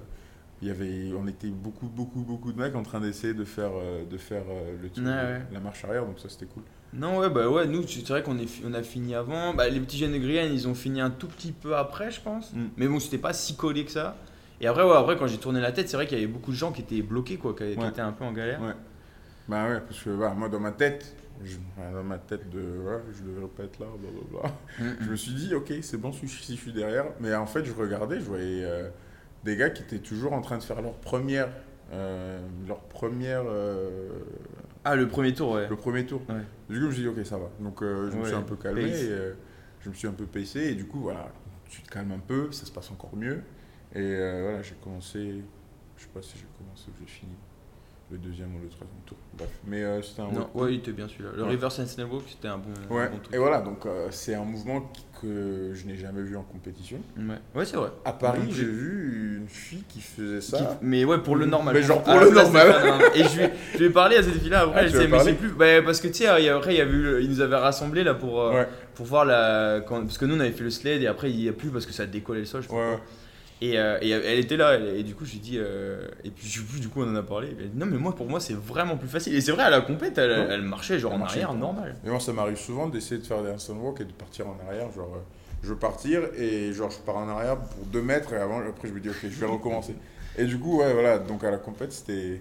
il 0.60 0.66
y 0.66 0.70
avait, 0.72 1.12
on 1.16 1.28
était 1.28 1.46
beaucoup, 1.50 1.86
beaucoup, 1.86 2.22
beaucoup 2.22 2.52
de 2.52 2.60
mecs 2.60 2.74
en 2.74 2.82
train 2.82 2.98
d'essayer 3.00 3.32
de 3.34 3.44
faire, 3.44 3.70
de 4.10 4.16
faire 4.18 4.42
le 4.82 4.88
truc, 4.90 5.04
Ouais, 5.06 5.12
ouais. 5.12 5.42
la 5.52 5.60
marche 5.60 5.84
arrière, 5.84 6.04
donc 6.04 6.18
ça 6.18 6.28
c'était 6.28 6.46
cool. 6.46 6.64
Non, 6.94 7.18
ouais, 7.18 7.28
bah 7.30 7.48
ouais, 7.48 7.66
nous, 7.66 7.86
c'est 7.86 8.06
vrai 8.08 8.22
qu'on 8.22 8.38
est, 8.38 8.46
fi- 8.46 8.62
on 8.66 8.72
a 8.74 8.82
fini 8.82 9.14
avant. 9.14 9.52
Bah, 9.54 9.68
les 9.68 9.78
petits 9.80 9.98
jeunes 9.98 10.12
de 10.12 10.18
Guyane, 10.18 10.52
ils 10.52 10.66
ont 10.68 10.74
fini 10.74 11.00
un 11.00 11.10
tout 11.10 11.26
petit 11.28 11.52
peu 11.52 11.76
après, 11.76 12.10
je 12.10 12.20
pense. 12.20 12.52
Mm. 12.54 12.66
Mais 12.76 12.88
bon, 12.88 12.98
c'était 12.98 13.18
pas 13.18 13.32
si 13.34 13.56
collé 13.56 13.84
que 13.84 13.90
ça. 13.90 14.16
Et 14.60 14.66
après, 14.66 14.82
ouais, 14.82 14.96
après, 14.96 15.16
quand 15.18 15.26
j'ai 15.26 15.38
tourné 15.38 15.60
la 15.60 15.70
tête, 15.72 15.88
c'est 15.88 15.96
vrai 15.96 16.06
qu'il 16.06 16.18
y 16.18 16.22
avait 16.22 16.32
beaucoup 16.32 16.50
de 16.50 16.56
gens 16.56 16.72
qui 16.72 16.80
étaient 16.80 17.02
bloqués, 17.02 17.36
quoi, 17.36 17.54
qui, 17.54 17.64
étaient 17.64 18.00
un 18.00 18.12
peu 18.12 18.24
en 18.24 18.32
galère. 18.32 18.60
Ouais. 18.62 18.72
Bah 19.48 19.68
ouais, 19.68 19.80
parce 19.80 20.02
que 20.02 20.10
bah, 20.10 20.34
moi 20.36 20.48
dans 20.48 20.60
ma 20.60 20.72
tête, 20.72 21.14
je- 21.44 21.56
dans 21.94 22.02
ma 22.02 22.18
tête 22.18 22.50
de 22.50 22.58
ouais, 22.60 23.00
je 23.16 23.22
devrais 23.22 23.48
pas 23.48 23.62
être 23.64 23.78
là, 23.78 23.86
blablabla. 23.98 24.50
Mm, 24.80 25.04
Je 25.04 25.10
me 25.10 25.16
suis 25.16 25.32
dit, 25.32 25.54
ok, 25.54 25.72
c'est 25.82 25.96
bon 25.98 26.12
si 26.12 26.26
je, 26.26 26.42
si 26.42 26.56
je 26.56 26.60
suis 26.60 26.72
derrière. 26.72 27.04
Mais 27.20 27.34
en 27.34 27.46
fait, 27.46 27.64
je 27.64 27.72
regardais, 27.72 28.18
je 28.18 28.24
voyais 28.24 28.64
euh, 28.64 28.88
des 29.44 29.56
gars 29.56 29.70
qui 29.70 29.82
étaient 29.82 29.98
toujours 30.00 30.32
en 30.32 30.40
train 30.40 30.58
de 30.58 30.62
faire 30.62 30.82
leur 30.82 30.94
première. 30.94 31.48
euh, 31.92 32.40
leur 32.66 32.80
première. 32.80 33.44
euh, 33.46 34.08
Ah, 34.90 34.96
le 34.96 35.06
premier 35.08 35.34
tour, 35.34 35.52
ouais. 35.52 35.68
le 35.68 35.76
premier 35.76 36.06
tour. 36.06 36.22
Ouais. 36.28 36.36
Du 36.68 36.76
coup, 36.76 36.80
je 36.82 36.86
me 36.86 36.92
suis 36.92 37.02
dit, 37.02 37.08
ok, 37.08 37.24
ça 37.26 37.36
va. 37.38 37.50
Donc, 37.60 37.82
euh, 37.82 38.10
je 38.10 38.16
me 38.16 38.24
suis 38.24 38.34
un 38.34 38.42
peu 38.42 38.56
calmé. 38.56 38.82
Et, 38.88 39.08
euh, 39.10 39.34
je 39.80 39.90
me 39.90 39.94
suis 39.94 40.08
un 40.08 40.12
peu 40.12 40.24
pacé. 40.24 40.60
Et 40.70 40.74
du 40.74 40.86
coup, 40.86 41.00
voilà, 41.00 41.30
tu 41.68 41.82
te 41.82 41.90
calmes 41.90 42.12
un 42.12 42.18
peu, 42.18 42.50
ça 42.52 42.64
se 42.64 42.72
passe 42.72 42.90
encore 42.90 43.14
mieux. 43.14 43.42
Et 43.94 43.98
euh, 44.00 44.42
voilà, 44.44 44.62
j'ai 44.62 44.74
commencé. 44.82 45.42
Je 45.96 46.02
sais 46.02 46.08
pas 46.14 46.22
si 46.22 46.38
j'ai 46.38 46.46
commencé 46.56 46.86
ou 46.88 46.92
j'ai 47.00 47.06
fini. 47.06 47.32
Le 48.10 48.16
deuxième 48.16 48.54
ou 48.56 48.60
le 48.62 48.68
troisième 48.68 49.00
tour. 49.04 49.18
Bref. 49.36 49.50
Mais 49.66 49.82
euh, 49.82 50.00
c'était 50.00 50.22
un 50.22 50.30
Non, 50.32 50.48
ouais, 50.54 50.72
il 50.72 50.78
était 50.78 50.92
bien 50.92 51.06
celui-là. 51.08 51.30
Le 51.36 51.42
Ouais. 51.42 51.50
reverse 51.50 51.78
walk, 52.10 52.22
c'était 52.26 52.48
un 52.48 52.56
bon, 52.56 52.70
un 52.90 52.94
Ouais, 52.94 53.08
bon 53.10 53.18
truc. 53.18 53.34
et 53.34 53.38
voilà, 53.38 53.60
donc 53.60 53.84
euh, 53.84 54.08
c'est 54.10 54.34
un 54.34 54.44
mouvement 54.44 54.80
qui- 54.80 55.04
que 55.20 55.72
je 55.74 55.86
n'ai 55.86 55.96
jamais 55.96 56.22
vu 56.22 56.36
en 56.36 56.42
compétition. 56.42 56.98
Ouais, 57.18 57.34
ouais 57.54 57.64
c'est 57.64 57.76
vrai. 57.76 57.90
À 58.04 58.12
Paris, 58.12 58.40
j'ai 58.50 58.64
vu 58.64 59.38
une 59.40 59.48
fille 59.48 59.82
qui 59.88 60.00
faisait 60.00 60.38
Qui- 60.38 60.50
ça. 60.64 60.78
mais 60.82 61.04
ouais, 61.04 61.18
pour 61.18 61.36
le 61.36 61.46
normal. 61.46 61.74
Mais 61.74 61.82
genre 61.82 62.02
pour 62.02 62.14
la 62.14 62.24
le 62.24 62.30
normal. 62.30 62.74
Et 63.14 63.24
je 63.24 63.40
lui, 63.40 63.48
je 63.74 63.78
lui 63.78 63.84
ai 63.86 63.90
parlé 63.90 64.16
à 64.16 64.22
cette 64.22 64.34
fille-là 64.40 64.60
après, 64.62 64.80
Ah, 64.80 64.82
elle 64.84 64.90
disait, 64.92 65.08
mais 65.08 65.20
c'est 65.20 65.32
plus. 65.34 65.50
Bah, 65.50 65.82
parce 65.84 66.00
que 66.00 66.08
tu 66.08 66.14
sais, 66.14 66.26
a- 66.26 66.56
après, 66.56 66.74
il, 66.74 66.78
y 66.78 66.80
a 66.80 66.86
eu, 66.86 67.22
il 67.22 67.28
nous 67.30 67.40
avait 67.40 67.56
rassemblés 67.56 68.04
là 68.04 68.14
pour, 68.14 68.40
euh, 68.42 68.52
Ouais, 68.52 68.68
pour 68.94 69.06
voir 69.06 69.24
la. 69.24 69.80
quand- 69.86 70.02
parce 70.02 70.18
que 70.18 70.24
nous, 70.24 70.36
on 70.36 70.40
avait 70.40 70.50
fait 70.52 70.64
le 70.64 70.70
sled 70.70 71.02
et 71.02 71.06
après, 71.06 71.30
il 71.30 71.36
n'y 71.36 71.48
a 71.48 71.52
plus 71.52 71.70
parce 71.70 71.86
que 71.86 71.92
ça 71.92 72.06
décollait 72.06 72.40
le 72.40 72.46
sol, 72.46 72.62
je 72.62 72.68
pas 72.68 72.74
ouais. 72.74 72.98
Et, 73.60 73.76
euh, 73.78 73.98
et 74.00 74.10
elle 74.10 74.38
était 74.38 74.56
là, 74.56 74.78
et, 74.78 75.00
et 75.00 75.02
du 75.02 75.14
coup, 75.16 75.24
je 75.24 75.32
lui 75.32 75.38
ai 75.38 75.40
dit. 75.40 75.58
euh, 75.58 76.06
et 76.22 76.30
puis, 76.30 76.48
du 76.80 76.88
coup, 76.88 77.02
on 77.02 77.10
en 77.10 77.16
a 77.16 77.22
parlé. 77.22 77.48
Elle 77.58 77.70
dit, 77.70 77.76
non, 77.78 77.86
mais 77.86 77.96
moi, 77.98 78.14
pour 78.14 78.28
moi, 78.28 78.38
c'est 78.38 78.54
vraiment 78.54 78.96
plus 78.96 79.08
facile. 79.08 79.34
Et 79.34 79.40
c'est 79.40 79.50
vrai, 79.52 79.64
à 79.64 79.70
la 79.70 79.80
compète, 79.80 80.16
elle, 80.18 80.30
Ouais. 80.30 80.46
elle 80.50 80.62
marchait 80.62 80.98
genre 80.98 81.10
Elle 81.12 81.16
en 81.16 81.20
marchait, 81.20 81.42
arrière, 81.42 81.54
normal. 81.58 81.96
Et 82.06 82.08
moi, 82.08 82.20
ça 82.20 82.32
m'arrive 82.32 82.56
souvent 82.56 82.86
d'essayer 82.88 83.20
de 83.20 83.26
faire 83.26 83.42
des 83.42 83.50
walk 83.72 84.00
et 84.00 84.04
de 84.04 84.12
partir 84.12 84.46
en 84.46 84.56
arrière. 84.68 84.90
Genre, 84.92 85.12
euh, 85.16 85.18
je 85.64 85.70
veux 85.70 85.76
partir 85.76 86.20
et 86.38 86.72
genre, 86.72 86.90
je 86.90 86.98
pars 86.98 87.16
en 87.16 87.28
arrière 87.28 87.56
pour 87.58 87.84
2 87.86 88.00
mètres 88.00 88.32
et 88.32 88.36
avant, 88.36 88.60
après, 88.60 88.86
je 88.88 88.92
me 88.92 89.00
dis, 89.00 89.08
ok, 89.08 89.16
je 89.24 89.28
vais 89.40 89.46
recommencer. 89.46 89.94
Et 90.36 90.44
du 90.44 90.56
coup, 90.58 90.78
ouais, 90.78 90.92
voilà, 90.92 91.18
donc 91.18 91.42
à 91.42 91.50
la 91.50 91.58
compète, 91.58 91.92
c'était. 91.92 92.40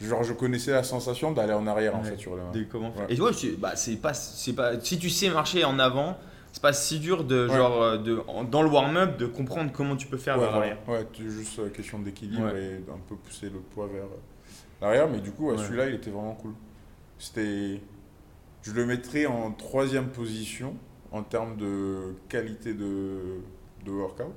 Genre, 0.00 0.22
je 0.22 0.32
connaissais 0.32 0.70
la 0.70 0.84
sensation 0.84 1.32
d'aller 1.32 1.52
en 1.52 1.66
arrière 1.66 1.96
en 1.96 2.02
fait 2.04 2.16
sur 2.16 2.36
le. 2.36 2.42
Dès 2.54 2.64
comment. 2.66 2.88
Ouais. 2.96 3.06
Et 3.14 3.20
ouais, 3.20 3.32
c'est 3.34 3.58
bah, 3.58 3.72
c'est 3.74 3.96
pas, 3.96 4.12
pas. 4.56 4.80
Si 4.80 4.96
tu 4.98 5.10
sais 5.10 5.28
marcher 5.28 5.64
en 5.64 5.78
avant, 5.80 6.16
c'est 6.52 6.62
pas 6.62 6.72
si 6.72 6.98
dur 6.98 7.24
de 7.24 7.46
Ouais. 7.48 7.56
genre 7.56 7.82
euh, 7.82 7.98
de 7.98 8.20
dans 8.50 8.62
le 8.62 8.68
warm-up 8.68 9.16
de 9.18 9.26
comprendre 9.26 9.70
comment 9.72 9.96
tu 9.96 10.06
peux 10.06 10.16
faire 10.16 10.36
Ouais, 10.36 10.44
vers 10.44 10.52
l'arrière. 10.52 10.78
Ouais, 10.88 11.06
tu- 11.12 11.30
juste 11.30 11.58
euh, 11.58 11.68
question 11.68 11.98
d'équilibre 12.00 12.52
Ouais. 12.52 12.62
et 12.62 12.78
d'un 12.78 12.98
peu 13.08 13.14
pousser 13.16 13.46
le 13.46 13.58
poids 13.60 13.86
vers 13.92 14.04
euh, 14.04 14.80
l'arrière. 14.80 15.08
Mais 15.08 15.18
du 15.20 15.30
coup, 15.30 15.56
celui-là, 15.56 15.86
il 15.88 15.94
était 15.94 16.10
vraiment 16.10 16.34
cool. 16.34 16.52
C'était. 17.18 17.80
Je 18.62 18.72
le 18.72 18.84
mettrais 18.86 19.26
en 19.26 19.52
troisième 19.52 20.08
position 20.08 20.74
en 21.12 21.22
termes 21.22 21.56
de 21.56 22.14
qualité 22.28 22.74
de, 22.74 23.40
de 23.86 23.90
workout. 23.90 24.34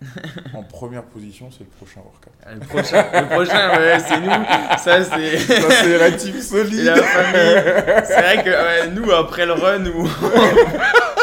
en 0.54 0.62
première 0.62 1.02
position, 1.04 1.50
c'est 1.50 1.64
le 1.64 1.70
prochain 1.70 2.00
workout. 2.00 2.32
Ah, 2.46 2.54
Le 2.54 2.60
prochain, 2.60 3.04
le 3.12 3.26
prochain 3.28 3.78
ouais, 3.78 3.98
c'est 3.98 4.20
nous. 4.20 4.30
Ça, 4.78 5.02
c'est. 5.04 5.38
Ça, 5.38 5.70
c'est 5.82 5.98
la 5.98 6.12
team 6.12 6.40
solide. 6.40 6.92
C'est 6.94 8.20
vrai 8.22 8.44
que 8.44 8.50
ouais, 8.50 8.90
nous, 8.90 9.10
après 9.10 9.44
le 9.44 9.52
run 9.54 9.84
où 9.86 10.06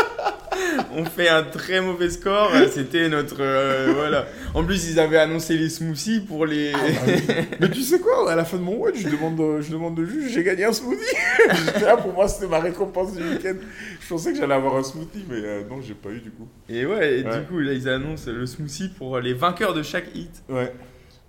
on 0.96 1.06
fait 1.06 1.28
un 1.30 1.44
très 1.44 1.82
mauvais 1.82 2.10
score, 2.10 2.50
c'était 2.72 3.10
notre. 3.10 3.38
euh, 3.42 3.92
voilà. 3.96 4.26
En 4.54 4.64
plus, 4.64 4.90
ils 4.90 5.00
avaient 5.00 5.18
annoncé 5.18 5.58
les 5.58 5.70
smoothies 5.70 6.22
pour 6.22 6.46
les. 6.46 6.72
Ah, 6.74 6.78
bah 6.78 7.02
oui. 7.08 7.46
Mais 7.60 7.70
tu 7.70 7.82
sais 7.82 8.00
quoi, 8.00 8.32
à 8.32 8.36
la 8.36 8.46
fin 8.46 8.58
de 8.58 8.62
mon 8.64 8.76
watch, 8.78 8.96
je 8.98 9.10
demande, 9.10 9.40
euh, 9.40 9.62
je 9.62 9.72
demande 9.72 9.96
de 9.96 10.06
juge, 10.06 10.32
j'ai 10.34 10.44
gagné 10.44 10.66
un 10.66 10.74
smoothie. 10.74 11.04
Là, 11.82 11.98
pour 11.98 12.14
moi, 12.14 12.28
c'était 12.28 12.48
ma 12.48 12.60
récompense 12.60 13.14
du 13.16 13.24
week-end. 13.24 13.56
Je 14.02 14.08
pensais 14.08 14.32
que 14.32 14.38
j'allais 14.38 14.56
avoir 14.56 14.76
un 14.78 14.84
smoothie, 14.84 15.26
mais 15.30 15.38
euh, 15.44 15.64
non, 15.70 15.82
j'ai 15.82 15.94
pas 15.96 16.10
eu 16.10 16.20
du 16.22 16.32
coup. 16.32 16.48
Et 16.70 16.86
ouais, 16.86 17.20
et 17.20 17.24
Ouais. 17.24 17.40
du 17.40 17.46
coup, 17.46 17.60
là, 17.60 17.74
ils 17.74 17.90
annoncent 17.90 18.32
le 18.32 18.46
smoothie 18.46 18.90
pour 18.90 19.20
les 19.20 19.34
vainqueurs 19.34 19.74
de 19.74 19.84
chaque 19.84 20.14
hit. 20.16 20.44
Ouais. 20.50 20.74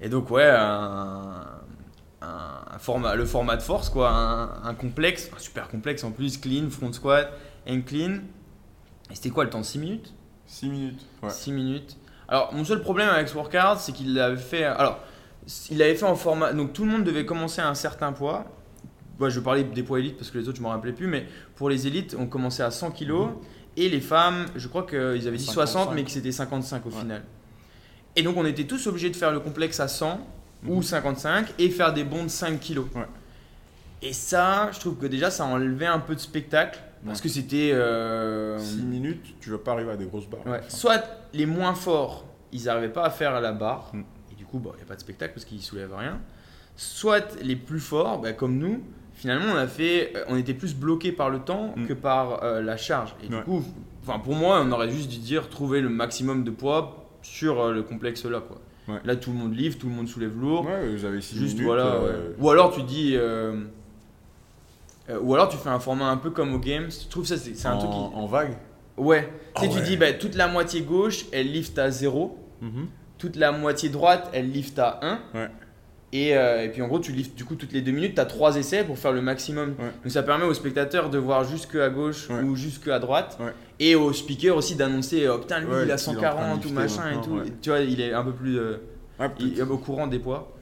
Et 0.00 0.08
donc, 0.08 0.30
ouais, 0.30 0.46
un 0.48 1.42
format, 2.78 3.14
le 3.14 3.24
format 3.24 3.56
de 3.56 3.62
force, 3.62 3.88
quoi, 3.88 4.10
un, 4.10 4.68
un 4.68 4.74
complexe, 4.74 5.30
un 5.34 5.38
super 5.38 5.68
complexe 5.68 6.04
en 6.04 6.10
plus, 6.10 6.38
clean, 6.38 6.68
front 6.70 6.92
squat, 6.92 7.30
and 7.68 7.80
clean. 7.86 8.18
Et 9.10 9.14
c'était 9.14 9.30
quoi 9.30 9.44
le 9.44 9.50
temps 9.50 9.62
6 9.62 9.78
minutes? 9.78 10.12
6 10.46 10.68
minutes. 10.68 11.00
Ouais. 11.22 11.30
6 11.30 11.52
minutes. 11.52 11.96
Alors, 12.28 12.52
mon 12.54 12.64
seul 12.64 12.80
problème 12.80 13.08
avec 13.08 13.28
ce 13.28 13.34
workout, 13.34 13.78
c'est 13.78 13.92
qu'il 13.92 14.14
l'avait 14.14 14.36
fait. 14.36 14.64
Alors, 14.64 14.98
il 15.70 15.78
l'avait 15.78 15.94
fait 15.94 16.04
en 16.06 16.16
format. 16.16 16.52
Donc, 16.52 16.72
tout 16.72 16.84
le 16.84 16.90
monde 16.90 17.04
devait 17.04 17.24
commencer 17.24 17.60
à 17.60 17.68
un 17.68 17.74
certain 17.74 18.12
poids. 18.12 18.44
Moi, 19.18 19.28
je 19.30 19.40
parler 19.40 19.64
des 19.64 19.82
poids 19.82 19.98
élites 20.00 20.16
parce 20.18 20.30
que 20.30 20.38
les 20.38 20.48
autres, 20.48 20.56
je 20.58 20.62
ne 20.62 20.66
me 20.66 20.72
rappelais 20.72 20.92
plus. 20.92 21.06
Mais 21.06 21.26
pour 21.54 21.70
les 21.70 21.86
élites, 21.86 22.16
on 22.18 22.26
commençait 22.26 22.62
à 22.64 22.70
100 22.70 22.90
kg. 22.90 23.12
Et 23.76 23.88
les 23.88 24.00
femmes, 24.00 24.46
je 24.56 24.68
crois 24.68 24.84
qu'ils 24.86 25.28
avaient 25.28 25.36
dit 25.36 25.44
60, 25.44 25.66
55. 25.84 25.94
mais 25.94 26.04
que 26.04 26.10
c'était 26.10 26.32
55 26.32 26.84
au 26.86 26.90
Ouais. 26.90 26.98
final. 27.00 27.22
Et 28.16 28.22
donc, 28.22 28.36
on 28.36 28.44
était 28.46 28.64
tous 28.64 28.86
obligés 28.86 29.10
de 29.10 29.16
faire 29.16 29.30
le 29.30 29.40
complexe 29.40 29.78
à 29.80 29.88
100 29.88 30.18
ou 30.66 30.76
Mhm. 30.76 30.82
55 30.82 31.46
et 31.58 31.68
faire 31.70 31.92
des 31.92 32.02
bonds 32.04 32.24
de 32.24 32.28
5 32.28 32.58
kg. 32.60 32.78
Ouais. 32.94 33.06
Et 34.02 34.12
ça, 34.12 34.70
je 34.72 34.80
trouve 34.80 34.96
que 34.96 35.06
déjà, 35.06 35.30
ça 35.30 35.44
enlevait 35.44 35.86
un 35.86 35.98
peu 36.00 36.14
de 36.14 36.20
spectacle. 36.20 36.78
Parce 37.04 37.20
que 37.20 37.28
c'était. 37.28 37.70
euh, 37.72 38.58
6 38.58 38.82
minutes, 38.82 39.34
tu 39.40 39.50
vas 39.50 39.58
pas 39.58 39.72
arriver 39.72 39.90
à 39.92 39.96
des 39.96 40.06
grosses 40.06 40.26
barres. 40.28 40.46
Ouais. 40.46 40.60
Soit 40.68 41.04
les 41.34 41.46
moins 41.46 41.74
forts, 41.74 42.24
ils 42.52 42.64
n'arrivaient 42.64 42.88
pas 42.92 43.04
à 43.04 43.10
faire 43.10 43.40
la 43.40 43.52
barre, 43.52 43.90
Mm. 43.92 44.02
et 44.32 44.34
du 44.34 44.44
coup, 44.44 44.60
il 44.64 44.76
n'y 44.76 44.82
a 44.82 44.86
pas 44.86 44.94
de 44.96 45.00
spectacle 45.00 45.34
parce 45.34 45.44
qu'ils 45.44 45.60
soulèvent 45.62 45.94
rien. 45.96 46.18
Soit 46.76 47.40
les 47.42 47.56
plus 47.56 47.80
forts, 47.80 48.20
bah, 48.20 48.32
comme 48.32 48.58
nous, 48.58 48.82
finalement, 49.14 49.52
on, 49.54 49.56
a 49.56 49.66
fait, 49.66 50.12
euh, 50.16 50.24
on 50.28 50.36
était 50.36 50.54
plus 50.54 50.74
bloqué 50.74 51.12
par 51.12 51.30
le 51.30 51.38
temps 51.40 51.72
Mm. 51.76 51.86
que 51.86 51.92
par 51.92 52.42
euh, 52.44 52.60
la 52.62 52.76
charge. 52.76 53.14
Et 53.22 53.28
du 53.28 53.36
coup, 53.42 53.62
pour 54.24 54.34
moi, 54.34 54.62
on 54.64 54.70
aurait 54.72 54.90
juste 54.90 55.08
dû 55.10 55.18
dire 55.18 55.48
trouver 55.48 55.80
le 55.80 55.88
maximum 55.88 56.44
de 56.44 56.50
poids 56.50 57.08
sur 57.22 57.60
euh, 57.60 57.72
le 57.72 57.82
complexe 57.82 58.24
là. 58.24 58.40
Quoi. 58.40 58.60
Ouais. 58.88 59.00
Là, 59.04 59.16
tout 59.16 59.30
le 59.32 59.36
monde 59.38 59.54
livre, 59.56 59.76
tout 59.78 59.88
le 59.88 59.94
monde 59.94 60.06
soulève 60.08 60.38
lourd. 60.38 60.64
Ouais, 60.66 60.94
vous 60.94 61.04
avez 61.04 61.20
6 61.20 61.36
Juste 61.38 61.52
minutes. 61.54 61.66
voilà. 61.66 61.86
euh. 61.86 62.32
Ou 62.38 62.50
alors 62.50 62.72
tu 62.74 62.82
dis. 62.82 63.16
Euh, 65.08 65.14
euh, 65.14 65.20
ou 65.20 65.34
alors 65.34 65.48
tu 65.48 65.56
fais 65.56 65.68
un 65.68 65.78
format 65.80 66.08
un 66.10 66.16
peu 66.16 66.30
comme 66.30 66.54
au 66.54 66.58
Games. 66.58 66.88
Je 66.90 67.08
trouve 67.08 67.24
ça 67.26 67.36
c'est 67.36 67.66
un 67.66 67.76
truc 67.78 67.90
qui. 67.90 67.96
en 67.96 68.26
vague. 68.26 68.56
Ouais. 68.96 69.22
Tu 69.56 69.64
Ah 69.66 69.68
tu 69.68 69.76
ouais. 69.76 69.82
dis 69.82 69.96
bah, 69.96 70.12
toute 70.12 70.34
la 70.34 70.48
moitié 70.48 70.80
gauche, 70.82 71.26
elle 71.32 71.52
lift 71.52 71.78
à 71.78 71.90
0. 71.90 72.38
Mhm. 72.62 72.86
Toute 73.18 73.36
la 73.36 73.52
moitié 73.52 73.88
droite, 73.88 74.28
elle 74.32 74.50
lift 74.50 74.78
à 74.78 75.00
1. 75.02 75.18
Ouais. 75.38 75.48
Et, 76.12 76.36
euh, 76.36 76.62
et 76.64 76.68
puis 76.70 76.80
en 76.82 76.86
gros, 76.88 76.98
tu 77.00 77.12
liftes 77.12 77.34
du 77.36 77.44
coup 77.44 77.56
toutes 77.56 77.72
les 77.72 77.82
deux 77.82 77.90
minutes, 77.92 78.14
tu 78.14 78.20
as 78.20 78.26
trois 78.26 78.56
essais 78.56 78.84
pour 78.84 78.96
faire 78.98 79.12
le 79.12 79.20
maximum. 79.20 79.70
Ouais. 79.78 79.90
Donc 80.02 80.12
ça 80.12 80.22
permet 80.22 80.44
aux 80.44 80.54
spectateurs 80.54 81.10
de 81.10 81.18
voir 81.18 81.44
jusque 81.44 81.74
à 81.74 81.88
gauche 81.90 82.30
Ouais. 82.30 82.40
ou 82.42 82.56
jusque 82.56 82.88
à 82.88 82.98
droite. 82.98 83.36
Ouais. 83.40 83.52
Et 83.80 83.94
aux 83.96 84.12
speakers 84.12 84.56
aussi 84.56 84.76
d'annoncer 84.76 85.28
oh, 85.28 85.38
putain, 85.38 85.60
lui 85.60 85.66
il 85.84 85.90
a 85.90 85.96
qu'il 85.96 86.14
est 86.14 86.16
en 86.16 86.20
train 86.20 86.56
de 86.56 86.62
140 86.62 86.64
ou 86.66 86.70
machin 86.70 87.02
et 87.12 87.20
tout. 87.24 87.38
Et 87.44 87.52
tu 87.60 87.68
vois, 87.70 87.80
il 87.80 88.00
est 88.00 88.14
un 88.14 88.22
peu 88.22 88.32
plus 88.32 88.58
euh, 88.58 88.76
il 89.40 89.58
est 89.58 89.62
au 89.62 89.78
courant 89.78 90.06
des 90.06 90.18
poids. 90.18 90.55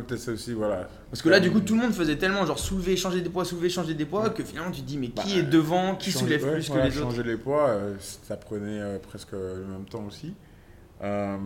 Peut-être 0.00 0.20
ça 0.20 0.32
aussi, 0.32 0.52
voilà. 0.52 0.88
Parce 1.10 1.22
que 1.22 1.28
là, 1.28 1.40
du 1.40 1.50
coup, 1.50 1.60
tout 1.60 1.74
le 1.74 1.82
monde 1.82 1.92
faisait 1.92 2.16
tellement 2.16 2.44
genre 2.46 2.58
soulever, 2.58 2.96
changer 2.96 3.20
des 3.20 3.28
poids, 3.30 3.44
soulever, 3.44 3.68
changer 3.68 3.94
des 3.94 4.06
poids, 4.06 4.30
que 4.30 4.42
finalement 4.42 4.70
tu 4.70 4.80
te 4.80 4.86
dis, 4.86 4.98
mais 4.98 5.08
qui 5.08 5.14
Bah, 5.14 5.38
est 5.38 5.42
devant, 5.42 5.96
qui 5.96 6.10
soulève 6.12 6.44
ouais, 6.44 6.52
plus 6.54 6.68
que 6.68 6.78
les 6.78 6.96
autres 6.98 7.10
Changer 7.10 7.22
les 7.22 7.36
poids, 7.36 7.68
euh, 7.68 7.94
ça 8.00 8.36
prenait 8.36 8.80
euh, 8.80 8.98
presque 8.98 9.32
le 9.32 9.66
même 9.66 9.84
temps 9.84 10.04
aussi. 10.06 10.34
Euh, 11.02 11.36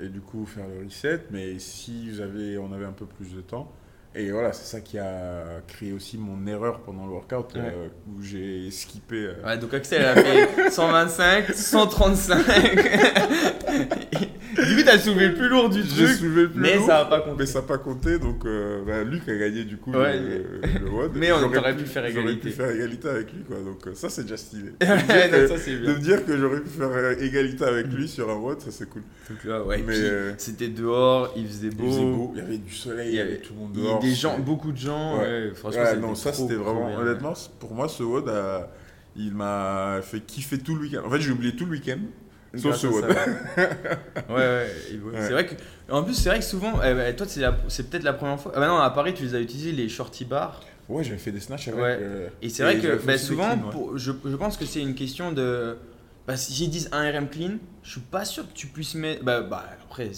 et 0.00 0.08
du 0.08 0.20
coup, 0.20 0.46
faire 0.46 0.66
le 0.68 0.84
reset. 0.84 1.22
Mais 1.30 1.58
si 1.58 2.10
vous 2.10 2.20
avez, 2.20 2.58
on 2.58 2.72
avait 2.72 2.84
un 2.84 2.92
peu 2.92 3.06
plus 3.06 3.34
de 3.34 3.40
temps. 3.40 3.70
Et 4.16 4.30
voilà, 4.30 4.52
c'est 4.52 4.64
ça 4.76 4.80
qui 4.80 4.96
a 4.98 5.42
créé 5.66 5.92
aussi 5.92 6.18
mon 6.18 6.46
erreur 6.46 6.80
pendant 6.82 7.04
le 7.04 7.12
workout, 7.12 7.52
Ouais. 7.54 7.60
euh, 7.64 7.88
où 8.08 8.22
j'ai 8.22 8.70
skippé. 8.70 9.16
euh, 9.16 9.34
Ouais, 9.44 9.58
donc 9.58 9.74
Axel 9.74 10.04
a 10.04 10.14
fait 10.14 10.70
125, 10.70 11.52
135. 11.52 12.38
du 14.56 14.76
coup, 14.76 14.82
t'as 14.84 14.98
soulevé 14.98 15.28
le 15.28 15.34
plus 15.34 15.48
lourd 15.48 15.68
du 15.68 15.82
truc, 15.84 16.08
soulevé 16.10 16.42
le 16.42 16.50
plus 16.50 16.60
mais 16.60 16.76
lourd, 16.76 16.86
ça 16.86 16.98
va 17.02 17.04
pas 17.06 17.20
compter. 17.22 17.36
mais 17.40 17.46
ça 17.46 17.60
n'a 17.60 17.66
pas 17.66 17.78
compté. 17.78 18.18
Donc, 18.20 18.44
euh, 18.44 18.82
bah, 18.86 19.02
Luc 19.02 19.28
a 19.28 19.34
gagné 19.36 19.64
du 19.64 19.76
coup 19.78 19.90
Ouais. 19.92 20.16
le, 20.18 20.60
le 20.84 20.90
WOD. 20.90 21.12
Mais 21.16 21.32
on 21.32 21.40
J'aurais 21.40 21.58
aurait 21.58 21.76
pu 21.76 21.84
faire 21.86 22.04
J'aurais 22.08 22.20
égalité. 22.22 22.50
pu 22.50 22.54
faire 22.54 22.70
égalité 22.70 23.08
avec 23.08 23.32
lui, 23.32 23.42
quoi. 23.42 23.56
Donc, 23.56 23.96
ça, 23.96 24.08
c'est 24.08 24.22
déjà 24.22 24.36
stylé. 24.36 24.70
De, 24.80 25.92
me 25.92 25.98
dire 25.98 26.24
que 26.24 26.36
j'aurais 26.38 26.60
pu 26.60 26.68
faire 26.68 27.10
égalité 27.20 27.64
avec 27.64 27.86
lui 27.88 28.06
sur 28.08 28.30
un 28.30 28.36
WOD, 28.36 28.60
ça, 28.60 28.70
c'est 28.70 28.88
cool. 28.88 29.02
Donc 29.28 29.44
là, 29.44 29.62
ouais, 29.64 29.78
Mais, 29.86 29.92
puis, 29.94 30.02
c'était 30.38 30.68
dehors, 30.68 31.32
il 31.36 31.46
faisait 31.46 31.70
beau. 31.70 31.84
Il 31.84 31.90
faisait 31.90 32.04
beau, 32.04 32.32
il 32.34 32.38
y 32.38 32.42
avait 32.44 32.58
du 32.58 32.72
soleil, 32.72 33.08
il 33.10 33.16
y 33.16 33.20
avait 33.20 33.38
tout 33.38 33.52
le 33.54 33.60
monde 33.60 33.72
dehors. 33.72 34.03
Des 34.04 34.14
gens, 34.14 34.30
c'était- 34.32 34.42
beaucoup 34.42 34.72
de 34.72 34.76
gens. 34.78 35.18
Ouais, 35.18 35.50
franchement, 35.54 35.82
Ouais, 35.82 35.96
non, 35.96 36.14
ça 36.14 36.32
c'était 36.32 36.54
vraiment. 36.54 36.86
bien. 36.88 36.98
Honnêtement, 36.98 37.32
pour 37.60 37.74
moi, 37.74 37.88
ce 37.88 38.02
WOD, 38.02 38.28
a- 38.28 38.70
il 39.16 39.32
m'a 39.34 40.00
fait 40.02 40.20
kiffer 40.20 40.58
tout 40.58 40.74
le 40.74 40.82
week-end. 40.82 41.02
En 41.06 41.10
fait, 41.10 41.20
j'ai 41.20 41.30
oublié 41.30 41.54
tout 41.56 41.64
le 41.66 41.72
week-end. 41.72 41.98
Sauf 42.56 42.76
ce 42.76 42.86
WOD. 42.86 43.04
ouais. 43.56 44.34
ouais. 44.36 44.66
C'est 45.20 45.32
vrai 45.32 45.46
que. 45.46 45.54
En 45.90 46.02
plus, 46.02 46.14
c'est 46.14 46.28
vrai 46.28 46.38
que 46.38 46.44
souvent. 46.44 46.74
eh 46.84 46.94
ben, 46.94 47.14
toi, 47.14 47.26
c'est 47.28 47.40
la- 47.40 47.56
c'est 47.68 47.90
peut-être 47.90 48.04
la 48.04 48.12
première 48.12 48.38
fois. 48.40 48.52
Ah 48.54 48.60
bah 48.60 48.68
non, 48.68 48.78
à 48.78 48.90
Paris, 48.90 49.12
tu 49.14 49.24
les 49.24 49.34
as 49.34 49.40
utilisés, 49.40 49.72
les 49.72 49.88
shorty 49.88 50.24
bars. 50.24 50.60
Ouais, 50.88 51.02
j'avais 51.02 51.18
fait 51.18 51.32
des 51.32 51.40
snatchs 51.40 51.68
avec. 51.68 51.80
Ouais. 51.80 51.98
euh, 52.00 52.28
Et 52.42 52.48
c'est 52.48 52.62
vrai 52.62 52.78
que 52.78 53.02
bah, 53.04 53.12
des 53.12 53.18
souvent, 53.18 53.48
cleans, 53.56 53.64
ouais. 53.66 53.70
pour- 53.72 53.98
je, 53.98 54.12
je 54.24 54.36
pense 54.36 54.56
que 54.56 54.66
c'est 54.66 54.80
une 54.82 54.94
question 54.94 55.32
de. 55.32 55.76
Bah, 56.26 56.36
si 56.36 56.64
ils 56.64 56.68
disent 56.70 56.88
1 56.92 57.10
RM 57.10 57.28
clean, 57.28 57.50
je 57.82 57.90
suis 57.92 58.00
pas 58.00 58.24
sûr 58.24 58.48
que 58.48 58.54
tu 58.54 58.66
puisses 58.68 58.94
mettre. 58.94 59.22
Bah, 59.24 59.42
bah 59.42 59.64
après, 59.84 60.10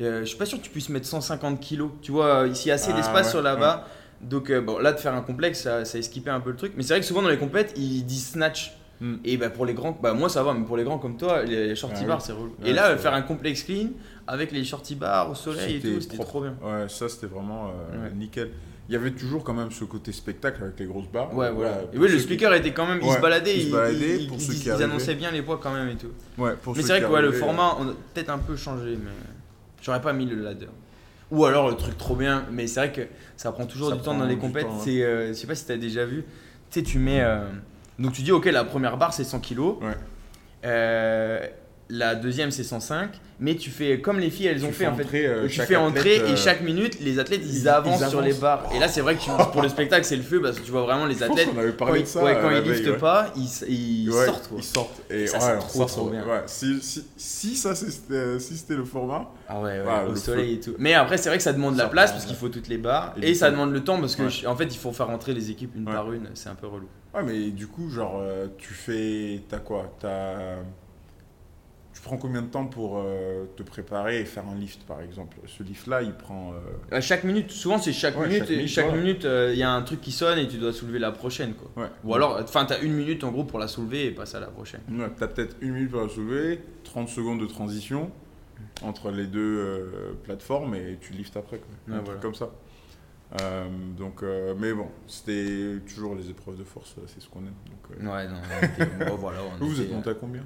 euh, 0.00 0.20
je 0.20 0.24
suis 0.26 0.36
pas 0.36 0.44
sûr 0.44 0.58
que 0.58 0.64
tu 0.64 0.70
puisses 0.70 0.90
mettre 0.90 1.06
150 1.06 1.60
kilos. 1.60 1.90
Tu 2.02 2.12
vois, 2.12 2.46
ici, 2.46 2.66
il 2.66 2.68
y 2.68 2.72
a 2.72 2.74
assez 2.74 2.90
Ah, 2.92 2.96
d'espace 2.96 3.26
ouais, 3.26 3.30
sur 3.30 3.42
la 3.42 3.56
barre. 3.56 3.86
Donc, 4.20 4.50
euh, 4.50 4.60
bon, 4.60 4.78
là, 4.78 4.92
de 4.92 4.98
faire 4.98 5.14
un 5.14 5.22
complexe, 5.22 5.62
ça, 5.62 5.84
ça 5.84 5.98
esquipait 5.98 6.30
un 6.30 6.40
peu 6.40 6.50
le 6.50 6.56
truc. 6.56 6.72
Mais 6.76 6.82
c'est 6.82 6.92
vrai 6.94 7.00
que 7.00 7.06
souvent, 7.06 7.22
dans 7.22 7.28
les 7.30 7.38
compètes, 7.38 7.72
ils 7.76 8.04
disent 8.04 8.28
snatch. 8.32 8.76
Hmm. 9.00 9.16
Et 9.24 9.36
bah, 9.36 9.50
pour 9.50 9.66
les 9.66 9.74
grands, 9.74 9.92
bah, 10.02 10.14
moi 10.14 10.30
ça 10.30 10.42
va, 10.42 10.54
mais 10.54 10.64
pour 10.64 10.76
les 10.78 10.84
grands 10.84 10.98
comme 10.98 11.18
toi, 11.18 11.42
les, 11.42 11.74
shorty 11.76 11.96
Ah 11.98 12.00
oui. 12.02 12.06
bars, 12.06 12.22
c'est 12.22 12.32
relou. 12.32 12.54
Ouais, 12.62 12.70
et 12.70 12.72
là, 12.72 12.96
faire 12.96 13.10
vrai. 13.10 13.20
un 13.20 13.22
complexe 13.22 13.62
clean 13.62 13.90
avec 14.26 14.52
les 14.52 14.64
shorty 14.64 14.94
bars 14.94 15.30
au 15.30 15.34
soleil 15.34 15.74
et 15.76 15.80
C'était 15.80 15.94
tout, 15.94 16.00
c'était 16.00 16.16
trop 16.24 16.40
bien. 16.40 16.54
Ouais, 16.62 16.88
ça 16.88 17.06
c'était 17.10 17.26
vraiment 17.26 17.68
euh, 17.68 18.04
Ouais. 18.04 18.14
nickel. 18.14 18.52
Il 18.88 18.92
y 18.92 18.96
avait 18.96 19.10
toujours 19.10 19.42
quand 19.42 19.52
même 19.54 19.70
ce 19.72 19.84
côté 19.84 20.12
spectacle 20.12 20.62
avec 20.62 20.78
les 20.78 20.86
grosses 20.86 21.08
barres. 21.08 21.34
Ouais, 21.34 21.50
voilà. 21.50 21.82
Et 21.92 21.98
oui, 21.98 22.08
le 22.08 22.14
qui- 22.16 22.20
speaker 22.22 22.54
était 22.54 22.72
quand 22.72 22.86
même. 22.86 22.98
Il 23.02 23.08
Ouais, 23.08 23.16
se 23.16 23.20
baladait, 23.20 23.56
il 23.56 23.66
se 23.66 23.72
baladait 23.72 24.20
il- 24.22 24.28
pour 24.28 24.36
il- 24.36 24.42
ceux 24.42 24.52
qui 24.54 24.66
ils 24.68 24.82
annonçaient 24.82 25.14
bien 25.16 25.30
les 25.32 25.42
poids 25.42 25.58
quand 25.60 25.72
même 25.72 25.88
et 25.88 25.96
tout. 25.96 26.12
Ouais, 26.38 26.52
pour 26.62 26.76
Mais 26.76 26.82
c'est 26.82 26.88
vrai 26.98 27.00
que 27.00 27.06
ouais, 27.12 27.22
le 27.22 27.32
format, 27.32 27.76
on 27.80 27.88
a 27.88 27.92
peut-être 28.14 28.30
un 28.30 28.38
peu 28.38 28.54
changé, 28.56 28.90
mais 29.02 29.10
j'aurais 29.82 30.00
pas 30.00 30.12
mis 30.12 30.26
le 30.26 30.36
ladder. 30.42 30.68
Ou 31.32 31.44
alors 31.44 31.68
le 31.68 31.74
truc 31.74 31.98
trop 31.98 32.14
bien, 32.14 32.44
mais 32.52 32.68
c'est 32.68 32.78
vrai 32.78 32.92
que 32.92 33.00
ça 33.36 33.50
prend 33.50 33.66
toujours 33.66 33.88
Ça 33.90 33.96
du 33.96 34.02
temps 34.02 34.16
dans 34.16 34.24
les 34.26 34.38
compètes. 34.38 34.66
temps, 34.66 34.76
ouais. 34.76 34.80
C'est, 34.84 35.02
euh, 35.02 35.28
je 35.28 35.32
sais 35.32 35.48
pas 35.48 35.56
si 35.56 35.66
tu 35.66 35.72
as 35.72 35.76
déjà 35.78 36.04
vu, 36.04 36.22
tu 36.70 36.78
sais, 36.78 36.82
tu 36.84 37.00
mets. 37.00 37.20
euh, 37.20 37.40
donc 37.98 38.12
tu 38.12 38.22
dis, 38.22 38.30
ok, 38.30 38.44
la 38.46 38.62
première 38.62 38.96
barre 38.96 39.12
c'est 39.12 39.24
100 39.24 39.40
kg, 39.40 39.58
Ouais. 39.82 39.96
La 41.88 42.14
deuxième 42.16 42.50
c'est 42.50 42.64
105, 42.64 43.10
mais 43.38 43.54
tu 43.54 43.70
fais 43.70 44.00
comme 44.00 44.18
les 44.18 44.30
filles 44.30 44.46
elles 44.46 44.64
ont 44.64 44.68
Tu 44.68 44.74
fait 44.74 44.86
en 44.88 44.96
fait. 44.96 45.04
entrer, 45.04 45.26
euh, 45.26 45.46
tu 45.46 45.60
fais 45.60 45.76
entrer 45.76 46.20
euh, 46.20 46.32
et 46.32 46.36
chaque 46.36 46.62
minute 46.62 46.98
les 47.00 47.18
athlètes 47.20 47.42
ils, 47.44 47.58
ils- 47.60 47.68
avancent, 47.68 48.00
ils 48.00 48.08
sur 48.08 48.20
les 48.20 48.32
barres. 48.32 48.64
Et 48.74 48.78
là 48.80 48.88
c'est 48.88 49.02
vrai 49.02 49.14
que 49.14 49.20
tu- 49.20 49.30
pour 49.52 49.62
le 49.62 49.68
spectacle 49.68 50.04
c'est 50.04 50.16
le 50.16 50.22
feu 50.22 50.40
parce 50.42 50.58
que 50.58 50.64
tu 50.64 50.70
vois 50.72 50.82
vraiment 50.82 51.06
les 51.06 51.22
athlètes. 51.22 51.48
qu'on 51.52 51.58
avait 51.58 51.70
Quand, 51.70 51.84
parlé 51.86 52.00
ils- 52.00 52.02
de 52.02 52.08
ça. 52.08 52.24
ouais, 52.24 52.34
euh, 52.34 52.42
quand 52.42 52.50
la 52.50 52.58
ils 52.58 52.64
liftent 52.72 52.86
ouais. 52.88 52.96
pas, 52.98 53.32
ils, 53.36 53.68
ils 53.72 54.10
Ouais, 54.10 54.24
sortent 54.26 54.48
quoi. 54.48 54.58
Ils 54.58 54.64
sortent. 54.64 55.00
Et 55.10 55.26
Ça, 55.28 55.38
c'est 55.38 55.56
on 55.78 55.86
trop, 55.86 56.10
bien. 56.10 56.24
Si, 56.46 56.80
si, 56.82 57.04
si 57.16 57.56
ça 57.56 57.74
c'était 57.76 58.14
euh, 58.14 58.38
si 58.40 58.56
c'était 58.56 58.74
le 58.74 58.84
format, 58.84 59.30
Ah 59.48 59.60
ouais, 59.60 59.80
Ouais, 59.80 60.06
au 60.08 60.10
le 60.10 60.16
soleil 60.16 60.54
et 60.54 60.60
tout. 60.60 60.74
Mais 60.78 60.94
après, 60.94 61.18
c'est 61.18 61.28
vrai 61.28 61.38
que 61.38 61.44
ça 61.44 61.52
demande 61.52 61.74
de 61.74 61.78
la 61.78 61.84
Ça 61.84 61.90
place 61.90 62.10
parce 62.12 62.24
qu'il 62.24 62.34
faut 62.36 62.48
toutes 62.48 62.66
les 62.68 62.78
barres 62.78 63.14
Et 63.22 63.30
et, 63.30 63.34
ça 63.34 63.50
demande 63.52 63.72
le 63.72 63.84
temps 63.84 64.00
parce 64.00 64.16
que 64.16 64.46
en 64.46 64.56
fait, 64.56 64.64
il 64.64 64.76
faut 64.78 64.90
faire 64.92 65.06
rentrer 65.06 65.34
les 65.34 65.50
équipes 65.52 65.76
une 65.76 65.84
par 65.84 66.12
une, 66.12 66.30
c'est 66.34 66.48
un 66.48 66.54
peu 66.56 66.66
relou. 66.66 66.88
Ouais, 67.14 67.22
mais 67.22 67.50
du 67.50 67.66
coup, 67.68 67.88
genre, 67.90 68.18
euh, 68.22 68.48
tu 68.58 68.74
fais. 68.74 69.42
T'as 69.48 69.58
quoi? 69.58 69.94
T'as. 70.00 70.56
Tu 72.06 72.10
prends 72.10 72.18
combien 72.18 72.42
de 72.42 72.46
temps 72.46 72.66
pour 72.66 72.98
euh, 72.98 73.46
te 73.56 73.64
préparer 73.64 74.20
et 74.20 74.24
faire 74.24 74.44
un 74.48 74.54
lift, 74.54 74.84
par 74.84 75.00
exemple? 75.00 75.38
Ce 75.48 75.64
lift-là, 75.64 76.02
il 76.02 76.12
prend. 76.12 76.52
euh, 76.52 76.58
À 76.96 77.00
chaque 77.00 77.24
minute, 77.24 77.50
souvent 77.50 77.78
c'est 77.78 77.92
chaque 77.92 78.16
Ouais, 78.16 78.28
minute, 78.28 78.44
chaque 78.68 78.92
minute, 78.92 79.22
chaque 79.22 79.24
euh, 79.24 79.50
il 79.52 79.58
y 79.58 79.64
a 79.64 79.72
un 79.72 79.82
truc 79.82 80.00
qui 80.00 80.12
sonne 80.12 80.38
et 80.38 80.46
tu 80.46 80.58
dois 80.58 80.72
soulever 80.72 81.00
la 81.00 81.10
prochaine 81.10 81.54
quoi. 81.54 81.82
Ouais. 81.82 81.90
Ou 82.04 82.14
alors, 82.14 82.38
enfin, 82.40 82.64
t'as 82.64 82.80
une 82.80 82.92
minute 82.92 83.24
en 83.24 83.32
gros 83.32 83.42
pour 83.42 83.58
la 83.58 83.66
soulever 83.66 84.06
et 84.06 84.10
passer 84.12 84.36
à 84.36 84.40
la 84.40 84.46
prochaine. 84.46 84.82
Ouais, 84.88 85.10
T'as 85.18 85.26
peut-être 85.26 85.56
une 85.60 85.72
minute 85.72 85.90
pour 85.90 86.00
la 86.02 86.08
soulever, 86.08 86.60
30 86.84 87.08
secondes 87.08 87.40
de 87.40 87.46
transition 87.46 88.12
entre 88.82 89.10
les 89.10 89.26
deux 89.26 89.40
euh, 89.58 90.12
plateformes 90.22 90.76
et 90.76 90.98
tu 91.00 91.12
liftes 91.12 91.36
après. 91.36 91.58
Quoi. 91.58 92.02
Truc 92.04 92.20
comme 92.20 92.36
ça. 92.36 92.50
Euh, 93.40 93.64
donc, 93.98 94.22
euh, 94.22 94.54
mais 94.56 94.72
bon, 94.72 94.86
c'était 95.08 95.80
toujours 95.92 96.14
les 96.14 96.30
épreuves 96.30 96.56
de 96.56 96.62
force, 96.62 96.94
euh, 96.98 97.02
c'est 97.08 97.20
ce 97.20 97.28
qu'on 97.28 97.40
aime. 97.40 97.46
Donc, 97.66 97.98
euh, 98.00 98.08
Ouais, 98.14 98.28
non, 98.28 98.36
on 98.38 98.64
était- 98.64 99.04
bon, 99.08 99.16
voilà, 99.16 99.38
on 99.42 99.64
Vous, 99.64 99.80
était, 99.80 99.90
êtes 99.90 99.96
monté 99.96 100.10
à 100.10 100.14
combien? 100.14 100.42
euh, 100.42 100.44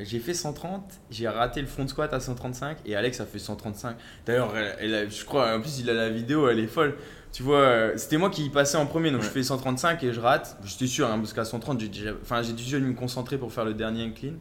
J'ai 0.00 0.18
fait 0.18 0.34
130, 0.34 0.82
j'ai 1.10 1.28
raté 1.28 1.60
le 1.60 1.66
front 1.66 1.86
squat 1.86 2.12
à 2.12 2.18
135 2.18 2.78
et 2.86 2.96
Alex 2.96 3.20
a 3.20 3.26
fait 3.26 3.38
135. 3.38 3.96
D'ailleurs, 4.26 4.56
elle- 4.56 4.76
elle 4.80 4.94
a- 4.94 5.08
je 5.08 5.24
crois, 5.24 5.54
en 5.56 5.60
plus, 5.60 5.78
il 5.80 5.90
a 5.90 5.94
la 5.94 6.08
vidéo, 6.08 6.48
elle 6.48 6.58
est 6.58 6.66
folle. 6.66 6.94
Tu 7.32 7.42
vois, 7.42 7.58
euh, 7.60 7.92
c'était 7.96 8.16
moi 8.16 8.30
qui 8.30 8.48
passais 8.48 8.76
en 8.78 8.86
premier, 8.86 9.10
donc 9.10 9.20
Ouais. 9.20 9.26
je 9.26 9.32
fais 9.32 9.42
135 9.42 10.02
et 10.02 10.12
je 10.12 10.20
rate. 10.20 10.56
J'étais 10.64 10.86
sûr, 10.86 11.06
hein, 11.10 11.18
parce 11.18 11.32
qu'à 11.32 11.44
130, 11.44 11.80
j'ai 11.80 11.88
déjà- 11.88 12.12
enfin, 12.22 12.42
j'ai 12.42 12.52
dû 12.54 12.78
me 12.78 12.94
concentrer 12.94 13.36
pour 13.38 13.52
faire 13.52 13.64
le 13.64 13.74
dernier 13.74 14.04
incline. 14.04 14.38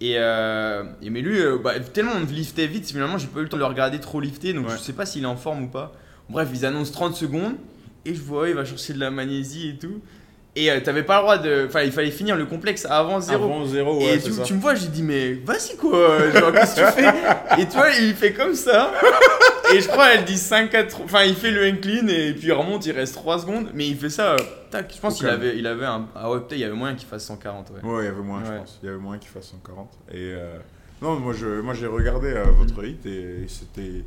Et, 0.00 0.14
euh, 0.18 0.84
et 1.02 1.10
mais 1.10 1.20
lui, 1.22 1.40
euh, 1.40 1.58
bah, 1.58 1.78
tellement 1.80 2.12
on 2.20 2.24
liftait 2.24 2.66
vite, 2.66 2.86
finalement, 2.88 3.18
j'ai 3.18 3.28
pas 3.28 3.40
eu 3.40 3.44
le 3.44 3.48
temps 3.48 3.56
de 3.56 3.62
le 3.62 3.66
regarder 3.68 3.98
trop 4.00 4.20
lifter, 4.20 4.52
donc 4.52 4.68
Ouais. 4.68 4.74
je 4.76 4.82
sais 4.82 4.92
pas 4.92 5.06
s'il 5.06 5.22
est 5.24 5.26
en 5.26 5.36
forme 5.36 5.64
ou 5.64 5.68
pas. 5.68 5.92
Bref, 6.28 6.48
ils 6.52 6.64
annoncent 6.66 6.92
30 6.92 7.14
secondes 7.16 7.54
et 8.04 8.14
je 8.14 8.20
vois, 8.20 8.48
il 8.48 8.54
va 8.54 8.64
chercher 8.64 8.94
de 8.94 9.00
la 9.00 9.10
magnésie 9.10 9.68
et 9.70 9.76
tout. 9.78 10.00
Et 10.54 10.70
euh, 10.70 10.80
t'avais 10.80 11.02
pas 11.02 11.16
le 11.16 11.22
droit 11.22 11.38
de. 11.38 11.64
Enfin, 11.66 11.80
il 11.82 11.92
fallait 11.92 12.10
finir 12.10 12.36
le 12.36 12.44
complexe 12.44 12.84
avant 12.84 13.20
0. 13.20 13.42
Avant 13.44 13.64
zéro, 13.64 14.00
Et 14.02 14.18
tu, 14.18 14.20
c'est 14.20 14.32
ça. 14.32 14.42
tu 14.42 14.52
me 14.52 14.60
vois, 14.60 14.74
j'ai 14.74 14.88
dit, 14.88 15.02
mais 15.02 15.32
vas-y 15.32 15.76
quoi, 15.78 16.30
genre 16.30 16.52
qu'est-ce 16.52 16.76
que 16.76 16.86
tu 16.86 16.92
fais? 17.02 17.08
Et 17.62 17.66
tu 17.66 17.76
vois, 17.76 17.90
il 17.90 18.14
fait 18.14 18.34
comme 18.34 18.54
ça. 18.54 18.92
Et 19.74 19.80
je 19.80 19.88
crois, 19.88 20.12
elle 20.14 20.24
dit 20.24 20.36
5, 20.36 20.68
4. 20.68 21.00
Enfin, 21.04 21.22
il 21.24 21.34
fait 21.34 21.50
le 21.50 21.64
incline 21.64 22.10
et 22.10 22.34
puis 22.34 22.48
il 22.48 22.52
remonte, 22.52 22.84
il 22.84 22.92
reste 22.92 23.14
3 23.14 23.38
secondes. 23.38 23.68
Mais 23.72 23.86
il 23.86 23.96
fait 23.96 24.10
ça, 24.10 24.32
euh, 24.34 24.38
tac. 24.70 24.92
Je 24.94 25.00
pense 25.00 25.16
qu'il 25.16 25.28
avait, 25.28 25.56
il 25.56 25.66
avait 25.66 25.86
un. 25.86 26.06
Ah 26.14 26.30
ouais, 26.30 26.40
peut-être 26.40 26.52
il 26.52 26.58
y 26.58 26.64
avait 26.64 26.74
moyen 26.74 26.96
qu'il 26.96 27.08
fasse 27.08 27.24
140. 27.24 27.70
Ouais. 27.70 27.90
Ouais, 27.90 28.02
il 28.02 28.04
y 28.04 28.08
avait 28.08 28.20
moins, 28.20 28.42
je 28.44 28.52
pense. 28.52 28.78
Il 28.82 28.86
y 28.86 28.88
avait 28.90 28.98
moins 28.98 29.16
qu'il 29.16 29.30
fasse 29.30 29.46
140. 29.46 29.90
Et 30.10 30.16
euh, 30.16 30.58
non, 31.00 31.18
moi, 31.18 31.32
je, 31.32 31.62
moi, 31.62 31.72
j'ai 31.72 31.86
regardé 31.86 32.28
euh, 32.28 32.44
votre 32.44 32.84
hit 32.84 33.06
et, 33.06 33.46
c'était. 33.48 34.04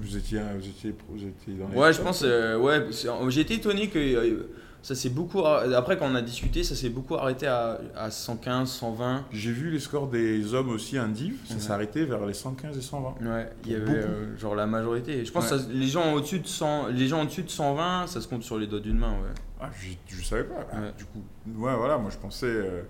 Vous 0.00 0.16
étiez, 0.16 0.40
vous 0.58 0.66
étiez, 0.66 0.94
vous 1.08 1.18
étiez 1.18 1.54
dans 1.54 1.68
les 1.68 1.76
Ouais, 1.78 1.92
je 1.92 2.00
pense. 2.00 2.22
euh, 2.24 2.56
ouais, 2.56 2.86
j'ai 3.28 3.40
été 3.42 3.54
étonné 3.54 3.88
que. 3.88 4.46
Ça 4.86 4.94
s'est 4.94 5.08
beaucoup. 5.10 5.44
Après, 5.44 5.98
quand 5.98 6.06
on 6.08 6.14
a 6.14 6.22
discuté, 6.22 6.62
ça 6.62 6.76
s'est 6.76 6.90
beaucoup 6.90 7.16
arrêté 7.16 7.48
à, 7.48 7.80
à 7.96 8.12
115, 8.12 8.70
120. 8.70 9.24
J'ai 9.32 9.50
vu 9.50 9.70
les 9.72 9.80
scores 9.80 10.06
des 10.06 10.54
hommes 10.54 10.68
aussi 10.70 10.96
indiv, 10.96 11.40
ça 11.44 11.54
Ouais. 11.54 11.60
s'est 11.60 11.70
arrêté 11.72 12.04
vers 12.04 12.24
les 12.24 12.34
115 12.34 12.78
et 12.78 12.80
120. 12.80 13.14
Ouais, 13.28 13.50
il 13.64 13.72
y 13.72 13.74
avait 13.74 13.90
euh, 13.90 14.36
genre 14.38 14.54
la 14.54 14.66
majorité. 14.66 15.24
Je 15.24 15.32
pense 15.32 15.50
Ouais. 15.50 15.56
que 15.56 15.62
ça- 15.64 15.68
les 15.72 15.88
gens 15.88 16.12
au-dessus 16.14 16.38
de 16.38 16.46
100, 16.46 16.86
les 16.86 17.08
gens 17.08 17.22
au-dessus 17.22 17.42
de 17.42 17.48
120, 17.50 18.06
ça 18.06 18.20
se 18.20 18.28
compte 18.28 18.44
sur 18.44 18.58
les 18.58 18.68
doigts 18.68 18.78
d'une 18.78 18.96
main, 18.98 19.10
ouais. 19.14 19.34
Ah, 19.60 19.70
je, 19.76 19.88
je 20.16 20.22
savais 20.24 20.44
pas. 20.44 20.54
Ouais. 20.54 20.92
Du 20.96 21.04
coup, 21.06 21.18
ouais, 21.64 21.74
voilà, 21.74 21.98
moi 21.98 22.10
je 22.12 22.18
pensais 22.18 22.46
euh, 22.46 22.82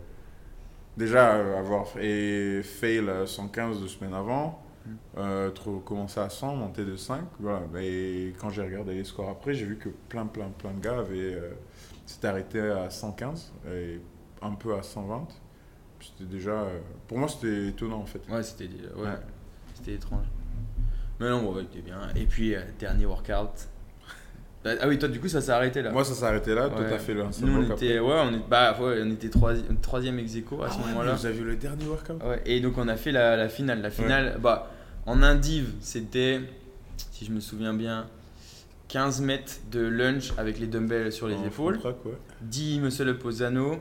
déjà 0.99 1.36
euh, 1.36 1.59
avoir 1.59 1.88
fait 1.88 2.62
fail 2.62 3.09
à 3.09 3.26
115 3.26 3.80
deux 3.80 3.88
semaines 3.88 4.12
avant, 4.12 4.62
Mm. 4.84 4.90
euh, 5.18 5.51
trop- 5.51 5.78
commencer 5.80 6.20
à 6.20 6.28
100, 6.28 6.55
monter 6.57 6.84
de 6.84 6.94
5. 6.97 7.22
Voilà. 7.40 7.62
Et 7.80 8.34
quand 8.38 8.51
j'ai 8.51 8.62
regardé 8.62 8.94
les 8.94 9.05
scores 9.05 9.30
après, 9.30 9.55
j'ai 9.55 9.64
vu 9.64 9.76
que 9.78 9.88
plein, 10.11 10.26
plein, 10.26 10.49
plein 10.59 10.72
de 10.72 10.80
gars 10.80 10.99
avaient 10.99 11.34
euh, 11.34 11.51
s'étaient 12.07 12.28
arrêtés 12.28 12.61
à 12.61 12.88
115 12.90 13.52
et 13.70 14.00
un 14.42 14.52
peu 14.54 14.74
à 14.74 14.82
120. 14.82 15.28
C'était 16.00 16.24
déjà. 16.30 16.50
euh, 16.52 16.78
pour 17.09 17.18
moi, 17.18 17.28
c'était 17.28 17.68
étonnant 17.68 17.98
en 18.00 18.07
fait. 18.07 18.20
Ouais, 18.30 18.42
c'était 18.42 18.64
ouais, 18.96 19.02
Ouais. 19.04 19.09
c'était 19.74 19.94
étrange. 19.94 20.26
Mais 21.18 21.28
non, 21.30 21.42
bon, 21.42 21.54
ouais, 21.54 21.62
c'était 21.70 21.82
bien. 21.84 21.98
Et 22.14 22.26
puis, 22.26 22.54
euh, 22.54 22.61
dernier 22.78 23.07
workout. 23.07 23.68
Ah 24.64 24.88
oui, 24.88 24.98
toi, 24.98 25.09
du 25.09 25.20
coup, 25.20 25.28
ça 25.28 25.40
s'est 25.40 25.52
arrêté 25.52 25.80
là. 25.80 25.92
Moi, 25.92 26.04
ça 26.04 26.12
s'est 26.12 26.24
arrêté 26.26 26.52
là. 26.54 26.68
Toi, 26.68 26.80
Ouais. 26.80 26.90
t'as 26.90 26.98
fait 26.98 27.14
le 27.14 27.22
Nous, 27.40 27.57
on 27.57 27.72
était, 27.74 28.00
ouais, 28.00 28.20
on, 28.24 28.34
est, 28.34 28.48
bah, 28.48 28.76
ouais, 28.80 29.00
on 29.04 29.11
était 29.12 29.28
troisi- 29.28 29.62
troisième 29.80 30.18
ex 30.18 30.34
aequo 30.34 30.61
à 30.62 30.68
ce 30.68 30.74
Ah 30.74 30.82
ouais, 30.82 30.88
moment-là. 30.88 31.14
Vous 31.14 31.24
avez 31.26 31.34
vu 31.38 31.44
le 31.44 31.54
dernier 31.57 31.84
workout 31.86 32.20
Ouais, 32.24 32.42
et 32.46 32.61
donc, 32.61 32.76
on 32.76 32.88
a 32.88 32.96
fait 32.96 33.12
la, 33.12 33.36
la 33.36 33.48
finale. 33.48 33.80
La 33.80 33.90
finale, 33.90 34.38
bah, 34.40 34.70
en 35.07 35.22
indiv, 35.22 35.72
c'était, 35.80 36.40
si 37.12 37.24
je 37.24 37.30
me 37.30 37.38
souviens 37.38 37.74
bien, 37.74 38.07
15 38.89 39.20
mètres 39.20 39.55
de 39.70 39.80
lunge 39.80 40.32
avec 40.39 40.59
les 40.59 40.66
dumbbells 40.66 41.12
sur 41.12 41.26
les 41.28 41.34
En 41.34 41.45
épaules. 41.45 41.74
front 41.78 41.93
track, 41.93 42.05
ouais. 42.07 42.18
10 42.43 42.80
muscle 42.80 43.09
up 43.09 43.24
aux 43.24 43.43
anneaux, 43.43 43.76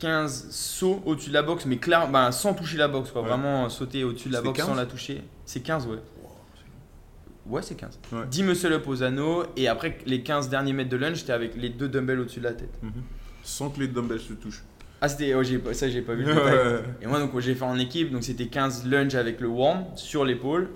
15 0.00 0.48
sauts 0.50 1.02
au-dessus 1.04 1.28
de 1.28 1.34
la 1.34 1.42
boxe, 1.42 1.66
mais 1.66 1.76
clair, 1.76 2.08
bah, 2.10 2.32
sans 2.32 2.54
toucher 2.54 2.78
la 2.78 2.88
boxe, 2.88 3.10
quoi. 3.10 3.22
Ouais. 3.22 3.28
Vraiment 3.28 3.66
euh, 3.66 3.68
sauter 3.68 4.02
au-dessus 4.04 4.28
de 4.28 4.34
la 4.34 4.40
boxe 4.42 4.60
sans 4.60 4.68
15? 4.68 4.76
la 4.76 4.86
toucher. 4.86 5.22
C'est 5.44 5.60
15, 5.60 5.86
ouais. 5.86 5.98
Ouais, 7.46 7.62
c'est 7.62 7.74
15. 7.74 7.98
Ouais. 8.12 8.20
10 8.30 8.42
muscle 8.44 8.72
up 8.72 8.86
aux 8.86 9.02
anneaux 9.02 9.44
et 9.56 9.66
après 9.68 9.98
les 10.06 10.22
15 10.22 10.48
derniers 10.48 10.72
mètres 10.72 10.90
de 10.90 10.96
lunge, 10.96 11.16
j'étais 11.18 11.32
avec 11.32 11.56
les 11.56 11.68
deux 11.68 11.88
dumbbells 11.88 12.20
au-dessus 12.20 12.38
de 12.40 12.44
la 12.44 12.52
tête. 12.52 12.72
Sans 13.42 13.70
que 13.70 13.80
les 13.80 13.88
dumbbells 13.88 14.20
se 14.20 14.34
touchent. 14.34 14.62
Ah, 15.02 15.08
c'était. 15.08 15.34
oh, 15.34 15.42
ça, 15.72 15.88
j'ai 15.88 16.02
pas 16.02 16.14
vu 16.14 16.24
le 16.24 16.34
détail. 16.34 16.82
Et 17.02 17.06
moi, 17.06 17.18
donc, 17.18 17.38
j'ai 17.40 17.54
fait 17.54 17.64
en 17.64 17.78
équipe, 17.78 18.12
donc 18.12 18.22
c'était 18.22 18.46
15 18.46 18.86
lunges 18.86 19.14
avec 19.14 19.40
le 19.40 19.48
warm 19.48 19.84
sur 19.96 20.24
l'épaule, 20.26 20.68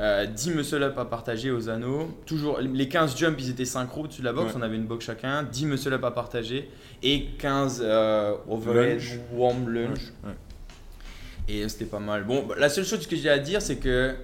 euh, 0.00 0.24
10 0.26 0.50
muscle 0.54 0.82
up 0.82 0.98
à 0.98 1.04
partager 1.04 1.50
aux 1.50 1.68
anneaux. 1.68 2.08
Toujours, 2.26 2.58
les 2.60 2.88
15 2.88 3.16
jumps, 3.16 3.36
ils 3.38 3.50
étaient 3.50 3.64
synchro 3.66 4.04
au-dessus 4.04 4.22
de 4.22 4.26
la 4.26 4.32
box, 4.32 4.52
Ouais. 4.54 4.58
on 4.58 4.62
avait 4.62 4.76
une 4.76 4.86
box 4.86 5.04
chacun, 5.04 5.42
10 5.42 5.66
muscle 5.66 5.92
up 5.92 6.02
à 6.04 6.10
partager 6.10 6.68
et 7.02 7.26
15 7.38 7.80
euh, 7.84 8.34
overhead 8.48 8.94
Lunge. 8.98 9.18
warm 9.32 9.68
lunge. 9.68 10.12
Ouais. 10.24 10.32
Et 11.48 11.68
c'était 11.68 11.84
pas 11.84 11.98
mal. 11.98 12.24
Bon, 12.24 12.44
bah, 12.48 12.54
la 12.58 12.68
seule 12.68 12.84
chose 12.84 13.06
que 13.06 13.14
j'ai 13.16 13.28
à 13.30 13.38
dire, 13.38 13.60
c'est 13.60 13.76
que 13.76 14.14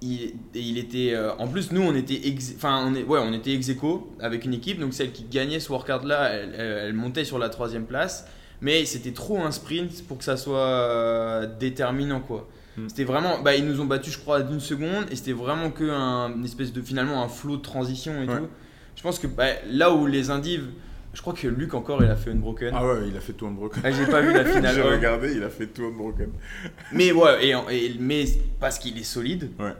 il, 0.00 0.34
il 0.54 0.78
était. 0.78 1.12
euh, 1.14 1.32
en 1.38 1.46
plus, 1.48 1.70
nous, 1.72 1.82
on 1.82 1.94
était 1.94 2.26
ex, 2.28 2.52
enfin, 2.56 2.84
on 2.86 2.94
est, 2.94 3.04
ouais, 3.04 3.20
on 3.22 3.32
était 3.32 3.52
ex 3.54 3.68
aequo 3.68 4.10
avec 4.20 4.44
une 4.44 4.52
équipe. 4.54 4.78
Donc, 4.80 4.94
celle 4.94 5.12
qui 5.12 5.24
gagnait 5.24 5.60
ce 5.60 5.70
workout-là, 5.72 6.30
elle, 6.30 6.54
elle- 6.58 6.92
montait 6.94 7.24
sur 7.24 7.38
la 7.38 7.48
troisième 7.48 7.84
place. 7.86 8.26
Mais 8.60 8.84
c'était 8.84 9.12
trop 9.12 9.40
un 9.42 9.50
sprint 9.52 10.04
pour 10.06 10.18
que 10.18 10.24
ça 10.24 10.36
soit 10.36 10.58
euh, 10.58 11.46
déterminant, 11.58 12.20
quoi. 12.20 12.48
Hmm. 12.76 12.88
C'était 12.88 13.04
vraiment. 13.04 13.40
Bah, 13.42 13.54
ils 13.54 13.66
nous 13.66 13.80
ont 13.80 13.84
battu, 13.84 14.10
je 14.10 14.18
crois, 14.18 14.42
d'une 14.42 14.60
seconde. 14.60 15.06
Et 15.10 15.16
c'était 15.16 15.32
vraiment 15.32 15.70
que 15.70 15.84
un, 15.90 16.34
une 16.36 16.44
espèce 16.44 16.72
de. 16.72 16.80
Finalement, 16.82 17.22
un 17.22 17.28
flow 17.28 17.56
de 17.58 17.62
transition 17.62 18.12
et 18.22 18.26
Ouais. 18.28 18.38
tout. 18.38 18.48
Je 18.96 19.02
pense 19.02 19.18
que 19.18 19.26
bah, 19.26 19.46
là 19.70 19.92
où 19.92 20.06
les 20.06 20.30
indives. 20.30 20.66
Je 21.14 21.20
crois 21.20 21.34
que 21.34 21.46
Luc 21.46 21.74
encore, 21.74 22.02
il 22.02 22.08
a 22.10 22.16
fait 22.16 22.30
une 22.30 22.40
broken. 22.40 22.72
Ah 22.74 22.86
ouais, 22.86 23.00
il 23.08 23.14
a 23.14 23.20
fait 23.20 23.34
tout 23.34 23.46
unbroken. 23.46 23.82
Ah, 23.84 23.90
J'ai 23.90 24.06
pas 24.06 24.22
vu 24.22 24.32
la 24.32 24.44
finale. 24.46 24.74
J'ai 24.74 24.80
regardé, 24.80 25.32
il 25.34 25.42
a 25.42 25.50
fait 25.50 25.66
tout 25.66 25.84
unbroken. 25.84 26.30
Mais 26.92 27.12
ouais, 27.12 27.46
et, 27.48 27.50
et- 27.70 27.96
mais 28.00 28.24
parce 28.58 28.78
qu'il 28.78 28.96
est 28.96 29.02
solide. 29.02 29.50
Ouais. 29.58 29.72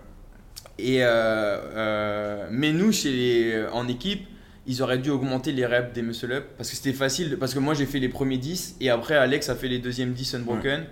Et 0.78 1.02
euh, 1.02 1.06
euh, 1.08 2.48
mais 2.50 2.72
nous, 2.72 2.92
chez 2.92 3.10
les, 3.10 3.64
en 3.72 3.88
équipe, 3.88 4.26
ils 4.66 4.82
auraient 4.82 4.98
dû 4.98 5.08
augmenter 5.08 5.52
les 5.52 5.64
reps 5.64 5.94
des 5.94 6.02
muscle 6.02 6.30
up 6.32 6.44
parce 6.58 6.68
que 6.70 6.76
c'était 6.76 6.92
facile. 6.92 7.38
Parce 7.38 7.54
que 7.54 7.58
moi, 7.60 7.72
j'ai 7.72 7.86
fait 7.86 7.98
les 7.98 8.08
premiers 8.10 8.36
10 8.38 8.76
et 8.82 8.90
après, 8.90 9.14
Alex 9.16 9.48
a 9.48 9.54
fait 9.54 9.68
les 9.68 9.78
deuxièmes 9.78 10.12
10 10.12 10.34
unbroken. 10.34 10.84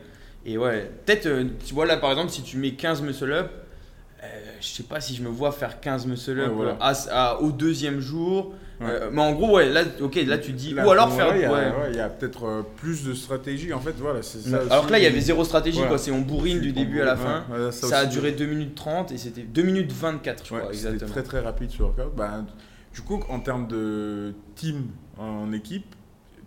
Et 0.47 0.57
ouais, 0.59 0.91
peut-être, 1.05 1.27
euh, 1.27 1.45
tu 1.67 1.75
vois 1.75 1.87
là 1.87 1.97
par 1.97 2.11
exemple, 2.11 2.31
si 2.31 2.43
tu 2.43 2.57
mets 2.57 2.73
15 2.73 3.03
muscle 3.03 3.31
up, 3.33 3.51
euh, 4.23 4.27
je 4.61 4.67
sais 4.67 4.83
pas 4.85 5.01
si 5.01 5.15
je 5.15 5.23
me 5.23 5.29
vois 5.29 5.53
faire 5.53 5.81
15 5.81 6.07
muscle 6.07 6.39
up 6.41 6.49
Ouais, 6.49 6.55
voilà. 6.55 6.77
à- 6.81 6.93
à- 7.11 7.41
au 7.41 7.51
deuxième 7.53 8.01
jour. 8.01 8.55
Ouais. 8.81 8.87
Euh, 8.89 9.11
mais 9.13 9.21
en 9.21 9.33
gros, 9.33 9.57
ouais, 9.57 9.69
là, 9.69 9.83
ok, 10.01 10.15
là 10.27 10.39
tu 10.39 10.53
dis. 10.53 10.73
Là, 10.73 10.87
ou 10.87 10.91
alors 10.91 11.13
faire. 11.13 11.37
Il 11.37 11.43
y 11.43 11.45
a, 11.45 11.53
ouais. 11.53 11.59
ouais, 11.67 11.91
il 11.91 11.97
y 11.97 12.01
a 12.01 12.09
peut-être 12.09 12.45
euh, 12.47 12.63
plus 12.77 13.05
de 13.05 13.13
stratégie. 13.13 13.75
En 13.75 13.81
fait, 13.81 13.93
voilà, 13.99 14.23
c'est 14.23 14.39
ça. 14.41 14.57
Alors 14.57 14.79
aussi. 14.79 14.87
que 14.87 14.93
là, 14.93 14.99
il 14.99 15.03
y 15.05 15.07
avait 15.07 15.21
zéro 15.21 15.45
stratégie, 15.45 15.77
Voilà. 15.77 15.91
quoi. 15.91 15.99
C'est 15.99 16.11
on 16.11 16.23
bourrine 16.23 16.61
du 16.61 16.73
début 16.73 17.03
à 17.03 17.05
la 17.05 17.17
fin. 17.17 17.45
Ça 17.73 17.99
a 17.99 18.07
duré 18.07 18.33
2 18.33 18.47
minutes 18.47 18.75
30 18.75 19.13
et 19.13 19.19
c'était 19.19 19.43
2 19.43 19.61
minutes 19.63 19.93
24, 19.93 20.43
je 20.45 20.49
crois, 20.49 20.61
c'était 20.73 20.75
exactement. 20.95 21.11
très 21.11 21.23
très 21.23 21.41
rapide 21.41 21.71
ce 21.71 21.83
workout. 21.83 22.15
Bah, 22.17 22.43
du 22.95 23.03
coup, 23.03 23.21
en 23.29 23.41
termes 23.41 23.69
de 23.69 24.33
team 24.55 24.87
en 25.19 25.53
équipe, 25.53 25.95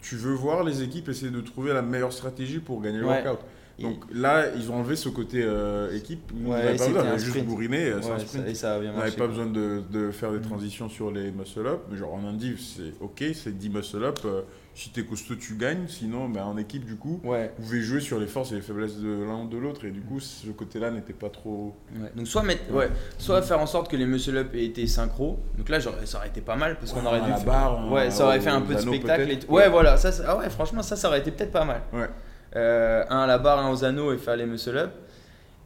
tu 0.01 0.15
veux 0.15 0.33
voir 0.33 0.63
les 0.63 0.81
équipes 0.81 1.09
essayer 1.09 1.31
de 1.31 1.39
trouver 1.41 1.71
la 1.71 1.83
meilleure 1.83 2.11
stratégie 2.13 2.57
pour 2.59 2.81
gagner 2.81 2.97
le 2.97 3.05
workout. 3.05 3.39
Donc 3.83 4.03
là, 4.11 4.45
ils 4.55 4.71
ont 4.71 4.75
enlevé 4.75 4.95
ce 4.95 5.09
côté 5.09 5.41
euh, 5.43 5.95
équipe. 5.95 6.31
Nous, 6.33 6.49
Ouais, 6.51 6.57
on 6.61 6.63
n'avait 6.63 6.77
pas 6.77 6.87
besoin, 6.87 7.03
on 7.03 7.07
avait 7.07 7.19
juste 7.19 7.45
bourriné, 7.45 7.83
euh, 7.85 7.95
Ouais, 7.97 8.01
ça- 8.25 8.39
et 8.47 8.55
ça 8.55 8.75
a 8.75 8.79
bien 8.79 8.93
On 8.95 8.97
n'avait 8.99 9.11
pas 9.11 9.27
besoin 9.27 9.45
de, 9.45 9.81
de 9.91 10.11
faire 10.11 10.31
des 10.31 10.37
Mhm. 10.39 10.43
transitions 10.45 10.89
sur 10.89 11.11
les 11.11 11.31
muscle-up. 11.31 11.81
Mais 11.91 11.97
genre 11.97 12.13
en 12.13 12.25
indiv, 12.27 12.59
c'est 12.59 12.93
ok, 13.01 13.23
c'est 13.33 13.57
10 13.57 13.69
muscle-up. 13.69 14.19
euh, 14.25 14.41
si 14.75 14.89
t'es 14.89 15.03
costaud, 15.03 15.35
tu 15.35 15.53
gagnes. 15.53 15.85
Sinon, 15.87 16.27
bah, 16.29 16.47
en 16.47 16.57
équipe, 16.57 16.83
du 16.83 16.95
coup, 16.95 17.19
Ouais. 17.23 17.51
vous 17.59 17.63
pouvez 17.65 17.81
jouer 17.81 17.99
sur 17.99 18.19
les 18.19 18.25
forces 18.25 18.53
et 18.53 18.55
les 18.55 18.61
faiblesses 18.61 18.97
de 18.97 19.23
l'un 19.23 19.43
ou 19.43 19.47
de 19.47 19.57
l'autre. 19.57 19.85
Et 19.85 19.91
du 19.91 20.01
coup, 20.01 20.19
ce 20.19 20.47
côté-là 20.49 20.89
n'était 20.89 21.13
pas 21.13 21.29
trop. 21.29 21.75
Donc 22.15 22.25
soit 22.27 22.41
mettre, 22.41 22.71
ouais, 22.73 22.89
soit 23.19 23.43
faire 23.43 23.59
en 23.59 23.67
sorte 23.67 23.91
que 23.91 23.95
les 23.97 24.07
muscle 24.07 24.35
up 24.35 24.55
aient 24.55 24.65
été 24.65 24.87
synchro. 24.87 25.37
Donc 25.59 25.69
là, 25.69 25.79
j'aurais- 25.79 26.07
ça 26.07 26.17
aurait 26.17 26.29
été 26.29 26.41
pas 26.41 26.55
mal 26.55 26.77
parce 26.79 26.91
qu'on 26.91 27.05
aurait 27.05 27.21
dû 27.21 27.29
la 27.29 27.35
faire- 27.37 27.45
barre, 27.45 27.91
Ouais, 27.91 28.07
hein, 28.07 28.09
ça 28.09 28.25
aurait 28.25 28.39
fait 28.39 28.49
un 28.49 28.61
peu 28.61 28.73
de 28.73 28.79
spectacle. 28.79 29.29
Ouais, 29.47 29.69
voilà. 29.69 29.95
Ça, 29.97 30.11
ça- 30.11 30.23
ah 30.27 30.37
ouais, 30.39 30.49
franchement, 30.49 30.81
ça, 30.81 30.95
ça 30.95 31.07
aurait 31.07 31.19
été 31.19 31.29
peut-être 31.29 31.51
pas 31.51 31.65
mal. 31.65 31.81
Ouais. 31.93 32.09
Euh, 32.55 33.03
un 33.09 33.19
à 33.21 33.27
la 33.27 33.37
barre, 33.37 33.59
un 33.65 33.71
aux 33.71 33.83
anneaux 33.83 34.13
et 34.13 34.17
faire 34.17 34.35
les 34.35 34.45
muscle 34.45 34.77
up. 34.77 34.91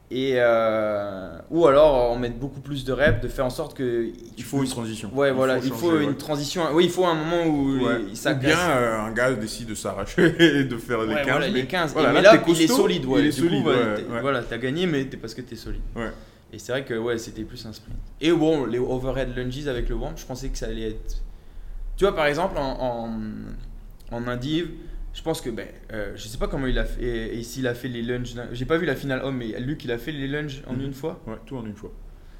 Et 0.09 0.35
euh, 0.37 1.37
ou 1.51 1.67
alors 1.67 2.11
en 2.11 2.15
mettre 2.15 2.37
beaucoup 2.37 2.61
plus 2.61 2.85
de 2.85 2.93
reps, 2.93 3.19
de 3.21 3.27
faire 3.27 3.45
en 3.45 3.49
sorte 3.49 3.75
que 3.75 4.09
Il 4.37 4.43
faut 4.45 4.63
une 4.63 4.69
transition. 4.69 5.11
Ouais, 5.13 5.31
voilà, 5.31 5.57
il 5.57 5.63
faut 5.69 5.91
changer, 5.91 6.03
une 6.03 6.09
ouais. 6.11 6.15
transition. 6.15 6.63
Oui, 6.73 6.85
il 6.85 6.89
faut 6.89 7.05
un 7.05 7.13
moment 7.13 7.43
où 7.45 7.85
Ouais. 7.85 7.99
les- 8.07 8.15
ça 8.15 8.31
Ou 8.31 8.35
bien 8.37 8.57
euh, 8.57 9.01
un 9.01 9.11
gars 9.11 9.33
décide 9.33 9.67
de 9.67 9.75
s'arracher 9.75 10.33
et 10.39 10.63
de 10.63 10.77
faire 10.77 11.01
les 11.01 11.09
Ouais, 11.13 11.23
15. 11.23 11.27
voilà, 11.31 11.47
mais 11.47 11.53
les 11.61 11.67
15. 11.67 11.91
voilà, 11.91 12.11
Et 12.11 12.13
mais 12.13 12.21
là, 12.21 12.31
là, 12.35 12.37
t'es 12.37 12.51
il 12.53 12.61
est 12.61 12.67
solide. 12.67 13.03
Ouais. 13.05 13.19
il 13.19 13.25
est 13.27 13.29
coup, 13.31 13.47
solide, 13.49 13.65
ouais. 13.67 14.21
Voilà, 14.21 14.41
t'as 14.43 14.57
gagné, 14.57 14.85
mais 14.85 15.03
t'es 15.05 15.17
parce 15.17 15.33
que 15.33 15.41
t'es 15.41 15.57
solide. 15.57 15.81
Ouais. 15.93 16.11
Et 16.53 16.57
c'est 16.59 16.71
vrai 16.71 16.85
que 16.85 16.93
ouais, 16.93 17.17
c'était 17.17 17.43
plus 17.43 17.65
un 17.65 17.73
sprint. 17.73 17.97
Et 18.21 18.31
bon, 18.31 18.65
les 18.65 18.79
overhead 18.79 19.35
lunges 19.35 19.67
avec 19.67 19.89
le 19.89 19.95
warm, 19.95 20.13
je 20.17 20.25
pensais 20.25 20.47
que 20.47 20.57
ça 20.57 20.67
allait 20.67 20.91
être. 20.91 21.17
Tu 21.97 22.05
vois, 22.05 22.15
par 22.15 22.27
exemple, 22.27 22.57
en, 22.57 22.77
en, 22.79 24.15
en 24.15 24.27
indiv, 24.29 24.69
je 25.13 25.21
pense 25.21 25.41
que, 25.41 25.49
ben, 25.49 25.67
euh, 25.93 26.11
je 26.15 26.27
sais 26.27 26.37
pas 26.37 26.47
comment 26.47 26.67
il 26.67 26.77
a 26.77 26.85
fait, 26.85 27.35
et 27.35 27.43
s'il 27.43 27.65
a 27.67 27.73
fait 27.73 27.87
les 27.87 28.01
lunges. 28.03 28.35
J'ai 28.51 28.65
pas 28.65 28.77
vu 28.77 28.85
la 28.85 28.95
finale 28.95 29.21
homme, 29.23 29.37
mais 29.37 29.59
Luc, 29.59 29.83
il 29.83 29.91
a 29.91 29.97
fait 29.97 30.11
les 30.11 30.27
lunges 30.27 30.61
en 30.67 30.73
Mhm. 30.73 30.81
une 30.81 30.93
fois? 30.93 31.21
Ouais, 31.25 31.35
tout 31.45 31.57
en 31.57 31.65
une 31.65 31.75
fois. 31.75 31.91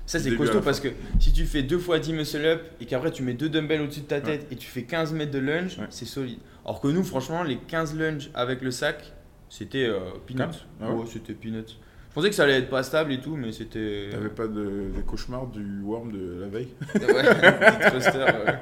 Ça, 0.05 0.19
c'est 0.19 0.33
costaud 0.35 0.61
parce 0.61 0.79
que 0.79 0.87
si 1.19 1.33
tu 1.33 1.45
fais 1.45 1.63
deux 1.63 1.79
fois 1.79 1.99
10 1.99 2.13
muscle 2.13 2.45
up 2.45 2.61
et 2.79 2.85
qu'après 2.85 3.11
tu 3.11 3.23
mets 3.23 3.33
deux 3.33 3.49
dumbbells 3.49 3.81
au-dessus 3.81 3.99
de 4.01 4.05
ta 4.05 4.21
tête 4.21 4.47
et 4.51 4.55
tu 4.55 4.65
fais 4.67 4.83
15 4.83 5.11
mètres 5.13 5.31
de 5.33 5.39
lunge, 5.39 5.77
Ouais. 5.79 5.87
c'est 5.89 6.05
solide. 6.05 6.39
Alors 6.63 6.79
que 6.79 6.87
nous, 6.87 7.03
franchement, 7.03 7.43
les 7.43 7.57
15 7.57 7.93
lunges 7.97 8.29
avec 8.33 8.61
le 8.61 8.71
sac, 8.71 9.11
c'était 9.49 9.85
euh, 9.85 9.99
peanuts. 10.25 10.43
Ah 10.81 10.91
ouais 10.91 11.01
ouais, 11.01 11.05
c'était 11.11 11.33
peanuts. 11.33 11.75
Pensais 12.17 12.29
que 12.29 12.35
ça 12.35 12.45
allait 12.45 12.57
être 12.57 12.69
pas 12.71 12.81
stable 12.81 13.11
et 13.13 13.19
tout, 13.19 13.35
mais 13.35 13.51
c'était. 13.51 14.07
T'avais 14.09 14.29
pas 14.29 14.47
de, 14.47 14.89
des 14.95 15.03
cauchemars 15.05 15.45
du 15.45 15.81
worm 15.83 16.11
de 16.11 16.41
la 16.41 16.47
veille 16.47 16.69
Ouais, 16.95 17.13
ouais. 17.13 18.53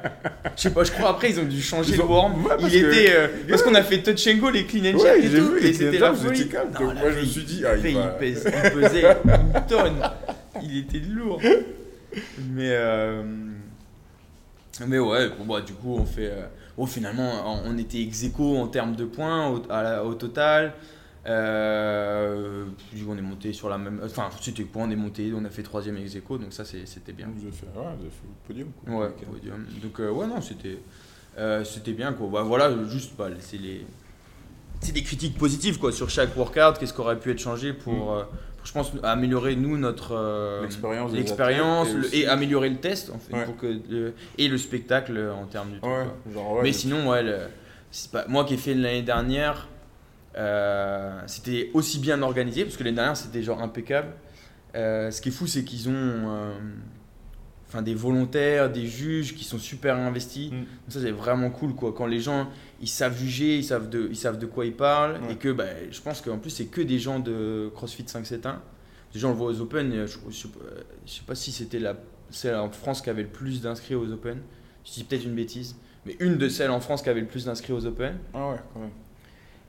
Je 0.58 0.62
sais 0.62 0.72
pas, 0.72 0.84
je 0.84 0.92
crois 0.92 1.12
après 1.12 1.30
ils 1.30 1.40
ont 1.40 1.46
dû 1.46 1.62
changer 1.62 1.94
Ils 1.94 1.98
le 2.00 2.04
ont- 2.04 2.08
worm. 2.08 2.44
Ouais, 2.44 2.50
parce 2.60 2.74
il 2.74 2.82
que- 2.82 2.92
était. 2.92 3.16
euh, 3.16 3.28
parce 3.48 3.64
qu'on 3.64 3.74
a 3.76 3.82
fait 3.82 4.04
touch 4.04 4.28
and 4.28 4.40
go, 4.40 4.50
les 4.50 4.66
clean 4.66 4.94
and 4.94 4.98
Ouais, 5.00 5.20
et 5.20 5.30
j'ai 5.30 5.38
tout. 5.40 5.52
vu, 5.54 5.66
et 5.66 5.72
c'était 5.74 6.00
la 6.00 6.14
folie. 6.14 6.50
calme. 6.50 6.70
Non, 6.74 6.80
Donc 6.86 6.96
la 6.96 7.00
moi, 7.02 7.12
je 7.12 7.20
me 7.22 7.26
suis 7.26 7.44
dit, 7.44 7.64
ah, 7.66 7.78
il 7.78 7.94
va- 7.96 8.18
il, 8.22 8.34
pèse- 8.34 8.46
il 8.66 8.72
pesait 8.72 9.04
une 9.26 9.66
tonne. 9.70 10.02
Il 10.62 10.78
était 10.80 11.00
lourd. 11.00 11.40
Mais, 12.50 12.72
euh, 12.72 13.24
mais 14.86 15.00
ouais, 15.00 15.30
bon, 15.30 15.46
bah, 15.46 15.62
du 15.62 15.72
coup, 15.74 15.96
on 15.98 16.06
fait. 16.06 16.28
euh, 16.30 16.46
oh, 16.78 16.86
finalement, 16.86 17.64
on 17.64 17.72
on 17.74 17.78
était 17.78 18.02
ex 18.02 18.22
aequo 18.26 18.58
en 18.58 18.68
termes 18.68 18.98
de 18.98 19.06
points 19.06 19.48
au, 19.50 19.62
à 19.72 19.82
la- 19.82 20.04
au 20.04 20.14
total. 20.14 20.74
Euh, 21.28 22.66
on 23.08 23.18
est 23.18 23.22
monté 23.22 23.54
sur 23.54 23.70
la 23.70 23.78
même. 23.78 24.00
Enfin, 24.04 24.30
c'était 24.42 24.64
quoi 24.64 24.84
On 24.84 24.90
est 24.90 24.96
monté, 24.96 25.32
on 25.36 25.44
a 25.46 25.50
fait 25.50 25.64
troisième 25.64 25.98
ex 25.98 26.16
aequo, 26.16 26.38
donc 26.38 26.54
ça, 26.54 26.64
c'était 26.66 27.14
bien. 27.14 27.28
Vous 27.36 27.44
avez 27.44 27.52
fait, 27.56 27.66
ouais, 27.68 27.72
vous 27.98 28.02
avez 28.02 28.10
fait 28.10 28.24
le 28.28 28.48
podium. 28.48 28.68
Quoi. 28.84 28.94
Ouais, 29.00 29.08
Ok. 29.08 29.26
podium. 29.26 29.66
Donc, 29.82 30.00
euh, 30.00 30.12
ouais, 30.12 30.28
non, 30.28 30.42
c'était 30.42 30.78
euh, 31.38 31.64
c'était 31.64 31.92
bien, 31.94 32.14
quoi. 32.14 32.28
Bah, 32.32 32.44
voilà, 32.44 32.72
juste, 32.88 33.14
bah, 33.18 33.28
c'est 33.40 33.58
les. 33.58 33.86
C'est 34.82 34.92
des 34.92 35.04
critiques 35.04 35.38
positives 35.38 35.80
quoi, 35.80 35.92
sur 35.92 36.10
chaque 36.10 36.36
workout, 36.36 36.78
qu'est-ce 36.80 36.94
qui 36.94 37.00
aurait 37.02 37.18
pu 37.20 37.32
être 37.32 37.40
changé 37.40 37.74
pour, 37.74 37.94
Mm. 37.94 38.26
pour, 38.58 38.66
je 38.66 38.72
pense, 38.74 38.92
améliorer 39.04 39.56
nous 39.56 39.78
notre 39.78 40.60
L'expérience 40.62 41.12
l'expérience 41.14 41.88
et 41.90 41.96
aussi- 41.98 42.18
et, 42.22 42.28
améliorer 42.28 42.70
le 42.70 42.78
test 42.78 43.10
en 43.10 43.18
fait, 43.18 43.34
Ouais. 43.34 43.46
pour 43.46 43.56
que 43.58 43.68
le- 43.90 44.14
et 44.38 44.48
le 44.48 44.58
spectacle 44.58 45.18
en 45.34 45.46
termes 45.46 45.72
du. 45.72 45.80
Ouais, 45.80 46.06
genre, 46.34 46.60
Mais 46.62 46.74
sinon, 46.74 47.10
ouais, 47.10 47.24
le- 47.24 47.38
pas, 48.12 48.26
moi 48.28 48.44
qui 48.44 48.56
ai 48.56 48.58
fait 48.58 48.74
l'année 48.74 49.02
dernière, 49.02 49.68
euh, 50.38 51.20
c'était 51.28 51.70
aussi 51.74 52.00
bien 52.00 52.22
organisé, 52.22 52.64
parce 52.66 52.78
que 52.78 52.84
l'année 52.84 52.96
dernière 52.96 53.18
c'était 53.18 53.44
genre 53.44 53.62
impeccable. 53.62 54.10
Euh, 54.76 55.10
ce 55.12 55.22
qui 55.22 55.30
est 55.30 55.32
fou, 55.32 55.48
c'est 55.48 55.64
qu'ils 55.64 55.88
ont 55.88 55.94
euh, 55.96 56.52
enfin, 57.68 57.82
des 57.82 57.94
volontaires, 57.96 58.70
des 58.70 58.86
juges 58.88 59.34
qui 59.36 59.46
sont 59.46 59.58
super 59.60 59.96
investis. 59.96 60.52
Mm. 60.52 60.64
Ça, 60.90 61.00
c'est 61.02 61.12
vraiment 61.12 61.50
cool, 61.50 61.74
quoi. 61.76 61.94
Quand 61.94 62.08
les 62.08 62.20
gens, 62.20 62.50
ils 62.82 62.90
savent 62.90 63.18
juger, 63.18 63.58
ils 63.58 63.64
savent 63.64 63.90
de, 63.90 64.08
ils 64.10 64.18
savent 64.18 64.38
de 64.38 64.46
quoi 64.46 64.66
ils 64.66 64.76
parlent, 64.76 65.22
Ouais. 65.24 65.34
et 65.34 65.36
que 65.38 65.50
bah, 65.52 65.64
je 65.90 66.02
pense 66.02 66.22
qu'en 66.22 66.38
plus, 66.40 66.50
c'est 66.50 66.66
que 66.66 66.82
des 66.82 67.00
gens 67.00 67.20
de 67.20 67.72
CrossFit 67.74 68.04
571. 68.06 68.56
Déjà, 69.14 69.28
on 69.28 69.32
le 69.32 69.38
voit 69.38 69.48
aux 69.48 69.62
Open, 69.62 69.90
je, 70.06 70.18
je 70.30 70.36
sais 70.36 70.48
pas- 70.50 70.60
je 71.06 71.12
sais 71.12 71.24
pas 71.26 71.36
si 71.36 71.54
c'était 71.54 71.80
la, 71.80 71.96
celle 72.30 72.56
en 72.56 72.70
France 72.70 73.02
qui 73.02 73.10
avait 73.10 73.22
le 73.24 73.30
plus 73.30 73.62
d'inscrits 73.62 73.96
aux 73.96 74.12
Open. 74.12 74.40
Je 74.84 74.92
dis 74.92 75.04
peut-être 75.06 75.24
une 75.24 75.36
bêtise, 75.36 75.78
mais 76.06 76.18
une 76.20 76.38
de 76.38 76.50
celles 76.50 76.70
en 76.70 76.82
France 76.82 77.02
qui 77.02 77.10
avait 77.10 77.22
le 77.22 77.28
plus 77.28 77.46
d'inscrits 77.46 77.72
aux 77.72 77.86
Open. 77.86 78.18
Ah 78.34 78.50
ouais, 78.50 78.58
quand 78.74 78.82
même. 78.82 78.90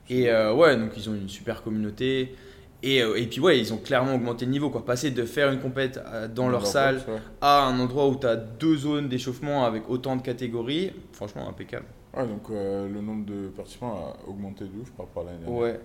Et 0.09 0.29
euh, 0.29 0.53
ouais, 0.53 0.75
donc 0.77 0.91
ils 0.95 1.09
ont 1.09 1.13
une 1.13 1.29
super 1.29 1.63
communauté. 1.63 2.35
Et, 2.83 3.01
euh, 3.01 3.15
et 3.15 3.25
puis 3.25 3.39
ouais, 3.39 3.59
ils 3.59 3.73
ont 3.73 3.77
clairement 3.77 4.15
augmenté 4.15 4.45
le 4.45 4.51
niveau. 4.51 4.69
Quoi. 4.69 4.85
Passer 4.85 5.11
de 5.11 5.25
faire 5.25 5.51
une 5.51 5.59
compète 5.59 5.99
euh, 6.05 6.27
dans 6.27 6.47
leur 6.49 6.67
salle 6.67 6.97
ouais. 7.07 7.19
à 7.41 7.63
un 7.65 7.79
endroit 7.79 8.07
où 8.07 8.15
tu 8.15 8.27
as 8.27 8.35
deux 8.35 8.77
zones 8.77 9.09
d'échauffement 9.09 9.65
avec 9.65 9.89
autant 9.89 10.15
de 10.15 10.21
catégories, 10.21 10.91
franchement 11.11 11.49
impeccable. 11.49 11.85
Ouais, 12.15 12.27
donc 12.27 12.49
euh, 12.49 12.87
le 12.87 13.01
nombre 13.01 13.25
de 13.25 13.47
participants 13.49 13.93
a 13.93 14.29
augmenté 14.29 14.65
de 14.65 14.79
ouf 14.79 14.91
par 14.91 15.07
rapport 15.07 15.23
à 15.23 15.25
l'année 15.27 15.43
dernière. 15.43 15.59
Ouais. 15.59 15.79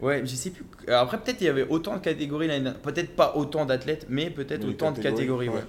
Ouais, 0.00 0.22
je 0.24 0.34
sais 0.36 0.50
plus. 0.50 0.64
Après, 0.92 1.18
peut-être 1.18 1.40
il 1.40 1.44
y 1.44 1.50
avait 1.50 1.66
autant 1.68 1.94
de 1.94 2.00
catégories 2.00 2.46
l'année 2.46 2.62
dernière. 2.62 2.80
Peut-être 2.80 3.16
pas 3.16 3.34
autant 3.36 3.66
d'athlètes, 3.66 4.06
mais 4.08 4.30
peut-être 4.30 4.64
autant 4.64 4.92
de 4.92 5.00
catégories, 5.00 5.46
catégories. 5.46 5.48
Ouais. 5.48 5.54
ouais. 5.56 5.62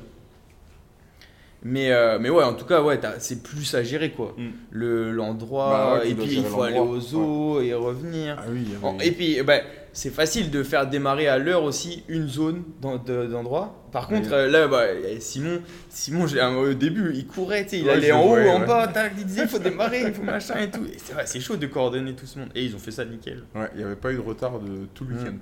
Mais, 1.62 1.92
euh, 1.92 2.20
mais 2.20 2.30
ouais, 2.30 2.44
en 2.44 2.54
tout 2.54 2.66
cas, 2.66 2.82
ouais, 2.82 3.00
c'est 3.20 3.44
plus 3.44 3.76
à 3.76 3.84
gérer 3.84 4.12
quoi. 4.12 4.34
Mm. 4.38 4.48
Le- 4.72 5.12
L'endroit, 5.12 5.70
Bah 5.70 6.00
ouais, 6.00 6.12
et 6.12 6.16
puis 6.16 6.38
il 6.38 6.44
faut 6.46 6.62
aller 6.62 6.80
au 6.80 7.00
zoo 7.00 7.60
et 7.62 7.74
revenir. 7.74 8.38
Ah 8.40 8.46
oui, 8.50 8.66
et 9.04 9.12
puis, 9.12 9.42
bah, 9.44 9.60
c'est 9.92 10.10
facile 10.14 10.52
de 10.52 10.64
faire 10.64 10.88
démarrer 10.88 11.28
à 11.28 11.38
l'heure 11.38 11.64
aussi 11.64 12.04
une 12.08 12.28
zone 12.30 12.64
d'en- 12.82 12.98
de- 12.98 13.26
d'endroit. 13.26 13.76
Par 13.92 14.08
contre, 14.08 14.28
Oui. 14.30 14.34
euh, 14.36 14.48
là, 14.48 14.68
bah, 14.68 14.84
Simon, 15.20 15.62
Simon 15.90 16.26
au 16.60 16.74
début, 16.74 17.12
il 17.16 17.26
courait, 17.28 17.66
il 17.74 17.84
Ouais, 17.86 17.92
allait 17.92 18.12
en 18.14 18.24
haut, 18.24 18.38
en 18.38 18.60
bas, 18.66 18.88
tac, 18.88 19.14
il 19.18 19.26
disait, 19.26 19.42
il 19.44 19.48
faut 19.50 19.60
démarrer, 19.60 20.04
il 20.08 20.14
faut 20.14 20.24
machin 20.24 20.60
et 20.60 20.70
tout. 20.70 20.86
C'est 21.26 21.40
chaud 21.42 21.58
de 21.58 21.68
coordonner 21.68 22.14
tout 22.14 22.26
ce 22.28 22.40
monde. 22.40 22.50
Et 22.56 22.64
ils 22.64 22.76
ont 22.76 22.80
fait 22.80 22.92
ça 22.92 23.04
nickel. 23.04 23.44
Ouais, 23.56 23.68
il 23.74 23.80
n'y 23.80 23.84
avait 23.84 23.96
pas 23.96 24.12
eu 24.14 24.16
de 24.16 24.22
retard 24.22 24.60
de 24.60 24.86
tout 24.94 25.04
le 25.06 25.16
Mm. 25.16 25.40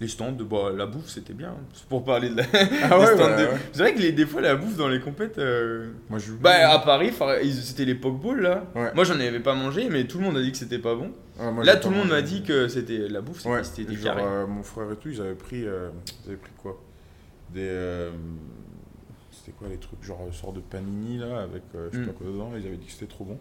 Les 0.00 0.06
stands, 0.06 0.30
de, 0.30 0.44
bah, 0.44 0.70
la 0.76 0.86
bouffe, 0.86 1.08
c'était 1.08 1.32
bien. 1.32 1.54
C'est 1.74 1.84
Pour 1.86 2.04
parler 2.04 2.28
de 2.30 2.36
la. 2.36 2.44
Ah 2.90 2.98
ouais, 3.00 3.06
stands 3.06 3.36
de- 3.36 3.46
ouais. 3.46 3.58
C'est 3.72 3.80
vrai 3.82 3.94
que 3.94 3.98
les, 3.98 4.12
des 4.12 4.26
fois, 4.26 4.40
la 4.40 4.54
bouffe 4.54 4.76
dans 4.76 4.88
les 4.88 5.00
compètes. 5.00 5.38
euh, 5.38 5.90
Moi, 6.08 6.20
je 6.20 6.32
Bah, 6.34 6.70
à 6.70 6.78
Paris, 6.78 7.12
c'était 7.50 7.84
les 7.84 7.96
pokeballs 7.96 8.40
là. 8.40 8.64
Ouais. 8.76 8.92
Moi, 8.94 9.02
j'en 9.04 9.14
avais 9.14 9.40
pas 9.40 9.54
mangé, 9.54 9.88
mais 9.90 10.04
tout 10.06 10.18
le 10.18 10.24
monde 10.24 10.36
a 10.36 10.42
dit 10.42 10.52
que 10.52 10.58
c'était 10.58 10.78
pas 10.78 10.94
bon. 10.94 11.10
Ouais, 11.40 11.50
moi, 11.50 11.64
là, 11.64 11.74
tout 11.76 11.90
le 11.90 11.96
monde 11.96 12.08
m'a 12.10 12.22
dit 12.22 12.42
que 12.44 12.68
c'était 12.68 13.08
la 13.08 13.20
bouffe, 13.20 13.38
c'était 13.38 13.48
Ouais, 13.50 13.64
c'était 13.64 13.92
genre, 13.94 14.16
euh, 14.18 14.46
mon 14.46 14.62
frère 14.62 14.90
et 14.92 14.96
tout, 14.96 15.08
ils 15.08 15.20
avaient 15.20 15.34
pris, 15.34 15.64
euh, 15.66 15.90
ils 16.24 16.28
avaient 16.28 16.36
pris 16.38 16.52
quoi? 16.62 16.80
Des. 17.52 18.08
c'était 19.32 19.52
quoi 19.52 19.68
les 19.68 19.78
trucs 19.78 20.02
Genre, 20.04 20.20
une 20.26 20.32
sorte 20.32 20.54
de 20.56 20.60
panini 20.60 21.18
là, 21.18 21.40
avec 21.42 21.62
je 21.74 21.96
sais 21.96 22.02
Mm. 22.04 22.06
pas 22.06 22.12
quoi 22.12 22.26
dedans. 22.28 22.50
Ils 22.56 22.66
avaient 22.66 22.76
dit 22.76 22.86
que 22.86 22.92
c'était 22.92 23.06
trop 23.06 23.24
bon. 23.24 23.38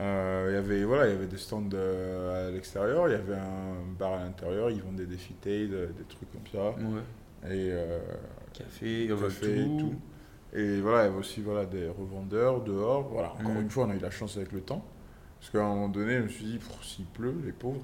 Euh, 0.00 0.46
Il 0.50 0.54
y 0.54 0.56
avait 0.56 0.84
voilà, 0.84 1.06
il 1.08 1.12
y 1.12 1.14
avait 1.16 1.26
des 1.26 1.36
stands 1.36 1.68
euh, 1.74 2.48
à 2.48 2.50
l'extérieur, 2.50 3.08
il 3.08 3.12
y 3.12 3.14
avait 3.14 3.34
un 3.34 3.74
bar 3.98 4.14
à 4.14 4.20
l'intérieur, 4.24 4.70
ils 4.70 4.82
vendaient 4.82 5.06
des 5.06 5.16
fitailles, 5.18 5.68
des 5.68 6.04
trucs 6.08 6.30
comme 6.32 6.46
ça. 6.50 6.70
Ouais. 6.78 7.50
Et 7.54 7.70
euh, 7.72 7.98
Café, 8.54 9.08
café, 9.08 9.64
tout. 9.66 9.78
tout. 9.78 9.94
Et 10.58 10.80
voilà, 10.80 11.02
il 11.02 11.06
y 11.06 11.08
avait 11.08 11.18
aussi 11.18 11.40
voilà, 11.40 11.64
des 11.66 11.88
revendeurs 11.88 12.62
dehors. 12.62 13.08
Voilà, 13.08 13.32
encore 13.32 13.52
Mm. 13.54 13.60
une 13.62 13.70
fois, 13.70 13.84
on 13.86 13.90
a 13.90 13.94
eu 13.94 13.98
la 14.00 14.10
chance 14.10 14.36
avec 14.36 14.52
le 14.52 14.60
temps. 14.60 14.84
Parce 15.40 15.50
qu'à 15.50 15.58
un 15.64 15.68
moment 15.68 15.88
donné, 15.88 16.18
je 16.18 16.22
me 16.22 16.28
suis 16.28 16.44
dit, 16.44 16.60
s'il 16.82 17.06
pleut, 17.06 17.34
les 17.44 17.52
pauvres. 17.52 17.82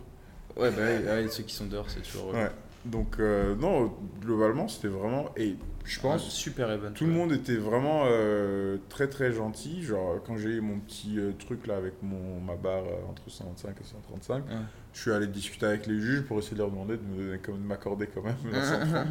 Ouais, 0.57 0.71
bah 0.71 0.77
ouais, 0.83 1.05
ouais, 1.23 1.29
ceux 1.29 1.43
qui 1.45 1.55
sont 1.55 1.67
dehors, 1.67 1.89
c'est 1.91 2.01
toujours. 2.03 2.33
Ouais. 2.35 2.49
Donc, 2.85 3.17
euh, 3.19 3.55
non, 3.57 3.93
globalement, 4.21 4.69
c'était 4.69 4.89
vraiment. 4.89 5.27
Et 5.37 5.57
je 5.85 6.01
pense, 6.01 6.29
super 6.31 6.71
event. 6.71 6.93
tout 6.95 7.07
le 7.07 7.13
monde 7.13 7.33
était 7.33 7.57
vraiment 7.57 8.05
euh, 8.07 8.77
très 8.89 9.09
très 9.09 9.33
gentil. 9.33 9.83
Genre, 9.83 10.23
quand 10.27 10.37
j'ai 10.37 10.51
eu 10.51 10.61
mon 10.61 10.79
petit 10.79 11.19
euh, 11.19 11.33
truc 11.39 11.67
là 11.67 11.77
avec 11.77 11.95
mon, 12.03 12.41
ma 12.41 12.55
barre 12.57 12.85
entre 13.11 13.23
125 13.29 13.71
et 13.81 13.85
135, 13.85 14.45
Ouais. 14.47 14.53
je 14.93 15.01
suis 15.01 15.11
allé 15.11 15.27
discuter 15.27 15.67
avec 15.67 15.87
les 15.87 15.99
juges 16.01 16.23
pour 16.23 16.39
essayer 16.39 16.55
de 16.55 16.59
leur 16.61 16.71
demander 16.71 16.97
de 16.99 17.03
me 17.03 17.17
donner- 17.39 17.39
de 17.59 17.67
m'accorder 17.67 18.07
quand 18.07 18.23
même 18.23 18.37
la 18.53 18.63
130. 18.63 19.07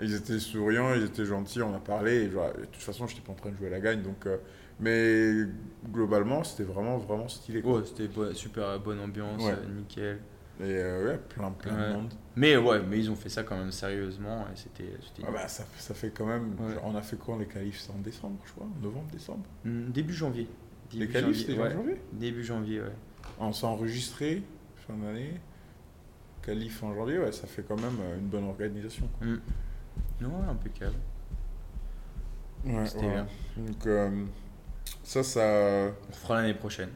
Et 0.00 0.04
ils 0.04 0.14
étaient 0.14 0.38
souriants, 0.38 0.92
ils 0.94 1.04
étaient 1.04 1.24
gentils, 1.24 1.62
on 1.62 1.74
a 1.74 1.78
parlé. 1.80 2.24
Et 2.24 2.30
genre, 2.30 2.52
de 2.52 2.64
toute 2.66 2.82
façon, 2.82 3.06
j'étais 3.06 3.22
pas 3.22 3.32
en 3.32 3.36
train 3.36 3.50
de 3.50 3.56
jouer 3.56 3.68
à 3.68 3.70
la 3.70 3.80
gagne. 3.80 4.02
Donc, 4.02 4.26
mais 4.80 5.32
globalement, 5.92 6.44
c'était 6.44 6.64
vraiment 6.70 6.98
vraiment 6.98 7.28
stylé. 7.28 7.62
quoi. 7.62 7.78
Ouais, 7.78 7.82
c'était 7.84 8.08
super 8.34 8.78
bonne 8.80 9.00
ambiance, 9.00 9.42
Ouais. 9.42 9.54
nickel. 9.76 10.18
Et 10.60 10.64
euh, 10.64 11.06
ouais, 11.12 11.18
plein 11.18 11.50
plein 11.52 11.74
Ouais. 11.76 11.88
de 11.88 11.92
monde. 11.94 12.12
Mais 12.34 12.56
ouais, 12.56 12.80
mais 12.82 12.98
ils 12.98 13.10
ont 13.10 13.14
fait 13.16 13.28
ça 13.28 13.44
quand 13.44 13.56
même 13.56 13.70
sérieusement 13.70 14.44
et 14.52 14.56
c'était. 14.56 14.90
Ah 15.26 15.30
bah, 15.30 15.46
ça, 15.46 15.64
ça 15.78 15.94
fait 15.94 16.10
quand 16.10 16.26
même. 16.26 16.54
Ouais. 16.58 16.74
genre, 16.74 16.82
on 16.86 16.96
a 16.96 17.02
fait 17.02 17.16
quoi 17.16 17.36
les 17.38 17.46
qualifs 17.46 17.78
C'est 17.80 17.92
en 17.92 17.98
décembre, 17.98 18.38
je 18.44 18.52
crois 18.52 18.66
Novembre, 18.82 19.06
décembre 19.12 19.44
Hmm, 19.64 19.90
Début 19.90 20.14
janvier. 20.14 20.48
Début 20.90 21.06
Les 21.06 21.10
qualifs, 21.12 21.38
c'était 21.38 21.58
ouais. 21.58 21.70
janvier 21.72 22.00
Début 22.12 22.42
janvier, 22.44 22.80
ouais. 22.80 22.92
On 23.38 23.52
s'est 23.52 23.66
enregistré, 23.66 24.42
fin 24.86 24.94
d'année. 24.94 25.34
Qualif 26.42 26.82
en 26.82 26.94
janvier, 26.94 27.18
ouais, 27.18 27.30
ça 27.32 27.46
fait 27.46 27.62
quand 27.62 27.76
même 27.80 27.96
euh, 28.00 28.18
une 28.18 28.26
bonne 28.26 28.44
organisation. 28.48 29.06
quoi. 29.18 29.26
Hmm. 29.28 29.40
Non, 30.20 30.28
ouais, 30.40 30.48
impeccable. 30.48 30.96
Ouais, 32.64 32.86
C'était 32.86 33.08
bien. 33.08 33.26
Donc, 33.56 33.86
euh, 33.86 34.24
ça, 35.04 35.22
ça. 35.22 35.92
On 36.08 36.12
fera 36.12 36.40
l'année 36.40 36.54
prochaine. 36.54 36.88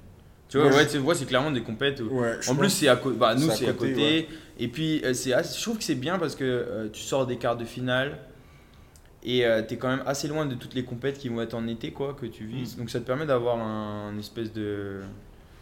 Tu 0.52 0.58
vois, 0.58 0.66
ouais, 0.66 0.86
je- 0.86 1.14
c'est 1.14 1.26
clairement 1.26 1.50
des 1.50 1.62
compètes 1.62 2.00
Ouais, 2.00 2.38
En 2.48 2.54
plus, 2.54 2.68
c'est 2.68 2.88
à 2.88 2.96
côté. 2.96 3.16
Bah, 3.16 3.34
nous, 3.34 3.50
c'est 3.50 3.68
à 3.68 3.72
côté, 3.72 3.94
ouais. 3.94 4.28
Et 4.58 4.68
puis, 4.68 5.02
euh, 5.02 5.14
c'est 5.14 5.32
assez- 5.32 5.58
je 5.58 5.62
trouve 5.62 5.78
que 5.78 5.84
c'est 5.84 5.94
bien 5.94 6.18
parce 6.18 6.36
que 6.36 6.44
euh, 6.44 6.88
tu 6.92 7.00
sors 7.00 7.26
des 7.26 7.38
quarts 7.38 7.56
de 7.56 7.64
finale 7.64 8.18
et 9.24 9.44
tu 9.66 9.74
es 9.74 9.76
quand 9.78 9.88
même 9.88 10.02
assez 10.04 10.28
loin 10.28 10.44
de 10.44 10.54
toutes 10.54 10.74
les 10.74 10.84
compètes 10.84 11.16
qui 11.18 11.30
vont 11.30 11.40
être 11.40 11.54
en 11.54 11.66
été, 11.66 11.92
quoi, 11.92 12.14
que 12.20 12.26
tu 12.26 12.44
vises. 12.44 12.76
Mm. 12.76 12.80
Donc, 12.80 12.90
ça 12.90 13.00
te 13.00 13.06
permet 13.06 13.24
d'avoir 13.24 13.58
un, 13.58 14.16
espèce 14.18 14.52
de. 14.52 15.00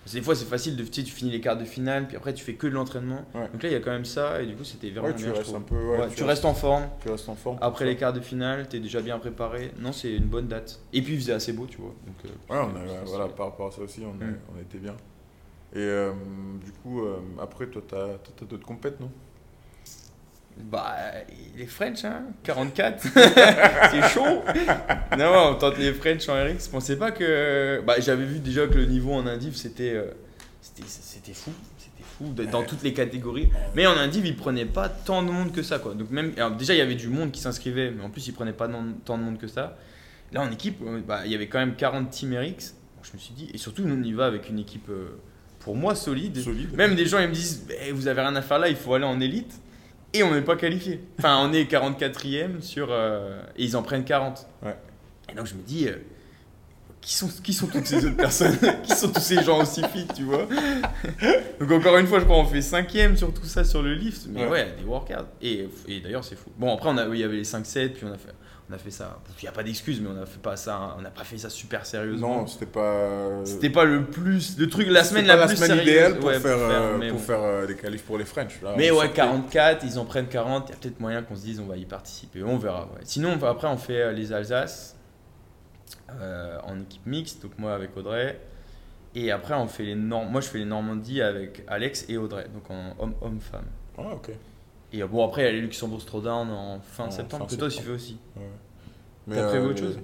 Parce 0.02 0.12
que 0.14 0.18
des 0.18 0.24
fois, 0.24 0.34
c'est 0.34 0.46
facile 0.46 0.76
de. 0.76 0.84
Tu 0.84 0.92
sais, 1.00 1.02
tu 1.02 1.12
finis 1.12 1.30
les 1.30 1.40
quarts 1.40 1.58
de 1.58 1.64
finale, 1.64 2.08
puis 2.08 2.16
après, 2.16 2.32
tu 2.32 2.42
fais 2.42 2.54
que 2.54 2.66
de 2.66 2.72
l'entraînement. 2.72 3.24
Ouais. 3.34 3.48
Donc 3.52 3.62
là, 3.62 3.68
il 3.68 3.72
y 3.72 3.76
a 3.76 3.80
quand 3.80 3.90
même 3.90 4.06
ça, 4.06 4.40
et 4.42 4.46
du 4.46 4.54
coup, 4.56 4.64
c'était 4.64 4.90
vraiment 4.90 5.08
Ouais, 5.08 5.14
tu 5.14 5.24
bien. 5.24 5.32
restes 5.32 5.44
trouve. 5.44 5.56
un 5.56 5.60
peu. 5.60 5.74
ouais, 5.74 5.98
Ouais, 5.98 6.08
tu 6.08 6.24
restes 6.24 6.44
en 6.46 6.54
forme. 6.54 6.84
tu 7.02 7.10
restes 7.10 7.28
en 7.28 7.34
forme. 7.34 7.58
pour 7.58 7.66
Après 7.66 7.84
les 7.84 7.96
quarts 7.96 8.14
de 8.14 8.20
finale, 8.20 8.66
tu 8.68 8.76
es 8.76 8.80
déjà 8.80 9.02
bien 9.02 9.18
préparé. 9.18 9.72
Non, 9.78 9.92
c'est 9.92 10.12
une 10.14 10.24
bonne 10.24 10.48
date. 10.48 10.80
Et 10.94 11.02
puis, 11.02 11.14
il 11.14 11.20
faisait 11.20 11.34
assez 11.34 11.52
beau, 11.52 11.66
tu 11.66 11.78
vois. 11.78 11.94
Donc, 12.06 12.16
euh, 12.24 12.28
on 12.48 12.54
a, 12.76 13.04
voilà, 13.04 13.28
par 13.28 13.46
rapport 13.46 13.68
à 13.68 13.70
ça 13.72 13.82
aussi, 13.82 14.02
on, 14.04 14.60
était 14.60 14.78
bien. 14.78 14.96
Et 15.74 15.78
euh, 15.78 16.12
du 16.64 16.72
coup, 16.72 17.02
euh, 17.04 17.18
après, 17.40 17.66
toi, 17.66 17.82
t'as 17.86 18.06
toi, 18.06 18.34
t'as 18.36 18.46
d'autres 18.46 18.66
compètes, 18.66 18.98
non? 19.00 19.10
Bah, 20.60 20.96
les 21.56 21.66
French, 21.66 22.04
hein 22.04 22.22
44 22.42 23.02
C'est 23.90 24.08
chaud 24.08 24.42
Non, 25.18 25.50
on 25.50 25.54
tente 25.56 25.78
les 25.78 25.92
French 25.92 26.28
en 26.28 26.34
RX. 26.34 26.66
Je 26.66 26.70
pensais 26.70 26.96
pas 26.96 27.10
que. 27.10 27.82
Bah, 27.86 27.94
j'avais 27.98 28.24
vu 28.24 28.38
déjà 28.38 28.66
que 28.66 28.74
le 28.78 28.86
niveau 28.86 29.12
en 29.12 29.26
Indiv, 29.26 29.54
c'était. 29.54 29.94
euh, 29.94 30.10
c'était 30.62 31.32
fou. 31.32 31.50
C'était 31.78 32.04
fou 32.04 32.32
dans 32.50 32.62
toutes 32.62 32.82
les 32.82 32.92
catégories. 32.92 33.50
Mais 33.74 33.86
en 33.86 33.96
Indiv, 33.96 34.26
ils 34.26 34.36
prenaient 34.36 34.66
pas 34.66 34.88
tant 34.88 35.22
de 35.22 35.30
monde 35.30 35.52
que 35.52 35.62
ça, 35.62 35.78
quoi. 35.78 35.94
Donc, 35.94 36.10
même. 36.10 36.32
alors, 36.36 36.52
déjà, 36.52 36.74
il 36.74 36.78
y 36.78 36.82
avait 36.82 36.94
du 36.94 37.08
monde 37.08 37.30
qui 37.30 37.40
s'inscrivait, 37.40 37.90
mais 37.90 38.02
en 38.02 38.10
plus, 38.10 38.26
ils 38.26 38.32
prenaient 38.32 38.52
pas 38.52 38.68
tant 39.04 39.18
de 39.18 39.22
monde 39.22 39.38
que 39.38 39.46
ça. 39.48 39.76
Là, 40.32 40.42
en 40.42 40.50
équipe, 40.50 40.78
euh, 40.82 41.00
bah, 41.06 41.22
il 41.24 41.32
y 41.32 41.34
avait 41.34 41.48
quand 41.48 41.58
même 41.58 41.74
40 41.74 42.10
team 42.10 42.34
RX. 42.34 42.74
Bon, 42.96 43.02
je 43.02 43.12
me 43.14 43.18
suis 43.18 43.34
dit. 43.34 43.50
Et 43.52 43.58
surtout, 43.58 43.82
nous, 43.82 43.96
on 43.96 44.02
y 44.02 44.12
va 44.12 44.26
avec 44.26 44.48
une 44.48 44.58
équipe, 44.60 44.88
euh, 44.88 45.18
pour 45.58 45.74
moi, 45.76 45.94
solide. 45.94 46.38
Solide. 46.38 46.72
Même 46.74 46.94
des 46.94 47.06
gens, 47.06 47.18
ils 47.18 47.28
me 47.28 47.34
disent 47.34 47.66
Eh, 47.86 47.90
Vous 47.92 48.06
avez 48.06 48.20
rien 48.20 48.36
à 48.36 48.42
faire 48.42 48.58
là, 48.58 48.68
il 48.68 48.76
faut 48.76 48.94
aller 48.94 49.04
en 49.04 49.20
élite. 49.20 49.60
Et 50.12 50.22
on 50.22 50.32
n'est 50.34 50.42
pas 50.42 50.56
qualifié. 50.56 51.00
Enfin, 51.18 51.38
on 51.48 51.52
est 51.52 51.70
44e 51.70 52.60
sur. 52.62 52.88
euh, 52.90 53.40
et 53.56 53.64
ils 53.64 53.76
en 53.76 53.82
prennent 53.82 54.04
40. 54.04 54.46
Ouais. 54.62 54.76
Et 55.30 55.34
donc 55.34 55.46
je 55.46 55.54
me 55.54 55.62
dis 55.62 55.86
euh, 55.88 55.96
qui, 57.00 57.14
sont, 57.14 57.28
qui 57.42 57.52
sont 57.54 57.66
toutes 57.66 57.86
ces 57.86 58.04
autres 58.04 58.16
personnes? 58.16 58.56
Qui 58.82 58.94
sont 58.94 59.08
tous 59.10 59.20
ces 59.20 59.42
gens 59.42 59.60
aussi 59.62 59.82
fit, 59.92 60.06
tu 60.14 60.24
vois? 60.24 60.46
Donc 61.58 61.70
encore 61.72 61.96
une 61.98 62.06
fois, 62.06 62.20
je 62.20 62.24
crois 62.24 62.36
qu'on 62.36 62.44
fait 62.48 62.60
5e 62.60 63.16
sur 63.16 63.32
tout 63.32 63.44
ça 63.46 63.64
sur 63.64 63.82
le 63.82 63.94
lift. 63.94 64.22
Mais 64.28 64.44
Ouais. 64.44 64.50
ouais, 64.50 64.74
des 64.78 64.84
workouts. 64.84 65.14
Et, 65.42 65.68
et 65.88 66.00
d'ailleurs, 66.00 66.24
c'est 66.24 66.36
fou. 66.36 66.50
Bon, 66.58 66.74
après, 66.74 66.88
on 66.90 66.98
a, 66.98 67.06
il 67.06 67.16
y 67.20 67.24
avait 67.24 67.36
les 67.36 67.44
5-7, 67.44 67.90
puis 67.92 68.04
on 68.06 68.12
a 68.12 68.18
fait. 68.18 68.32
On 68.68 68.72
a 68.72 68.78
fait 68.78 68.92
ça. 68.92 69.18
Il 69.40 69.42
n'y 69.44 69.48
a 69.48 69.52
pas 69.52 69.64
d'excuse, 69.64 70.00
mais 70.00 70.08
on 70.16 70.22
a 70.22 70.26
fait 70.26 70.38
pas 70.40 70.54
ça. 70.56 70.94
On 70.96 71.02
n'a 71.02 71.10
pas 71.10 71.24
fait 71.24 71.38
ça 71.38 71.50
super 71.50 71.84
sérieusement. 71.84 72.42
Non, 72.42 72.46
c'était 72.46 72.66
pas. 72.66 73.40
C'était 73.44 73.68
pas 73.70 73.84
le 73.84 74.04
plus. 74.04 74.56
Le 74.58 74.68
truc, 74.68 74.86
la 74.88 75.02
semaine 75.02 75.26
pas 75.26 75.34
la, 75.34 75.40
la 75.40 75.46
plus 75.48 75.56
semaine 75.56 75.70
sérieuse. 75.70 75.88
idéale 75.88 76.18
pour 76.18 76.28
Ouais, 76.28 76.38
faire, 76.38 76.56
euh, 76.56 76.98
pour 77.08 77.18
bon. 77.18 77.18
faire 77.18 77.40
euh, 77.42 77.66
des 77.66 77.74
qualifs 77.74 78.04
pour 78.04 78.16
les 78.16 78.24
French. 78.24 78.60
Là, 78.62 78.74
Mais 78.78 78.92
on 78.92 78.94
ouais, 78.94 79.06
sortait- 79.06 79.16
44, 79.16 79.84
ils 79.84 79.98
en 79.98 80.04
prennent 80.04 80.28
40, 80.28 80.68
il 80.68 80.70
y 80.70 80.74
a 80.74 80.76
peut-être 80.78 81.00
moyen 81.00 81.20
qu'on 81.22 81.34
se 81.34 81.42
dise 81.42 81.58
on 81.58 81.66
va 81.66 81.76
y 81.76 81.84
participer. 81.84 82.44
On 82.44 82.58
verra. 82.58 82.82
ouais. 82.94 83.00
Sinon, 83.02 83.36
on 83.42 83.44
après, 83.44 83.66
on 83.66 83.76
fait 83.76 84.02
euh, 84.02 84.12
les 84.12 84.32
Alsace 84.32 84.94
euh, 86.20 86.58
en 86.64 86.78
équipe 86.80 87.06
mixte, 87.06 87.42
donc 87.42 87.58
moi 87.58 87.74
avec 87.74 87.96
Audrey. 87.96 88.38
Et 89.14 89.30
après, 89.32 89.54
on 89.54 89.66
fait 89.66 89.82
les 89.84 89.94
Norm- 89.96 90.30
moi 90.30 90.40
je 90.40 90.48
fais 90.48 90.58
les 90.58 90.64
Normandies 90.64 91.20
avec 91.22 91.64
Alex 91.66 92.06
et 92.08 92.16
Audrey, 92.16 92.46
donc 92.54 92.70
en 92.70 92.94
homme-homme-femme. 93.02 93.64
Ah, 93.98 94.14
ok. 94.14 94.30
Et 94.92 95.02
euh, 95.02 95.06
bon, 95.06 95.24
après, 95.26 95.42
il 95.42 95.44
y 95.46 95.48
a 95.48 95.52
les 95.52 95.60
Luxembourg 95.60 96.04
Throwdown 96.04 96.50
en 96.50 96.80
fin 96.80 97.04
En 97.06 97.10
septembre, 97.10 97.46
que 97.46 97.54
toi 97.54 97.66
aussi 97.66 97.76
septembre. 97.78 97.96
fais 97.98 98.02
aussi. 98.04 98.18
Ouais. 98.36 99.36
T'as 99.36 99.48
prévu 99.48 99.66
autre 99.66 99.80
mais- 99.82 99.86
chose 99.88 99.98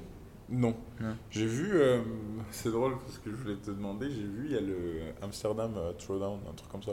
Non. 0.49 0.75
Non. 1.01 1.17
J'ai 1.31 1.47
vu, 1.47 1.71
euh, 1.75 2.01
c'est 2.51 2.71
drôle 2.71 2.99
parce 3.05 3.19
que 3.19 3.31
je 3.31 3.37
voulais 3.37 3.57
te 3.57 3.71
demander, 3.71 4.09
j'ai 4.11 4.23
vu, 4.23 4.47
il 4.47 4.53
y 4.53 4.57
a 4.57 4.61
le 4.61 5.01
Amsterdam 5.23 5.73
euh, 5.77 5.93
Throwdown, 5.93 6.39
un 6.51 6.55
truc 6.55 6.71
comme 6.71 6.83
ça. 6.83 6.93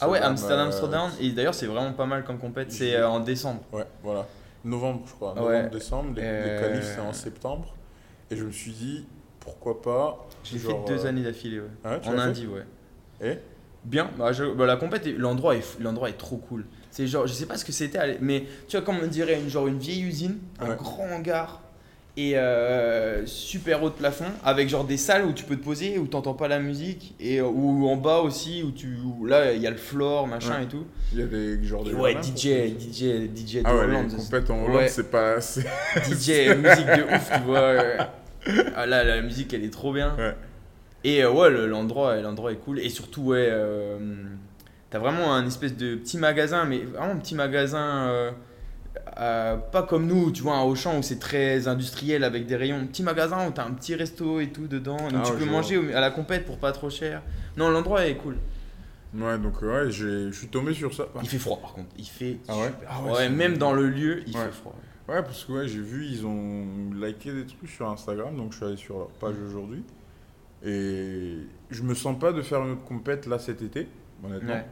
Ah 0.00 0.08
ouais, 0.08 0.20
Amsterdam 0.20 0.68
euh, 0.68 0.70
Throwdown, 0.78 1.10
et 1.20 1.30
d'ailleurs, 1.32 1.54
c'est 1.54 1.66
vraiment 1.66 1.92
pas 1.92 2.06
mal 2.06 2.22
comme 2.24 2.38
compète, 2.38 2.70
c'est 2.70 2.94
euh, 2.94 3.08
en 3.08 3.18
décembre. 3.20 3.62
Ouais, 3.72 3.84
voilà. 4.04 4.26
Novembre, 4.64 5.02
je 5.06 5.12
crois. 5.12 5.34
Ouais. 5.34 5.40
Novembre, 5.56 5.70
décembre. 5.70 6.08
Les, 6.14 6.22
les 6.22 6.28
Euh, 6.28 6.60
qualifs, 6.60 6.84
c'est 6.94 7.00
en 7.00 7.12
septembre. 7.12 7.74
Et 8.32 8.36
je 8.36 8.44
me 8.44 8.50
suis 8.52 8.72
dit, 8.72 9.04
pourquoi 9.40 9.80
pas. 9.82 10.26
J'ai 10.44 10.58
fait 10.58 10.70
genre, 10.70 10.84
deux 10.86 11.04
euh, 11.04 11.08
années 11.08 11.22
d'affilée, 11.22 11.60
ouais. 11.60 11.66
Ah 11.84 11.98
en 12.06 12.18
Indie, 12.18 12.46
ouais. 12.46 12.64
Et 13.26 13.38
Bien, 13.84 14.08
bah, 14.16 14.32
je- 14.32 14.44
bah, 14.44 14.64
la 14.66 14.76
compète, 14.76 15.06
l'endroit 15.18 15.56
est, 15.56 15.80
l'endroit 15.80 16.08
est 16.08 16.16
trop 16.18 16.36
cool. 16.36 16.64
C'est 16.90 17.06
genre, 17.06 17.26
je 17.26 17.32
sais 17.32 17.46
pas 17.46 17.56
ce 17.56 17.64
que 17.64 17.72
c'était, 17.72 18.18
mais 18.20 18.44
tu 18.68 18.76
vois, 18.76 18.86
comme 18.86 18.98
on 19.02 19.06
dirait 19.08 19.40
une, 19.40 19.48
genre 19.48 19.66
une 19.66 19.78
vieille 19.78 20.02
usine, 20.02 20.38
un 20.60 20.74
grand 20.74 21.04
hangar 21.12 21.60
et 22.16 22.36
euh, 22.36 23.24
super 23.26 23.82
haut 23.82 23.88
de 23.88 23.94
plafond, 23.94 24.26
avec 24.44 24.68
genre 24.68 24.84
des 24.84 24.98
salles 24.98 25.24
où 25.24 25.32
tu 25.32 25.44
peux 25.44 25.56
te 25.56 25.64
poser, 25.64 25.98
où 25.98 26.06
t'entends 26.06 26.34
pas 26.34 26.46
la 26.46 26.58
musique, 26.60 27.14
et 27.18 27.40
euh, 27.40 27.46
ou 27.46 27.88
en 27.88 27.96
bas 27.96 28.18
aussi, 28.20 28.62
où 28.62 28.70
tu, 28.70 28.98
où 29.02 29.24
là 29.26 29.52
il 29.54 29.62
y 29.62 29.66
a 29.66 29.70
le 29.70 29.76
floor, 29.78 30.26
machin 30.28 30.58
Ouais. 30.58 30.64
et 30.64 30.68
tout. 30.68 30.84
il 31.12 31.18
y 31.20 31.22
a 31.22 31.26
des 31.26 31.64
genres 31.64 31.82
de. 31.84 31.90
Et 31.90 31.94
ouais, 31.94 32.14
DJ. 32.22 32.76
DJ, 32.78 33.30
DJ 33.34 33.54
de 33.56 33.62
Ah 33.64 33.74
ouais, 33.74 33.80
Hollande, 33.84 34.12
en 34.50 34.52
Hollande, 34.64 34.76
Ouais. 34.76 34.88
c'est 34.88 35.10
pas. 35.10 35.40
c'est- 35.40 35.62
DJ 36.04 36.54
musique 36.54 36.86
de 36.86 37.14
ouf, 37.16 37.30
tu 37.34 37.40
vois. 37.46 37.82
Ah 38.76 38.86
là, 38.86 39.04
la 39.04 39.22
musique 39.22 39.52
elle 39.54 39.64
est 39.64 39.72
trop 39.72 39.92
bien. 39.92 40.14
Ouais. 40.16 40.34
Et 41.04 41.22
euh, 41.24 41.30
ouais, 41.30 41.50
le- 41.50 41.66
l'endroit, 41.66 42.16
l'endroit 42.20 42.52
est 42.52 42.56
cool. 42.56 42.78
Et 42.78 42.88
surtout, 42.88 43.22
ouais, 43.22 43.48
euh, 43.50 43.98
t'as 44.90 44.98
vraiment 44.98 45.34
un 45.34 45.46
espèce 45.46 45.76
de 45.76 45.96
petit 45.96 46.18
magasin, 46.18 46.64
mais 46.64 46.78
vraiment 46.78 47.12
un 47.12 47.16
petit 47.16 47.34
magasin 47.34 48.08
euh, 48.08 48.30
euh, 49.18 49.56
pas 49.56 49.82
comme 49.82 50.06
nous, 50.06 50.30
tu 50.30 50.42
vois, 50.42 50.56
un 50.56 50.62
Auchan 50.62 50.98
où 50.98 51.02
c'est 51.02 51.18
très 51.18 51.66
industriel 51.68 52.24
avec 52.24 52.46
des 52.46 52.56
rayons. 52.56 52.86
Petit 52.86 53.02
magasin 53.02 53.46
où 53.48 53.50
t'as 53.50 53.64
un 53.64 53.72
petit 53.72 53.94
resto 53.94 54.40
et 54.40 54.48
tout 54.48 54.66
dedans. 54.68 54.96
Donc 54.96 55.22
Ah 55.24 55.26
tu 55.26 55.32
peux 55.34 55.44
manger 55.50 55.94
à 55.94 56.00
la 56.00 56.10
compète 56.10 56.44
pour 56.46 56.58
pas 56.58 56.72
trop 56.72 56.90
cher. 56.90 57.22
Non, 57.56 57.70
l'endroit 57.70 58.06
est 58.06 58.14
cool. 58.16 58.36
Ouais, 59.14 59.36
donc 59.38 59.60
ouais, 59.60 59.90
je 59.90 60.30
suis 60.30 60.48
tombé 60.48 60.72
sur 60.72 60.94
ça. 60.94 61.04
Il 61.22 61.28
fait 61.28 61.38
froid 61.38 61.58
par 61.60 61.72
contre. 61.74 61.88
Il 61.98 62.06
fait 62.06 62.38
Ah 62.48 62.56
ouais? 62.56 62.72
Ah 62.88 63.02
ouais, 63.02 63.12
Ouais, 63.12 63.28
même 63.28 63.58
dans 63.58 63.72
le 63.74 63.88
lieu, 63.88 64.22
il 64.26 64.32
fait 64.36 64.52
froid. 64.52 64.74
Ouais, 65.08 65.22
parce 65.22 65.44
que 65.44 65.52
ouais, 65.52 65.68
j'ai 65.68 65.80
vu, 65.80 66.06
ils 66.06 66.24
ont 66.26 66.64
liké 66.94 67.32
des 67.32 67.44
trucs 67.44 67.68
sur 67.68 67.88
Instagram, 67.88 68.36
donc 68.36 68.52
je 68.52 68.56
suis 68.56 68.66
allé 68.66 68.76
sur 68.76 68.98
leur 68.98 69.08
page 69.08 69.34
aujourd'hui. 69.46 69.82
Et 70.64 71.38
je 71.70 71.82
me 71.82 71.94
sens 71.94 72.18
pas 72.18 72.32
de 72.32 72.40
faire 72.40 72.62
une 72.62 72.72
autre 72.72 72.84
compète 72.84 73.26
là 73.26 73.38
cet 73.38 73.62
été, 73.62 73.88
honnêtement. 74.24 74.54
Ouais. 74.54 74.66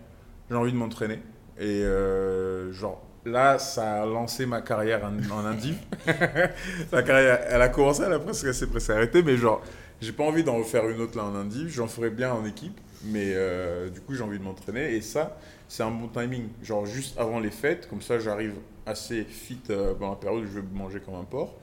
J'ai 0.49 0.57
envie 0.57 0.73
de 0.73 0.77
m'entraîner. 0.77 1.19
Et 1.59 1.83
euh, 1.83 2.73
genre, 2.73 3.03
là, 3.25 3.59
ça 3.59 4.03
a 4.03 4.07
lancé 4.07 4.47
ma 4.47 4.61
carrière 4.63 5.05
en, 5.05 5.33
en 5.33 5.45
indiv. 5.45 5.77
Ma 6.93 7.03
carrière, 7.03 7.41
elle 7.49 7.63
a 7.63 7.69
commencé, 7.69 8.03
elle 8.05 8.13
a 8.13 8.21
presque, 8.21 8.55
s'est 8.55 8.69
presque 8.69 8.91
arrêtée, 8.91 9.23
mais 9.23 9.37
genre, 9.37 9.63
j'ai 10.01 10.13
pas 10.13 10.25
envie 10.25 10.45
d'en 10.45 10.57
refaire 10.59 10.89
une 10.89 11.01
autre 11.01 11.17
là 11.17 11.25
en 11.25 11.35
indiv. 11.35 11.69
J'en 11.69 11.89
ferai 11.89 12.11
bien 12.11 12.33
en 12.33 12.45
équipe, 12.45 12.81
mais 13.05 13.33
euh, 13.35 13.91
du 13.91 14.01
coup, 14.01 14.15
j'ai 14.15 14.23
envie 14.23 14.39
de 14.39 14.45
m'entraîner. 14.45 14.95
Et 14.95 15.01
ça, 15.01 15.37
c'est 15.69 15.83
un 15.83 15.91
bon 15.91 16.09
timing. 16.09 16.49
Genre, 16.63 16.87
juste 16.87 17.19
avant 17.19 17.41
les 17.41 17.51
fêtes, 17.51 17.89
comme 17.89 18.01
ça, 18.01 18.19
j'arrive 18.19 18.55
assez 18.91 19.25
fit 19.25 19.59
euh, 19.71 19.95
dans 19.95 20.11
la 20.11 20.17
période 20.17 20.43
où 20.45 20.47
je 20.47 20.61
vais 20.61 20.67
manger 20.73 21.01
comme 21.01 21.15
un 21.15 21.25
porc. 21.25 21.55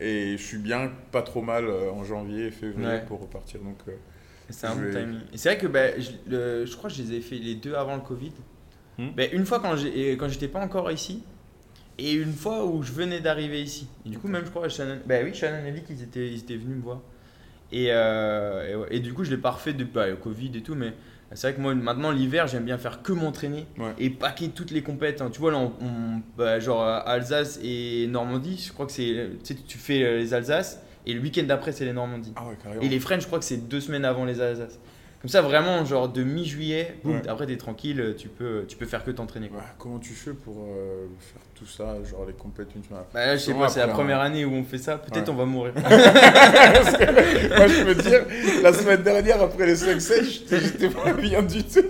Et 0.00 0.36
je 0.36 0.42
suis 0.42 0.58
bien, 0.58 0.90
pas 1.12 1.22
trop 1.22 1.42
mal 1.42 1.66
euh, 1.66 1.90
en 1.92 2.04
janvier 2.04 2.46
et 2.46 2.50
février 2.50 2.86
Ouais. 2.88 3.04
pour 3.06 3.20
repartir. 3.20 3.60
Donc, 3.60 3.76
euh, 3.88 3.92
C'est 4.50 4.66
un 4.66 4.74
bon 4.74 4.82
vais- 4.82 4.90
timing. 5.04 5.20
C'est 5.34 5.50
vrai 5.50 5.58
que 5.58 5.66
bah, 5.66 5.98
je, 5.98 6.10
le- 6.28 6.66
je 6.66 6.76
crois 6.76 6.90
que 6.90 6.96
je 6.96 7.02
les 7.02 7.14
ai 7.14 7.20
fait 7.20 7.36
les 7.36 7.54
deux 7.54 7.74
avant 7.74 7.94
le 7.94 8.02
Covid. 8.02 8.32
Hmm. 8.98 9.08
Bah, 9.16 9.24
une 9.32 9.44
fois 9.46 9.60
quand 9.60 9.76
j'ai- 9.76 10.12
et 10.12 10.16
quand 10.16 10.28
j'étais 10.28 10.48
pas 10.48 10.60
encore 10.60 10.90
ici, 10.90 11.22
et 11.98 12.12
une 12.12 12.32
fois 12.32 12.64
où 12.66 12.82
je 12.82 12.92
venais 12.92 13.20
d'arriver 13.20 13.62
ici. 13.62 13.86
Et 14.04 14.08
du 14.10 14.18
coup, 14.18 14.26
même 14.28 14.44
je 14.44 14.50
crois, 14.50 14.68
Shannon, 14.68 14.98
bah 15.06 15.16
oui, 15.22 15.32
Shannon 15.32 15.64
et 15.64 15.70
Vic, 15.70 15.84
ils 15.90 16.02
étaient, 16.02 16.26
ils 16.28 16.38
étaient 16.40 16.56
venus 16.56 16.76
me 16.78 16.82
voir. 16.82 17.00
Et, 17.72 17.86
euh, 17.90 18.84
et, 18.90 19.00
du 19.00 19.12
coup, 19.14 19.24
je 19.24 19.30
l'ai 19.30 19.36
pas 19.40 19.50
refait 19.52 19.72
depuis 19.72 19.92
bah, 19.92 20.08
le 20.08 20.16
Covid 20.16 20.50
et 20.56 20.62
tout, 20.62 20.74
mais 20.74 20.92
c'est 21.34 21.48
vrai 21.48 21.56
que 21.56 21.60
moi, 21.60 21.74
maintenant, 21.74 22.10
l'hiver, 22.10 22.46
j'aime 22.46 22.64
bien 22.64 22.78
faire 22.78 23.02
que 23.02 23.12
m'entraîner 23.12 23.66
Ouais. 23.78 23.92
et 23.98 24.10
paquer 24.10 24.48
toutes 24.48 24.70
les 24.70 24.82
compètes. 24.82 25.20
hein. 25.20 25.30
Tu 25.32 25.40
vois, 25.40 25.50
là, 25.52 25.58
on, 25.58 25.72
on- 25.84 26.22
bah, 26.36 26.58
genre 26.60 26.82
euh, 26.82 27.00
Alsace 27.04 27.58
et 27.62 28.06
Normandie, 28.08 28.62
je 28.66 28.72
crois 28.72 28.86
que 28.86 28.92
c'est. 28.92 29.28
Tu 29.44 29.54
sais, 29.54 29.60
tu 29.66 29.78
fais 29.78 30.02
euh, 30.02 30.18
les 30.18 30.34
Alsaces 30.34 30.80
et 31.06 31.12
le 31.12 31.20
week-end 31.20 31.42
d'après, 31.44 31.72
c'est 31.72 31.84
les 31.84 31.92
Normandies. 31.92 32.32
ah 32.36 32.44
ouais. 32.46 32.56
Et 32.80 32.88
les 32.88 33.00
French, 33.00 33.22
je 33.22 33.26
crois 33.26 33.38
que 33.38 33.44
c'est 33.44 33.68
deux 33.68 33.80
semaines 33.80 34.04
avant 34.04 34.24
les 34.24 34.40
Alsaces. 34.40 34.78
Comme 35.24 35.30
ça, 35.30 35.40
vraiment, 35.40 35.82
genre 35.86 36.10
de 36.10 36.22
mi-juillet, 36.22 36.96
boum, 37.02 37.14
Ouais. 37.14 37.22
après 37.30 37.46
t'es 37.46 37.56
tranquille, 37.56 38.14
tu 38.18 38.28
peux, 38.28 38.66
tu 38.68 38.76
peux 38.76 38.84
faire 38.84 39.02
que 39.02 39.10
t'entraîner. 39.10 39.46
Ouais, 39.46 39.62
comment 39.78 39.98
tu 39.98 40.12
fais 40.12 40.34
pour 40.34 40.66
euh, 40.68 41.06
faire 41.18 41.40
tout 41.54 41.64
ça, 41.64 41.96
genre 42.04 42.26
les 42.26 42.34
semaine 42.34 43.06
Bah 43.14 43.24
là, 43.24 43.36
je 43.38 43.42
sais 43.42 43.54
pas, 43.54 43.70
c'est 43.70 43.80
la 43.80 43.88
première 43.88 44.20
année 44.20 44.44
où 44.44 44.52
on 44.52 44.64
fait 44.64 44.76
ça, 44.76 44.98
peut-être 44.98 45.28
Ouais. 45.28 45.34
on 45.34 45.36
va 45.38 45.46
mourir. 45.46 45.72
Moi, 45.78 45.86
je 47.68 47.84
peux 47.84 47.94
dire, 47.94 48.26
la 48.62 48.72
semaine 48.74 49.02
dernière, 49.02 49.40
après 49.42 49.64
les 49.64 49.76
5 49.76 49.98
7 49.98 50.24
j'étais 50.60 50.90
pas 50.90 51.14
bien 51.14 51.42
du 51.42 51.62
tout. 51.64 51.80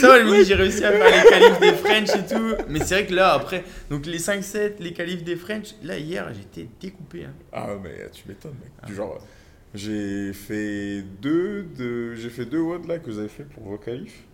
ça 0.00 0.18
oui, 0.24 0.44
j'ai 0.44 0.54
réussi 0.54 0.84
à 0.84 0.92
faire 0.92 1.24
les 1.24 1.30
qualifs 1.30 1.58
des 1.60 1.72
French 1.72 2.10
et 2.10 2.26
tout. 2.32 2.54
Mais 2.68 2.78
c'est 2.84 2.94
vrai 2.94 3.06
que 3.06 3.14
là, 3.14 3.32
après, 3.32 3.64
donc 3.90 4.06
les 4.06 4.18
5-7, 4.20 4.74
les 4.78 4.92
qualifs 4.92 5.24
des 5.24 5.34
French, 5.34 5.74
là, 5.82 5.98
hier, 5.98 6.28
j'étais 6.32 6.68
découpé. 6.80 7.24
hein. 7.24 7.32
Ah, 7.52 7.66
mais 7.82 8.08
tu 8.12 8.22
m'étonnes, 8.28 8.54
mec. 8.62 8.70
Ah. 8.82 8.86
Du 8.86 8.94
genre, 8.94 9.18
j'ai 9.74 10.32
fait 10.32 11.02
deux, 11.22 11.64
de... 11.78 12.14
j'ai 12.14 12.28
fait 12.30 12.44
deux 12.44 12.60
WOD 12.60 12.86
là 12.88 12.98
que 12.98 13.06
vous 13.10 13.18
avez 13.18 13.28
fait 13.28 13.44
pour 13.44 13.62
vos 13.64 13.78
qualifs. 13.78 14.24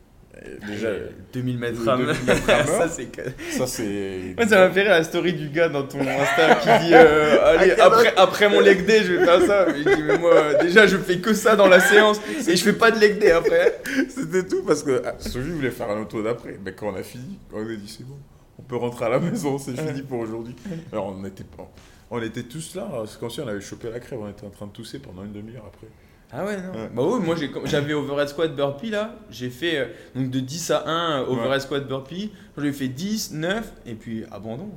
Et 0.45 0.67
déjà, 0.67 0.89
Euh, 0.89 1.09
2000 1.33 1.59
mètres 1.59 1.79
le 1.83 1.89
à 1.91 1.97
2000 1.97 2.07
main. 2.15 2.35
mètres 2.35 2.51
à 2.51 2.65
ça, 2.67 2.89
c'est. 2.89 3.07
que- 3.07 3.23
ça 3.53 3.67
c'est. 3.67 4.35
Moi, 4.37 4.47
ça 4.47 4.59
m'a 4.67 4.71
fait 4.71 4.83
rire 4.83 4.91
la 4.91 5.03
story 5.03 5.33
du 5.33 5.49
gars 5.49 5.71
dans 5.71 5.85
ton 5.85 6.01
Insta 6.07 6.55
qui 6.57 6.87
dit 6.87 6.93
euh, 6.95 7.39
Allez, 7.43 7.71
quelle 7.71 7.81
après, 7.81 8.15
après 8.17 8.49
mon 8.51 8.61
leg 8.61 8.85
day, 8.85 9.03
je 9.03 9.15
vais 9.15 9.25
faire 9.25 9.41
ça. 9.43 9.65
Mais 9.67 9.79
je 9.83 9.97
dis 9.97 10.03
Mais 10.03 10.19
moi, 10.19 10.55
déjà, 10.61 10.87
je 10.87 10.99
fais 10.99 11.19
que 11.21 11.33
ça 11.33 11.57
dans 11.57 11.69
la 11.69 11.81
séance 11.81 12.21
et 12.47 12.55
je 12.55 12.63
fais 12.63 12.75
pas 12.75 12.91
de 12.91 12.99
leg 13.01 13.19
day 13.19 13.31
après. 13.31 13.81
C'était 14.11 14.45
tout 14.47 14.63
parce 14.63 14.83
que 14.83 15.01
ah, 15.07 15.15
Sophie 15.19 15.49
voulait 15.51 15.71
faire 15.71 15.89
un 15.89 16.03
auto 16.03 16.23
d'après. 16.23 16.59
Mais 16.63 16.73
quand 16.75 16.89
on 16.93 16.97
a 16.97 17.03
fini, 17.03 17.39
quand 17.51 17.57
on 17.59 17.63
a 17.67 17.75
dit 17.75 17.89
c'est 17.89 18.05
bon, 18.07 18.17
on 18.59 18.63
peut 18.63 18.77
rentrer 18.77 19.07
à 19.07 19.09
la 19.09 19.21
maison, 19.21 19.57
c'est 19.57 19.75
fini 19.75 20.03
pour 20.03 20.19
aujourd'hui. 20.19 20.55
Alors 20.93 21.17
on 21.19 21.25
était, 21.25 21.45
pas- 21.45 21.71
on 22.11 22.23
était 22.23 22.45
tous 22.45 22.74
là, 22.74 22.89
c'est 23.07 23.19
comme 23.19 23.31
si 23.31 23.41
on 23.41 23.49
avait 23.49 23.61
chopé 23.61 23.91
la 23.91 24.01
crève, 24.01 24.20
on 24.20 24.28
était 24.28 24.47
en 24.47 24.51
train 24.51 24.66
de 24.66 24.73
tousser 24.73 24.99
pendant 24.99 25.24
une 25.24 25.33
demi-heure 25.33 25.65
après. 25.66 25.89
Ah 26.33 26.45
ouais, 26.45 26.57
non. 26.57 26.73
Ouais. 26.73 26.91
Bah 26.93 27.03
oui, 27.05 27.24
moi 27.24 27.37
j'avais 27.65 27.95
overhead 27.95 28.28
squat 28.28 28.55
burpee 28.55 28.91
là. 28.91 29.16
J'ai 29.31 29.49
fait 29.49 29.78
euh, 29.78 29.87
donc 30.15 30.31
de 30.31 30.41
10 30.41 30.70
à 30.73 30.89
1 30.89 31.23
euh, 31.23 31.27
overhead 31.27 31.61
squat 31.61 31.87
burpee. 31.87 32.33
J'ai 32.59 32.73
fait 32.73 32.89
10, 32.89 33.33
9 33.33 33.73
et 33.87 33.95
puis 33.95 34.24
abandon. 34.33 34.70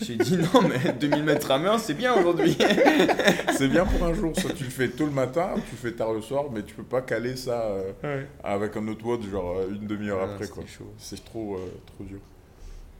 J'ai 0.00 0.16
dit 0.16 0.36
non, 0.54 0.62
mais 0.62 0.92
2000 0.92 1.22
mètres 1.22 1.46
rameur, 1.46 1.78
c'est 1.78 1.94
bien 1.94 2.14
aujourd'hui. 2.14 2.56
C'est 3.56 3.68
bien 3.68 3.84
pour 3.84 4.06
un 4.06 4.14
jour, 4.14 4.32
soit 4.36 4.52
tu 4.52 4.64
le 4.64 4.70
fais 4.70 4.88
tôt 4.88 5.06
le 5.06 5.12
matin, 5.12 5.54
tu 5.54 5.72
le 5.72 5.90
fais 5.90 5.96
tard 5.96 6.12
le 6.12 6.20
soir, 6.20 6.44
mais 6.52 6.62
tu 6.62 6.74
peux 6.74 6.84
pas 6.84 7.00
caler 7.02 7.34
ça 7.36 7.62
euh, 8.04 8.24
avec 8.44 8.76
un 8.76 8.86
autre 8.86 9.04
WOD 9.04 9.24
genre 9.30 9.56
une 9.68 9.86
demi-heure 9.86 10.20
Ah, 10.22 10.34
après. 10.34 10.46
C'est 10.98 11.24
trop, 11.24 11.56
euh, 11.56 11.72
trop 11.86 12.04
dur. 12.04 12.18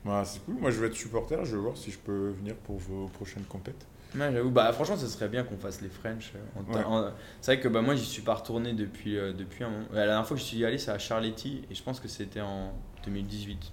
Voilà, 0.04 0.24
c'est 0.24 0.44
cool, 0.44 0.54
moi 0.60 0.70
je 0.70 0.80
vais 0.80 0.86
être 0.86 0.94
supporter, 0.94 1.44
je 1.44 1.56
vais 1.56 1.62
voir 1.62 1.76
si 1.76 1.90
je 1.90 1.98
peux 1.98 2.30
venir 2.30 2.54
pour 2.54 2.76
vos 2.78 3.06
prochaines 3.08 3.42
compètes. 3.44 3.86
Ouais, 4.14 4.32
j'avoue. 4.32 4.50
Bah 4.50 4.72
franchement, 4.72 4.96
ça 4.96 5.06
serait 5.06 5.28
bien 5.28 5.44
qu'on 5.44 5.58
fasse 5.58 5.82
les 5.82 5.90
French. 5.90 6.32
euh, 6.34 6.38
en- 6.60 6.74
Ouais. 6.74 6.82
en- 6.84 7.12
C'est 7.42 7.52
vrai 7.54 7.60
que 7.62 7.68
bah, 7.68 7.82
moi 7.82 7.94
j'y 7.94 8.06
suis 8.06 8.22
pas 8.22 8.34
retourné 8.34 8.72
depuis, 8.72 9.18
euh, 9.18 9.32
depuis 9.34 9.64
un 9.64 9.68
moment. 9.70 9.84
La 9.92 10.06
dernière 10.06 10.26
fois 10.26 10.34
que 10.36 10.42
je 10.42 10.46
suis 10.48 10.64
allé, 10.64 10.78
c'est 10.78 10.90
à 10.90 10.98
Charletti 10.98 11.62
et 11.70 11.74
je 11.74 11.82
pense 11.82 12.00
que 12.00 12.08
c'était 12.08 12.40
en 12.40 12.72
2018. 13.04 13.70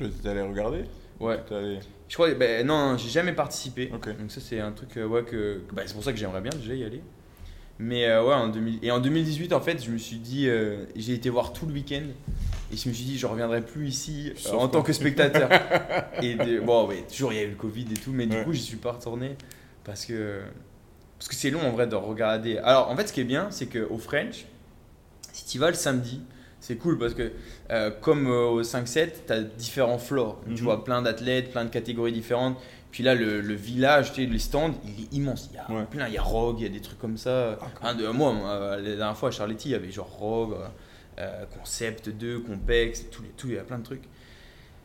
Tu 0.00 0.04
es 0.06 0.28
allé 0.28 0.40
regarder? 0.42 0.84
Ouais. 1.20 1.40
T'es 1.48 1.54
allé... 1.54 1.78
Je 2.08 2.14
crois, 2.14 2.34
bah, 2.34 2.64
non, 2.64 2.92
non, 2.92 2.98
j'ai 2.98 3.08
jamais 3.10 3.32
participé. 3.32 3.86
Donc 3.86 4.08
ça 4.28 4.40
c'est 4.40 4.58
un 4.60 4.72
truc 4.72 4.96
euh, 4.96 5.06
ouais 5.06 5.22
que, 5.22 5.60
bah, 5.72 5.82
c'est 5.86 5.94
pour 5.94 6.02
ça 6.02 6.12
que 6.12 6.18
j'aimerais 6.18 6.40
bien 6.40 6.52
déjà 6.52 6.74
y 6.74 6.82
aller. 6.82 7.02
Mais 7.78 8.06
euh, 8.08 8.24
ouais, 8.26 8.34
en 8.34 8.48
2000 8.48 8.78
et 8.82 8.90
en 8.90 8.98
2018 8.98 9.52
en 9.52 9.60
fait, 9.60 9.84
je 9.84 9.90
me 9.90 9.98
suis 9.98 10.16
dit, 10.18 10.48
j'ai 10.96 11.12
été 11.14 11.30
voir 11.30 11.52
tout 11.52 11.66
le 11.66 11.72
week-end 11.74 12.02
et 12.72 12.76
je 12.76 12.88
me 12.88 12.94
suis 12.94 13.04
dit, 13.04 13.18
je 13.18 13.26
reviendrai 13.26 13.60
plus 13.62 13.88
ici 13.88 14.32
euh, 14.46 14.52
en 14.52 14.68
tant 14.68 14.82
que 14.82 14.92
spectateur. 14.92 15.48
et 16.22 16.34
de- 16.34 16.60
bon, 16.60 16.86
ouais, 16.88 17.04
toujours 17.10 17.32
il 17.32 17.36
y 17.36 17.40
a 17.40 17.44
eu 17.44 17.50
le 17.50 17.56
Covid 17.56 17.86
et 17.90 17.94
tout, 17.94 18.12
mais 18.12 18.26
du 18.26 18.36
coup 18.44 18.52
j'y 18.52 18.62
suis 18.62 18.76
pas 18.76 18.92
retourné 18.92 19.36
parce 19.84 20.04
que 20.04 20.40
parce 21.18 21.28
que 21.28 21.34
c'est 21.34 21.50
long 21.50 21.62
en 21.66 21.70
vrai 21.70 21.86
de 21.86 21.94
regarder. 21.96 22.58
Alors 22.58 22.90
en 22.90 22.96
fait, 22.96 23.06
ce 23.08 23.12
qui 23.12 23.20
est 23.20 23.24
bien, 23.24 23.48
c'est 23.50 23.66
que 23.66 23.86
au 23.88 23.98
French, 23.98 24.44
si 25.32 25.46
tu 25.46 25.58
vas 25.58 25.68
le 25.68 25.74
samedi, 25.74 26.20
c'est 26.60 26.76
cool 26.76 26.98
parce 26.98 27.14
que 27.14 27.32
euh, 27.70 27.90
comme 27.90 28.26
euh, 28.26 28.46
au 28.48 28.62
5-7, 28.62 29.10
tu 29.26 29.32
as 29.32 29.40
différents 29.40 29.98
floors. 29.98 30.40
Tu 30.46 30.50
Mhm. 30.50 30.56
vois 30.58 30.84
plein 30.84 31.00
d'athlètes, 31.02 31.52
plein 31.52 31.64
de 31.64 31.70
catégories 31.70 32.12
différentes. 32.12 32.56
Puis 32.90 33.02
là, 33.04 33.14
le, 33.14 33.40
le 33.42 33.54
village, 33.54 34.12
tu 34.12 34.24
sais, 34.24 34.30
les 34.30 34.38
stands, 34.38 34.72
il 34.84 35.04
est 35.04 35.12
immense. 35.14 35.48
Il 35.52 35.56
y 35.56 35.58
a 35.58 35.70
Ouais. 35.70 35.84
plein, 35.84 36.08
il 36.08 36.14
y 36.14 36.18
a 36.18 36.22
Rogue, 36.22 36.56
il 36.60 36.62
y 36.64 36.66
a 36.66 36.70
des 36.72 36.80
trucs 36.80 36.98
comme 36.98 37.18
ça. 37.18 37.58
Ah, 37.82 37.88
Un 37.90 37.94
de, 37.94 38.08
moi, 38.08 38.32
moi, 38.32 38.76
la 38.76 38.82
dernière 38.82 39.16
fois 39.16 39.28
à 39.28 39.32
Charletti, 39.32 39.68
il 39.68 39.72
y 39.72 39.74
avait 39.74 39.90
genre 39.90 40.08
Rogue, 40.10 40.54
euh, 41.18 41.44
Concept 41.58 42.08
2, 42.10 42.40
Compex, 42.40 43.04
tout, 43.10 43.22
les- 43.22 43.28
tout, 43.30 43.48
il 43.48 43.54
y 43.54 43.58
a 43.58 43.62
plein 43.62 43.78
de 43.78 43.84
trucs. 43.84 44.02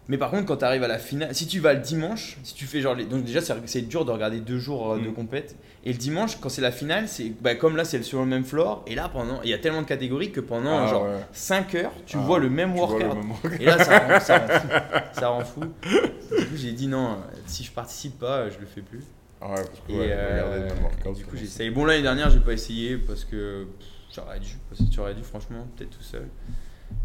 Mais 0.08 0.18
par 0.18 0.32
contre, 0.32 0.45
quand 0.45 0.58
tu 0.58 0.66
arrives 0.66 0.84
à 0.84 0.88
la 0.90 0.98
finale, 0.98 1.34
si 1.34 1.48
tu 1.48 1.60
vas 1.60 1.74
le 1.74 1.80
dimanche, 1.80 2.38
si 2.44 2.53
tu 2.53 2.66
fais 2.66 2.82
genre 2.82 2.95
les. 2.95 3.06
Donc 3.06 3.24
déjà, 3.24 3.40
c'est 3.66 3.82
dur 3.88 4.03
de 4.03 4.12
regarder 4.12 4.40
deux 4.40 4.58
jours 4.58 4.94
euh, 4.94 4.98
de 4.99 5.08
Mm. 5.08 5.14
compète. 5.14 5.56
Et 5.86 5.94
le 5.94 5.98
dimanche, 5.98 6.38
quand 6.41 6.49
c'est 6.49 6.62
la 6.62 6.72
finale, 6.72 7.08
c'est 7.08 7.30
bah, 7.40 7.56
comme 7.56 7.78
là, 7.78 7.86
c'est 7.86 8.02
sur 8.03 8.20
le 8.20 8.26
même 8.26 8.44
floor. 8.44 8.84
Et 8.88 8.95
là, 8.95 9.10
pendant, 9.10 9.41
il 9.44 9.49
y 9.49 9.53
a 9.53 9.58
tellement 9.58 9.84
de 9.84 9.88
catégories 9.88 10.32
que 10.32 10.41
pendant 10.41 10.80
Ah, 10.80 10.88
genre 10.88 11.03
ouais. 11.03 11.20
5 11.32 11.76
heures, 11.76 11.94
tu 12.06 12.18
Ah, 12.18 12.26
vois 12.26 12.40
le 12.40 12.49
même 12.49 12.74
Tu 12.74 12.80
vois 12.80 12.88
le 12.99 13.06
workout. 13.06 13.18
même 13.18 13.30
workout. 13.32 13.62
Et 13.62 13.66
là, 13.66 13.78
ça 13.82 13.99
rend, 13.99 14.20
ça 14.20 14.38
rend 14.40 14.48
fou. 14.60 14.68
Ça 15.14 15.28
rend 15.30 15.44
fou. 15.45 15.62
Du 15.62 16.45
coup, 16.45 16.56
j'ai 16.58 16.72
dit 16.72 16.88
non, 16.88 17.18
si 17.45 17.64
je 17.64 17.72
participe 17.72 18.18
pas, 18.20 18.49
je 18.49 18.58
le 18.60 18.66
fais 18.66 18.82
plus. 18.82 19.03
Ah 19.40 19.49
ouais, 19.52 19.56
parce 19.56 19.80
que 19.88 19.91
Et 19.94 19.98
ouais, 19.98 20.08
euh, 20.12 20.44
regarder 20.44 20.60
le 20.70 20.76
même 20.76 20.84
workout, 20.84 21.16
du 21.16 21.26
coup, 21.26 21.38
j'ai 21.38 21.44
essayé. 21.45 21.70
Bon, 21.70 21.86
l'année 21.86 22.02
dernière, 22.02 22.30
j'ai 22.32 22.40
pas 22.40 22.53
essayé 22.53 22.98
parce 22.98 23.24
que 23.24 23.66
pff, 23.80 23.88
j'aurais 24.13 24.39
dû. 24.39 24.49
J'aurais 24.91 25.13
dû, 25.15 25.23
franchement, 25.23 25.67
peut-être 25.75 25.91
tout 25.97 26.03
seul. 26.03 26.27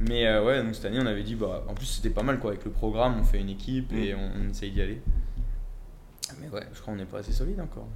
Mais 0.00 0.26
euh, 0.26 0.44
ouais, 0.44 0.62
donc 0.62 0.74
cette 0.74 0.84
année, 0.86 0.98
on 1.00 1.06
avait 1.06 1.22
dit, 1.22 1.34
bah, 1.36 1.64
en 1.68 1.74
plus, 1.74 1.86
c'était 1.86 2.10
pas 2.10 2.22
mal 2.22 2.38
quoi. 2.40 2.50
Avec 2.50 2.64
le 2.64 2.70
programme, 2.72 3.18
on 3.20 3.24
fait 3.24 3.40
une 3.40 3.50
équipe 3.50 3.92
et 3.92 4.14
Mm. 4.14 4.18
on, 4.18 4.30
on 4.46 4.50
essaye 4.50 4.70
d'y 4.72 4.80
aller. 4.82 5.00
Mais 6.40 6.48
ouais, 6.48 6.62
je 6.74 6.80
crois 6.80 6.92
qu'on 6.92 6.98
n'est 6.98 7.06
pas 7.06 7.18
assez 7.18 7.32
solide 7.32 7.60
encore. 7.60 7.86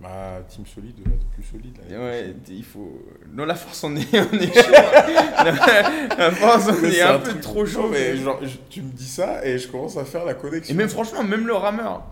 Bah, 0.00 0.40
team 0.48 0.64
solide, 0.64 0.94
là, 1.04 1.10
t'es 1.18 1.26
plus 1.34 1.42
solide. 1.42 1.76
Là, 1.90 1.98
Ouais, 1.98 2.34
il 2.48 2.64
faut. 2.64 3.02
Non, 3.32 3.44
la 3.44 3.56
force, 3.56 3.82
on 3.84 3.94
est, 3.96 4.06
on 4.14 4.38
est 4.38 4.54
chaud. 4.54 4.70
la, 6.16 6.30
force, 6.30 6.68
on 6.68 6.80
Mais 6.82 6.94
est 6.96 7.02
un, 7.02 7.16
un 7.16 7.18
peu 7.18 7.34
trop 7.40 7.66
chaud. 7.66 7.88
Mais 7.90 8.16
genre, 8.16 8.38
je- 8.42 8.56
tu 8.70 8.80
me 8.82 8.90
dis 8.92 9.08
ça 9.08 9.44
et 9.44 9.58
je 9.58 9.68
commence 9.68 9.96
à 9.96 10.04
faire 10.04 10.24
la 10.24 10.34
connexion. 10.34 10.72
Et 10.72 10.76
même 10.78 10.88
franchement, 10.88 11.24
même 11.24 11.46
le 11.46 11.54
rameur. 11.54 12.04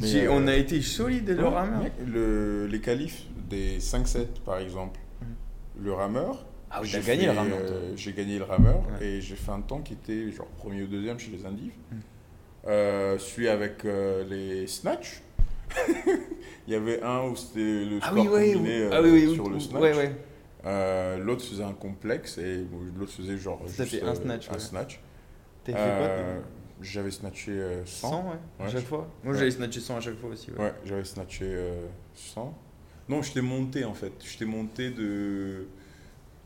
J'ai- 0.00 0.26
euh, 0.26 0.32
On 0.32 0.46
a 0.46 0.54
été 0.54 0.80
solide 0.82 1.28
le 1.30 1.42
Ouais, 1.42 1.48
rameur. 1.54 1.82
mec, 1.82 1.92
le- 2.06 2.66
les 2.66 2.80
qualifs 2.80 3.22
des 3.48 3.78
5-7 3.80 4.26
par 4.44 4.58
exemple, 4.58 5.00
le 5.82 5.92
rameur. 5.92 6.44
Ah 6.70 6.80
oui, 6.80 6.88
j'ai 6.88 7.00
gagné 7.00 7.26
fait, 7.26 7.32
le 7.32 7.38
rameur, 7.38 7.58
euh, 7.60 7.92
J'ai 7.96 8.12
gagné 8.12 8.38
le 8.38 8.44
rameur 8.44 8.82
et 9.00 9.20
j'ai 9.20 9.36
fait 9.36 9.50
un 9.50 9.60
temps 9.60 9.80
qui 9.80 9.92
était 9.92 10.30
genre 10.30 10.46
premier 10.46 10.82
ou 10.82 10.86
deuxième 10.86 11.18
chez 11.18 11.30
les 11.30 11.44
Indives. 11.44 11.74
Mm. 11.90 11.96
Euh, 12.68 13.18
celui 13.18 13.48
avec 13.48 13.84
euh, 13.84 14.24
les 14.24 14.66
snatch. 14.66 15.22
Il 16.66 16.72
y 16.72 16.76
avait 16.76 17.02
un 17.02 17.24
où 17.24 17.36
c'était 17.36 17.84
le 17.84 17.98
Ah 18.00 18.06
score 18.10 18.24
oui, 18.24 18.28
ouais, 18.28 18.52
combiné 18.52 18.82
euh, 18.82 18.90
Ah 18.92 19.02
oui, 19.02 19.34
sur 19.34 19.50
le 19.50 19.58
snatch. 19.58 19.82
ouais, 19.82 19.96
ouais. 19.96 20.16
Euh, 20.64 21.18
l'autre 21.18 21.44
faisait 21.44 21.64
un 21.64 21.72
complexe 21.72 22.38
et 22.38 22.58
bon, 22.58 22.78
l'autre 22.96 23.12
faisait 23.12 23.36
genre 23.36 23.60
Ça 23.66 23.84
juste, 23.84 24.02
un 24.04 24.14
snatch, 24.14 24.48
un 24.48 24.58
snatch. 24.58 25.00
T'as 25.64 25.72
fait 25.72 25.98
quoi 25.98 26.44
J'avais 26.80 27.10
snatché 27.10 27.50
euh, 27.50 27.84
100. 27.84 28.08
100, 28.08 28.16
ouais, 28.24 28.66
à 28.66 28.68
chaque 28.68 28.84
fois. 28.84 29.08
Moi, 29.24 29.34
j'avais 29.34 29.50
snatché 29.50 29.80
100 29.80 29.96
à 29.96 30.00
chaque 30.00 30.18
fois 30.18 30.30
aussi. 30.30 30.50
Ouais. 30.52 30.72
J'avais 30.84 31.04
snatché 31.04 31.44
euh, 31.46 31.86
100. 32.14 32.56
Non, 33.12 33.22
j'étais 33.22 33.42
monté 33.42 33.84
en 33.84 33.94
fait. 33.94 34.12
J'étais 34.24 34.44
monté 34.46 34.90
de 34.90 35.66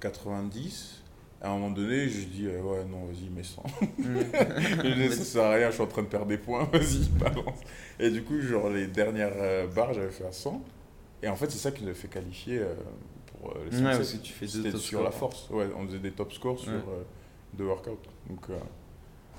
90. 0.00 1.02
À 1.42 1.50
un 1.50 1.54
moment 1.54 1.70
donné, 1.70 2.08
je 2.08 2.24
dis 2.26 2.46
euh, 2.46 2.60
ouais 2.62 2.84
non 2.86 3.04
vas-y 3.04 3.28
mets 3.28 3.42
100. 3.42 3.62
Mm. 3.62 4.04
Je 4.84 4.94
dis, 5.08 5.14
ça 5.14 5.24
sert 5.24 5.44
à 5.44 5.50
rien, 5.52 5.68
je 5.68 5.74
suis 5.74 5.82
en 5.82 5.86
train 5.86 6.02
de 6.02 6.08
perdre 6.08 6.26
des 6.26 6.38
points, 6.38 6.64
vas-y 6.72 7.08
balance. 7.10 7.60
Et 8.00 8.10
du 8.10 8.22
coup 8.22 8.40
genre 8.40 8.70
les 8.70 8.86
dernières 8.86 9.32
euh, 9.36 9.66
barres 9.66 9.92
j'avais 9.92 10.10
fait 10.10 10.24
à 10.24 10.32
100. 10.32 10.62
Et 11.22 11.28
en 11.28 11.36
fait 11.36 11.50
c'est 11.50 11.58
ça 11.58 11.70
qui 11.72 11.84
nous 11.84 11.90
a 11.90 11.94
fait 11.94 12.08
qualifier 12.08 12.58
euh, 12.60 12.74
pour 13.26 13.50
euh, 13.50 13.64
les 13.70 13.76
Ouais, 13.82 13.92
107. 13.92 13.96
parce 13.98 14.12
que 14.14 14.16
tu 14.18 14.32
fais 14.32 14.46
top 14.46 14.80
sur 14.80 14.80
scores. 14.98 15.04
la 15.04 15.10
force. 15.10 15.50
Ouais, 15.50 15.66
on 15.78 15.86
faisait 15.86 15.98
des 15.98 16.12
top 16.12 16.32
scores 16.32 16.58
sur 16.58 16.72
Ouais. 16.72 16.80
deux 17.54 17.64
workouts. 17.66 17.98
Donc 18.30 18.46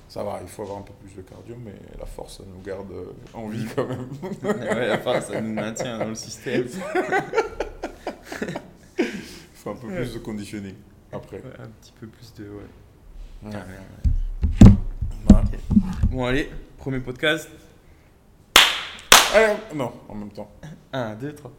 ça 0.08 0.24
va, 0.24 0.40
il 0.42 0.48
faut 0.48 0.64
avoir 0.64 0.80
un 0.80 0.84
peu 0.84 0.94
plus 0.94 1.16
de 1.16 1.22
cardio, 1.22 1.56
mais 1.64 1.76
la 2.00 2.06
force 2.06 2.38
ça 2.38 2.44
nous 2.48 2.62
garde 2.62 2.94
en 3.34 3.48
vie 3.48 3.66
quand 3.76 3.88
même. 3.88 4.08
ouais, 4.44 4.92
enfin, 4.94 5.20
ça 5.22 5.42
nous 5.42 5.54
maintient 5.54 5.98
dans 6.00 6.10
le 6.10 6.16
système. 6.16 6.66
Il 9.00 9.06
faut 9.54 9.72
un 9.72 9.76
peu 9.76 9.88
plus 9.88 10.14
de 10.14 10.20
conditioning 10.20 10.76
après. 11.12 11.38
Ouais, 11.38 11.54
un 11.60 11.68
petit 11.82 11.94
peu 12.00 12.08
plus 12.08 12.34
de. 12.36 12.46
Ouais. 12.46 12.62
Ouais. 13.44 13.60
Ah. 15.34 15.44
Bon, 16.10 16.26
allez, 16.26 16.50
premier 16.78 17.00
podcast. 17.00 17.50
Allez, 19.34 19.54
non, 19.76 19.92
en 20.08 20.16
même 20.16 20.32
temps. 20.32 20.50
1, 20.94 21.16
2, 21.16 21.36
3. 21.36 21.52